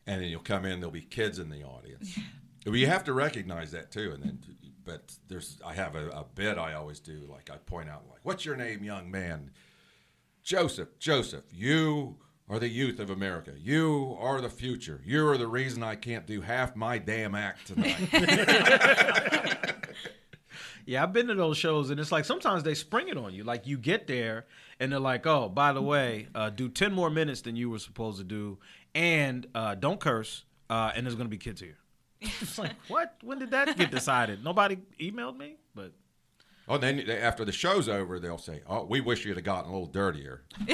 and 0.08 0.22
then 0.22 0.30
you'll 0.30 0.41
come 0.41 0.66
in. 0.66 0.80
There'll 0.80 0.91
be 0.91 1.02
kids 1.02 1.39
in 1.39 1.50
the 1.50 1.64
audience. 1.64 2.18
But 2.66 2.74
you 2.74 2.88
have 2.88 3.04
to 3.04 3.14
recognize 3.14 3.70
that 3.74 3.91
too. 3.91 4.14
And 4.16 4.24
then, 4.24 4.39
but 4.84 5.14
there's 5.28 5.60
I 5.64 5.76
have 5.76 5.93
a, 5.93 6.10
a 6.10 6.26
bit 6.34 6.58
I 6.58 6.74
always 6.74 7.00
do. 7.00 7.28
Like 7.30 7.52
I 7.52 7.58
point 7.58 7.89
out, 7.89 8.06
like, 8.10 8.22
"What's 8.24 8.43
your 8.43 8.56
name, 8.56 8.84
young 8.84 9.12
man?" 9.12 9.52
Joseph. 10.41 10.98
Joseph. 10.98 11.43
You 11.52 12.18
are 12.50 12.60
the 12.60 12.68
youth 12.68 13.00
of 13.00 13.10
America. 13.10 13.54
You 13.58 14.18
are 14.20 14.41
the 14.41 14.50
future. 14.50 15.02
You 15.06 15.28
are 15.28 15.38
the 15.38 15.48
reason 15.48 15.84
I 15.84 15.96
can't 15.96 16.26
do 16.26 16.41
half 16.41 16.76
my 16.76 16.98
damn 16.98 17.36
act 17.36 17.68
tonight. 17.68 17.98
Yeah, 20.86 21.03
I've 21.03 21.13
been 21.13 21.27
to 21.27 21.36
those 21.36 21.57
shows, 21.57 21.89
and 21.89 21.99
it's 21.99 22.11
like 22.11 22.25
sometimes 22.25 22.63
they 22.63 22.75
spring 22.75 23.07
it 23.07 23.17
on 23.17 23.33
you. 23.33 23.43
Like 23.43 23.65
you 23.65 23.77
get 23.77 24.07
there, 24.07 24.45
and 24.79 24.91
they're 24.91 24.99
like, 24.99 25.25
"Oh, 25.25 25.49
by 25.49 25.73
the 25.73 25.81
way, 25.81 26.27
uh, 26.36 26.49
do 26.49 26.69
ten 26.69 26.93
more 26.93 27.09
minutes 27.09 27.41
than 27.41 27.55
you 27.55 27.69
were 27.69 27.79
supposed 27.79 28.17
to 28.19 28.23
do, 28.23 28.59
and 28.93 29.47
uh, 29.55 29.75
don't 29.75 29.99
curse, 29.99 30.45
uh, 30.69 30.91
and 30.95 31.05
there's 31.05 31.15
gonna 31.15 31.29
be 31.29 31.38
kids 31.38 31.59
here." 31.59 31.77
it's 32.21 32.57
like, 32.57 32.73
what? 32.88 33.15
When 33.23 33.39
did 33.39 33.51
that 33.51 33.77
get 33.77 33.91
decided? 33.91 34.43
Nobody 34.43 34.77
emailed 34.99 35.38
me, 35.38 35.55
but 35.73 35.91
Oh, 36.67 36.77
then 36.79 36.99
after 37.09 37.45
the 37.45 37.51
show's 37.51 37.88
over, 37.88 38.19
they'll 38.19 38.38
say, 38.39 38.61
"Oh, 38.67 38.86
we 38.86 38.99
wish 38.99 39.23
you'd 39.25 39.38
have 39.38 39.45
gotten 39.45 39.69
a 39.69 39.73
little 39.73 39.88
dirtier." 39.88 40.43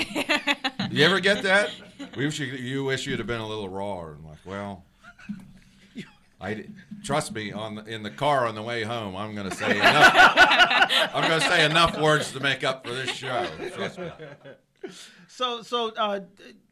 you 0.90 1.04
ever 1.04 1.20
get 1.20 1.44
that? 1.44 1.72
We 2.16 2.26
wish 2.26 2.40
you, 2.40 2.48
you 2.48 2.86
wish 2.86 3.06
you'd 3.06 3.20
have 3.20 3.28
been 3.28 3.42
a 3.42 3.48
little 3.48 3.68
rawer. 3.68 4.14
And 4.14 4.26
like, 4.26 4.38
well, 4.46 4.86
I 6.42 6.66
trust 7.04 7.34
me 7.34 7.52
on 7.52 7.76
the, 7.76 7.86
in 7.86 8.02
the 8.04 8.10
car 8.10 8.48
on 8.48 8.56
the 8.56 8.62
way 8.64 8.84
home. 8.84 9.16
I'm 9.16 9.36
going 9.36 9.50
to 9.50 9.56
say 9.56 9.78
enough. 9.78 10.12
I'm 11.14 11.28
going 11.30 11.40
to 11.40 11.48
say 11.48 11.66
enough 11.66 12.00
words 12.00 12.32
to 12.34 12.40
make 12.40 12.64
up 12.64 12.86
for 12.86 12.94
this 12.94 13.12
show. 13.12 13.46
Trust 13.76 14.00
me. 14.00 14.10
so 15.28 15.62
so 15.62 15.90
uh, 15.96 16.22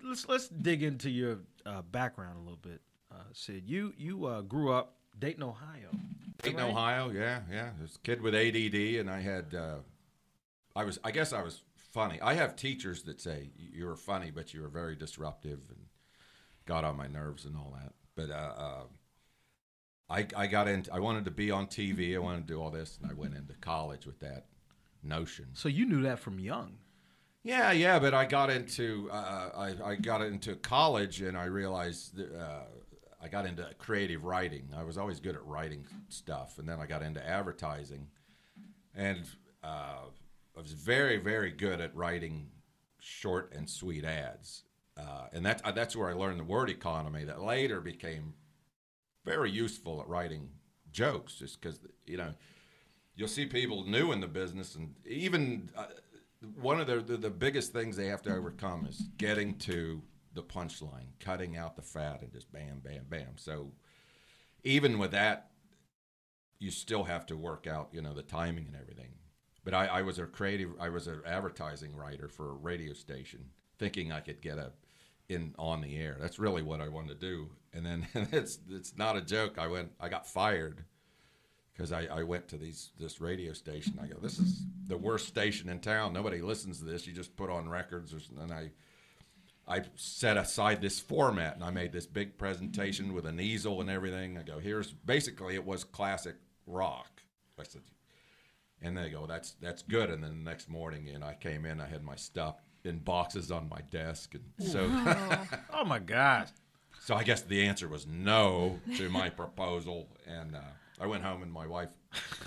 let's 0.04 0.28
let's 0.28 0.48
dig 0.50 0.82
into 0.84 1.10
your 1.10 1.40
uh, 1.66 1.82
background 1.84 2.38
a 2.38 2.42
little 2.42 2.58
bit, 2.62 2.82
uh, 3.12 3.16
Sid. 3.34 3.64
You 3.68 3.94
you 3.98 4.26
uh, 4.26 4.42
grew 4.42 4.74
up 4.74 4.96
Dayton, 5.20 5.44
Ohio. 5.44 5.90
Dayton, 6.42 6.60
Right. 6.62 6.70
Ohio. 6.72 7.12
Yeah, 7.12 7.42
yeah. 7.52 7.70
This 7.80 7.98
kid 7.98 8.22
with 8.22 8.34
ADD, 8.34 9.00
and 9.00 9.10
I 9.10 9.20
had, 9.20 9.54
uh, 9.54 9.76
I 10.76 10.86
was, 10.86 10.98
I 11.04 11.12
guess 11.12 11.34
I 11.34 11.44
was 11.44 11.62
funny. 11.92 12.20
I 12.22 12.34
have 12.36 12.56
teachers 12.56 13.04
that 13.04 13.20
say 13.20 13.52
you 13.58 13.86
were 13.86 13.98
funny, 13.98 14.32
but 14.32 14.54
you 14.54 14.62
were 14.62 14.70
very 14.70 14.96
disruptive 14.96 15.60
and 15.70 15.80
got 16.66 16.86
on 16.86 16.96
my 16.96 17.08
nerves 17.08 17.44
and 17.46 17.56
all 17.58 17.76
that. 17.80 17.92
But 18.16 18.32
uh, 18.34 18.54
uh, 18.58 18.84
I, 20.10 20.26
I 20.36 20.48
got 20.48 20.68
into, 20.68 20.94
I 20.94 21.00
wanted 21.00 21.26
to 21.26 21.32
be 21.32 21.52
on 21.52 21.68
TV. 21.68 22.16
I 22.16 22.20
wanted 22.20 22.48
to 22.48 22.54
do 22.54 22.62
all 22.62 22.72
this, 22.72 22.98
and 23.02 23.12
I 23.12 23.14
went 23.14 23.36
into 23.36 23.54
college 23.62 24.06
with 24.06 24.20
that 24.20 24.46
notion. 25.04 25.48
So 25.54 25.70
you 25.70 25.86
knew 25.86 26.02
that 26.04 26.20
from 26.20 26.40
young. 26.40 26.78
Yeah, 27.44 27.72
yeah, 27.72 28.00
but 28.00 28.14
I 28.14 28.26
got 28.26 28.50
into 28.50 29.10
uh, 29.12 29.50
I, 29.56 29.92
I 29.92 29.96
got 29.96 30.22
into 30.22 30.56
college 30.56 31.22
and 31.22 31.38
I 31.38 31.46
realized 31.46 32.18
that, 32.18 32.36
uh, 32.36 32.64
I 33.22 33.28
got 33.30 33.46
into 33.46 33.66
creative 33.78 34.26
writing. 34.26 34.68
I 34.76 34.84
was 34.84 34.98
always 34.98 35.20
good 35.20 35.36
at 35.36 35.46
writing 35.46 35.86
stuff, 36.10 36.60
and 36.60 36.68
then 36.68 36.80
I 36.80 36.86
got 36.86 37.02
into 37.02 37.26
advertising, 37.26 38.08
and 38.94 39.22
uh, 39.64 40.06
I 40.58 40.62
was 40.62 40.74
very 40.74 41.18
very 41.18 41.52
good 41.52 41.80
at 41.80 41.96
writing 41.96 42.48
short 43.00 43.54
and 43.56 43.70
sweet 43.70 44.04
ads, 44.04 44.64
uh, 44.98 45.28
and 45.32 45.46
that's 45.46 45.62
uh, 45.64 45.72
that's 45.72 45.96
where 45.96 46.10
I 46.10 46.14
learned 46.14 46.42
the 46.42 46.46
word 46.46 46.70
economy. 46.70 47.24
That 47.24 47.42
later 47.42 47.80
became 47.80 48.34
very 49.30 49.52
useful 49.52 50.02
at 50.02 50.08
writing 50.08 50.50
jokes, 50.92 51.36
just 51.36 51.62
because 51.62 51.80
you 52.08 52.18
know 52.18 52.34
you'll 53.16 53.28
see 53.28 53.46
people 53.46 53.86
new 53.86 54.12
in 54.12 54.22
the 54.22 54.28
business, 54.28 54.76
and 54.76 54.96
even 55.06 55.70
uh, 55.78 55.86
one 56.60 56.80
of 56.82 56.88
the, 56.88 57.00
the 57.00 57.18
the 57.18 57.30
biggest 57.30 57.72
things 57.72 57.96
they 57.96 58.08
have 58.08 58.24
to 58.24 58.34
overcome 58.34 58.88
is 58.90 59.04
getting 59.18 59.56
to 59.60 60.02
the 60.34 60.42
punchline, 60.42 61.10
cutting 61.20 61.58
out 61.58 61.76
the 61.76 61.82
fat, 61.82 62.22
and 62.22 62.32
just 62.32 62.52
bam, 62.52 62.80
bam, 62.84 63.06
bam. 63.08 63.34
So 63.36 63.72
even 64.64 64.98
with 64.98 65.12
that, 65.12 65.52
you 66.58 66.72
still 66.72 67.04
have 67.04 67.26
to 67.28 67.38
work 67.38 67.68
out, 67.68 67.90
you 67.92 68.02
know, 68.02 68.14
the 68.14 68.24
timing 68.24 68.66
and 68.66 68.76
everything. 68.76 69.12
But 69.64 69.74
I, 69.74 69.86
I 69.86 70.02
was 70.02 70.18
a 70.18 70.26
creative, 70.26 70.72
I 70.80 70.90
was 70.90 71.08
an 71.08 71.22
advertising 71.26 71.96
writer 71.96 72.30
for 72.30 72.50
a 72.50 72.54
radio 72.54 72.94
station, 72.94 73.46
thinking 73.78 74.12
I 74.12 74.22
could 74.22 74.42
get 74.42 74.58
a 74.58 74.72
in 75.28 75.54
on 75.60 75.82
the 75.82 75.96
air. 75.98 76.18
That's 76.20 76.40
really 76.40 76.64
what 76.64 76.82
I 76.82 76.88
wanted 76.88 77.20
to 77.20 77.28
do. 77.28 77.50
And 77.74 77.86
then 77.86 78.08
it's 78.32 78.60
it's 78.70 78.98
not 78.98 79.16
a 79.16 79.22
joke. 79.22 79.58
I 79.58 79.68
went, 79.68 79.92
I 80.00 80.10
got 80.10 80.28
fired 80.28 80.84
because 81.74 81.92
I, 81.92 82.08
I 82.12 82.24
went 82.24 82.48
to 82.50 82.58
these 82.58 82.92
this 83.00 83.22
radio 83.22 83.54
station. 83.54 84.00
I 84.02 84.08
go, 84.08 84.18
this 84.20 84.40
is 84.40 84.64
the 84.88 84.98
worst 84.98 85.28
station 85.28 85.70
in 85.70 85.80
town. 85.80 86.14
Nobody 86.14 86.42
listens 86.42 86.80
to 86.80 86.86
this. 86.86 87.08
You 87.08 87.14
just 87.14 87.36
put 87.36 87.50
on 87.50 87.70
records, 87.70 88.14
or, 88.14 88.20
and 88.42 88.52
I 88.52 88.72
I 89.70 89.84
set 89.96 90.36
aside 90.36 90.82
this 90.82 91.00
format 91.00 91.54
and 91.56 91.64
I 91.64 91.70
made 91.70 91.92
this 91.92 92.08
big 92.08 92.38
presentation 92.38 93.14
with 93.14 93.28
an 93.28 93.40
easel 93.40 93.82
and 93.82 93.90
everything. 93.90 94.38
I 94.38 94.42
go, 94.42 94.58
here's 94.58 94.92
basically 94.92 95.54
it 95.54 95.64
was 95.64 95.84
classic 95.84 96.36
rock. 96.66 97.22
I 97.60 97.64
said, 97.64 97.82
and 98.82 98.98
they 98.98 99.10
go, 99.10 99.28
that's 99.28 99.52
that's 99.62 99.84
good. 99.84 100.10
And 100.10 100.24
then 100.24 100.44
the 100.44 100.50
next 100.50 100.70
morning, 100.70 101.10
and 101.10 101.24
I 101.24 101.36
came 101.36 101.66
in, 101.66 101.80
I 101.80 101.88
had 101.88 102.04
my 102.04 102.16
stuff 102.16 102.56
in 102.84 103.00
boxes 103.00 103.52
on 103.52 103.70
my 103.70 103.82
desk, 103.92 104.34
and 104.36 104.70
so 104.70 104.86
Oh 105.74 105.86
my 105.86 106.00
God. 106.00 106.50
So 107.00 107.16
I 107.16 107.24
guess 107.24 107.42
the 107.42 107.66
answer 107.66 107.88
was 107.88 108.06
no 108.08 108.80
to 108.98 109.10
my 109.10 109.30
proposal, 109.42 110.08
and 110.28 110.56
uh, 110.56 110.60
I 111.00 111.08
went 111.08 111.24
home, 111.24 111.42
and 111.44 111.52
my 111.52 111.68
wife 111.68 111.90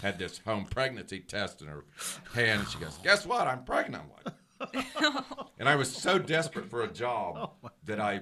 had 0.03 0.19
this 0.19 0.39
home 0.39 0.67
pregnancy 0.67 1.21
test 1.21 1.63
in 1.63 1.69
her 1.69 1.85
hand, 2.35 2.61
and 2.61 2.69
she 2.69 2.79
goes, 2.79 2.99
"Guess 3.03 3.27
what? 3.27 3.47
I'm 3.47 3.65
pregnant." 3.65 4.05
I'm 4.05 4.11
like, 4.25 4.87
and 5.59 5.69
I 5.69 5.77
was 5.77 5.91
so 5.91 6.19
desperate 6.19 6.71
for 6.71 6.83
a 6.83 6.89
job 6.89 7.53
that 7.85 7.99
I, 8.01 8.21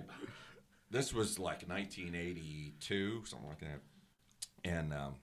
this 0.90 1.12
was 1.12 1.38
like 1.38 1.68
1982, 1.68 3.22
something 3.26 3.48
like 3.48 3.60
that, 3.60 3.80
and 4.64 4.92
um, 4.92 5.14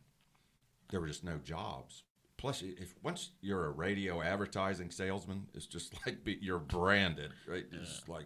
there 0.89 0.99
were 0.99 1.07
just 1.07 1.23
no 1.23 1.37
jobs. 1.37 2.03
Plus, 2.37 2.61
if 2.61 2.93
once 3.01 3.31
you're 3.41 3.65
a 3.65 3.71
radio 3.71 4.21
advertising 4.21 4.91
salesman, 4.91 5.47
it's 5.55 5.65
just 5.65 5.93
like 6.05 6.23
be, 6.23 6.37
you're 6.41 6.59
branded, 6.59 7.31
right? 7.47 7.65
It's 7.71 7.95
just 7.95 8.09
like 8.09 8.25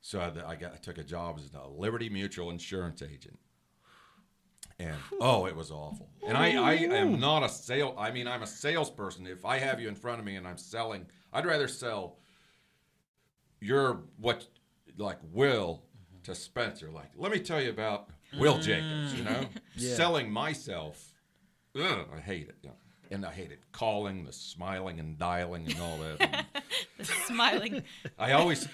so 0.00 0.20
I, 0.20 0.52
I 0.52 0.56
got 0.56 0.72
I 0.72 0.76
took 0.76 0.98
a 0.98 1.04
job 1.04 1.38
as 1.38 1.50
a 1.54 1.68
Liberty 1.68 2.08
Mutual 2.08 2.50
insurance 2.50 3.02
agent, 3.02 3.38
and 4.78 4.96
oh, 5.20 5.46
it 5.46 5.54
was 5.54 5.70
awful. 5.70 6.08
And 6.26 6.36
I, 6.36 6.56
I 6.56 6.72
am 6.74 7.20
not 7.20 7.42
a 7.42 7.48
sale. 7.48 7.94
I 7.98 8.10
mean, 8.10 8.26
I'm 8.26 8.42
a 8.42 8.46
salesperson. 8.46 9.26
If 9.26 9.44
I 9.44 9.58
have 9.58 9.80
you 9.80 9.88
in 9.88 9.94
front 9.94 10.20
of 10.20 10.24
me 10.24 10.36
and 10.36 10.46
I'm 10.48 10.56
selling, 10.56 11.06
I'd 11.32 11.44
rather 11.44 11.68
sell 11.68 12.16
your 13.60 14.04
what 14.18 14.46
like 14.96 15.18
Will 15.32 15.82
to 16.24 16.34
Spencer. 16.34 16.90
Like, 16.90 17.10
let 17.16 17.30
me 17.30 17.38
tell 17.38 17.60
you 17.60 17.70
about 17.70 18.08
Will 18.38 18.56
mm. 18.56 18.62
Jacobs. 18.62 19.14
You 19.14 19.24
know, 19.24 19.46
selling 19.76 20.30
myself. 20.30 21.14
Ugh, 21.78 22.06
I 22.16 22.20
hate 22.20 22.48
it. 22.48 22.56
you 22.62 22.70
know. 22.70 22.76
And 23.12 23.26
I 23.26 23.32
hate 23.32 23.50
it 23.50 23.58
calling, 23.72 24.24
the 24.24 24.32
smiling 24.32 25.00
and 25.00 25.18
dialing 25.18 25.66
and 25.66 25.80
all 25.80 25.98
that. 25.98 26.46
And 26.98 27.06
Smiling. 27.06 27.82
I 28.18 28.32
always 28.32 28.68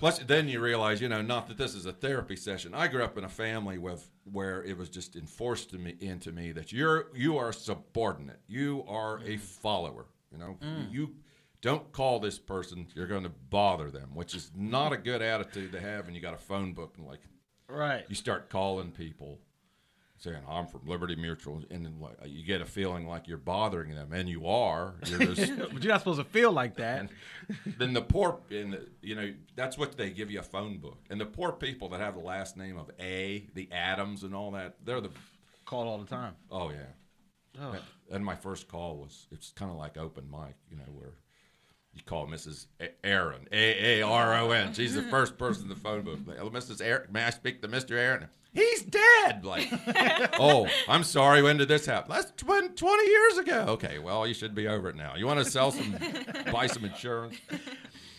plus 0.00 0.18
then 0.18 0.48
you 0.48 0.60
realize, 0.60 1.00
you 1.00 1.08
know, 1.08 1.22
not 1.22 1.46
that 1.48 1.58
this 1.58 1.74
is 1.74 1.86
a 1.86 1.92
therapy 1.92 2.34
session. 2.34 2.74
I 2.74 2.88
grew 2.88 3.04
up 3.04 3.16
in 3.16 3.24
a 3.24 3.28
family 3.28 3.78
with 3.78 4.10
where 4.24 4.64
it 4.64 4.76
was 4.76 4.88
just 4.88 5.14
enforced 5.14 5.70
to 5.70 5.78
me 5.78 5.94
into 6.00 6.32
me 6.32 6.50
that 6.52 6.72
you're 6.72 7.08
you 7.14 7.38
are 7.38 7.52
subordinate. 7.52 8.40
You 8.48 8.84
are 8.88 9.18
a 9.18 9.36
mm. 9.36 9.40
follower. 9.40 10.06
You 10.32 10.38
know, 10.38 10.58
mm. 10.60 10.90
you 10.90 11.14
don't 11.60 11.92
call 11.92 12.18
this 12.18 12.38
person. 12.38 12.86
You're 12.94 13.06
going 13.06 13.24
to 13.24 13.32
bother 13.50 13.90
them, 13.90 14.10
which 14.14 14.34
is 14.34 14.50
not 14.56 14.92
a 14.92 14.96
good 14.96 15.22
attitude 15.22 15.72
to 15.72 15.80
have. 15.80 16.06
And 16.06 16.16
you 16.16 16.22
got 16.22 16.34
a 16.34 16.38
phone 16.38 16.72
book 16.72 16.94
and 16.96 17.06
like 17.06 17.20
Right. 17.68 18.04
you 18.08 18.16
start 18.16 18.50
calling 18.50 18.90
people 18.90 19.38
saying 20.20 20.36
i'm 20.48 20.66
from 20.66 20.80
liberty 20.86 21.16
mutual 21.16 21.62
and 21.70 21.84
then 21.84 21.94
like, 22.00 22.14
you 22.26 22.44
get 22.44 22.60
a 22.60 22.64
feeling 22.64 23.06
like 23.08 23.26
you're 23.26 23.36
bothering 23.38 23.94
them 23.94 24.12
and 24.12 24.28
you 24.28 24.46
are 24.46 24.94
you're 25.06 25.18
just 25.34 25.56
But 25.58 25.82
you're 25.82 25.92
not 25.92 26.00
supposed 26.00 26.18
to 26.20 26.24
feel 26.24 26.52
like 26.52 26.76
that. 26.76 27.08
then 27.78 27.92
the 27.94 28.02
poor 28.02 28.38
and 28.50 28.74
the, 28.74 28.86
you 29.02 29.14
know 29.16 29.32
that's 29.56 29.76
what 29.78 29.96
they 29.96 30.10
give 30.10 30.30
you 30.30 30.38
a 30.40 30.42
phone 30.42 30.78
book 30.78 30.98
and 31.10 31.20
the 31.20 31.26
poor 31.26 31.52
people 31.52 31.88
that 31.88 32.00
have 32.00 32.14
the 32.14 32.20
last 32.20 32.56
name 32.56 32.76
of 32.78 32.90
a 33.00 33.46
the 33.54 33.68
adams 33.72 34.22
and 34.22 34.34
all 34.34 34.50
that 34.52 34.76
they're 34.84 35.00
the 35.00 35.10
Call 35.66 35.88
all 35.88 35.98
the 35.98 36.06
time. 36.06 36.34
oh 36.50 36.70
yeah 36.70 37.62
and, 37.72 37.80
and 38.10 38.24
my 38.24 38.34
first 38.34 38.68
call 38.68 38.96
was 38.96 39.26
it's 39.30 39.52
kind 39.52 39.70
of 39.70 39.76
like 39.76 39.96
open 39.96 40.24
mic 40.30 40.54
you 40.70 40.76
know 40.76 40.84
where 40.94 41.14
you 41.92 42.02
call 42.06 42.28
Mrs. 42.28 42.66
A- 42.80 42.90
Aaron, 43.04 43.48
A 43.50 44.00
A 44.00 44.02
R 44.06 44.34
O 44.38 44.52
N. 44.52 44.72
She's 44.72 44.94
the 44.94 45.02
first 45.02 45.36
person 45.36 45.64
in 45.64 45.68
the 45.70 45.74
phone 45.74 46.02
book. 46.02 46.20
"Hello, 46.24 46.48
Mrs. 46.48 46.80
Aaron, 46.80 47.08
may 47.10 47.24
I 47.24 47.30
speak 47.30 47.60
to 47.62 47.68
Mr. 47.68 47.92
Aaron? 47.98 48.28
He's 48.52 48.82
dead. 48.82 49.44
Like, 49.44 49.68
oh, 50.40 50.66
I'm 50.88 51.04
sorry. 51.04 51.42
When 51.42 51.56
did 51.56 51.68
this 51.68 51.86
happen? 51.86 52.10
That's 52.12 52.32
twen- 52.36 52.74
20 52.74 53.10
years 53.10 53.38
ago. 53.38 53.64
Okay, 53.68 53.98
well, 53.98 54.26
you 54.26 54.34
should 54.34 54.54
be 54.54 54.66
over 54.66 54.88
it 54.88 54.96
now. 54.96 55.14
You 55.16 55.26
want 55.26 55.38
to 55.38 55.44
sell 55.44 55.70
some, 55.70 55.96
buy 56.52 56.66
some 56.66 56.84
insurance? 56.84 57.36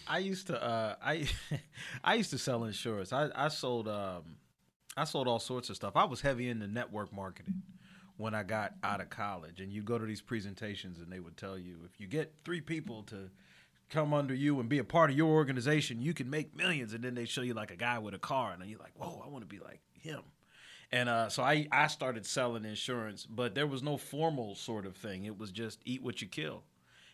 I 0.07 0.19
used 0.19 0.47
to 0.47 0.61
uh 0.61 0.95
I 1.01 1.27
I 2.03 2.15
used 2.15 2.31
to 2.31 2.37
sell 2.37 2.63
insurance. 2.65 3.13
I 3.13 3.29
I 3.35 3.47
sold 3.47 3.87
um 3.87 4.23
I 4.97 5.05
sold 5.05 5.27
all 5.27 5.39
sorts 5.39 5.69
of 5.69 5.75
stuff. 5.77 5.95
I 5.95 6.03
was 6.05 6.21
heavy 6.21 6.49
into 6.49 6.67
network 6.67 7.13
marketing 7.13 7.61
when 8.17 8.35
I 8.35 8.43
got 8.43 8.73
out 8.83 8.99
of 8.99 9.09
college 9.09 9.61
and 9.61 9.71
you 9.71 9.81
go 9.83 9.97
to 9.97 10.05
these 10.05 10.21
presentations 10.21 10.99
and 10.99 11.11
they 11.11 11.19
would 11.19 11.37
tell 11.37 11.57
you 11.57 11.77
if 11.85 11.99
you 11.99 12.07
get 12.07 12.33
3 12.43 12.59
people 12.61 13.03
to 13.03 13.29
come 13.89 14.13
under 14.13 14.33
you 14.33 14.59
and 14.59 14.67
be 14.69 14.79
a 14.79 14.83
part 14.83 15.09
of 15.09 15.17
your 15.17 15.29
organization, 15.29 16.01
you 16.01 16.13
can 16.13 16.29
make 16.29 16.55
millions 16.55 16.93
and 16.93 17.03
then 17.03 17.15
they 17.15 17.25
show 17.25 17.41
you 17.41 17.53
like 17.53 17.71
a 17.71 17.75
guy 17.77 17.97
with 17.99 18.13
a 18.13 18.19
car 18.19 18.51
and 18.53 18.69
you're 18.69 18.79
like, 18.79 18.93
"Whoa, 18.95 19.21
I 19.25 19.29
want 19.29 19.43
to 19.43 19.47
be 19.47 19.59
like 19.59 19.79
him." 20.01 20.21
And 20.91 21.07
uh, 21.07 21.29
so 21.29 21.41
I, 21.41 21.67
I 21.71 21.87
started 21.87 22.25
selling 22.25 22.65
insurance, 22.65 23.25
but 23.25 23.55
there 23.55 23.67
was 23.67 23.81
no 23.81 23.97
formal 23.97 24.55
sort 24.55 24.85
of 24.85 24.97
thing. 24.97 25.25
It 25.25 25.37
was 25.37 25.51
just 25.51 25.79
eat 25.85 26.03
what 26.03 26.21
you 26.21 26.27
kill. 26.27 26.63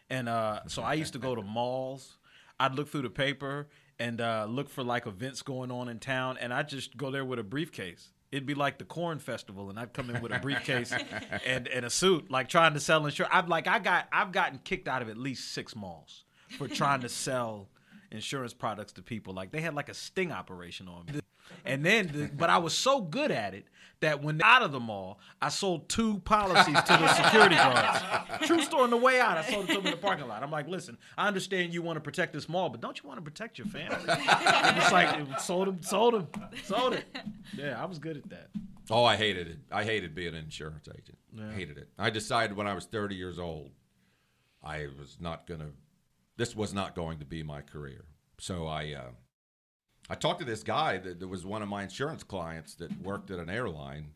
And 0.10 0.28
uh, 0.28 0.62
so 0.68 0.82
I 0.82 0.94
used 0.94 1.14
to 1.14 1.20
go 1.20 1.36
to 1.36 1.42
malls. 1.44 2.18
I'd 2.60 2.74
look 2.74 2.90
through 2.90 3.04
the 3.04 3.10
paper 3.10 3.68
and 4.00 4.20
uh, 4.20 4.48
look 4.50 4.70
for 4.70 4.84
like 4.84 5.06
events 5.06 5.42
going 5.42 5.72
on 5.72 5.90
in 5.90 6.00
town, 6.00 6.38
and 6.40 6.54
I'd 6.54 6.70
just 6.70 6.98
go 6.98 7.12
there 7.12 7.26
with 7.26 7.40
a 7.40 7.44
briefcase. 7.44 8.10
It'd 8.32 8.46
be 8.46 8.56
like 8.56 8.78
the 8.78 8.84
corn 8.84 9.20
festival, 9.20 9.70
and 9.70 9.80
I'd 9.80 9.94
come 9.94 10.10
in 10.10 10.22
with 10.22 10.34
a 10.34 10.40
briefcase 10.40 10.92
and, 11.46 11.68
and 11.68 11.86
a 11.86 11.90
suit, 11.90 12.30
like 12.30 12.50
trying 12.50 12.74
to 12.74 12.80
sell 12.80 13.06
insurance. 13.06 13.34
I've 13.34 13.48
like 13.48 13.68
I 13.68 13.80
got 13.80 14.08
I've 14.12 14.32
gotten 14.32 14.60
kicked 14.64 14.88
out 14.88 15.02
of 15.02 15.10
at 15.10 15.18
least 15.18 15.54
six 15.54 15.76
malls 15.76 16.26
for 16.58 16.68
trying 16.68 17.02
to 17.02 17.10
sell 17.10 17.70
insurance 18.12 18.54
products 18.54 18.94
to 18.94 19.02
people. 19.02 19.34
Like 19.34 19.52
they 19.52 19.62
had 19.62 19.76
like 19.76 19.90
a 19.90 19.94
sting 19.94 20.32
operation 20.32 20.88
on 20.88 21.06
me. 21.06 21.20
And 21.66 21.86
then, 21.86 22.08
the, 22.14 22.30
but 22.36 22.50
I 22.50 22.58
was 22.58 22.74
so 22.74 23.02
good 23.02 23.32
at 23.32 23.54
it 23.54 23.66
that 24.00 24.24
when 24.24 24.42
out 24.44 24.62
of 24.62 24.72
the 24.72 24.80
mall, 24.80 25.20
I 25.42 25.50
sold 25.50 25.90
two 25.90 26.20
policies 26.20 26.76
to 26.76 26.94
the 26.94 27.14
security 27.14 27.56
guards. 27.56 28.46
True 28.46 28.62
story. 28.62 28.84
On 28.84 28.90
the 28.92 28.98
way 28.98 29.20
out, 29.20 29.38
I 29.38 29.44
sold 29.44 29.66
it 29.66 29.68
to 29.70 29.74
them 29.78 29.86
in 29.88 29.92
the 29.92 29.98
parking 29.98 30.28
lot. 30.28 30.44
I'm 30.44 30.52
like, 30.52 30.68
listen, 30.68 30.98
I 31.18 31.28
understand 31.28 31.74
you 31.74 31.82
want 31.82 31.98
to 31.98 32.02
protect 32.02 32.32
this 32.34 32.48
mall, 32.48 32.70
but 32.70 32.80
don't 32.80 33.02
you 33.02 33.08
want 33.08 33.18
to 33.18 33.24
protect 33.24 33.58
your 33.58 33.68
family? 33.68 33.98
It's 34.08 34.92
like 34.92 35.40
sold 35.40 35.68
them, 35.68 35.82
sold 35.82 36.14
them, 36.14 36.28
sold 36.64 36.94
it. 36.94 37.06
Yeah, 37.56 37.82
I 37.82 37.86
was 37.86 37.98
good 37.98 38.18
at 38.18 38.30
that. 38.30 38.50
Oh, 38.90 39.04
I 39.04 39.16
hated 39.16 39.48
it. 39.48 39.58
I 39.72 39.84
hated 39.84 40.16
being 40.16 40.30
an 40.30 40.36
insurance 40.36 40.88
agent. 40.88 41.18
Hated 41.56 41.78
it. 41.78 41.90
I 41.98 42.10
decided 42.10 42.56
when 42.56 42.68
I 42.68 42.74
was 42.74 42.86
30 42.86 43.16
years 43.16 43.40
old, 43.40 43.72
I 44.64 44.88
was 45.00 45.18
not 45.20 45.48
going 45.48 45.60
to, 45.60 45.68
this 46.38 46.56
was 46.56 46.74
not 46.74 46.96
going 46.96 47.20
to 47.20 47.26
be 47.26 47.44
my 47.44 47.62
career. 47.62 48.06
So 48.40 48.68
I, 48.68 48.94
uh, 48.94 49.12
I 50.10 50.16
talked 50.16 50.40
to 50.40 50.46
this 50.46 50.64
guy 50.64 50.98
that, 51.00 51.20
that 51.20 51.28
was 51.28 51.46
one 51.46 51.62
of 51.62 51.68
my 51.70 51.84
insurance 51.84 52.24
clients 52.24 52.76
that 52.76 53.02
worked 53.02 53.30
at 53.32 53.40
an 53.40 53.50
airline, 53.50 54.12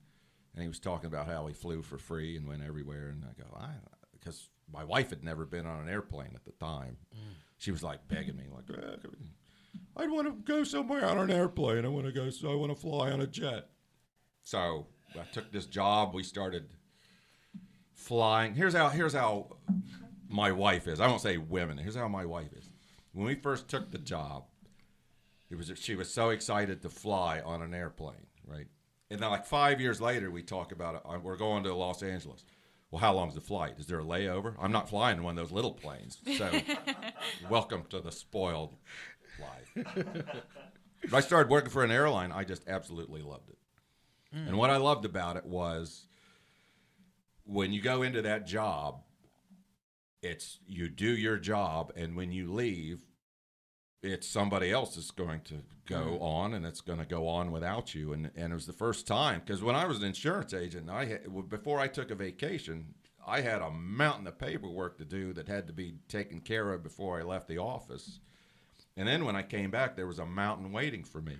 and 0.53 0.61
he 0.61 0.67
was 0.67 0.79
talking 0.79 1.07
about 1.07 1.27
how 1.27 1.47
he 1.47 1.53
flew 1.53 1.81
for 1.81 1.97
free 1.97 2.37
and 2.37 2.47
went 2.47 2.63
everywhere. 2.63 3.09
And 3.09 3.23
I 3.25 3.33
go, 3.41 3.47
I, 3.59 3.69
because 4.13 4.49
my 4.71 4.83
wife 4.83 5.09
had 5.09 5.23
never 5.23 5.45
been 5.45 5.65
on 5.65 5.81
an 5.81 5.89
airplane 5.89 6.31
at 6.35 6.45
the 6.45 6.53
time. 6.65 6.97
She 7.57 7.71
was 7.71 7.83
like 7.83 8.07
begging 8.07 8.37
me, 8.37 8.45
like, 8.53 8.63
"Eh, 8.77 8.95
I'd 9.97 10.09
want 10.09 10.27
to 10.27 10.33
go 10.51 10.63
somewhere 10.63 11.05
on 11.05 11.17
an 11.19 11.29
airplane. 11.31 11.85
I 11.85 11.89
want 11.89 12.05
to 12.05 12.11
go. 12.11 12.29
So 12.29 12.51
I 12.51 12.55
want 12.55 12.73
to 12.73 12.79
fly 12.79 13.11
on 13.11 13.21
a 13.21 13.27
jet. 13.27 13.69
So 14.43 14.87
I 15.13 15.23
took 15.31 15.51
this 15.51 15.65
job. 15.65 16.13
We 16.13 16.23
started 16.23 16.69
flying. 17.93 18.55
Here's 18.55 18.73
how. 18.73 18.89
Here's 18.89 19.13
how 19.13 19.57
my 20.29 20.51
wife 20.51 20.87
is. 20.87 20.99
I 20.99 21.07
won't 21.07 21.21
say 21.21 21.37
women. 21.37 21.77
Here's 21.77 21.95
how 21.95 22.07
my 22.07 22.25
wife 22.25 22.53
is. 22.53 22.69
When 23.13 23.25
we 23.27 23.35
first 23.35 23.67
took 23.67 23.91
the 23.91 23.97
job, 23.97 24.45
it 25.51 25.57
was 25.57 25.71
she 25.75 25.95
was 25.95 26.11
so 26.11 26.29
excited 26.29 26.81
to 26.81 26.89
fly 26.89 27.41
on 27.41 27.61
an 27.61 27.73
airplane, 27.73 28.25
right? 28.47 28.67
And 29.09 29.19
then 29.19 29.29
like 29.29 29.45
five 29.45 29.81
years 29.81 29.99
later, 29.99 30.31
we 30.31 30.41
talk 30.41 30.71
about 30.71 30.95
it. 30.95 31.01
uh, 31.05 31.19
We're 31.21 31.35
going 31.35 31.63
to 31.65 31.73
Los 31.75 32.01
Angeles. 32.01 32.45
Well, 32.89 32.99
how 33.01 33.13
long's 33.13 33.35
the 33.35 33.41
flight? 33.41 33.75
Is 33.77 33.85
there 33.87 33.99
a 33.99 34.03
layover? 34.03 34.55
I'm 34.59 34.71
not 34.71 34.89
flying 34.89 35.17
in 35.17 35.23
one 35.23 35.37
of 35.37 35.43
those 35.43 35.53
little 35.53 35.73
planes. 35.73 36.17
So, 36.37 36.49
welcome 37.49 37.83
to 37.89 37.99
the 38.01 38.11
spoiled 38.11 38.75
life. 39.39 39.85
I 41.13 41.19
started 41.21 41.49
working 41.49 41.69
for 41.69 41.83
an 41.83 41.91
airline. 41.91 42.31
I 42.31 42.43
just 42.43 42.67
absolutely 42.67 43.21
loved 43.21 43.49
it. 43.49 43.57
And 44.33 44.57
what 44.57 44.69
I 44.69 44.77
loved 44.77 45.03
about 45.03 45.35
it 45.35 45.45
was 45.45 46.05
when 47.45 47.73
you 47.73 47.81
go 47.81 48.01
into 48.01 48.21
that 48.21 48.45
job, 48.47 49.01
it's 50.21 50.59
you 50.67 50.87
do 50.87 51.09
your 51.15 51.37
job, 51.37 51.91
and 51.97 52.15
when 52.15 52.31
you 52.31 52.51
leave, 52.53 53.01
it's 54.03 54.27
somebody 54.27 54.71
else 54.71 54.97
is 54.97 55.11
going 55.11 55.41
to 55.41 55.55
go 55.85 56.19
on, 56.19 56.53
and 56.53 56.65
it's 56.65 56.81
going 56.81 56.99
to 56.99 57.05
go 57.05 57.27
on 57.27 57.51
without 57.51 57.93
you. 57.93 58.13
And 58.13 58.31
and 58.35 58.51
it 58.51 58.55
was 58.55 58.65
the 58.65 58.73
first 58.73 59.07
time 59.07 59.41
because 59.45 59.61
when 59.61 59.75
I 59.75 59.85
was 59.85 59.97
an 59.97 60.05
insurance 60.05 60.53
agent, 60.53 60.89
I 60.89 61.05
had, 61.05 61.49
before 61.49 61.79
I 61.79 61.87
took 61.87 62.11
a 62.11 62.15
vacation, 62.15 62.93
I 63.25 63.41
had 63.41 63.61
a 63.61 63.69
mountain 63.69 64.27
of 64.27 64.39
paperwork 64.39 64.97
to 64.97 65.05
do 65.05 65.33
that 65.33 65.47
had 65.47 65.67
to 65.67 65.73
be 65.73 65.95
taken 66.07 66.39
care 66.39 66.73
of 66.73 66.83
before 66.83 67.19
I 67.19 67.23
left 67.23 67.47
the 67.47 67.59
office. 67.59 68.19
And 68.97 69.07
then 69.07 69.25
when 69.25 69.35
I 69.35 69.43
came 69.43 69.71
back, 69.71 69.95
there 69.95 70.07
was 70.07 70.19
a 70.19 70.25
mountain 70.25 70.71
waiting 70.71 71.03
for 71.03 71.21
me. 71.21 71.37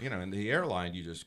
You 0.00 0.10
know, 0.10 0.20
in 0.20 0.30
the 0.30 0.50
airline, 0.50 0.94
you 0.94 1.02
just 1.02 1.26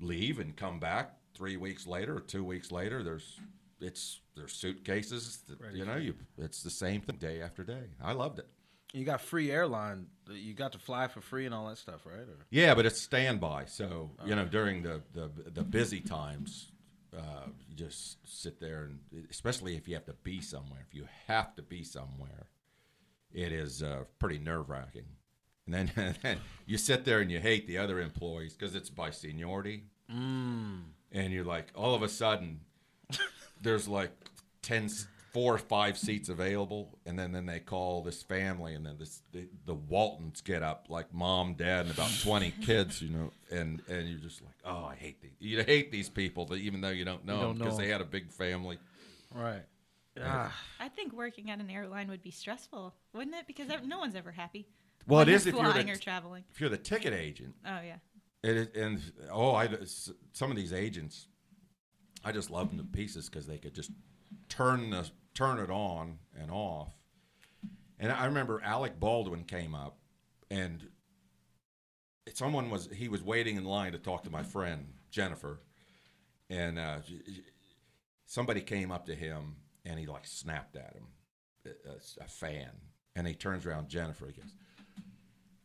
leave 0.00 0.38
and 0.40 0.56
come 0.56 0.80
back 0.80 1.16
three 1.34 1.56
weeks 1.56 1.86
later 1.86 2.16
or 2.16 2.20
two 2.20 2.44
weeks 2.44 2.72
later. 2.72 3.02
There's 3.02 3.38
it's 3.80 4.20
there's 4.36 4.52
suitcases. 4.52 5.38
That, 5.48 5.74
you 5.74 5.84
know, 5.84 5.96
you 5.96 6.14
it's 6.38 6.62
the 6.62 6.70
same 6.70 7.00
thing 7.00 7.16
day 7.16 7.42
after 7.42 7.64
day. 7.64 7.90
I 8.02 8.12
loved 8.12 8.38
it. 8.38 8.48
You 8.96 9.04
got 9.04 9.20
free 9.20 9.50
airline. 9.50 10.06
You 10.30 10.54
got 10.54 10.72
to 10.72 10.78
fly 10.78 11.06
for 11.08 11.20
free 11.20 11.44
and 11.44 11.54
all 11.54 11.68
that 11.68 11.78
stuff, 11.78 12.06
right? 12.06 12.20
Or, 12.20 12.46
Yeah, 12.50 12.74
but 12.74 12.86
it's 12.86 13.00
standby. 13.00 13.66
So 13.66 14.10
you 14.24 14.34
know, 14.34 14.46
during 14.46 14.82
the 14.82 15.02
the, 15.12 15.30
the 15.52 15.62
busy 15.62 16.00
times, 16.00 16.72
uh, 17.14 17.48
you 17.68 17.76
just 17.76 18.16
sit 18.26 18.58
there 18.58 18.84
and 18.84 19.26
especially 19.30 19.76
if 19.76 19.86
you 19.86 19.94
have 19.94 20.06
to 20.06 20.14
be 20.22 20.40
somewhere. 20.40 20.80
If 20.88 20.94
you 20.94 21.06
have 21.26 21.54
to 21.56 21.62
be 21.62 21.84
somewhere, 21.84 22.48
it 23.34 23.52
is 23.52 23.82
uh, 23.82 24.04
pretty 24.18 24.38
nerve 24.38 24.70
wracking. 24.70 25.04
And 25.66 25.90
then, 25.94 26.14
then 26.22 26.38
you 26.64 26.78
sit 26.78 27.04
there 27.04 27.20
and 27.20 27.30
you 27.30 27.40
hate 27.40 27.66
the 27.66 27.78
other 27.78 28.00
employees 28.00 28.54
because 28.54 28.74
it's 28.74 28.90
by 28.90 29.10
seniority. 29.10 29.84
Mm. 30.10 30.84
And 31.12 31.32
you're 31.32 31.44
like, 31.44 31.66
all 31.74 31.94
of 31.94 32.02
a 32.02 32.08
sudden, 32.08 32.60
there's 33.62 33.88
like 33.88 34.10
10, 34.62 34.88
four 35.36 35.54
or 35.54 35.58
five 35.58 35.98
seats 35.98 36.30
available. 36.30 36.98
And 37.04 37.18
then, 37.18 37.32
then 37.32 37.44
they 37.44 37.58
call 37.60 38.02
this 38.02 38.22
family, 38.22 38.72
and 38.74 38.86
then 38.86 38.96
this, 38.98 39.20
the, 39.32 39.46
the 39.66 39.74
Waltons 39.74 40.40
get 40.40 40.62
up, 40.62 40.86
like 40.88 41.12
mom, 41.12 41.52
dad, 41.54 41.84
and 41.84 41.94
about 41.94 42.10
20 42.22 42.50
kids, 42.62 43.02
you 43.02 43.10
know. 43.10 43.32
And, 43.50 43.82
and 43.86 44.08
you're 44.08 44.18
just 44.18 44.40
like, 44.42 44.54
oh, 44.64 44.86
I 44.86 44.94
hate 44.94 45.20
these. 45.20 45.32
You 45.38 45.62
hate 45.62 45.92
these 45.92 46.08
people, 46.08 46.46
that 46.46 46.56
even 46.56 46.80
though 46.80 46.88
you 46.88 47.04
don't 47.04 47.26
know 47.26 47.40
don't 47.40 47.58
them 47.58 47.58
because 47.58 47.76
they 47.76 47.88
had 47.88 48.00
a 48.00 48.06
big 48.06 48.32
family. 48.32 48.78
right. 49.34 49.62
Ah, 50.24 50.50
I 50.80 50.88
think 50.88 51.12
working 51.12 51.50
at 51.50 51.60
an 51.60 51.68
airline 51.68 52.08
would 52.08 52.22
be 52.22 52.30
stressful, 52.30 52.94
wouldn't 53.12 53.36
it? 53.36 53.46
Because 53.46 53.68
no 53.84 53.98
one's 53.98 54.14
ever 54.14 54.32
happy. 54.32 54.66
Well, 55.06 55.20
it 55.20 55.28
is 55.28 55.46
if 55.46 55.54
you're 55.54 55.70
the- 55.70 55.90
or 55.90 55.96
traveling. 55.96 56.44
If 56.50 56.58
you're 56.58 56.70
the 56.70 56.78
ticket 56.78 57.12
agent, 57.12 57.54
Oh 57.66 57.80
yeah. 57.84 57.96
It 58.42 58.56
is, 58.56 58.68
and 58.74 59.02
oh, 59.30 59.54
I 59.54 59.68
some 60.32 60.50
of 60.50 60.56
these 60.56 60.72
agents, 60.72 61.26
I 62.24 62.32
just 62.32 62.50
love 62.50 62.70
them 62.70 62.78
to 62.78 62.84
pieces 62.84 63.28
because 63.28 63.46
they 63.46 63.58
could 63.58 63.74
just 63.74 63.90
turn 64.48 64.88
the 64.88 65.10
turn 65.36 65.58
it 65.58 65.70
on 65.70 66.18
and 66.40 66.50
off. 66.50 66.88
And 68.00 68.10
I 68.10 68.24
remember 68.26 68.60
Alec 68.64 68.98
Baldwin 68.98 69.44
came 69.44 69.74
up, 69.74 69.98
and 70.50 70.88
someone 72.34 72.70
was 72.70 72.88
he 72.92 73.08
was 73.08 73.22
waiting 73.22 73.56
in 73.56 73.64
line 73.64 73.92
to 73.92 73.98
talk 73.98 74.24
to 74.24 74.30
my 74.30 74.42
friend 74.42 74.86
Jennifer, 75.10 75.60
and 76.50 76.78
uh, 76.78 76.98
somebody 78.26 78.60
came 78.60 78.90
up 78.90 79.06
to 79.06 79.14
him 79.14 79.56
and 79.84 79.98
he 79.98 80.06
like 80.06 80.26
snapped 80.26 80.76
at 80.76 80.94
him, 80.94 81.06
a, 81.64 82.24
a 82.24 82.28
fan, 82.28 82.70
and 83.14 83.26
he 83.26 83.34
turns 83.34 83.64
around 83.64 83.88
Jennifer. 83.88 84.26
He 84.26 84.32
goes, 84.32 84.50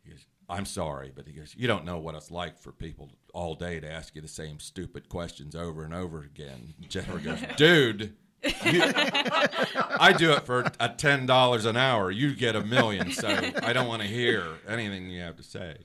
he 0.03 0.11
goes, 0.11 0.25
I'm 0.47 0.65
sorry, 0.65 1.11
but 1.13 1.27
he 1.27 1.33
goes, 1.33 1.55
you 1.57 1.67
don't 1.67 1.85
know 1.85 1.97
what 1.97 2.15
it's 2.15 2.31
like 2.31 2.59
for 2.59 2.71
people 2.71 3.09
all 3.33 3.55
day 3.55 3.79
to 3.79 3.91
ask 3.91 4.15
you 4.15 4.21
the 4.21 4.27
same 4.27 4.59
stupid 4.59 5.09
questions 5.09 5.55
over 5.55 5.83
and 5.83 5.93
over 5.93 6.21
again. 6.21 6.73
Jennifer 6.89 7.19
goes, 7.19 7.39
dude. 7.57 8.15
I 8.43 10.15
do 10.17 10.31
it 10.31 10.45
for 10.45 10.65
a 10.79 10.89
ten 10.89 11.25
dollars 11.25 11.65
an 11.65 11.77
hour. 11.77 12.09
You 12.09 12.33
get 12.33 12.55
a 12.55 12.63
million, 12.63 13.11
so 13.11 13.27
I 13.61 13.71
don't 13.71 13.87
want 13.87 14.01
to 14.01 14.07
hear 14.07 14.45
anything 14.67 15.09
you 15.09 15.21
have 15.21 15.37
to 15.37 15.43
say. 15.43 15.77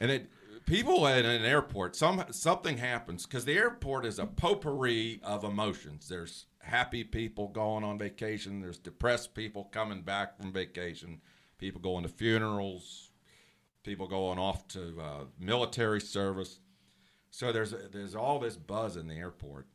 And 0.00 0.10
it, 0.10 0.30
people 0.64 1.06
at 1.06 1.24
an 1.24 1.44
airport, 1.44 1.94
some 1.96 2.24
something 2.30 2.78
happens 2.78 3.26
because 3.26 3.44
the 3.44 3.56
airport 3.56 4.06
is 4.06 4.18
a 4.18 4.26
potpourri 4.26 5.20
of 5.22 5.44
emotions. 5.44 6.08
There's 6.08 6.46
happy 6.60 7.04
people 7.04 7.48
going 7.48 7.84
on 7.84 7.98
vacation. 7.98 8.60
There's 8.60 8.78
depressed 8.78 9.34
people 9.34 9.64
coming 9.64 10.02
back 10.02 10.36
from 10.36 10.52
vacation. 10.52 11.20
People 11.58 11.80
going 11.80 12.02
to 12.02 12.08
funerals. 12.08 13.10
People 13.82 14.08
going 14.08 14.38
off 14.38 14.66
to 14.68 15.00
uh, 15.00 15.24
military 15.38 16.00
service. 16.00 16.58
So 17.30 17.52
there's 17.52 17.74
there's 17.92 18.14
all 18.14 18.38
this 18.38 18.56
buzz 18.56 18.96
in 18.96 19.08
the 19.08 19.14
airport, 19.14 19.66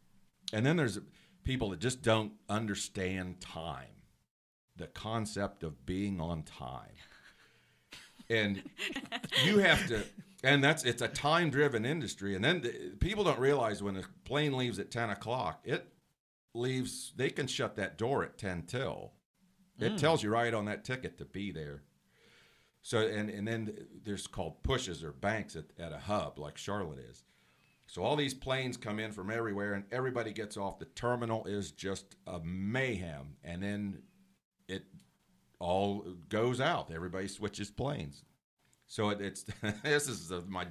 and 0.51 0.65
then 0.65 0.77
there's 0.77 0.99
people 1.43 1.69
that 1.69 1.79
just 1.79 2.01
don't 2.01 2.33
understand 2.49 3.41
time, 3.41 4.03
the 4.75 4.87
concept 4.87 5.63
of 5.63 5.85
being 5.85 6.19
on 6.21 6.43
time. 6.43 6.95
And 8.29 8.63
you 9.43 9.57
have 9.59 9.87
to 9.87 10.03
and 10.43 10.63
that's 10.63 10.83
it's 10.83 11.01
a 11.01 11.07
time 11.07 11.49
driven 11.49 11.85
industry. 11.85 12.35
And 12.35 12.43
then 12.43 12.61
the, 12.61 12.93
people 12.99 13.23
don't 13.23 13.39
realize 13.39 13.83
when 13.83 13.97
a 13.97 14.03
plane 14.25 14.57
leaves 14.57 14.79
at 14.79 14.91
10 14.91 15.09
o'clock 15.09 15.61
it 15.65 15.87
leaves 16.53 17.13
they 17.15 17.29
can 17.29 17.47
shut 17.47 17.75
that 17.75 17.97
door 17.97 18.23
at 18.23 18.37
10 18.37 18.63
till. 18.63 19.13
It 19.79 19.93
mm. 19.93 19.97
tells 19.97 20.23
you 20.23 20.29
right 20.29 20.53
on 20.53 20.65
that 20.65 20.85
ticket 20.85 21.17
to 21.17 21.25
be 21.25 21.51
there. 21.51 21.83
So 22.81 22.99
and 22.99 23.29
and 23.29 23.47
then 23.47 23.75
there's 24.03 24.27
called 24.27 24.63
pushes 24.63 25.03
or 25.03 25.11
banks 25.11 25.55
at, 25.55 25.65
at 25.77 25.91
a 25.91 25.99
hub 25.99 26.39
like 26.39 26.57
charlotte 26.57 26.99
is 26.99 27.23
so 27.91 28.03
all 28.03 28.15
these 28.15 28.33
planes 28.33 28.77
come 28.77 28.99
in 28.99 29.11
from 29.11 29.29
everywhere 29.29 29.73
and 29.73 29.83
everybody 29.91 30.31
gets 30.31 30.55
off 30.55 30.79
the 30.79 30.85
terminal 30.85 31.43
is 31.43 31.73
just 31.73 32.15
a 32.25 32.39
mayhem 32.39 33.35
and 33.43 33.61
then 33.61 33.97
it 34.69 34.85
all 35.59 36.05
goes 36.29 36.61
out. 36.61 36.89
Everybody 36.89 37.27
switches 37.27 37.69
planes. 37.69 38.23
So 38.87 39.09
it, 39.09 39.19
it's 39.19 39.43
this 39.83 40.07
is 40.07 40.31
my 40.47 40.67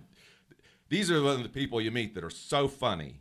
these 0.88 1.10
are 1.10 1.20
the 1.20 1.50
people 1.50 1.78
you 1.78 1.90
meet 1.90 2.14
that 2.14 2.24
are 2.24 2.30
so 2.30 2.68
funny 2.68 3.20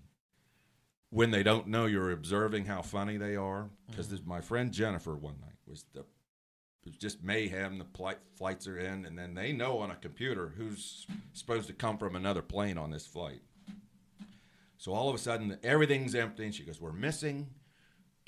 when 1.10 1.32
they 1.32 1.44
don't 1.44 1.68
know 1.68 1.86
you're 1.86 2.12
observing 2.12 2.68
how 2.68 2.82
funny 2.82 3.18
they 3.18 3.36
are. 3.36 3.70
Because 3.90 4.08
mm-hmm. 4.08 4.30
my 4.30 4.40
friend 4.40 4.72
Jennifer 4.72 5.14
one 5.14 5.42
night 5.42 5.58
was 5.68 5.84
the 5.94 6.06
it 6.86 6.86
was 6.86 6.96
just 6.96 7.22
mayhem. 7.22 7.80
The 7.80 7.84
pli- 7.84 8.14
flights 8.38 8.66
are 8.66 8.80
in, 8.80 9.04
and 9.04 9.20
then 9.20 9.34
they 9.34 9.52
know 9.52 9.80
on 9.80 9.92
a 9.92 9.96
computer 9.98 10.54
who's 10.56 11.06
supposed 11.34 11.68
to 11.68 11.74
come 11.74 11.98
from 11.98 12.16
another 12.16 12.42
plane 12.42 12.78
on 12.78 12.92
this 12.92 13.06
flight. 13.06 13.42
So 14.80 14.94
all 14.94 15.10
of 15.10 15.14
a 15.14 15.20
sudden, 15.20 15.60
everything's 15.62 16.16
empty, 16.16 16.46
and 16.46 16.56
she 16.56 16.64
goes, 16.64 16.82
"We're 16.82 16.92
missing 16.92 17.52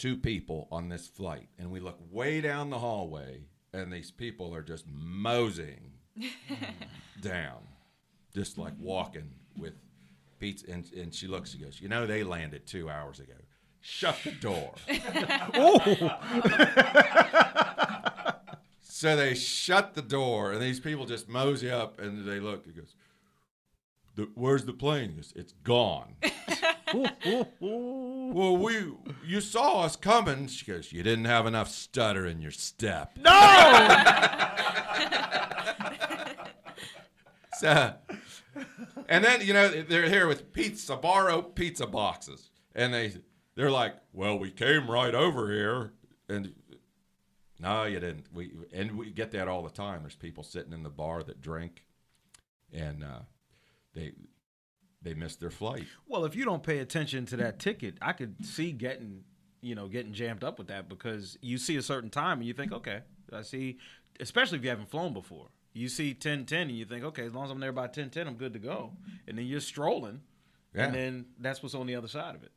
two 0.02 0.18
people 0.18 0.68
on 0.72 0.90
this 0.90 1.08
flight. 1.08 1.48
And 1.60 1.70
we 1.70 1.80
look 1.80 2.00
way 2.10 2.42
down 2.42 2.72
the 2.72 2.80
hallway, 2.80 3.44
and 3.72 3.94
these 3.94 4.10
people 4.10 4.56
are 4.56 4.64
just 4.64 4.86
moseying 4.88 5.92
down, 7.22 7.60
just 8.34 8.58
like 8.58 8.74
walking 8.80 9.30
with 9.56 9.74
pizza. 10.40 10.72
And, 10.72 10.92
and 10.94 11.14
she 11.14 11.28
looks, 11.28 11.52
she 11.52 11.60
goes, 11.60 11.80
You 11.80 11.88
know, 11.88 12.08
they 12.08 12.24
landed 12.24 12.66
two 12.66 12.90
hours 12.90 13.20
ago. 13.20 13.36
Shut 13.80 14.18
the 14.24 14.32
door. 14.32 14.74
so 18.82 19.16
they 19.16 19.36
shut 19.36 19.94
the 19.94 20.02
door, 20.02 20.52
and 20.52 20.60
these 20.60 20.80
people 20.80 21.06
just 21.06 21.30
mosey 21.30 21.70
up 21.70 22.00
and 22.00 22.28
they 22.28 22.40
look. 22.40 22.66
He 22.66 22.72
goes, 22.72 22.96
the, 24.16 24.30
Where's 24.36 24.66
the 24.66 24.74
plane? 24.74 25.10
He 25.12 25.16
goes, 25.16 25.34
It's 25.36 25.54
gone. 25.64 26.16
Well, 27.62 28.58
we 28.58 28.94
you 29.26 29.40
saw 29.42 29.82
us 29.84 29.96
coming. 29.96 30.48
She 30.48 30.66
goes, 30.66 30.92
You 30.92 31.04
didn't 31.04 31.26
have 31.26 31.46
enough 31.46 31.70
stutter 31.70 32.26
in 32.26 32.42
your 32.42 32.52
step. 32.52 33.18
No. 33.18 33.30
so, 37.60 37.94
and 39.08 39.24
then 39.24 39.42
you 39.42 39.54
know 39.54 39.70
they're 39.84 40.10
here 40.10 40.28
with 40.28 40.52
pizza, 40.54 40.98
borrow 40.98 41.42
pizza 41.42 41.88
boxes, 41.88 42.50
and 42.76 42.94
they 42.94 43.14
they're 43.56 43.72
like, 43.72 43.96
Well, 44.14 44.38
we 44.38 44.52
came 44.52 44.90
right 44.90 45.16
over 45.16 45.52
here, 45.52 45.94
and 46.30 46.54
no, 47.60 47.84
you 47.84 48.00
didn't. 48.00 48.28
We 48.34 48.52
and 48.74 48.98
we 48.98 49.12
get 49.12 49.32
that 49.32 49.48
all 49.48 49.62
the 49.62 49.70
time. 49.70 50.02
There's 50.02 50.16
people 50.16 50.44
sitting 50.44 50.74
in 50.74 50.84
the 50.84 50.90
bar 50.90 51.24
that 51.24 51.42
drink, 51.42 51.86
and 52.74 53.04
uh, 53.04 53.20
they 53.94 54.14
they 55.02 55.14
missed 55.14 55.40
their 55.40 55.50
flight. 55.50 55.86
Well, 56.08 56.26
if 56.26 56.36
you 56.36 56.46
don't 56.46 56.62
pay 56.64 56.80
attention 56.80 57.26
to 57.28 57.38
that 57.38 57.60
ticket, 57.60 57.96
I 58.02 58.14
could 58.14 58.46
see 58.46 58.72
getting, 58.72 59.24
you 59.62 59.74
know, 59.74 59.88
getting 59.88 60.14
jammed 60.14 60.44
up 60.44 60.60
with 60.60 60.68
that 60.68 60.88
because 60.90 61.38
you 61.42 61.58
see 61.58 61.76
a 61.76 61.82
certain 61.82 62.10
time 62.12 62.38
and 62.40 62.48
you 62.48 62.54
think, 62.54 62.72
okay, 62.72 63.02
I 63.34 63.42
see, 63.42 63.80
especially 64.20 64.60
if 64.60 64.64
you 64.64 64.70
haven't 64.70 64.92
flown 64.92 65.14
before. 65.14 65.48
You 65.74 65.88
see 65.88 66.14
10 66.14 66.46
10 66.46 66.62
and 66.70 66.72
you 66.72 66.86
think, 66.86 67.04
okay, 67.06 67.26
as 67.26 67.34
long 67.34 67.46
as 67.46 67.52
I'm 67.52 67.60
there 67.60 67.72
by 67.72 67.88
10 67.88 68.10
10, 68.12 68.28
I'm 68.28 68.36
good 68.36 68.54
to 68.54 68.60
go. 68.60 68.92
And 69.28 69.38
then 69.38 69.46
you're 69.46 69.60
strolling, 69.62 70.22
Yeah. 70.76 70.86
and 70.86 70.94
then 70.94 71.26
that's 71.40 71.64
what's 71.64 71.74
on 71.76 71.88
the 71.88 71.96
other 71.96 72.10
side 72.10 72.36
of 72.36 72.44
it. 72.44 72.52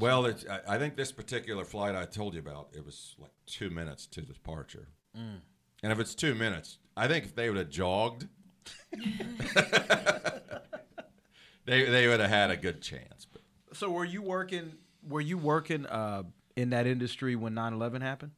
Well, 0.00 0.24
it's, 0.26 0.46
I, 0.48 0.76
I 0.76 0.78
think 0.78 0.96
this 0.96 1.12
particular 1.12 1.64
flight 1.64 1.94
I 1.94 2.04
told 2.06 2.34
you 2.34 2.40
about, 2.40 2.68
it 2.72 2.84
was 2.84 3.14
like 3.18 3.32
two 3.46 3.70
minutes 3.70 4.06
to 4.06 4.22
departure. 4.22 4.88
Mm. 5.16 5.40
And 5.82 5.92
if 5.92 5.98
it's 6.00 6.14
two 6.14 6.34
minutes, 6.34 6.78
I 6.96 7.08
think 7.08 7.24
if 7.26 7.34
they 7.34 7.50
would 7.50 7.58
have 7.58 7.68
jogged, 7.68 8.26
they 11.64 11.84
they 11.84 12.08
would 12.08 12.20
have 12.20 12.30
had 12.30 12.50
a 12.50 12.56
good 12.56 12.80
chance. 12.82 13.26
But 13.30 13.42
so 13.72 13.90
were 13.90 14.04
you 14.04 14.22
working? 14.22 14.74
Were 15.06 15.20
you 15.20 15.38
working 15.38 15.86
uh, 15.86 16.24
in 16.56 16.70
that 16.70 16.86
industry 16.86 17.36
when 17.36 17.54
9-11 17.54 18.00
happened? 18.02 18.32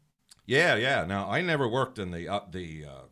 yeah, 0.47 0.75
yeah. 0.77 1.05
Now 1.05 1.29
I 1.31 1.41
never 1.43 1.69
worked 1.69 1.99
in 1.99 2.11
the 2.11 2.29
up 2.29 2.53
the 2.53 2.85
uh, 2.85 3.03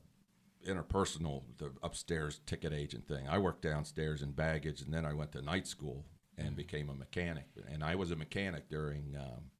interpersonal, 0.66 1.42
the 1.58 1.72
upstairs 1.82 2.40
ticket 2.46 2.72
agent 2.72 3.06
thing. 3.06 3.28
I 3.28 3.38
worked 3.38 3.62
downstairs 3.62 4.22
in 4.22 4.32
baggage, 4.32 4.80
and 4.80 4.92
then 4.92 5.04
I 5.04 5.12
went 5.12 5.32
to 5.32 5.42
night 5.42 5.66
school 5.66 6.04
and 6.36 6.56
became 6.56 6.88
a 6.88 6.94
mechanic. 6.94 7.46
And 7.70 7.84
I 7.84 7.94
was 7.94 8.10
a 8.10 8.16
mechanic 8.16 8.68
during 8.68 9.16
um, 9.16 9.50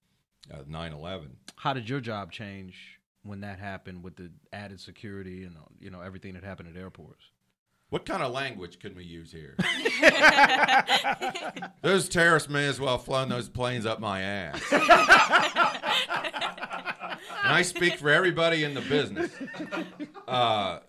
uh, 0.52 0.62
9/11. 0.64 1.28
How 1.56 1.72
did 1.72 1.88
your 1.88 2.00
job 2.00 2.32
change 2.32 3.00
when 3.22 3.40
that 3.40 3.58
happened 3.58 4.02
with 4.02 4.16
the 4.16 4.30
added 4.52 4.80
security 4.80 5.44
and 5.44 5.56
uh, 5.56 5.60
you 5.78 5.90
know 5.90 6.00
everything 6.00 6.34
that 6.34 6.44
happened 6.44 6.68
at 6.74 6.80
airports? 6.80 7.24
What 7.90 8.06
kind 8.06 8.22
of 8.22 8.32
language 8.32 8.80
can 8.80 8.96
we 8.96 9.04
use 9.04 9.30
here? 9.30 9.56
those 11.82 12.08
terrorists 12.08 12.48
may 12.48 12.66
as 12.66 12.80
well 12.80 12.96
have 12.96 13.04
flown 13.04 13.28
those 13.28 13.48
planes 13.48 13.86
up 13.86 14.00
my 14.00 14.22
ass. 14.22 14.60
and 14.72 14.82
I 17.44 17.62
speak 17.62 17.98
for 17.98 18.10
everybody 18.10 18.64
in 18.64 18.74
the 18.74 18.80
business. 18.80 19.30
Uh, 20.26 20.80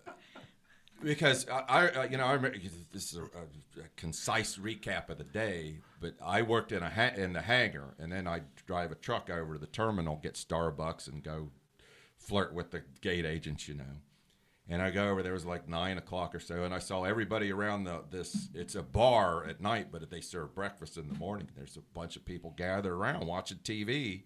because 1.04 1.48
I, 1.50 1.90
I, 1.90 2.06
you 2.06 2.18
know, 2.18 2.26
I 2.26 2.34
remember, 2.34 2.58
this 2.92 3.14
is 3.14 3.20
a, 3.20 3.24
a, 3.24 3.82
a 3.82 3.88
concise 3.96 4.58
recap 4.58 5.10
of 5.10 5.18
the 5.18 5.24
day. 5.24 5.78
But 6.02 6.16
I 6.24 6.42
worked 6.42 6.72
in 6.72 6.82
a 6.82 6.90
ha- 6.90 7.14
in 7.16 7.34
the 7.34 7.42
hangar, 7.42 7.94
and 8.00 8.12
then 8.12 8.28
I 8.28 8.42
drive 8.66 8.92
a 8.92 8.96
truck 8.96 9.30
over 9.30 9.54
to 9.54 9.60
the 9.60 9.68
terminal, 9.68 10.20
get 10.22 10.36
Starbucks, 10.36 11.08
and 11.08 11.24
go 11.24 11.50
flirt 12.18 12.54
with 12.54 12.72
the 12.72 12.84
gate 13.02 13.26
agents, 13.26 13.68
you 13.68 13.76
know. 13.76 13.84
And 14.68 14.82
I 14.82 14.90
go 14.90 15.10
over 15.10 15.22
there 15.22 15.34
it 15.34 15.36
was 15.36 15.46
like 15.46 15.68
nine 15.68 16.00
o'clock 16.00 16.34
or 16.34 16.40
so, 16.40 16.64
and 16.64 16.74
I 16.74 16.80
saw 16.80 17.04
everybody 17.04 17.52
around 17.52 17.84
the 17.84 18.04
this. 18.10 18.50
It's 18.56 18.74
a 18.74 18.82
bar 18.82 19.46
at 19.46 19.62
night, 19.62 19.90
but 19.92 20.10
they 20.10 20.22
serve 20.22 20.56
breakfast 20.56 20.98
in 20.98 21.08
the 21.08 21.14
morning. 21.14 21.50
There's 21.56 21.78
a 21.78 21.82
bunch 21.94 22.16
of 22.16 22.26
people 22.26 22.52
gathered 22.58 22.94
around 22.94 23.28
watching 23.28 23.60
TV, 23.60 24.24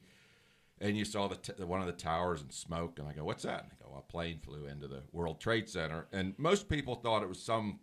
and 0.80 0.98
you 0.98 1.04
saw 1.04 1.28
the 1.28 1.36
t- 1.36 1.62
one 1.62 1.82
of 1.82 1.88
the 1.88 1.92
towers 1.94 2.42
and 2.42 2.54
smoke. 2.54 3.00
And 3.00 3.08
I 3.08 3.12
go, 3.12 3.26
"What's 3.26 3.44
that?" 3.44 3.64
And 3.64 3.72
they 3.72 3.76
go, 3.84 3.94
"A 3.98 4.02
plane 4.02 4.40
flew 4.40 4.66
into 4.66 4.88
the 4.88 5.04
World 5.12 5.42
Trade 5.42 5.68
Center." 5.68 6.08
And 6.14 6.36
most 6.40 6.70
people 6.70 6.96
thought 6.96 7.22
it 7.22 7.28
was 7.28 7.42
some 7.42 7.82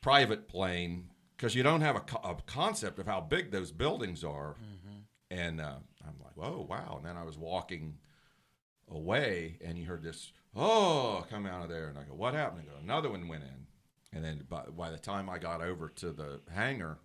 private 0.00 0.48
plane 0.48 1.10
because 1.36 1.54
you 1.54 1.62
don't 1.62 1.82
have 1.82 1.96
a, 1.96 2.00
co- 2.00 2.30
a 2.30 2.34
concept 2.46 2.98
of 2.98 3.06
how 3.06 3.20
big 3.20 3.50
those 3.50 3.72
buildings 3.72 4.24
are. 4.24 4.56
And 5.30 5.60
uh, 5.60 5.74
I'm 6.02 6.14
like, 6.24 6.34
"Whoa, 6.34 6.66
wow!" 6.66 6.94
And 6.96 7.04
then 7.04 7.18
I 7.18 7.24
was 7.24 7.36
walking 7.36 7.98
away 8.88 9.58
and 9.64 9.76
you 9.76 9.84
heard 9.84 10.02
this 10.02 10.30
oh 10.56 11.24
come 11.30 11.46
out 11.46 11.62
of 11.62 11.68
there 11.68 11.88
and 11.88 11.98
i 11.98 12.02
go 12.02 12.14
what 12.14 12.34
happened 12.34 12.66
go, 12.66 12.72
another 12.82 13.10
one 13.10 13.28
went 13.28 13.42
in 13.42 13.66
and 14.12 14.24
then 14.24 14.44
by, 14.48 14.62
by 14.76 14.90
the 14.90 14.98
time 14.98 15.28
i 15.28 15.38
got 15.38 15.60
over 15.60 15.88
to 15.88 16.10
the 16.10 16.40
hangar 16.52 16.98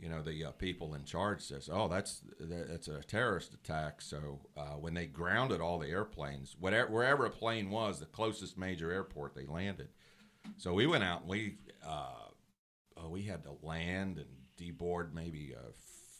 you 0.00 0.08
know, 0.08 0.22
the 0.22 0.46
uh, 0.46 0.50
people 0.52 0.94
in 0.94 1.04
charge 1.04 1.40
says, 1.40 1.70
"Oh, 1.72 1.88
that's 1.88 2.22
that's 2.40 2.88
a 2.88 3.00
terrorist 3.02 3.54
attack." 3.54 4.02
So 4.02 4.40
uh, 4.56 4.76
when 4.80 4.94
they 4.94 5.06
grounded 5.06 5.60
all 5.60 5.78
the 5.78 5.88
airplanes, 5.88 6.56
whatever 6.58 6.90
wherever 6.90 7.26
a 7.26 7.30
plane 7.30 7.70
was, 7.70 8.00
the 8.00 8.06
closest 8.06 8.58
major 8.58 8.90
airport 8.90 9.34
they 9.34 9.46
landed. 9.46 9.88
So 10.56 10.74
we 10.74 10.86
went 10.86 11.04
out 11.04 11.22
and 11.22 11.30
we 11.30 11.58
uh, 11.86 12.28
oh, 12.96 13.08
we 13.08 13.22
had 13.22 13.44
to 13.44 13.56
land 13.62 14.18
and 14.18 14.26
deboard 14.58 15.14
maybe 15.14 15.54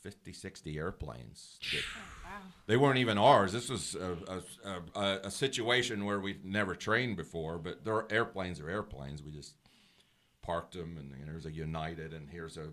50, 0.04 0.32
60 0.34 0.78
airplanes. 0.78 1.58
that- 1.72 2.42
They 2.66 2.76
weren't 2.76 2.98
even 2.98 3.16
ours. 3.18 3.52
This 3.52 3.68
was 3.70 3.94
a, 3.94 4.16
a, 4.64 5.00
a, 5.00 5.18
a 5.24 5.30
situation 5.30 6.04
where 6.04 6.20
we'd 6.20 6.44
never 6.44 6.74
trained 6.76 7.16
before, 7.16 7.58
but 7.58 7.84
their 7.84 8.06
airplanes 8.12 8.60
are 8.60 8.68
airplanes. 8.68 9.22
We 9.22 9.32
just 9.32 9.54
parked 10.42 10.74
them, 10.74 10.96
and, 10.98 11.12
and 11.14 11.26
there's 11.28 11.46
a 11.46 11.52
United, 11.52 12.12
and 12.12 12.28
here's 12.28 12.58
a, 12.58 12.68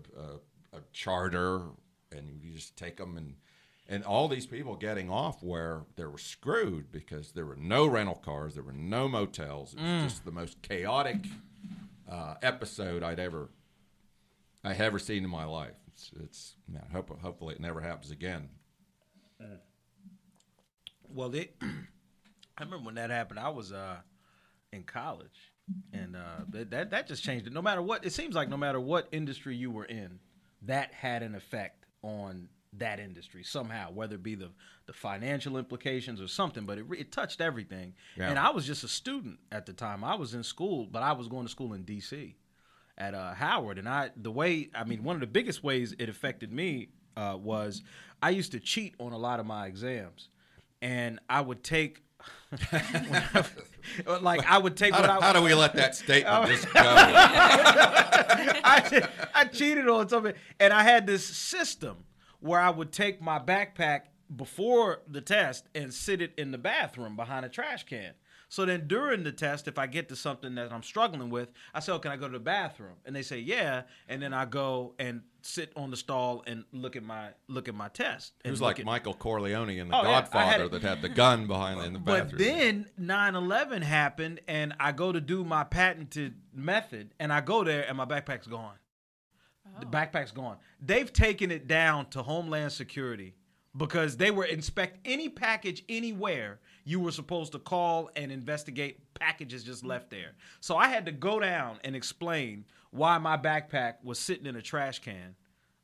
a, 0.76 0.78
charter, 0.92 1.62
and 2.14 2.40
you 2.42 2.52
just 2.52 2.76
take 2.76 2.98
them, 2.98 3.16
and 3.16 3.34
and 3.88 4.04
all 4.04 4.28
these 4.28 4.46
people 4.46 4.76
getting 4.76 5.10
off 5.10 5.42
where 5.42 5.82
they 5.96 6.04
were 6.04 6.16
screwed 6.16 6.92
because 6.92 7.32
there 7.32 7.44
were 7.44 7.56
no 7.56 7.86
rental 7.86 8.14
cars, 8.14 8.54
there 8.54 8.62
were 8.62 8.72
no 8.72 9.08
motels. 9.08 9.74
It 9.74 9.80
was 9.80 10.12
just 10.12 10.24
the 10.24 10.30
most 10.32 10.62
chaotic 10.62 11.16
uh, 12.10 12.34
episode 12.42 13.02
I'd 13.02 13.18
ever 13.18 13.48
I 14.64 14.74
ever 14.74 14.98
seen 14.98 15.24
in 15.24 15.30
my 15.30 15.44
life. 15.44 15.74
It's, 15.92 16.10
it's 16.22 16.54
man, 16.68 16.86
hope, 16.92 17.10
hopefully 17.20 17.54
it 17.54 17.60
never 17.60 17.80
happens 17.80 18.10
again. 18.10 18.48
Well, 21.08 21.28
they, 21.28 21.50
I 21.62 22.62
remember 22.62 22.86
when 22.86 22.94
that 22.96 23.10
happened. 23.10 23.38
I 23.38 23.50
was 23.50 23.72
uh, 23.72 23.96
in 24.72 24.84
college, 24.84 25.52
and 25.92 26.16
uh, 26.16 26.44
that 26.50 26.70
that 26.70 26.90
that 26.90 27.06
just 27.06 27.22
changed 27.22 27.46
it. 27.46 27.52
No 27.52 27.62
matter 27.62 27.82
what, 27.82 28.04
it 28.04 28.12
seems 28.12 28.34
like 28.34 28.48
no 28.48 28.56
matter 28.56 28.80
what 28.80 29.08
industry 29.12 29.56
you 29.56 29.70
were 29.70 29.84
in, 29.84 30.18
that 30.62 30.92
had 30.92 31.22
an 31.22 31.34
effect 31.34 31.86
on 32.02 32.48
that 32.74 32.98
industry 32.98 33.44
somehow, 33.44 33.90
whether 33.92 34.14
it 34.14 34.22
be 34.22 34.34
the 34.34 34.50
the 34.86 34.92
financial 34.92 35.58
implications 35.58 36.20
or 36.20 36.28
something. 36.28 36.64
But 36.64 36.78
it 36.78 36.86
it 36.96 37.12
touched 37.12 37.40
everything. 37.40 37.94
Yeah. 38.16 38.30
And 38.30 38.38
I 38.38 38.50
was 38.50 38.66
just 38.66 38.84
a 38.84 38.88
student 38.88 39.38
at 39.50 39.66
the 39.66 39.72
time. 39.72 40.04
I 40.04 40.14
was 40.14 40.34
in 40.34 40.42
school, 40.42 40.86
but 40.90 41.02
I 41.02 41.12
was 41.12 41.28
going 41.28 41.44
to 41.44 41.50
school 41.50 41.74
in 41.74 41.82
D.C. 41.82 42.36
at 42.98 43.14
uh, 43.14 43.34
Howard, 43.34 43.78
and 43.78 43.88
I 43.88 44.10
the 44.16 44.30
way 44.30 44.70
I 44.74 44.84
mean 44.84 45.02
one 45.04 45.16
of 45.16 45.20
the 45.20 45.26
biggest 45.26 45.64
ways 45.64 45.94
it 45.98 46.08
affected 46.08 46.52
me 46.52 46.88
uh, 47.16 47.36
was 47.40 47.82
I 48.22 48.30
used 48.30 48.52
to 48.52 48.60
cheat 48.60 48.94
on 48.98 49.12
a 49.12 49.18
lot 49.18 49.40
of 49.40 49.46
my 49.46 49.66
exams, 49.66 50.28
and 50.80 51.18
I 51.28 51.40
would 51.40 51.62
take. 51.62 52.02
like 54.20 54.48
I 54.48 54.58
would 54.58 54.76
take 54.76 54.94
How, 54.94 55.00
what 55.00 55.06
do, 55.06 55.12
I, 55.12 55.26
how 55.26 55.32
do 55.32 55.42
we 55.42 55.54
let 55.54 55.74
that 55.74 55.96
statement 55.96 56.46
just 56.46 56.66
go? 56.66 56.72
I, 58.64 59.08
I 59.34 59.44
cheated 59.46 59.88
on 59.88 60.08
something, 60.08 60.34
and 60.60 60.72
I 60.72 60.84
had 60.84 61.04
this 61.04 61.24
system 61.24 62.04
where 62.38 62.60
I 62.60 62.70
would 62.70 62.92
take 62.92 63.20
my 63.20 63.40
backpack 63.40 64.02
before 64.36 65.02
the 65.08 65.20
test 65.20 65.68
and 65.74 65.92
sit 65.92 66.20
it 66.20 66.32
in 66.36 66.50
the 66.50 66.58
bathroom 66.58 67.16
behind 67.16 67.44
a 67.44 67.48
trash 67.48 67.84
can. 67.84 68.12
So 68.52 68.66
then 68.66 68.86
during 68.86 69.22
the 69.24 69.32
test, 69.32 69.66
if 69.66 69.78
I 69.78 69.86
get 69.86 70.10
to 70.10 70.14
something 70.14 70.56
that 70.56 70.74
I'm 70.74 70.82
struggling 70.82 71.30
with, 71.30 71.48
I 71.72 71.80
say, 71.80 71.90
"Oh, 71.90 71.98
can 71.98 72.12
I 72.12 72.16
go 72.16 72.26
to 72.26 72.34
the 72.34 72.38
bathroom?" 72.38 72.96
And 73.06 73.16
they 73.16 73.22
say, 73.22 73.38
"Yeah." 73.38 73.84
And 74.08 74.20
then 74.20 74.34
I 74.34 74.44
go 74.44 74.94
and 74.98 75.22
sit 75.40 75.72
on 75.74 75.90
the 75.90 75.96
stall 75.96 76.44
and 76.46 76.64
look 76.70 76.94
at 76.94 77.02
my 77.02 77.30
look 77.48 77.66
at 77.66 77.74
my 77.74 77.88
test. 77.88 78.34
It 78.44 78.50
was 78.50 78.60
like 78.60 78.78
at- 78.78 78.84
Michael 78.84 79.14
Corleone 79.14 79.70
in 79.70 79.88
The 79.88 79.96
Oh, 79.96 80.02
yeah, 80.02 80.16
had 80.16 80.30
Godfather 80.30 80.68
that 80.68 80.82
had 80.82 81.00
the 81.00 81.08
gun 81.22 81.46
behind 81.46 81.80
in 81.80 81.94
the 81.94 81.98
bathroom. 81.98 82.28
But 82.28 82.38
bathroom. 82.38 82.86
then 82.98 83.32
9/11 83.34 83.80
happened, 83.84 84.42
and 84.46 84.74
I 84.78 84.92
go 84.92 85.12
to 85.12 85.20
do 85.22 85.44
my 85.44 85.64
patented 85.64 86.34
method, 86.52 87.14
and 87.18 87.32
I 87.32 87.40
go 87.40 87.64
there, 87.64 87.88
and 87.88 87.96
my 87.96 88.04
backpack's 88.04 88.48
gone. 88.48 88.76
The 89.80 89.86
oh. 89.86 89.88
backpack's 89.88 90.32
gone. 90.32 90.58
They've 90.78 91.10
taken 91.10 91.50
it 91.50 91.66
down 91.66 92.10
to 92.10 92.22
Homeland 92.22 92.72
Security 92.72 93.34
because 93.76 94.16
they 94.18 94.30
were 94.30 94.44
inspect 94.44 94.98
any 95.04 95.28
package 95.28 95.84
anywhere. 95.88 96.60
You 96.84 97.00
were 97.00 97.12
supposed 97.12 97.52
to 97.52 97.58
call 97.58 98.10
and 98.16 98.32
investigate 98.32 98.98
packages 99.14 99.62
just 99.64 99.84
left 99.84 100.10
there. 100.10 100.32
So 100.60 100.76
I 100.76 100.88
had 100.88 101.06
to 101.06 101.12
go 101.12 101.38
down 101.38 101.78
and 101.84 101.94
explain 101.94 102.64
why 102.90 103.18
my 103.18 103.36
backpack 103.36 103.94
was 104.02 104.18
sitting 104.18 104.46
in 104.46 104.56
a 104.56 104.62
trash 104.62 104.98
can. 104.98 105.36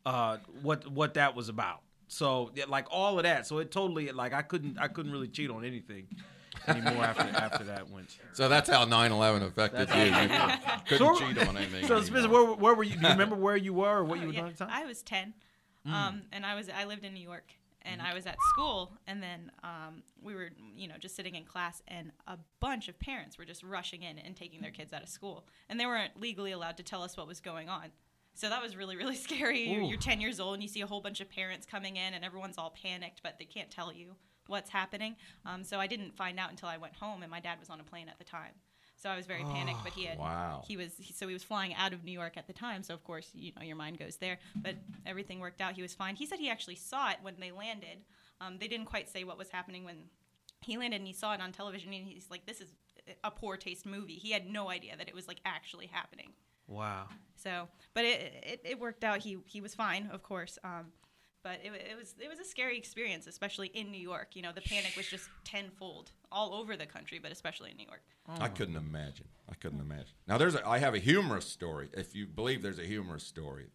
Uh, 0.06 0.38
what 0.62 0.86
what 0.90 1.14
that 1.14 1.34
was 1.36 1.48
about. 1.48 1.80
So 2.08 2.50
yeah, 2.54 2.64
like 2.68 2.86
all 2.90 3.18
of 3.18 3.24
that. 3.24 3.46
So 3.46 3.58
it 3.58 3.70
totally 3.70 4.10
like 4.10 4.32
I 4.32 4.42
couldn't 4.42 4.78
I 4.78 4.88
couldn't 4.88 5.12
really 5.12 5.28
cheat 5.28 5.50
on 5.50 5.64
anything 5.64 6.06
anymore 6.66 7.04
after 7.04 7.22
after 7.36 7.64
that 7.64 7.88
went. 7.90 8.16
so 8.32 8.48
that's 8.48 8.68
how 8.70 8.84
9/11 8.86 9.42
affected 9.46 9.88
you. 9.94 10.04
You 10.04 10.28
couldn't 10.86 11.16
So- 11.16 11.18
cheat 11.18 11.38
on 11.46 11.56
anything. 11.56 11.84
So. 11.88 12.00
Spencer, 12.02 12.28
where, 12.28 12.52
where 12.54 12.74
were 12.74 12.84
you? 12.84 12.96
Do 12.96 13.02
you 13.02 13.08
remember 13.12 13.36
where 13.36 13.56
you 13.56 13.74
were 13.74 13.98
or 13.98 14.04
what 14.04 14.18
you 14.18 14.24
Oh, 14.24 14.26
were 14.28 14.32
yeah. 14.32 14.40
doing 14.40 14.52
at 14.52 14.58
the 14.58 14.64
time? 14.64 14.74
I 14.74 14.86
was 14.86 15.02
ten, 15.02 15.34
um, 15.86 16.22
and 16.32 16.44
I 16.46 16.54
was 16.54 16.68
I 16.70 16.84
lived 16.86 17.04
in 17.04 17.12
New 17.14 17.22
York, 17.22 17.52
and 17.82 18.02
I 18.02 18.14
was 18.14 18.26
at 18.26 18.36
school, 18.50 18.92
and 19.06 19.22
then 19.22 19.50
um, 19.62 20.02
we 20.22 20.34
were 20.34 20.50
you 20.76 20.88
know 20.88 20.94
just 20.98 21.16
sitting 21.16 21.34
in 21.34 21.44
class, 21.44 21.82
and 21.88 22.12
a 22.26 22.38
bunch 22.60 22.88
of 22.88 22.98
parents 22.98 23.38
were 23.38 23.44
just 23.44 23.62
rushing 23.62 24.02
in 24.02 24.18
and 24.18 24.36
taking 24.36 24.60
their 24.60 24.70
kids 24.70 24.92
out 24.92 25.02
of 25.02 25.08
school, 25.08 25.46
and 25.68 25.78
they 25.78 25.86
weren't 25.86 26.20
legally 26.20 26.52
allowed 26.52 26.76
to 26.76 26.82
tell 26.82 27.02
us 27.02 27.16
what 27.16 27.26
was 27.26 27.40
going 27.40 27.68
on. 27.68 27.90
So 28.34 28.48
that 28.48 28.62
was 28.62 28.76
really 28.76 28.96
really 28.96 29.16
scary. 29.26 29.68
You're, 29.68 29.82
you're 29.82 29.98
10 29.98 30.20
years 30.20 30.40
old, 30.40 30.54
and 30.54 30.62
you 30.62 30.68
see 30.68 30.80
a 30.80 30.86
whole 30.86 31.00
bunch 31.00 31.20
of 31.20 31.30
parents 31.30 31.66
coming 31.66 31.96
in, 31.96 32.14
and 32.14 32.24
everyone's 32.24 32.58
all 32.58 32.70
panicked, 32.70 33.22
but 33.22 33.38
they 33.38 33.44
can't 33.44 33.70
tell 33.70 33.92
you 33.92 34.14
what's 34.46 34.70
happening. 34.70 35.14
Um, 35.46 35.62
so 35.62 35.78
I 35.78 35.86
didn't 35.86 36.16
find 36.16 36.38
out 36.38 36.50
until 36.50 36.68
I 36.68 36.78
went 36.78 36.94
home, 36.94 37.22
and 37.22 37.30
my 37.30 37.40
dad 37.40 37.58
was 37.60 37.70
on 37.70 37.80
a 37.80 37.84
plane 37.84 38.08
at 38.08 38.18
the 38.18 38.24
time. 38.24 38.52
So 38.98 39.08
I 39.08 39.16
was 39.16 39.26
very 39.26 39.44
panicked, 39.44 39.84
but 39.84 39.92
he 39.92 40.06
had 40.06 40.18
wow. 40.18 40.64
he 40.66 40.76
was 40.76 40.92
he, 40.98 41.12
so 41.12 41.28
he 41.28 41.32
was 41.32 41.44
flying 41.44 41.72
out 41.74 41.92
of 41.92 42.02
New 42.02 42.12
York 42.12 42.36
at 42.36 42.48
the 42.48 42.52
time. 42.52 42.82
So 42.82 42.94
of 42.94 43.04
course, 43.04 43.30
you 43.32 43.52
know, 43.56 43.62
your 43.62 43.76
mind 43.76 43.98
goes 43.98 44.16
there. 44.16 44.38
But 44.56 44.74
everything 45.06 45.38
worked 45.38 45.60
out. 45.60 45.74
He 45.74 45.82
was 45.82 45.94
fine. 45.94 46.16
He 46.16 46.26
said 46.26 46.40
he 46.40 46.50
actually 46.50 46.74
saw 46.74 47.10
it 47.10 47.18
when 47.22 47.34
they 47.38 47.52
landed. 47.52 47.98
Um, 48.40 48.58
they 48.58 48.66
didn't 48.66 48.86
quite 48.86 49.08
say 49.08 49.22
what 49.22 49.38
was 49.38 49.50
happening 49.50 49.84
when 49.84 49.96
he 50.60 50.76
landed, 50.76 50.96
and 50.96 51.06
he 51.06 51.12
saw 51.12 51.32
it 51.32 51.40
on 51.40 51.52
television. 51.52 51.92
And 51.92 52.04
he's 52.04 52.28
like, 52.28 52.44
"This 52.44 52.60
is 52.60 52.74
a 53.22 53.30
poor 53.30 53.56
taste 53.56 53.86
movie." 53.86 54.14
He 54.14 54.32
had 54.32 54.50
no 54.50 54.68
idea 54.68 54.96
that 54.96 55.08
it 55.08 55.14
was 55.14 55.28
like 55.28 55.40
actually 55.44 55.86
happening. 55.86 56.32
wow. 56.66 57.06
So, 57.36 57.68
but 57.94 58.04
it 58.04 58.34
it, 58.42 58.60
it 58.64 58.80
worked 58.80 59.04
out. 59.04 59.18
He 59.20 59.38
he 59.46 59.60
was 59.60 59.76
fine, 59.76 60.10
of 60.12 60.24
course. 60.24 60.58
Um, 60.64 60.86
but 61.42 61.60
it, 61.62 61.72
it 61.90 61.96
was 61.96 62.14
it 62.20 62.28
was 62.28 62.38
a 62.38 62.44
scary 62.44 62.76
experience, 62.76 63.26
especially 63.26 63.68
in 63.68 63.90
New 63.90 64.00
York. 64.00 64.34
You 64.34 64.42
know, 64.42 64.52
the 64.52 64.60
panic 64.60 64.94
was 64.96 65.06
just 65.06 65.28
tenfold 65.44 66.10
all 66.30 66.54
over 66.54 66.76
the 66.76 66.86
country, 66.86 67.18
but 67.18 67.32
especially 67.32 67.70
in 67.70 67.76
New 67.76 67.86
York. 67.86 68.02
I 68.40 68.48
couldn't 68.48 68.76
imagine. 68.76 69.26
I 69.50 69.54
couldn't 69.54 69.80
imagine. 69.80 70.12
Now 70.26 70.36
there's 70.36 70.54
a, 70.54 70.66
I 70.66 70.78
have 70.78 70.94
a 70.94 70.98
humorous 70.98 71.46
story. 71.46 71.88
If 71.94 72.14
you 72.14 72.26
believe 72.26 72.62
there's 72.62 72.78
a 72.78 72.84
humorous 72.84 73.24
story, 73.24 73.66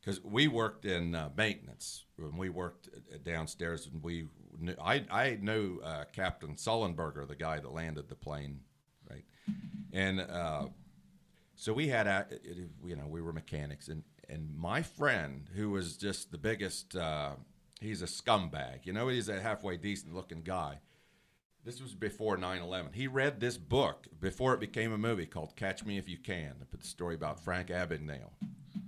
because 0.00 0.22
we 0.24 0.48
worked 0.48 0.86
in 0.86 1.14
uh, 1.14 1.28
maintenance 1.36 2.04
when 2.16 2.36
we 2.36 2.48
worked 2.48 2.88
uh, 2.88 3.18
downstairs, 3.22 3.88
and 3.92 4.02
we 4.02 4.28
knew, 4.58 4.74
I 4.82 5.04
I 5.10 5.38
knew 5.40 5.80
uh, 5.84 6.04
Captain 6.12 6.54
Sullenberger, 6.54 7.26
the 7.28 7.36
guy 7.36 7.58
that 7.58 7.72
landed 7.72 8.08
the 8.08 8.14
plane, 8.14 8.60
right, 9.10 9.24
and 9.92 10.20
uh, 10.20 10.66
so 11.54 11.74
we 11.74 11.88
had 11.88 12.06
a, 12.06 12.26
you 12.84 12.96
know 12.96 13.06
we 13.06 13.20
were 13.20 13.34
mechanics, 13.34 13.88
and 13.88 14.02
and 14.30 14.56
my 14.56 14.82
friend 14.82 15.48
who 15.54 15.70
was 15.70 15.96
just 15.96 16.30
the 16.30 16.38
biggest. 16.38 16.96
Uh, 16.96 17.32
he's 17.80 18.02
a 18.02 18.06
scumbag. 18.06 18.84
You 18.84 18.92
know, 18.92 19.08
he's 19.08 19.28
a 19.28 19.40
halfway 19.40 19.76
decent 19.76 20.14
looking 20.14 20.42
guy. 20.42 20.80
This 21.64 21.82
was 21.82 21.94
before 21.94 22.36
9/11. 22.36 22.94
He 22.94 23.06
read 23.06 23.40
this 23.40 23.56
book 23.58 24.06
before 24.18 24.54
it 24.54 24.60
became 24.60 24.92
a 24.92 24.98
movie 24.98 25.26
called 25.26 25.56
Catch 25.56 25.84
Me 25.84 25.98
If 25.98 26.08
You 26.08 26.18
Can. 26.18 26.54
The 26.70 26.84
story 26.86 27.14
about 27.14 27.44
Frank 27.44 27.68
Abagnale, 27.68 28.30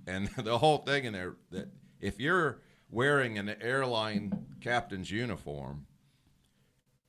and 0.07 0.29
the 0.39 0.59
whole 0.59 0.79
thing 0.79 1.05
in 1.05 1.13
there 1.13 1.37
that 1.51 1.69
if 2.01 2.19
you're 2.19 2.61
wearing 2.91 3.39
an 3.39 3.49
airline 3.61 4.47
captain's 4.61 5.11
uniform, 5.11 5.87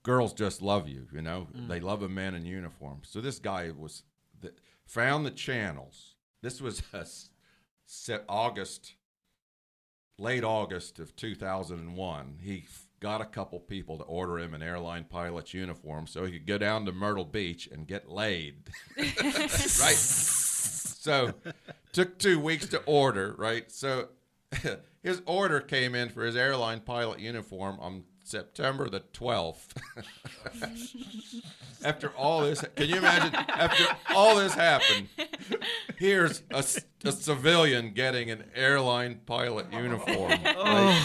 girls 0.04 0.34
just 0.34 0.62
love 0.62 0.88
you. 0.88 1.08
You 1.14 1.22
know, 1.22 1.48
they 1.54 1.80
love 1.80 2.04
a 2.04 2.10
man 2.10 2.36
in 2.36 2.46
uniform. 2.46 3.02
So 3.04 3.22
this 3.22 3.40
guy 3.40 3.72
was 3.72 4.04
the, 4.42 4.54
found 4.86 5.26
the 5.26 5.32
channels. 5.32 6.16
This 6.42 6.62
was 6.62 6.84
a 6.94 7.06
August 8.28 8.96
late 10.20 10.44
August 10.44 11.00
of 11.00 11.16
2001, 11.16 12.38
he 12.42 12.66
got 13.00 13.22
a 13.22 13.26
couple 13.26 13.60
people 13.60 13.98
to 13.98 14.04
order 14.06 14.40
him 14.40 14.54
an 14.54 14.64
airline 14.64 15.04
pilot's 15.04 15.54
uniform 15.54 16.08
so 16.08 16.26
he 16.26 16.32
could 16.32 16.48
go 16.48 16.58
down 16.58 16.86
to 16.86 16.92
Myrtle 16.92 17.26
Beach 17.26 17.68
and 17.72 17.88
get 17.88 18.10
laid. 18.10 18.56
right? 18.98 19.98
So, 21.04 21.34
took 21.92 22.18
two 22.18 22.40
weeks 22.40 22.68
to 22.68 22.82
order, 22.86 23.36
right? 23.38 23.70
So, 23.70 24.08
his 25.04 25.22
order 25.26 25.60
came 25.60 25.96
in 25.96 26.08
for 26.08 26.24
his 26.24 26.38
airline 26.38 26.80
pilot 26.80 27.20
uniform 27.20 27.78
on 27.82 28.06
September 28.34 28.90
the 28.90 29.02
12th. 29.14 29.76
after 31.86 32.10
all 32.18 32.42
this, 32.42 32.66
can 32.76 32.90
you 32.90 32.96
imagine? 32.96 33.36
After 33.36 33.86
all 34.10 34.38
this 34.38 34.56
happened, 34.56 35.08
here's 35.98 36.42
a 36.50 36.64
civilian 36.64 37.94
getting 37.94 38.32
an 38.32 38.46
airline 38.56 39.22
pilot 39.28 39.72
uniform. 39.72 40.32
right? 40.44 41.00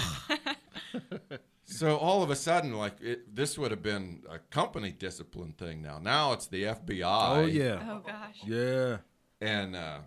So 1.66 1.98
all 1.98 2.22
of 2.22 2.30
a 2.30 2.36
sudden, 2.36 2.72
like 2.72 2.98
it, 3.02 3.36
this 3.36 3.58
would 3.58 3.72
have 3.72 3.82
been 3.82 4.22
a 4.30 4.38
company 4.38 4.90
discipline 4.90 5.52
thing. 5.52 5.82
Now, 5.82 5.98
now 5.98 6.32
it's 6.32 6.46
the 6.46 6.62
FBI. 6.62 7.36
Oh 7.36 7.44
yeah. 7.44 7.86
Oh 7.90 8.00
gosh. 8.06 8.36
Yeah. 8.46 8.96
and 9.42 9.76
uh, 9.76 9.98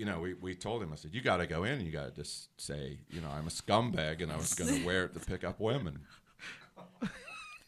you 0.00 0.06
know, 0.06 0.18
we, 0.18 0.32
we 0.32 0.54
told 0.54 0.82
him, 0.82 0.94
I 0.94 0.96
said, 0.96 1.12
you 1.12 1.20
got 1.20 1.36
to 1.36 1.46
go 1.46 1.64
in 1.64 1.72
and 1.72 1.82
you 1.82 1.92
got 1.92 2.06
to 2.06 2.22
just 2.22 2.48
say, 2.58 3.00
you 3.10 3.20
know, 3.20 3.28
I'm 3.28 3.46
a 3.46 3.50
scumbag 3.50 4.22
and 4.22 4.32
I 4.32 4.36
was 4.38 4.54
going 4.54 4.74
to 4.80 4.86
wear 4.86 5.04
it 5.04 5.12
to 5.12 5.20
pick 5.20 5.44
up 5.44 5.60
women. 5.60 5.98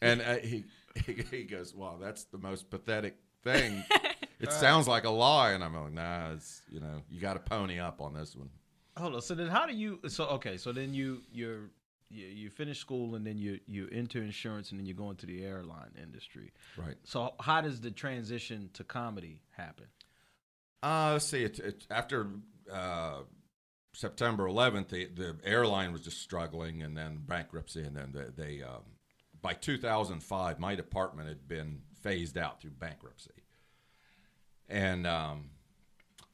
And 0.01 0.19
uh, 0.19 0.37
he, 0.37 0.65
he 1.05 1.13
he 1.31 1.43
goes, 1.43 1.75
wow, 1.75 1.99
that's 2.01 2.23
the 2.23 2.39
most 2.39 2.71
pathetic 2.71 3.17
thing. 3.43 3.83
It 4.39 4.51
sounds 4.65 4.87
like 4.87 5.03
a 5.03 5.11
lie, 5.11 5.51
and 5.51 5.63
I'm 5.63 5.75
like, 5.75 5.93
nah, 5.93 6.31
it's 6.31 6.63
you 6.71 6.79
know, 6.79 7.03
you 7.11 7.21
got 7.21 7.33
to 7.35 7.39
pony 7.39 7.79
up 7.79 8.01
on 8.01 8.15
this 8.15 8.35
one. 8.35 8.49
Hold 8.97 9.13
on. 9.13 9.21
So 9.21 9.35
then, 9.35 9.47
how 9.47 9.67
do 9.67 9.73
you? 9.73 9.99
So 10.07 10.25
okay. 10.25 10.57
So 10.57 10.73
then 10.73 10.93
you 10.93 11.21
you're 11.31 11.69
you, 12.09 12.25
you 12.25 12.49
finish 12.49 12.79
school 12.79 13.15
and 13.15 13.25
then 13.25 13.37
you 13.37 13.59
you 13.65 13.87
enter 13.91 14.21
insurance 14.21 14.71
and 14.71 14.79
then 14.79 14.85
you 14.85 14.93
go 14.93 15.09
into 15.09 15.25
the 15.25 15.45
airline 15.45 15.91
industry. 16.01 16.51
Right. 16.77 16.95
So 17.03 17.35
how 17.39 17.61
does 17.61 17.79
the 17.79 17.91
transition 17.91 18.71
to 18.73 18.83
comedy 18.83 19.39
happen? 19.51 19.85
Uh, 20.83 21.11
let's 21.13 21.25
see. 21.25 21.43
It, 21.45 21.59
it, 21.59 21.87
after 21.89 22.27
uh, 22.71 23.19
September 23.93 24.49
11th, 24.49 24.89
the, 24.89 25.05
the 25.05 25.37
airline 25.45 25.93
was 25.93 26.01
just 26.01 26.21
struggling, 26.21 26.83
and 26.83 26.95
then 26.95 27.21
bankruptcy, 27.25 27.83
and 27.83 27.95
then 27.95 28.11
they, 28.13 28.43
they 28.57 28.63
um, 28.63 28.81
by 29.41 29.53
2005, 29.53 30.59
my 30.59 30.75
department 30.75 31.29
had 31.29 31.47
been 31.47 31.79
phased 32.01 32.37
out 32.37 32.59
through 32.59 32.71
bankruptcy, 32.71 33.31
and 34.67 35.07
um, 35.07 35.51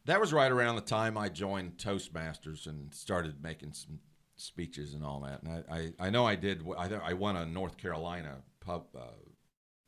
that 0.06 0.20
was 0.20 0.34
right 0.34 0.52
around 0.52 0.78
the 0.78 0.82
time 0.82 1.16
I 1.16 1.30
joined 1.30 1.78
Toastmasters 1.78 2.66
and 2.66 2.92
started 2.92 3.44
making 3.44 3.74
some 3.74 4.00
speeches 4.36 4.96
and 4.96 5.06
all 5.06 5.20
that. 5.20 5.44
And 5.44 5.64
I, 5.70 5.76
I, 5.76 6.08
I 6.08 6.10
know 6.10 6.26
I 6.26 6.34
did. 6.34 6.66
I, 6.76 6.90
I 6.96 7.14
won 7.14 7.36
a 7.36 7.46
North 7.46 7.78
Carolina 7.78 8.38
pub, 8.62 8.88
uh, 8.98 9.12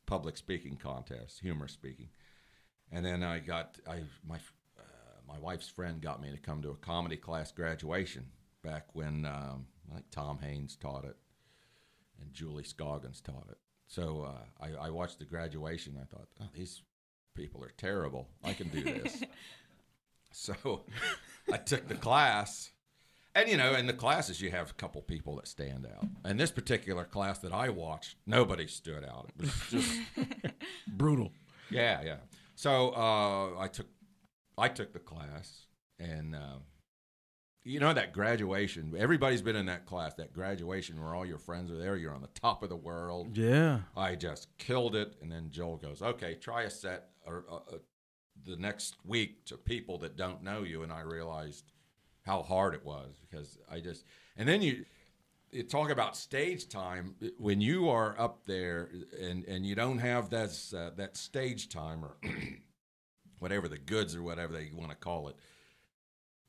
public 0.06 0.36
speaking 0.36 0.76
contest, 0.76 1.40
humor 1.40 1.66
speaking. 1.66 2.10
And 2.92 3.04
then 3.04 3.22
I 3.22 3.38
got 3.38 3.78
I 3.88 4.02
my 4.28 4.36
uh, 4.78 4.82
my 5.26 5.38
wife's 5.38 5.68
friend 5.68 6.00
got 6.00 6.20
me 6.20 6.30
to 6.30 6.36
come 6.36 6.62
to 6.62 6.70
a 6.70 6.76
comedy 6.76 7.16
class 7.16 7.50
graduation 7.50 8.26
back 8.62 8.86
when 8.94 9.24
um, 9.26 9.66
like 9.92 10.04
Tom 10.10 10.38
Haynes 10.38 10.76
taught 10.76 11.04
it 11.04 11.16
and 12.20 12.32
Julie 12.32 12.64
Scoggins 12.64 13.20
taught 13.20 13.46
it. 13.50 13.58
So 13.86 14.26
uh, 14.28 14.64
I, 14.64 14.86
I 14.86 14.90
watched 14.90 15.18
the 15.18 15.24
graduation. 15.24 15.98
I 16.00 16.04
thought, 16.04 16.28
oh, 16.40 16.48
these 16.54 16.82
people 17.34 17.62
are 17.64 17.72
terrible. 17.76 18.28
I 18.44 18.52
can 18.52 18.68
do 18.68 18.82
this. 18.82 19.22
so 20.32 20.82
I 21.52 21.56
took 21.58 21.88
the 21.88 21.94
class. 21.94 22.70
And 23.34 23.48
you 23.48 23.56
know, 23.56 23.74
in 23.74 23.86
the 23.86 23.92
classes, 23.94 24.40
you 24.40 24.50
have 24.50 24.70
a 24.70 24.74
couple 24.74 25.00
people 25.02 25.36
that 25.36 25.48
stand 25.48 25.86
out. 25.86 26.06
And 26.24 26.38
this 26.38 26.50
particular 26.50 27.04
class 27.04 27.38
that 27.38 27.52
I 27.52 27.70
watched, 27.70 28.16
nobody 28.26 28.66
stood 28.66 29.04
out. 29.04 29.30
It 29.38 29.42
was 29.42 29.54
just 29.70 30.00
Brutal. 30.86 31.32
yeah, 31.70 32.02
yeah. 32.02 32.16
So 32.54 32.90
uh, 32.90 33.58
I 33.58 33.68
took 33.68 33.86
I 34.58 34.68
took 34.68 34.92
the 34.92 34.98
class, 34.98 35.66
and 35.98 36.34
uh, 36.34 36.58
you 37.64 37.80
know 37.80 37.92
that 37.92 38.12
graduation. 38.12 38.94
Everybody's 38.96 39.42
been 39.42 39.56
in 39.56 39.66
that 39.66 39.86
class. 39.86 40.14
That 40.14 40.32
graduation 40.32 41.00
where 41.00 41.14
all 41.14 41.26
your 41.26 41.38
friends 41.38 41.70
are 41.70 41.78
there. 41.78 41.96
You're 41.96 42.14
on 42.14 42.22
the 42.22 42.40
top 42.40 42.62
of 42.62 42.68
the 42.68 42.76
world. 42.76 43.36
Yeah. 43.36 43.80
I 43.96 44.14
just 44.14 44.56
killed 44.58 44.94
it. 44.94 45.14
And 45.22 45.30
then 45.30 45.50
Joel 45.50 45.76
goes, 45.76 46.02
"Okay, 46.02 46.34
try 46.34 46.62
a 46.62 46.70
set 46.70 47.10
or 47.26 47.44
uh, 47.50 47.56
uh, 47.56 47.78
the 48.44 48.56
next 48.56 48.96
week 49.04 49.44
to 49.46 49.56
people 49.56 49.98
that 49.98 50.16
don't 50.16 50.42
know 50.42 50.62
you." 50.62 50.82
And 50.82 50.92
I 50.92 51.00
realized 51.00 51.72
how 52.22 52.42
hard 52.42 52.74
it 52.74 52.84
was 52.84 53.20
because 53.28 53.58
I 53.70 53.80
just 53.80 54.04
and 54.36 54.48
then 54.48 54.62
you 54.62 54.84
you 55.52 55.62
talk 55.62 55.90
about 55.90 56.16
stage 56.16 56.68
time 56.68 57.14
when 57.38 57.60
you 57.60 57.88
are 57.88 58.18
up 58.18 58.44
there 58.46 58.88
and 59.20 59.44
and 59.44 59.66
you 59.66 59.74
don't 59.74 59.98
have 59.98 60.30
that 60.30 60.50
uh, 60.74 60.90
that 60.96 61.16
stage 61.16 61.68
time 61.68 62.04
or 62.04 62.16
whatever 63.38 63.68
the 63.68 63.78
goods 63.78 64.16
or 64.16 64.22
whatever 64.22 64.52
they 64.52 64.70
want 64.74 64.90
to 64.90 64.96
call 64.96 65.28
it 65.28 65.36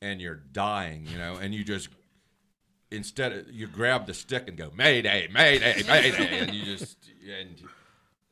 and 0.00 0.20
you're 0.20 0.34
dying 0.34 1.06
you 1.06 1.18
know 1.18 1.34
and 1.34 1.54
you 1.54 1.62
just 1.62 1.88
instead 2.90 3.32
of 3.32 3.50
you 3.50 3.66
grab 3.66 4.06
the 4.06 4.14
stick 4.14 4.48
and 4.48 4.56
go 4.56 4.70
mayday 4.74 5.28
mayday 5.32 5.82
mayday 5.86 6.38
and 6.40 6.54
you 6.54 6.64
just 6.64 6.96
and 7.40 7.62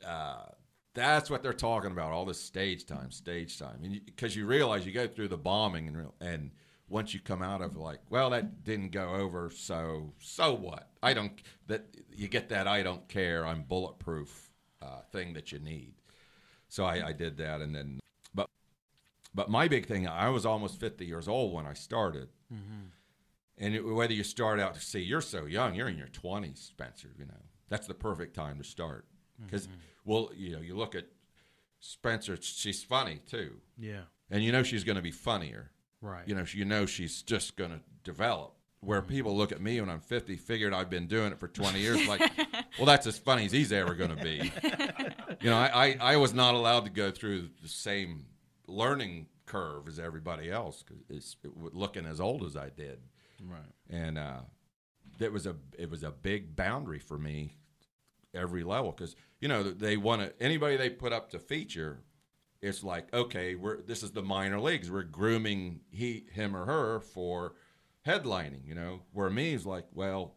uh, 0.06 0.46
that's 0.94 1.30
what 1.30 1.42
they're 1.42 1.52
talking 1.52 1.90
about 1.90 2.12
all 2.12 2.24
this 2.24 2.40
stage 2.40 2.86
time 2.86 3.10
stage 3.10 3.58
time 3.58 4.00
because 4.04 4.34
you, 4.34 4.46
realize 4.46 4.84
you 4.84 4.92
go 4.92 5.06
through 5.06 5.28
the 5.28 5.36
bombing 5.36 5.86
and 5.88 5.96
real- 5.96 6.14
and 6.20 6.50
once 6.92 7.14
you 7.14 7.20
come 7.20 7.42
out 7.42 7.62
of 7.62 7.74
like 7.74 8.00
well 8.10 8.30
that 8.30 8.62
didn't 8.64 8.90
go 8.90 9.14
over 9.14 9.50
so 9.50 10.12
so 10.20 10.52
what? 10.52 10.90
I 11.02 11.14
don't 11.14 11.32
that 11.66 11.86
you 12.14 12.28
get 12.28 12.50
that 12.50 12.68
i 12.68 12.82
don't 12.82 13.08
care 13.08 13.46
i'm 13.46 13.62
bulletproof 13.62 14.50
uh, 14.82 15.00
thing 15.12 15.32
that 15.34 15.52
you 15.52 15.58
need. 15.60 15.94
So 16.68 16.84
I, 16.84 17.08
I 17.08 17.12
did 17.12 17.36
that 17.38 17.60
and 17.60 17.74
then 17.74 18.00
but 18.34 18.48
but 19.34 19.48
my 19.48 19.68
big 19.68 19.86
thing 19.86 20.06
i 20.06 20.28
was 20.28 20.44
almost 20.44 20.78
50 20.80 21.06
years 21.06 21.28
old 21.28 21.52
when 21.54 21.66
i 21.66 21.72
started. 21.72 22.28
And 23.58 23.74
it, 23.74 23.80
whether 23.84 24.12
you 24.12 24.24
start 24.24 24.58
out 24.60 24.74
to 24.74 24.80
see 24.80 25.00
you're 25.00 25.20
so 25.22 25.46
young 25.46 25.74
you're 25.74 25.88
in 25.88 25.96
your 25.96 26.08
20s 26.08 26.58
spencer 26.58 27.08
you 27.18 27.24
know 27.24 27.42
that's 27.68 27.86
the 27.86 27.94
perfect 27.94 28.34
time 28.34 28.58
to 28.58 28.64
start. 28.64 29.06
Because 29.44 29.66
well 30.04 30.30
you 30.36 30.52
know 30.52 30.60
you 30.60 30.76
look 30.76 30.94
at 30.94 31.06
spencer 31.80 32.36
she's 32.40 32.82
funny 32.84 33.20
too. 33.26 33.60
Yeah. 33.78 34.02
and 34.30 34.44
you 34.44 34.52
know 34.52 34.62
she's 34.62 34.84
going 34.84 34.96
to 34.96 35.02
be 35.02 35.10
funnier 35.10 35.70
Right. 36.02 36.26
you 36.28 36.34
know, 36.34 36.44
you 36.52 36.64
know 36.66 36.84
she's 36.84 37.22
just 37.22 37.56
going 37.56 37.70
to 37.70 37.80
develop. 38.04 38.54
Where 38.80 39.00
people 39.00 39.36
look 39.36 39.52
at 39.52 39.60
me 39.60 39.80
when 39.80 39.88
I'm 39.88 40.00
50, 40.00 40.34
figured 40.36 40.74
I've 40.74 40.90
been 40.90 41.06
doing 41.06 41.30
it 41.30 41.38
for 41.38 41.46
20 41.46 41.78
years, 41.78 42.04
like, 42.08 42.20
well, 42.78 42.86
that's 42.86 43.06
as 43.06 43.16
funny 43.16 43.44
as 43.44 43.52
he's 43.52 43.70
ever 43.70 43.94
going 43.94 44.10
to 44.16 44.20
be. 44.22 44.50
You 45.40 45.50
know, 45.50 45.56
I, 45.56 45.70
I, 46.00 46.14
I 46.14 46.16
was 46.16 46.34
not 46.34 46.54
allowed 46.56 46.86
to 46.86 46.90
go 46.90 47.12
through 47.12 47.48
the 47.62 47.68
same 47.68 48.26
learning 48.66 49.26
curve 49.46 49.86
as 49.86 50.00
everybody 50.00 50.50
else, 50.50 50.82
'cause 50.82 50.96
it's 51.08 51.36
it, 51.44 51.50
looking 51.74 52.06
as 52.06 52.20
old 52.20 52.42
as 52.42 52.56
I 52.56 52.70
did, 52.70 52.98
Right. 53.40 53.60
and 53.88 54.18
uh, 54.18 54.40
it 55.20 55.32
was 55.32 55.46
a 55.46 55.54
it 55.78 55.88
was 55.88 56.02
a 56.02 56.10
big 56.10 56.56
boundary 56.56 56.98
for 56.98 57.18
me 57.18 57.58
every 58.34 58.64
level 58.64 58.90
because 58.92 59.14
you 59.40 59.46
know 59.48 59.62
they 59.62 59.96
want 59.96 60.22
to 60.22 60.32
anybody 60.42 60.76
they 60.76 60.90
put 60.90 61.12
up 61.12 61.30
to 61.30 61.38
feature 61.38 62.00
it's 62.62 62.84
like 62.84 63.12
okay 63.12 63.54
we're 63.56 63.82
this 63.82 64.02
is 64.02 64.12
the 64.12 64.22
minor 64.22 64.60
leagues. 64.60 64.90
We're 64.90 65.02
grooming 65.02 65.80
he 65.90 66.24
him 66.32 66.56
or 66.56 66.64
her 66.64 67.00
for 67.00 67.54
headlining 68.06 68.66
you 68.66 68.74
know? 68.74 69.00
Where 69.12 69.28
me 69.30 69.52
is 69.52 69.66
like 69.66 69.86
well 69.92 70.34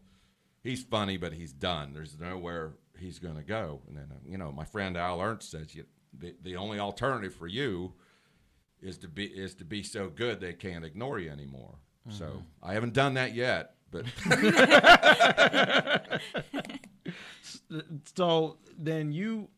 he's 0.62 0.82
funny 0.82 1.16
but 1.16 1.32
he's 1.32 1.52
done. 1.52 1.92
There's 1.92 2.18
nowhere 2.18 2.72
he's 2.98 3.18
going 3.18 3.36
to 3.36 3.42
go. 3.42 3.82
And 3.86 3.96
then 3.96 4.08
uh, 4.10 4.18
you 4.26 4.36
know 4.38 4.52
my 4.52 4.64
friend 4.64 4.96
al 4.96 5.20
ernst 5.20 5.50
says 5.50 5.74
you, 5.74 5.84
the, 6.18 6.34
the 6.42 6.56
only 6.56 6.78
alternative 6.78 7.34
for 7.34 7.46
you 7.46 7.94
is 8.82 8.98
to 8.98 9.08
be 9.08 9.26
is 9.26 9.54
to 9.54 9.64
be 9.64 9.82
so 9.82 10.08
good 10.08 10.40
they 10.40 10.52
can't 10.52 10.84
ignore 10.84 11.18
you 11.18 11.30
anymore. 11.30 11.76
So 12.08 12.44
i 12.62 12.72
haven't 12.72 12.92
done 12.92 13.14
that 13.14 13.34
yet 13.34 13.74
but 13.90 14.04
So 18.14 18.58
then 18.78 19.12
you 19.12 19.48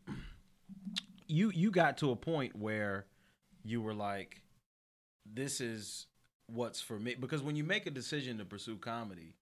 you 1.29 1.51
you 1.55 1.71
got 1.71 1.99
to 1.99 2.11
a 2.11 2.17
point 2.17 2.57
where 2.57 3.07
you 3.65 3.81
were 3.81 3.95
like 3.95 4.43
this 5.27 5.61
is 5.61 6.07
what's 6.47 6.81
for 6.81 6.99
me 6.99 7.15
because 7.15 7.43
when 7.43 7.55
you 7.57 7.63
make 7.65 7.87
a 7.87 7.91
decision 7.91 8.39
to 8.39 8.45
pursue 8.45 8.77
comedy 8.77 9.35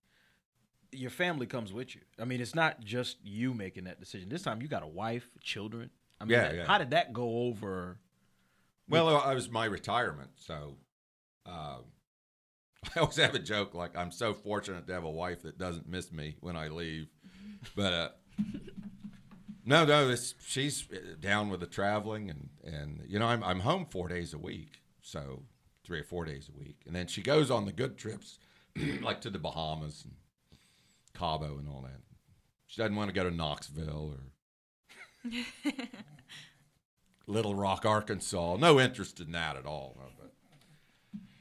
your 0.93 1.11
family 1.11 1.47
comes 1.47 1.73
with 1.73 1.95
you. 1.95 2.01
I 2.19 2.25
mean, 2.25 2.41
it's 2.41 2.55
not 2.55 2.81
just 2.83 3.17
you 3.23 3.53
making 3.53 3.85
that 3.85 3.99
decision. 4.01 4.29
This 4.31 4.43
time 4.43 4.63
you 4.63 4.69
got 4.69 4.83
a 4.85 4.87
wife, 4.87 5.29
children. 5.43 5.91
I 6.21 6.25
mean, 6.25 6.31
Yeah, 6.31 6.43
that- 6.43 6.55
yeah. 6.55 6.65
how 6.65 6.79
did 6.79 6.91
that 6.91 7.13
go 7.13 7.41
over? 7.43 7.99
Well, 8.89 9.15
I 9.19 9.35
was 9.35 9.51
my 9.51 9.65
retirement, 9.67 10.31
so 10.37 10.77
uh, 11.45 11.79
I 12.97 13.01
always 13.01 13.17
have 13.17 13.35
a 13.35 13.41
joke 13.41 13.75
like 13.75 13.97
I'm 13.97 14.13
so 14.13 14.33
fortunate 14.33 14.87
to 14.87 14.93
have 14.95 15.05
a 15.05 15.11
wife 15.11 15.43
that 15.43 15.59
doesn't 15.59 15.89
miss 15.89 16.13
me 16.13 16.37
when 16.41 16.57
I 16.57 16.69
leave. 16.69 17.09
But 17.75 17.93
uh, 17.93 18.09
no, 19.67 19.85
no, 19.85 20.09
it's, 20.09 20.35
she's 20.41 20.87
uh, 20.93 21.17
down 21.21 21.51
with 21.51 21.61
the 21.61 21.67
traveling, 21.67 22.31
and 22.31 22.49
and 22.65 23.03
you 23.07 23.19
know 23.19 23.27
I'm 23.27 23.43
I'm 23.43 23.61
home 23.61 23.87
four 23.91 24.09
days 24.09 24.33
a 24.33 24.39
week, 24.39 24.81
so 25.03 25.43
three 25.85 26.01
or 26.01 26.05
four 26.05 26.25
days 26.25 26.49
a 26.49 26.59
week, 26.59 26.83
and 26.87 26.95
then 26.95 27.09
she 27.09 27.21
goes 27.21 27.51
on 27.51 27.67
the 27.67 27.73
good 27.73 27.99
trips, 27.99 28.39
like 29.03 29.21
to 29.23 29.31
the 29.31 29.39
Bahamas 29.39 30.05
and 30.05 30.15
Cabo 31.15 31.59
and 31.59 31.69
all 31.69 31.83
that. 31.83 32.01
She 32.67 32.81
doesn't 32.81 32.97
want 32.97 33.09
to 33.09 33.15
go 33.15 33.29
to 33.29 33.35
Knoxville 33.35 34.15
or 35.25 35.31
Little 37.27 37.55
Rock, 37.55 37.85
Arkansas. 37.85 38.57
No 38.57 38.81
interest 38.81 39.21
in 39.21 39.33
that 39.33 39.57
at 39.57 39.67
all. 39.67 39.97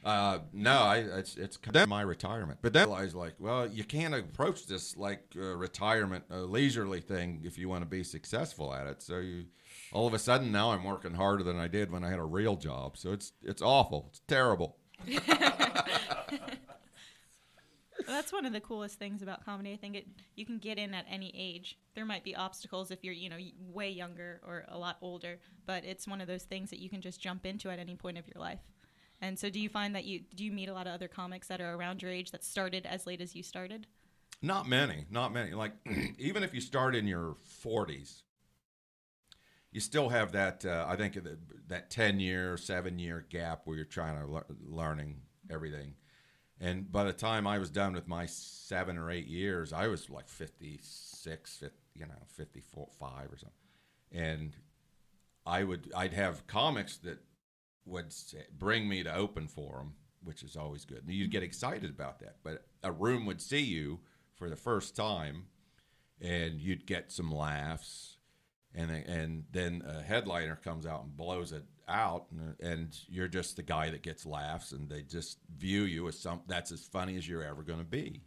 No, 0.06 0.12
but, 0.12 0.12
uh, 0.12 0.40
no, 0.54 0.72
I, 0.72 0.98
it's 0.98 1.36
it's 1.36 1.58
then 1.72 1.90
my 1.90 2.02
retirement. 2.02 2.60
But 2.62 2.74
then 2.74 2.90
I 2.92 3.02
was 3.02 3.16
like, 3.16 3.34
well, 3.40 3.68
you 3.68 3.84
can't 3.84 4.14
approach 4.14 4.68
this 4.68 4.96
like 4.96 5.22
uh, 5.36 5.56
retirement, 5.56 6.26
a 6.30 6.38
leisurely 6.40 7.02
thing 7.02 7.42
if 7.44 7.58
you 7.58 7.68
want 7.70 7.82
to 7.82 7.88
be 7.88 8.04
successful 8.04 8.74
at 8.74 8.86
it. 8.86 9.02
So 9.02 9.18
you, 9.18 9.46
all 9.92 10.06
of 10.06 10.14
a 10.14 10.20
sudden 10.20 10.52
now 10.52 10.72
I'm 10.72 10.84
working 10.84 11.16
harder 11.16 11.44
than 11.44 11.60
I 11.60 11.68
did 11.68 11.92
when 11.92 12.04
I 12.04 12.10
had 12.10 12.20
a 12.20 12.26
real 12.26 12.56
job. 12.56 12.98
So 12.98 13.12
it's 13.14 13.34
it's 13.42 13.62
awful. 13.62 14.08
It's 14.10 14.22
terrible. 14.28 14.78
That's 18.08 18.32
one 18.32 18.46
of 18.46 18.54
the 18.54 18.62
coolest 18.62 19.00
things 19.00 19.24
about 19.24 19.44
comedy. 19.44 19.74
I 19.74 19.78
think 19.78 19.96
it 19.96 20.06
you 20.36 20.46
can 20.46 20.60
get 20.60 20.78
in 20.78 20.94
at 20.94 21.06
any 21.10 21.32
age. 21.36 21.80
There 21.96 22.06
might 22.06 22.24
be 22.24 22.36
obstacles 22.36 22.92
if 22.92 23.04
you're, 23.04 23.14
you 23.14 23.30
know, 23.30 23.38
way 23.60 23.90
younger 23.90 24.42
or 24.46 24.66
a 24.68 24.78
lot 24.78 24.98
older, 25.02 25.40
but 25.66 25.84
it's 25.84 26.08
one 26.08 26.22
of 26.22 26.28
those 26.28 26.44
things 26.44 26.70
that 26.70 26.80
you 26.80 26.90
can 26.90 27.02
just 27.02 27.20
jump 27.20 27.46
into 27.46 27.72
at 27.72 27.80
any 27.80 27.96
point 27.96 28.18
of 28.20 28.28
your 28.28 28.42
life. 28.42 28.60
And 29.22 29.40
so, 29.40 29.50
do 29.50 29.60
you 29.60 29.70
find 29.70 29.96
that 29.96 30.06
you 30.06 30.22
do 30.36 30.44
you 30.44 30.52
meet 30.52 30.70
a 30.70 30.74
lot 30.74 30.88
of 30.88 30.94
other 30.94 31.08
comics 31.08 31.48
that 31.48 31.62
are 31.62 31.74
around 31.76 32.02
your 32.02 32.12
age 32.12 32.32
that 32.32 32.44
started 32.44 32.86
as 32.86 33.08
late 33.08 33.22
as 33.22 33.36
you 33.36 33.44
started? 33.44 33.88
Not 34.42 34.68
many, 34.68 35.06
not 35.10 35.34
many. 35.34 35.54
Like 35.54 35.74
even 36.20 36.44
if 36.44 36.54
you 36.54 36.62
start 36.62 36.96
in 36.96 37.08
your 37.08 37.38
40s, 37.64 38.22
you 39.72 39.80
still 39.80 40.10
have 40.10 40.34
that. 40.34 40.66
Uh, 40.66 40.86
I 40.88 40.96
think 40.96 41.18
that, 41.68 41.90
10 41.90 42.20
year, 42.20 42.58
seven 42.58 43.00
year 43.00 43.26
gap 43.30 43.62
where 43.66 43.76
you're 43.76 43.86
trying 43.86 44.20
to 44.20 44.26
lear- 44.26 44.46
learning 44.66 45.22
everything. 45.50 45.96
And 46.60 46.90
by 46.90 47.04
the 47.04 47.14
time 47.14 47.46
I 47.48 47.58
was 47.60 47.70
done 47.70 47.94
with 47.94 48.08
my 48.08 48.26
seven 48.26 48.98
or 48.98 49.12
eight 49.12 49.28
years, 49.28 49.74
I 49.74 49.88
was 49.88 50.10
like 50.10 50.30
56, 50.30 51.58
50, 51.58 51.76
you 51.96 52.06
know, 52.06 52.14
54, 52.28 52.88
five 52.98 53.32
or 53.32 53.38
something. 53.38 53.58
And 54.12 54.56
I 55.46 55.64
would, 55.64 55.92
I'd 55.96 56.14
have 56.14 56.48
comics 56.48 56.98
that 57.00 57.20
would 57.86 58.14
bring 58.58 58.88
me 58.88 59.04
to 59.04 59.14
open 59.14 59.48
for 59.48 59.78
them, 59.78 59.94
which 60.24 60.44
is 60.44 60.56
always 60.56 60.86
good. 60.86 61.04
And 61.06 61.14
you'd 61.14 61.32
get 61.32 61.40
mm-hmm. 61.40 61.46
excited 61.46 61.90
about 61.90 62.20
that. 62.20 62.38
But 62.44 62.66
a 62.84 62.92
room 62.92 63.26
would 63.26 63.42
see 63.42 63.62
you 63.62 64.00
for 64.36 64.50
the 64.50 64.56
first 64.56 64.96
time, 64.96 65.46
and 66.22 66.60
you'd 66.60 66.86
get 66.86 67.12
some 67.12 67.32
laughs, 67.32 68.18
and 68.74 68.92
and 68.92 69.44
then 69.52 69.84
a 69.88 70.02
headliner 70.02 70.56
comes 70.56 70.86
out 70.86 71.04
and 71.04 71.16
blows 71.16 71.52
it 71.52 71.64
out, 71.88 72.26
and, 72.32 72.56
and 72.60 73.00
you're 73.08 73.28
just 73.28 73.56
the 73.56 73.64
guy 73.64 73.90
that 73.92 74.02
gets 74.02 74.26
laughs, 74.26 74.72
and 74.72 74.90
they 74.90 75.04
just 75.04 75.38
view 75.58 75.84
you 75.84 76.08
as 76.08 76.18
some 76.20 76.42
that's 76.48 76.72
as 76.72 76.86
funny 76.86 77.16
as 77.18 77.28
you're 77.28 77.44
ever 77.44 77.64
going 77.64 77.80
to 77.80 77.86
be. 77.86 78.22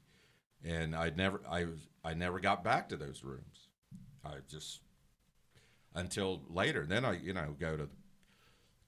And 0.65 0.95
I 0.95 1.11
never, 1.11 1.41
I 1.49 1.65
was, 1.65 1.89
I 2.05 2.15
never 2.15 2.41
got 2.41 2.65
back 2.65 2.89
to 2.89 2.97
those 2.97 3.23
rooms. 3.23 3.69
I 4.25 4.39
just 4.49 4.81
until 5.95 6.43
later. 6.49 6.87
Then 6.87 7.05
I, 7.05 7.19
you 7.19 7.33
know, 7.33 7.55
go 7.59 7.77
to 7.77 7.89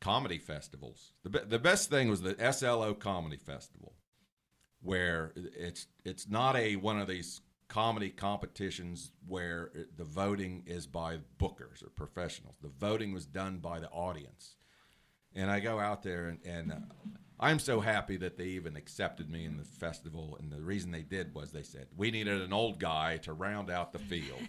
comedy 0.00 0.38
festivals. 0.38 1.12
The 1.22 1.30
be- 1.30 1.44
the 1.46 1.58
best 1.58 1.90
thing 1.90 2.08
was 2.08 2.22
the 2.22 2.36
SLO 2.52 2.94
Comedy 2.94 3.36
Festival, 3.36 3.94
where 4.80 5.32
it's 5.36 5.86
it's 6.04 6.28
not 6.28 6.56
a 6.56 6.76
one 6.76 6.98
of 7.00 7.08
these 7.08 7.40
comedy 7.68 8.10
competitions 8.10 9.12
where 9.26 9.70
it- 9.74 9.96
the 9.96 10.04
voting 10.04 10.64
is 10.66 10.86
by 10.86 11.18
bookers 11.38 11.82
or 11.84 11.90
professionals. 11.90 12.56
The 12.60 12.68
voting 12.68 13.12
was 13.12 13.26
done 13.26 13.58
by 13.58 13.78
the 13.80 13.90
audience, 13.90 14.56
and 15.34 15.50
I 15.50 15.60
go 15.60 15.78
out 15.78 16.02
there 16.02 16.26
and. 16.28 16.38
and 16.44 16.72
uh, 16.72 16.76
I'm 17.42 17.58
so 17.58 17.80
happy 17.80 18.18
that 18.18 18.36
they 18.36 18.44
even 18.48 18.76
accepted 18.76 19.30
me 19.30 19.46
in 19.46 19.56
the 19.56 19.64
festival, 19.64 20.36
and 20.38 20.52
the 20.52 20.60
reason 20.60 20.90
they 20.90 21.00
did 21.00 21.34
was 21.34 21.52
they 21.52 21.62
said 21.62 21.86
we 21.96 22.10
needed 22.10 22.42
an 22.42 22.52
old 22.52 22.78
guy 22.78 23.16
to 23.22 23.32
round 23.32 23.70
out 23.70 23.92
the 23.94 23.98
field. 23.98 24.40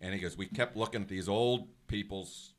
And 0.00 0.12
he 0.14 0.20
goes, 0.20 0.36
we 0.36 0.46
kept 0.46 0.76
looking 0.76 1.02
at 1.02 1.08
these 1.08 1.28
old 1.28 1.68
people's 1.86 2.53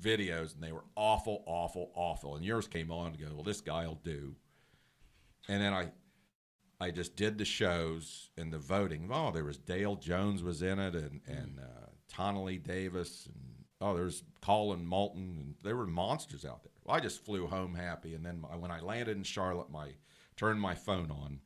videos, 0.00 0.54
and 0.54 0.62
they 0.62 0.72
were 0.72 0.84
awful, 0.96 1.42
awful, 1.46 1.90
awful. 1.94 2.36
And 2.36 2.44
yours 2.44 2.66
came 2.66 2.90
on 2.90 3.12
to 3.12 3.18
go, 3.18 3.34
well, 3.34 3.44
this 3.44 3.60
guy'll 3.60 4.00
do. 4.02 4.34
And 5.48 5.62
then 5.62 5.72
I, 5.72 5.88
I 6.80 6.90
just 6.90 7.16
did 7.16 7.38
the 7.38 7.44
shows 7.44 8.30
and 8.36 8.52
the 8.52 8.58
voting. 8.58 9.08
Oh, 9.12 9.30
there 9.30 9.44
was 9.44 9.58
Dale 9.58 9.96
Jones 9.96 10.42
was 10.42 10.62
in 10.62 10.78
it, 10.78 10.94
and 10.94 11.20
and 11.26 11.58
uh, 11.58 11.86
Tonelli 12.08 12.58
Davis, 12.58 13.26
and 13.26 13.64
oh, 13.80 13.94
there's 13.94 14.22
Collin 14.42 14.86
Moulton, 14.86 15.38
and 15.38 15.54
there 15.62 15.76
were 15.76 15.86
monsters 15.86 16.44
out 16.44 16.62
there. 16.62 16.72
Well, 16.84 16.96
I 16.96 17.00
just 17.00 17.24
flew 17.24 17.46
home 17.46 17.74
happy, 17.74 18.14
and 18.14 18.24
then 18.24 18.40
my, 18.40 18.56
when 18.56 18.70
I 18.70 18.80
landed 18.80 19.16
in 19.16 19.24
Charlotte, 19.24 19.70
my 19.70 19.92
turned 20.36 20.60
my 20.60 20.74
phone 20.74 21.10
on 21.10 21.40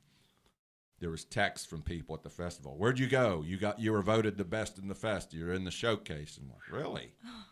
there 1.02 1.10
was 1.10 1.24
texts 1.24 1.66
from 1.66 1.82
people 1.82 2.14
at 2.14 2.22
the 2.22 2.30
festival. 2.30 2.76
Where'd 2.78 2.96
you 2.96 3.08
go? 3.08 3.42
You 3.44 3.56
got 3.56 3.80
you 3.80 3.90
were 3.90 4.02
voted 4.02 4.38
the 4.38 4.44
best 4.44 4.78
in 4.78 4.86
the 4.86 4.94
fest. 4.94 5.34
You're 5.34 5.52
in 5.52 5.64
the 5.64 5.70
showcase. 5.70 6.36
And 6.36 6.46
I'm 6.46 6.52
like, 6.52 6.84
really? 6.84 7.12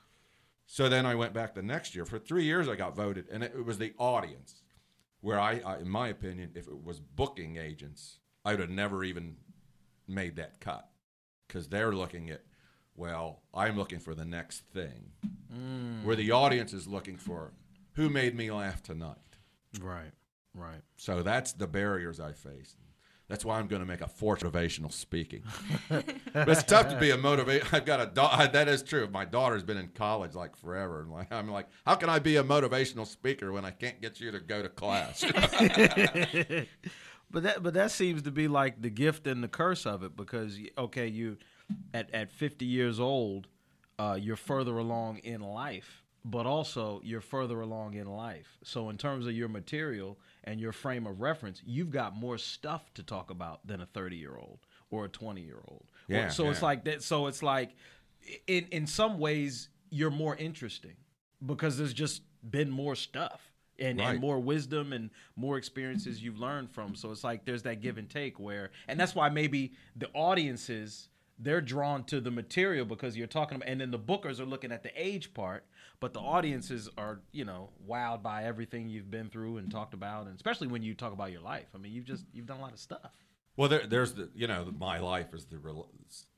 so 0.72 0.88
then 0.88 1.04
I 1.04 1.16
went 1.16 1.32
back 1.32 1.54
the 1.54 1.62
next 1.62 1.96
year. 1.96 2.04
For 2.04 2.20
three 2.20 2.44
years, 2.44 2.68
I 2.68 2.76
got 2.76 2.94
voted, 2.94 3.26
and 3.28 3.42
it, 3.42 3.52
it 3.56 3.66
was 3.66 3.78
the 3.78 3.92
audience. 3.98 4.62
Where 5.20 5.40
I, 5.40 5.60
I, 5.66 5.78
in 5.78 5.88
my 5.88 6.06
opinion, 6.06 6.52
if 6.54 6.68
it 6.68 6.84
was 6.84 7.00
booking 7.00 7.56
agents, 7.56 8.20
I 8.44 8.52
would 8.52 8.60
have 8.60 8.70
never 8.70 9.02
even 9.02 9.34
made 10.06 10.36
that 10.36 10.60
cut 10.60 10.88
because 11.48 11.66
they're 11.66 11.92
looking 11.92 12.30
at, 12.30 12.42
well, 12.94 13.42
I'm 13.52 13.76
looking 13.76 13.98
for 13.98 14.14
the 14.14 14.24
next 14.24 14.60
thing. 14.72 15.10
Mm. 15.52 16.04
Where 16.04 16.14
the 16.14 16.30
audience 16.30 16.72
is 16.72 16.86
looking 16.86 17.16
for, 17.16 17.52
who 17.94 18.08
made 18.08 18.36
me 18.36 18.52
laugh 18.52 18.80
tonight. 18.80 19.16
Right. 19.80 20.12
Right. 20.54 20.82
So 20.96 21.24
that's 21.24 21.50
the 21.50 21.66
barriers 21.66 22.20
I 22.20 22.30
face. 22.30 22.76
That's 23.30 23.44
why 23.44 23.60
I'm 23.60 23.68
going 23.68 23.80
to 23.80 23.86
make 23.86 24.00
a 24.00 24.08
motivational 24.08 24.92
speaking. 24.92 25.44
but 25.88 26.48
it's 26.48 26.64
tough 26.64 26.90
to 26.90 26.98
be 26.98 27.12
a 27.12 27.16
motivate. 27.16 27.72
I've 27.72 27.84
got 27.84 28.00
a 28.00 28.06
daughter. 28.06 28.48
That 28.48 28.66
is 28.66 28.82
true. 28.82 29.08
My 29.08 29.24
daughter's 29.24 29.62
been 29.62 29.76
in 29.76 29.88
college 29.94 30.34
like 30.34 30.56
forever, 30.56 31.02
and 31.02 31.12
like 31.12 31.32
I'm 31.32 31.48
like, 31.48 31.68
how 31.86 31.94
can 31.94 32.10
I 32.10 32.18
be 32.18 32.36
a 32.36 32.42
motivational 32.42 33.06
speaker 33.06 33.52
when 33.52 33.64
I 33.64 33.70
can't 33.70 34.02
get 34.02 34.20
you 34.20 34.32
to 34.32 34.40
go 34.40 34.62
to 34.62 34.68
class? 34.68 35.24
But 37.32 37.44
that 37.44 37.62
but 37.62 37.74
that 37.74 37.92
seems 37.92 38.22
to 38.22 38.32
be 38.32 38.48
like 38.48 38.82
the 38.82 38.90
gift 38.90 39.28
and 39.28 39.40
the 39.42 39.48
curse 39.48 39.86
of 39.86 40.02
it 40.02 40.16
because 40.16 40.58
okay, 40.76 41.06
you 41.06 41.36
at 41.94 42.12
at 42.12 42.32
50 42.32 42.64
years 42.64 42.98
old, 42.98 43.46
uh, 43.98 44.18
you're 44.20 44.34
further 44.34 44.78
along 44.78 45.18
in 45.18 45.40
life, 45.40 46.02
but 46.24 46.44
also 46.44 47.00
you're 47.04 47.20
further 47.20 47.60
along 47.60 47.94
in 47.94 48.08
life. 48.08 48.58
So 48.64 48.90
in 48.90 48.98
terms 48.98 49.26
of 49.28 49.32
your 49.32 49.48
material 49.48 50.18
and 50.44 50.60
your 50.60 50.72
frame 50.72 51.06
of 51.06 51.20
reference, 51.20 51.62
you've 51.64 51.90
got 51.90 52.16
more 52.16 52.38
stuff 52.38 52.92
to 52.94 53.02
talk 53.02 53.30
about 53.30 53.66
than 53.66 53.80
a 53.80 53.86
30 53.86 54.16
year 54.16 54.36
old 54.36 54.60
or 54.90 55.04
a 55.04 55.08
20 55.08 55.40
year 55.40 55.60
old. 55.68 55.86
Yeah, 56.08 56.28
so 56.28 56.50
it's 56.50 56.62
like 56.62 56.84
that. 56.84 57.02
So 57.02 57.26
it's 57.26 57.42
like 57.42 57.70
in 58.46 58.66
in 58.70 58.86
some 58.86 59.18
ways 59.18 59.68
you're 59.90 60.10
more 60.10 60.36
interesting 60.36 60.96
because 61.44 61.78
there's 61.78 61.94
just 61.94 62.22
been 62.48 62.70
more 62.70 62.94
stuff 62.94 63.42
and, 63.78 63.98
Right. 63.98 64.10
and 64.10 64.20
more 64.20 64.38
wisdom 64.40 64.92
and 64.92 65.10
more 65.36 65.56
experiences 65.58 66.22
you've 66.22 66.38
learned 66.38 66.70
from. 66.70 66.94
So 66.94 67.10
it's 67.10 67.24
like 67.24 67.44
there's 67.44 67.62
that 67.64 67.80
give 67.80 67.98
and 67.98 68.08
take 68.08 68.38
where, 68.38 68.70
and 68.88 68.98
that's 69.00 69.14
why 69.14 69.28
maybe 69.30 69.72
the 69.96 70.08
audiences 70.14 71.08
they're 71.42 71.62
drawn 71.62 72.04
to 72.04 72.20
the 72.20 72.30
material 72.30 72.84
because 72.84 73.16
you're 73.16 73.26
talking 73.26 73.56
about, 73.56 73.66
and 73.68 73.80
then 73.80 73.90
the 73.90 73.98
bookers 73.98 74.40
are 74.40 74.44
looking 74.44 74.70
at 74.72 74.82
the 74.82 74.90
age 74.94 75.32
part, 75.32 75.64
but 76.00 76.14
the 76.14 76.20
audiences 76.20 76.88
are 76.98 77.20
you 77.30 77.44
know 77.44 77.70
wowed 77.88 78.22
by 78.22 78.44
everything 78.44 78.88
you've 78.88 79.10
been 79.10 79.28
through 79.28 79.58
and 79.58 79.70
talked 79.70 79.94
about, 79.94 80.26
and 80.26 80.34
especially 80.34 80.66
when 80.66 80.82
you 80.82 80.94
talk 80.94 81.12
about 81.12 81.30
your 81.30 81.42
life. 81.42 81.66
I 81.74 81.78
mean, 81.78 81.92
you've 81.92 82.06
just 82.06 82.24
you've 82.32 82.46
done 82.46 82.58
a 82.58 82.62
lot 82.62 82.72
of 82.72 82.78
stuff. 82.78 83.12
well, 83.56 83.68
there, 83.68 83.86
there's 83.86 84.14
the 84.14 84.30
you 84.34 84.46
know 84.46 84.72
my 84.78 84.98
life 84.98 85.34
is 85.34 85.44
the 85.44 85.58
rel- 85.58 85.90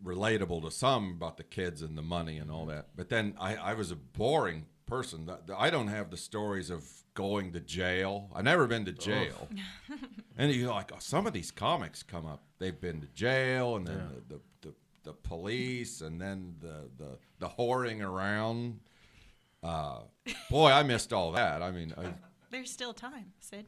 relatable 0.05 0.63
to 0.63 0.71
some 0.71 1.13
about 1.13 1.37
the 1.37 1.45
kids 1.45 1.81
and 1.81 1.97
the 1.97 2.03
money 2.03 2.39
and 2.39 2.51
all 2.51 2.67
mm-hmm. 2.67 2.77
that. 2.77 2.89
But 2.97 3.09
then 3.09 3.35
I, 3.41 3.57
I 3.57 3.75
was 3.75 3.91
a 3.91 3.97
boring 3.97 4.67
person. 4.87 5.27
The- 5.27 5.41
the- 5.47 5.59
I 5.59 5.71
don't 5.71 5.89
have 5.89 6.11
the 6.11 6.17
stories 6.17 6.69
of 6.69 6.85
going 7.15 7.53
to 7.53 7.61
jail. 7.61 8.31
I've 8.35 8.45
never 8.45 8.67
been 8.67 8.85
to 8.87 8.93
jail. 8.93 9.49
and 10.37 10.53
you're 10.53 10.73
like 10.73 10.91
oh, 10.93 10.99
some 10.99 11.27
of 11.27 11.33
these 11.33 11.53
comics 11.53 12.03
come 12.03 12.27
up. 12.27 12.43
They've 12.59 12.79
been 12.79 13.01
to 13.01 13.09
jail, 13.09 13.77
and 13.77 13.87
then 13.87 14.09
the, 14.29 14.35
the, 14.35 14.41
the 14.69 14.75
the 15.05 15.13
police, 15.13 16.01
and 16.01 16.21
then 16.21 16.55
the 16.61 16.89
the 16.97 17.19
the 17.39 17.49
whoring 17.49 18.03
around. 18.03 18.81
Uh, 19.63 20.01
boy, 20.51 20.71
I 20.71 20.83
missed 20.83 21.13
all 21.13 21.33
that. 21.33 21.63
I 21.63 21.71
mean, 21.71 21.95
I, 21.97 22.15
There's 22.51 22.71
still 22.71 22.93
time, 22.93 23.33
Sid. 23.41 23.67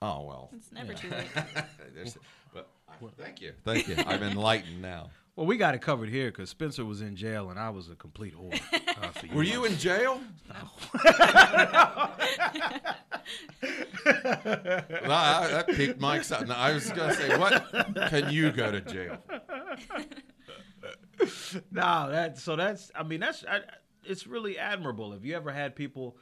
oh 0.00 0.22
well. 0.24 0.50
It's 0.56 0.72
never 0.72 0.94
too 0.94 1.10
late. 1.10 1.26
There's- 1.94 2.16
but 2.52 2.68
thank 3.18 3.40
you, 3.40 3.52
thank 3.64 3.88
you. 3.88 3.96
I'm 4.06 4.22
enlightened 4.22 4.80
now. 4.80 5.10
Well, 5.34 5.46
we 5.46 5.56
got 5.56 5.74
it 5.74 5.80
covered 5.80 6.08
here 6.10 6.30
because 6.30 6.48
Spencer 6.48 6.84
was 6.84 7.00
in 7.00 7.16
jail 7.16 7.50
and 7.50 7.58
I 7.58 7.70
was 7.70 7.90
a 7.90 7.96
complete 7.96 8.34
whore. 8.36 8.54
Uh, 9.02 9.08
for 9.08 9.26
Were 9.34 9.42
you 9.42 9.64
in 9.64 9.76
jail? 9.78 10.20
No. 10.48 10.54
I, 14.04 15.48
that 15.50 15.66
piqued 15.68 16.00
my 16.00 16.16
excitement. 16.18 16.52
I 16.58 16.72
was 16.72 16.88
going 16.92 17.10
to 17.10 17.16
say, 17.16 17.36
what 17.36 17.66
can 18.10 18.30
you 18.30 18.52
go 18.52 18.70
to 18.70 18.80
jail? 18.80 19.18
for? 19.26 19.40
No, 21.72 22.10
that 22.10 22.38
so 22.38 22.54
that's 22.56 22.90
I 22.94 23.02
mean 23.02 23.20
that's 23.20 23.44
I, 23.48 23.60
it's 24.06 24.26
really 24.26 24.58
admirable. 24.58 25.12
Have 25.12 25.24
you 25.24 25.34
ever 25.36 25.52
had 25.52 25.74
people 25.76 26.16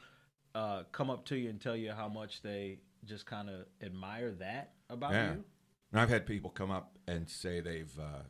uh, 0.55 0.83
come 0.91 1.09
up 1.09 1.25
to 1.25 1.35
you 1.35 1.49
and 1.49 1.59
tell 1.59 1.75
you 1.75 1.91
how 1.91 2.07
much 2.07 2.41
they 2.41 2.79
just 3.05 3.25
kind 3.25 3.49
of 3.49 3.65
admire 3.81 4.31
that 4.33 4.73
about 4.89 5.11
Yeah. 5.13 5.33
you? 5.33 5.43
And 5.91 6.01
I've 6.01 6.09
had 6.09 6.25
people 6.25 6.49
come 6.49 6.71
up 6.71 6.97
and 7.07 7.29
say 7.29 7.59
they've, 7.59 7.91
uh, 7.99 8.23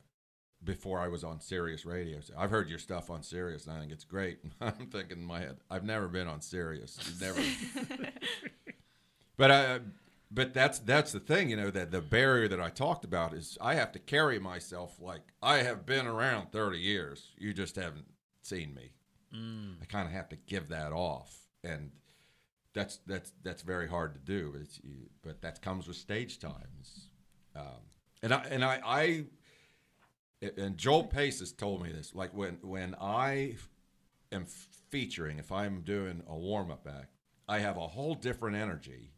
before 0.64 1.00
I 1.00 1.08
was 1.08 1.24
on 1.24 1.40
Sirius 1.40 1.86
Radio, 1.86 2.20
say, 2.22 2.34
I've 2.38 2.50
heard 2.50 2.70
your 2.70 2.80
stuff 2.80 3.10
on 3.10 3.24
Sirius 3.24 3.66
and 3.68 3.76
I 3.76 3.80
think 3.80 3.92
it's 3.92 4.04
great. 4.06 4.40
I'm 4.62 4.88
thinking 4.92 5.20
in 5.20 5.26
my 5.26 5.40
head, 5.40 5.58
I've 5.70 5.84
never 5.84 6.08
been 6.08 6.28
on 6.28 6.42
Sirius. 6.42 6.98
Never. 7.22 7.42
but 9.38 9.52
I, 9.52 9.80
but 10.32 10.54
that's 10.54 10.80
that's 10.80 11.12
the 11.12 11.20
thing, 11.20 11.50
you 11.50 11.56
know, 11.56 11.70
that 11.70 11.92
the 11.92 12.02
barrier 12.02 12.48
that 12.48 12.60
I 12.60 12.70
talked 12.70 13.06
about 13.06 13.34
is 13.34 13.58
I 13.62 13.76
have 13.76 13.92
to 13.94 14.00
carry 14.00 14.40
myself 14.40 15.00
like 15.00 15.22
I 15.42 15.58
have 15.58 15.86
been 15.86 16.08
around 16.08 16.52
30 16.52 16.80
years. 16.80 17.32
You 17.38 17.54
just 17.54 17.76
haven't 17.76 18.06
seen 18.42 18.74
me. 18.74 18.94
Mm. 19.36 19.76
I 19.82 19.86
kind 19.86 20.08
of 20.08 20.14
have 20.14 20.30
to 20.30 20.36
give 20.36 20.70
that 20.70 20.92
off, 20.92 21.36
and 21.64 21.92
that's 22.74 23.00
that's 23.08 23.32
that's 23.44 23.62
very 23.62 23.88
hard 23.88 24.14
to 24.14 24.20
do. 24.20 24.52
But 24.52 24.62
it's, 24.62 24.80
but 25.22 25.42
that 25.42 25.62
comes 25.62 25.88
with 25.88 25.98
stage 25.98 26.40
times. 26.40 27.08
Um, 27.56 27.82
and 28.22 28.34
I 28.34 28.46
and 28.50 28.64
I, 28.64 28.82
I 28.86 29.26
and 30.58 30.78
Joel 30.78 31.06
Pace 31.06 31.40
has 31.40 31.52
told 31.52 31.84
me 31.84 31.92
this. 31.92 32.14
Like 32.14 32.34
when 32.34 32.58
when 32.62 32.96
I 33.00 33.56
am 34.32 34.46
featuring, 34.90 35.40
if 35.40 35.52
I'm 35.52 35.82
doing 35.82 36.24
a 36.28 36.36
warm 36.36 36.72
up 36.72 36.88
act, 36.88 37.16
I 37.48 37.60
have 37.60 37.78
a 37.78 37.88
whole 37.88 38.16
different 38.16 38.58
energy 38.58 39.12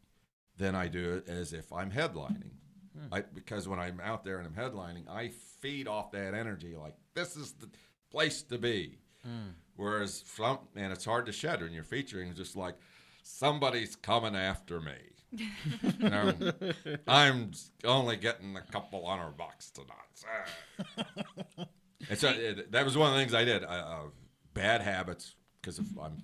than 0.56 0.74
I 0.74 0.88
do 0.88 1.22
as 1.26 1.52
if 1.52 1.72
I'm 1.72 1.90
headlining. 1.90 2.52
Hmm. 2.96 3.12
I, 3.12 3.20
because 3.20 3.68
when 3.68 3.78
I'm 3.78 4.00
out 4.00 4.24
there 4.24 4.38
and 4.38 4.46
I'm 4.46 4.54
headlining, 4.54 5.08
I 5.08 5.28
feed 5.60 5.86
off 5.86 6.12
that 6.12 6.34
energy 6.34 6.74
like 6.74 6.94
this 7.14 7.36
is 7.36 7.52
the 7.52 7.68
place 8.10 8.42
to 8.44 8.58
be. 8.58 8.98
Hmm. 9.22 9.50
Whereas 9.76 10.24
some 10.26 10.58
and 10.74 10.92
it's 10.92 11.04
hard 11.04 11.26
to 11.26 11.32
shed 11.32 11.62
when 11.62 11.72
you're 11.72 11.84
featuring. 11.84 12.28
It's 12.28 12.38
just 12.38 12.56
like 12.56 12.76
somebody's 13.22 13.96
coming 13.96 14.34
after 14.34 14.80
me. 14.80 14.94
You 15.32 16.08
know, 16.08 16.32
I'm 17.08 17.50
only 17.84 18.16
getting 18.16 18.56
a 18.56 18.62
couple 18.62 19.06
hundred 19.06 19.36
bucks 19.36 19.70
tonight. 19.70 21.68
and 22.08 22.18
so 22.18 22.28
it, 22.30 22.72
that 22.72 22.84
was 22.84 22.96
one 22.96 23.08
of 23.08 23.14
the 23.14 23.20
things 23.20 23.34
I 23.34 23.44
did. 23.44 23.64
Uh, 23.64 23.66
uh, 23.66 24.00
bad 24.54 24.80
habits 24.80 25.34
because 25.60 25.78
if 25.78 25.86
I'm 26.00 26.22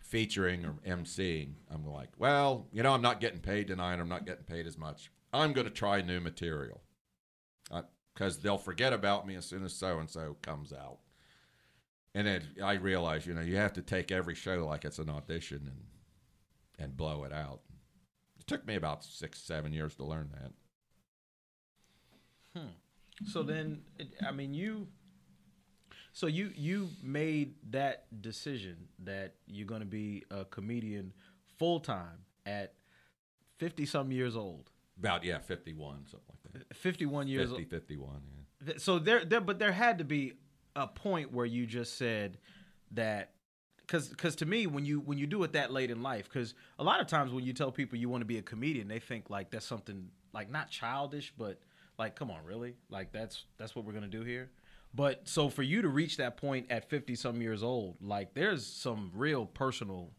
featuring 0.00 0.64
or 0.64 0.74
emceeing, 0.86 1.52
I'm 1.70 1.86
like, 1.86 2.08
well, 2.18 2.66
you 2.72 2.82
know, 2.82 2.92
I'm 2.92 3.02
not 3.02 3.20
getting 3.20 3.40
paid 3.40 3.68
tonight. 3.68 4.00
I'm 4.00 4.08
not 4.08 4.26
getting 4.26 4.44
paid 4.44 4.66
as 4.66 4.78
much. 4.78 5.12
I'm 5.32 5.52
going 5.52 5.66
to 5.66 5.72
try 5.72 6.00
new 6.00 6.20
material 6.20 6.82
because 8.14 8.38
they'll 8.38 8.58
forget 8.58 8.92
about 8.92 9.26
me 9.26 9.36
as 9.36 9.44
soon 9.46 9.64
as 9.64 9.74
so 9.74 9.98
and 10.00 10.10
so 10.10 10.36
comes 10.42 10.72
out. 10.72 10.98
And 12.18 12.26
then 12.26 12.42
I 12.64 12.72
realized, 12.72 13.28
you 13.28 13.34
know, 13.34 13.42
you 13.42 13.54
have 13.58 13.74
to 13.74 13.80
take 13.80 14.10
every 14.10 14.34
show 14.34 14.66
like 14.66 14.84
it's 14.84 14.98
an 14.98 15.08
audition 15.08 15.70
and 15.70 15.84
and 16.80 16.96
blow 16.96 17.22
it 17.22 17.32
out. 17.32 17.60
It 18.40 18.48
took 18.48 18.66
me 18.66 18.74
about 18.74 19.04
six, 19.04 19.38
seven 19.40 19.72
years 19.72 19.94
to 19.94 20.04
learn 20.04 20.28
that. 20.32 20.52
Hmm. 22.60 22.68
So 23.28 23.44
then, 23.44 23.82
I 24.26 24.32
mean, 24.32 24.52
you. 24.52 24.88
So 26.12 26.26
you 26.26 26.50
you 26.56 26.88
made 27.04 27.54
that 27.70 28.06
decision 28.20 28.88
that 29.04 29.34
you're 29.46 29.68
going 29.68 29.82
to 29.82 29.86
be 29.86 30.24
a 30.28 30.44
comedian 30.44 31.12
full 31.56 31.78
time 31.78 32.24
at 32.44 32.74
fifty 33.58 33.86
some 33.86 34.10
years 34.10 34.34
old, 34.34 34.72
About 34.98 35.22
yeah, 35.22 35.38
51, 35.38 36.06
something 36.10 36.20
like 36.28 36.66
that. 36.66 36.76
fifty 36.76 37.06
one 37.06 37.28
years 37.28 37.50
50, 37.50 37.62
old. 37.62 37.70
51, 37.70 38.22
yeah. 38.66 38.72
So 38.78 38.98
there 38.98 39.24
there 39.24 39.40
but 39.40 39.60
there 39.60 39.70
had 39.70 39.98
to 39.98 40.04
be 40.04 40.32
a 40.78 40.86
point 40.86 41.32
where 41.32 41.46
you 41.46 41.66
just 41.66 41.98
said 41.98 42.38
that 42.92 43.32
because 43.80 44.08
because 44.08 44.36
to 44.36 44.46
me 44.46 44.66
when 44.66 44.84
you 44.84 45.00
when 45.00 45.18
you 45.18 45.26
do 45.26 45.42
it 45.42 45.52
that 45.52 45.72
late 45.72 45.90
in 45.90 46.02
life 46.02 46.28
because 46.32 46.54
a 46.78 46.84
lot 46.84 47.00
of 47.00 47.06
times 47.06 47.32
when 47.32 47.44
you 47.44 47.52
tell 47.52 47.72
people 47.72 47.98
you 47.98 48.08
want 48.08 48.20
to 48.20 48.26
be 48.26 48.38
a 48.38 48.42
comedian 48.42 48.88
they 48.88 48.98
think 48.98 49.28
like 49.28 49.50
that's 49.50 49.66
something 49.66 50.08
like 50.32 50.50
not 50.50 50.70
childish 50.70 51.32
but 51.36 51.58
like 51.98 52.14
come 52.14 52.30
on 52.30 52.44
really? 52.44 52.76
Like 52.88 53.12
that's 53.12 53.44
that's 53.58 53.74
what 53.74 53.84
we're 53.84 53.92
gonna 53.92 54.06
do 54.06 54.22
here? 54.22 54.50
But 54.94 55.28
so 55.28 55.48
for 55.48 55.62
you 55.62 55.82
to 55.82 55.88
reach 55.88 56.16
that 56.16 56.36
point 56.36 56.66
at 56.70 56.88
50 56.88 57.14
some 57.14 57.42
years 57.42 57.62
old 57.62 57.96
like 58.00 58.34
there's 58.34 58.64
some 58.64 59.10
real 59.14 59.44
personal 59.44 60.12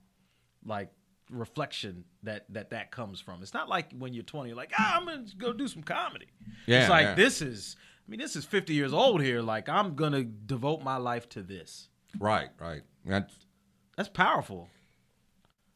like 0.65 0.91
reflection 1.31 2.03
that 2.23 2.45
that 2.49 2.71
that 2.71 2.91
comes 2.91 3.21
from. 3.21 3.41
It's 3.41 3.53
not 3.53 3.69
like 3.69 3.91
when 3.97 4.13
you're 4.13 4.23
20 4.23 4.49
you're 4.49 4.57
like 4.57 4.73
ah, 4.77 4.97
i'm 4.97 5.05
gonna 5.05 5.25
go 5.37 5.53
do 5.53 5.67
some 5.67 5.83
comedy. 5.83 6.27
Yeah, 6.67 6.81
it's 6.81 6.89
like 6.89 7.05
yeah. 7.05 7.15
this 7.15 7.41
is 7.41 7.77
i 8.09 8.11
mean 8.11 8.19
this 8.19 8.35
is 8.35 8.43
50 8.43 8.73
years 8.73 8.93
old 8.93 9.21
here 9.21 9.41
like 9.41 9.69
i'm 9.69 9.93
gonna 9.95 10.23
devote 10.23 10.81
my 10.81 10.97
life 10.97 11.29
to 11.29 11.43
this 11.43 11.89
Right, 12.17 12.49
right. 12.59 12.81
That's, 13.05 13.45
that's 13.95 14.09
powerful 14.09 14.67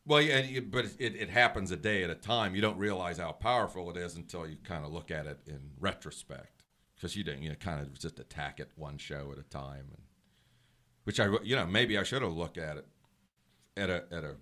well, 0.05 0.21
yeah, 0.21 0.59
but 0.59 0.85
it, 0.99 1.15
it 1.15 1.29
happens 1.29 1.71
a 1.71 1.77
day 1.77 2.03
at 2.03 2.09
a 2.09 2.15
time. 2.15 2.55
You 2.55 2.61
don't 2.61 2.77
realize 2.77 3.19
how 3.19 3.31
powerful 3.31 3.89
it 3.89 3.95
is 3.95 4.17
until 4.17 4.45
you 4.45 4.57
kind 4.61 4.83
of 4.83 4.91
look 4.91 5.11
at 5.11 5.25
it 5.25 5.39
in 5.47 5.59
retrospect, 5.79 6.63
because 6.95 7.15
you 7.15 7.23
didn't, 7.23 7.43
you 7.43 7.49
know, 7.49 7.55
kind 7.55 7.79
of 7.79 7.97
just 7.97 8.19
attack 8.19 8.59
it 8.59 8.69
one 8.75 8.97
show 8.97 9.31
at 9.31 9.37
a 9.37 9.43
time, 9.43 9.85
and 9.91 10.01
which 11.05 11.21
I, 11.21 11.29
you 11.43 11.55
know, 11.55 11.65
maybe 11.65 11.97
I 11.97 12.03
should 12.03 12.21
have 12.21 12.33
looked 12.33 12.57
at 12.57 12.75
it 12.75 12.87
at 13.77 13.89
a 13.89 14.03
at 14.11 14.25
a. 14.25 14.35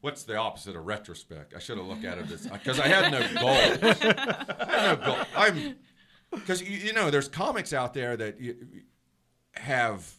What's 0.00 0.24
the 0.24 0.34
opposite 0.36 0.74
of 0.74 0.84
retrospect? 0.84 1.54
I 1.54 1.60
should 1.60 1.78
have 1.78 1.86
looked 1.86 2.04
at 2.04 2.18
it 2.18 2.28
as 2.32 2.48
because 2.48 2.80
I 2.80 2.88
had 2.88 3.12
no 3.12 3.20
goals. 3.40 3.94
I 3.94 4.80
had 4.80 4.98
no 4.98 5.06
goal. 5.06 5.24
I'm 5.36 5.76
because 6.30 6.62
you, 6.62 6.76
you 6.76 6.92
know 6.92 7.10
there's 7.10 7.28
comics 7.28 7.72
out 7.72 7.94
there 7.94 8.16
that 8.16 8.40
you, 8.40 8.56
have 9.54 10.12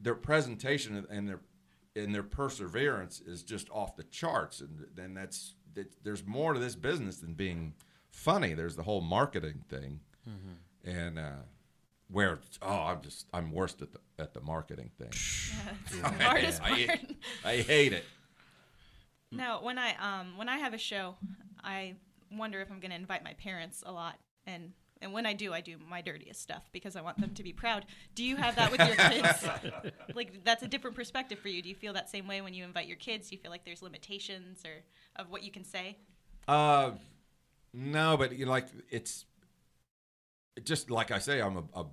their 0.00 0.14
presentation 0.14 1.04
and 1.10 1.28
their 1.28 1.40
and 1.96 2.14
their 2.14 2.22
perseverance 2.22 3.20
is 3.20 3.42
just 3.42 3.68
off 3.70 3.96
the 3.96 4.02
charts. 4.04 4.60
And 4.60 4.86
then 4.94 5.14
that's 5.14 5.54
that, 5.74 5.90
there's 6.04 6.26
more 6.26 6.52
to 6.52 6.60
this 6.60 6.76
business 6.76 7.18
than 7.18 7.34
being 7.34 7.74
funny. 8.10 8.54
There's 8.54 8.76
the 8.76 8.82
whole 8.82 9.00
marketing 9.00 9.62
thing. 9.68 10.00
And 10.84 11.18
uh 11.18 11.42
where 12.08 12.38
oh 12.62 12.68
i'm 12.68 13.00
just 13.02 13.26
i'm 13.34 13.50
worst 13.50 13.82
at 13.82 13.90
the 13.92 13.98
at 14.18 14.34
the 14.34 14.40
marketing 14.40 14.90
thing. 14.98 15.10
The 16.02 16.24
hardest 16.24 16.62
I, 16.62 16.86
part. 16.86 17.00
I 17.44 17.56
hate 17.56 17.92
it. 17.92 18.04
Now, 19.32 19.60
when 19.60 19.76
I 19.76 19.94
um 19.96 20.36
when 20.36 20.48
I 20.48 20.58
have 20.58 20.72
a 20.72 20.78
show, 20.78 21.16
I 21.62 21.94
wonder 22.30 22.60
if 22.60 22.70
I'm 22.70 22.78
going 22.78 22.92
to 22.92 22.96
invite 22.96 23.24
my 23.24 23.34
parents 23.34 23.82
a 23.84 23.90
lot, 23.92 24.18
and 24.46 24.72
and 25.02 25.12
when 25.12 25.26
I 25.26 25.34
do, 25.34 25.52
I 25.52 25.60
do 25.60 25.76
my 25.88 26.00
dirtiest 26.00 26.40
stuff 26.40 26.68
because 26.72 26.96
I 26.96 27.00
want 27.02 27.18
them 27.20 27.34
to 27.34 27.42
be 27.42 27.52
proud. 27.52 27.86
Do 28.14 28.24
you 28.24 28.36
have 28.36 28.56
that 28.56 28.70
with 28.70 28.80
your 28.80 28.96
kids? 29.10 29.46
like 30.14 30.44
that's 30.44 30.62
a 30.62 30.68
different 30.68 30.96
perspective 30.96 31.38
for 31.38 31.48
you. 31.48 31.62
Do 31.62 31.68
you 31.68 31.74
feel 31.74 31.92
that 31.92 32.08
same 32.08 32.26
way 32.26 32.40
when 32.40 32.54
you 32.54 32.64
invite 32.64 32.86
your 32.86 32.96
kids? 32.96 33.28
Do 33.28 33.36
you 33.36 33.42
feel 33.42 33.50
like 33.50 33.64
there's 33.64 33.82
limitations 33.82 34.64
or 34.64 34.82
of 35.16 35.30
what 35.30 35.42
you 35.42 35.50
can 35.50 35.64
say? 35.64 35.98
Uh, 36.48 36.92
no, 37.72 38.16
but 38.16 38.36
you 38.36 38.46
know, 38.46 38.52
like 38.52 38.68
it's 38.90 39.26
just 40.64 40.90
like 40.90 41.10
I 41.10 41.18
say, 41.18 41.40
I'm 41.40 41.56
a, 41.56 41.80
a 41.80 41.86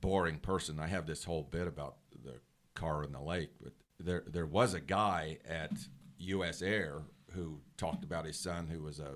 boring 0.00 0.38
person. 0.38 0.78
I 0.78 0.86
have 0.86 1.06
this 1.06 1.24
whole 1.24 1.42
bit 1.42 1.66
about 1.66 1.96
the 2.24 2.34
car 2.74 3.02
in 3.04 3.12
the 3.12 3.20
lake, 3.20 3.50
but 3.60 3.72
there 3.98 4.22
there 4.26 4.46
was 4.46 4.74
a 4.74 4.80
guy 4.80 5.38
at 5.48 5.72
U.S. 6.18 6.62
Air 6.62 7.02
who 7.32 7.60
talked 7.76 8.04
about 8.04 8.24
his 8.24 8.38
son 8.38 8.68
who 8.68 8.82
was 8.82 8.98
a 9.00 9.14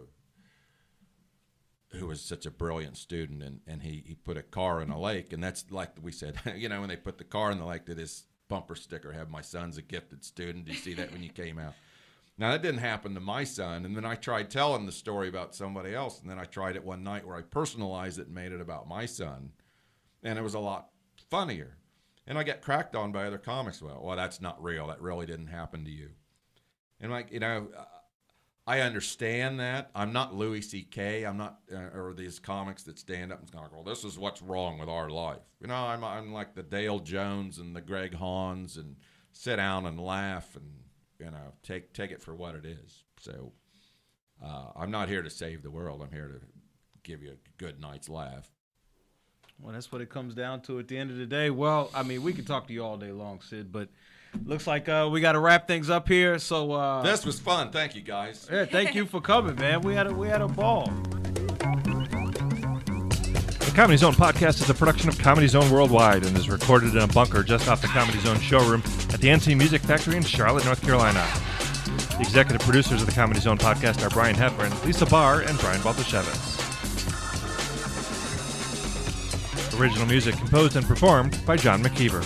who 1.96 2.06
was 2.06 2.20
such 2.20 2.46
a 2.46 2.50
brilliant 2.50 2.96
student 2.96 3.42
and, 3.42 3.60
and 3.66 3.82
he, 3.82 4.02
he 4.06 4.14
put 4.14 4.36
a 4.36 4.42
car 4.42 4.80
in 4.80 4.90
a 4.90 5.00
lake 5.00 5.32
and 5.32 5.42
that's 5.42 5.64
like 5.70 5.90
we 6.02 6.12
said 6.12 6.36
you 6.56 6.68
know 6.68 6.80
when 6.80 6.88
they 6.88 6.96
put 6.96 7.18
the 7.18 7.24
car 7.24 7.50
in 7.50 7.58
the 7.58 7.64
lake 7.64 7.84
did 7.84 7.96
this 7.96 8.24
bumper 8.48 8.74
sticker 8.74 9.12
have 9.12 9.30
my 9.30 9.40
son's 9.40 9.78
a 9.78 9.82
gifted 9.82 10.24
student 10.24 10.64
do 10.64 10.72
you 10.72 10.78
see 10.78 10.94
that 10.94 11.10
when 11.12 11.22
you 11.22 11.30
came 11.30 11.58
out 11.58 11.74
now 12.36 12.50
that 12.50 12.62
didn't 12.62 12.80
happen 12.80 13.14
to 13.14 13.20
my 13.20 13.44
son, 13.44 13.84
and 13.84 13.96
then 13.96 14.04
I 14.04 14.16
tried 14.16 14.50
telling 14.50 14.86
the 14.86 14.92
story 14.92 15.28
about 15.28 15.54
somebody 15.54 15.94
else, 15.94 16.20
and 16.20 16.28
then 16.28 16.38
I 16.38 16.44
tried 16.44 16.74
it 16.74 16.84
one 16.84 17.04
night 17.04 17.26
where 17.26 17.36
I 17.36 17.42
personalized 17.42 18.18
it 18.18 18.26
and 18.26 18.34
made 18.34 18.50
it 18.50 18.60
about 18.60 18.88
my 18.88 19.06
son, 19.06 19.52
and 20.22 20.38
it 20.38 20.42
was 20.42 20.54
a 20.54 20.60
lot 20.60 20.88
funnier. 21.30 21.76
And 22.26 22.36
I 22.38 22.42
get 22.42 22.62
cracked 22.62 22.96
on 22.96 23.12
by 23.12 23.26
other 23.26 23.38
comics. 23.38 23.80
Well, 23.80 24.00
well, 24.02 24.16
that's 24.16 24.40
not 24.40 24.62
real. 24.62 24.88
That 24.88 25.00
really 25.00 25.26
didn't 25.26 25.48
happen 25.48 25.84
to 25.84 25.90
you. 25.90 26.10
And 27.00 27.12
like 27.12 27.30
you 27.30 27.38
know, 27.38 27.68
I 28.66 28.80
understand 28.80 29.60
that. 29.60 29.90
I'm 29.94 30.12
not 30.12 30.34
Louis 30.34 30.62
C.K. 30.62 31.24
I'm 31.24 31.36
not, 31.36 31.58
uh, 31.70 31.98
or 31.98 32.14
these 32.16 32.38
comics 32.38 32.82
that 32.84 32.98
stand 32.98 33.30
up 33.30 33.40
and 33.40 33.50
go, 33.50 33.66
"Well, 33.70 33.82
this 33.82 34.04
is 34.04 34.18
what's 34.18 34.40
wrong 34.40 34.78
with 34.78 34.88
our 34.88 35.10
life." 35.10 35.42
You 35.60 35.66
know, 35.66 35.74
I'm 35.74 36.02
I'm 36.02 36.32
like 36.32 36.54
the 36.54 36.62
Dale 36.62 36.98
Jones 36.98 37.58
and 37.58 37.76
the 37.76 37.82
Greg 37.82 38.12
Hahns, 38.12 38.78
and 38.78 38.96
sit 39.32 39.56
down 39.56 39.84
and 39.84 40.00
laugh 40.00 40.56
and 40.56 40.72
you 41.18 41.30
know 41.30 41.52
take 41.62 41.92
take 41.92 42.10
it 42.10 42.22
for 42.22 42.34
what 42.34 42.54
it 42.54 42.64
is. 42.64 43.04
So 43.20 43.52
uh, 44.42 44.70
I'm 44.76 44.90
not 44.90 45.08
here 45.08 45.22
to 45.22 45.30
save 45.30 45.62
the 45.62 45.70
world. 45.70 46.00
I'm 46.02 46.12
here 46.12 46.28
to 46.28 46.40
give 47.02 47.22
you 47.22 47.32
a 47.32 47.62
good 47.62 47.80
night's 47.80 48.08
laugh. 48.08 48.50
Well, 49.60 49.74
that's 49.74 49.92
what 49.92 50.00
it 50.00 50.10
comes 50.10 50.34
down 50.34 50.62
to 50.62 50.78
at 50.78 50.88
the 50.88 50.98
end 50.98 51.10
of 51.10 51.16
the 51.16 51.26
day. 51.26 51.50
Well, 51.50 51.90
I 51.94 52.02
mean, 52.02 52.22
we 52.22 52.32
could 52.32 52.46
talk 52.46 52.66
to 52.66 52.72
you 52.72 52.84
all 52.84 52.96
day 52.96 53.12
long, 53.12 53.40
Sid, 53.40 53.70
but 53.70 53.88
looks 54.44 54.66
like 54.66 54.88
uh, 54.88 55.08
we 55.10 55.20
got 55.20 55.32
to 55.32 55.38
wrap 55.38 55.66
things 55.68 55.90
up 55.90 56.08
here. 56.08 56.38
So, 56.38 56.72
uh, 56.72 57.02
This 57.02 57.24
was 57.24 57.38
fun. 57.40 57.70
Thank 57.70 57.94
you, 57.94 58.02
guys. 58.02 58.48
yeah, 58.52 58.64
thank 58.64 58.94
you 58.94 59.06
for 59.06 59.20
coming, 59.20 59.56
man. 59.56 59.80
We 59.82 59.94
had 59.94 60.06
a 60.06 60.12
we 60.14 60.28
had 60.28 60.40
a 60.42 60.48
ball. 60.48 60.86
The 63.58 63.72
Comedy 63.74 63.96
Zone 63.96 64.14
podcast 64.14 64.60
is 64.62 64.70
a 64.70 64.74
production 64.74 65.08
of 65.08 65.18
Comedy 65.18 65.48
Zone 65.48 65.68
Worldwide 65.70 66.24
and 66.24 66.36
is 66.36 66.48
recorded 66.48 66.94
in 66.94 67.00
a 67.02 67.08
bunker 67.08 67.42
just 67.42 67.68
off 67.68 67.82
the 67.82 67.88
Comedy 67.88 68.18
Zone 68.20 68.38
showroom 68.38 68.82
at 69.12 69.20
the 69.20 69.28
NC 69.28 69.56
Music 69.58 69.80
Factory 69.82 70.16
in 70.16 70.22
Charlotte, 70.22 70.64
North 70.64 70.80
Carolina. 70.82 71.26
The 72.14 72.20
executive 72.20 72.60
producers 72.62 73.00
of 73.00 73.06
the 73.06 73.12
Comedy 73.12 73.40
Zone 73.40 73.58
podcast 73.58 74.06
are 74.06 74.10
Brian 74.10 74.36
Heffron, 74.36 74.84
Lisa 74.84 75.06
Barr, 75.06 75.40
and 75.40 75.58
Brian 75.58 75.80
Baltashevitz. 75.80 76.60
Original 79.80 80.06
music 80.06 80.36
composed 80.36 80.76
and 80.76 80.86
performed 80.86 81.44
by 81.44 81.56
John 81.56 81.82
McKeever. 81.82 82.22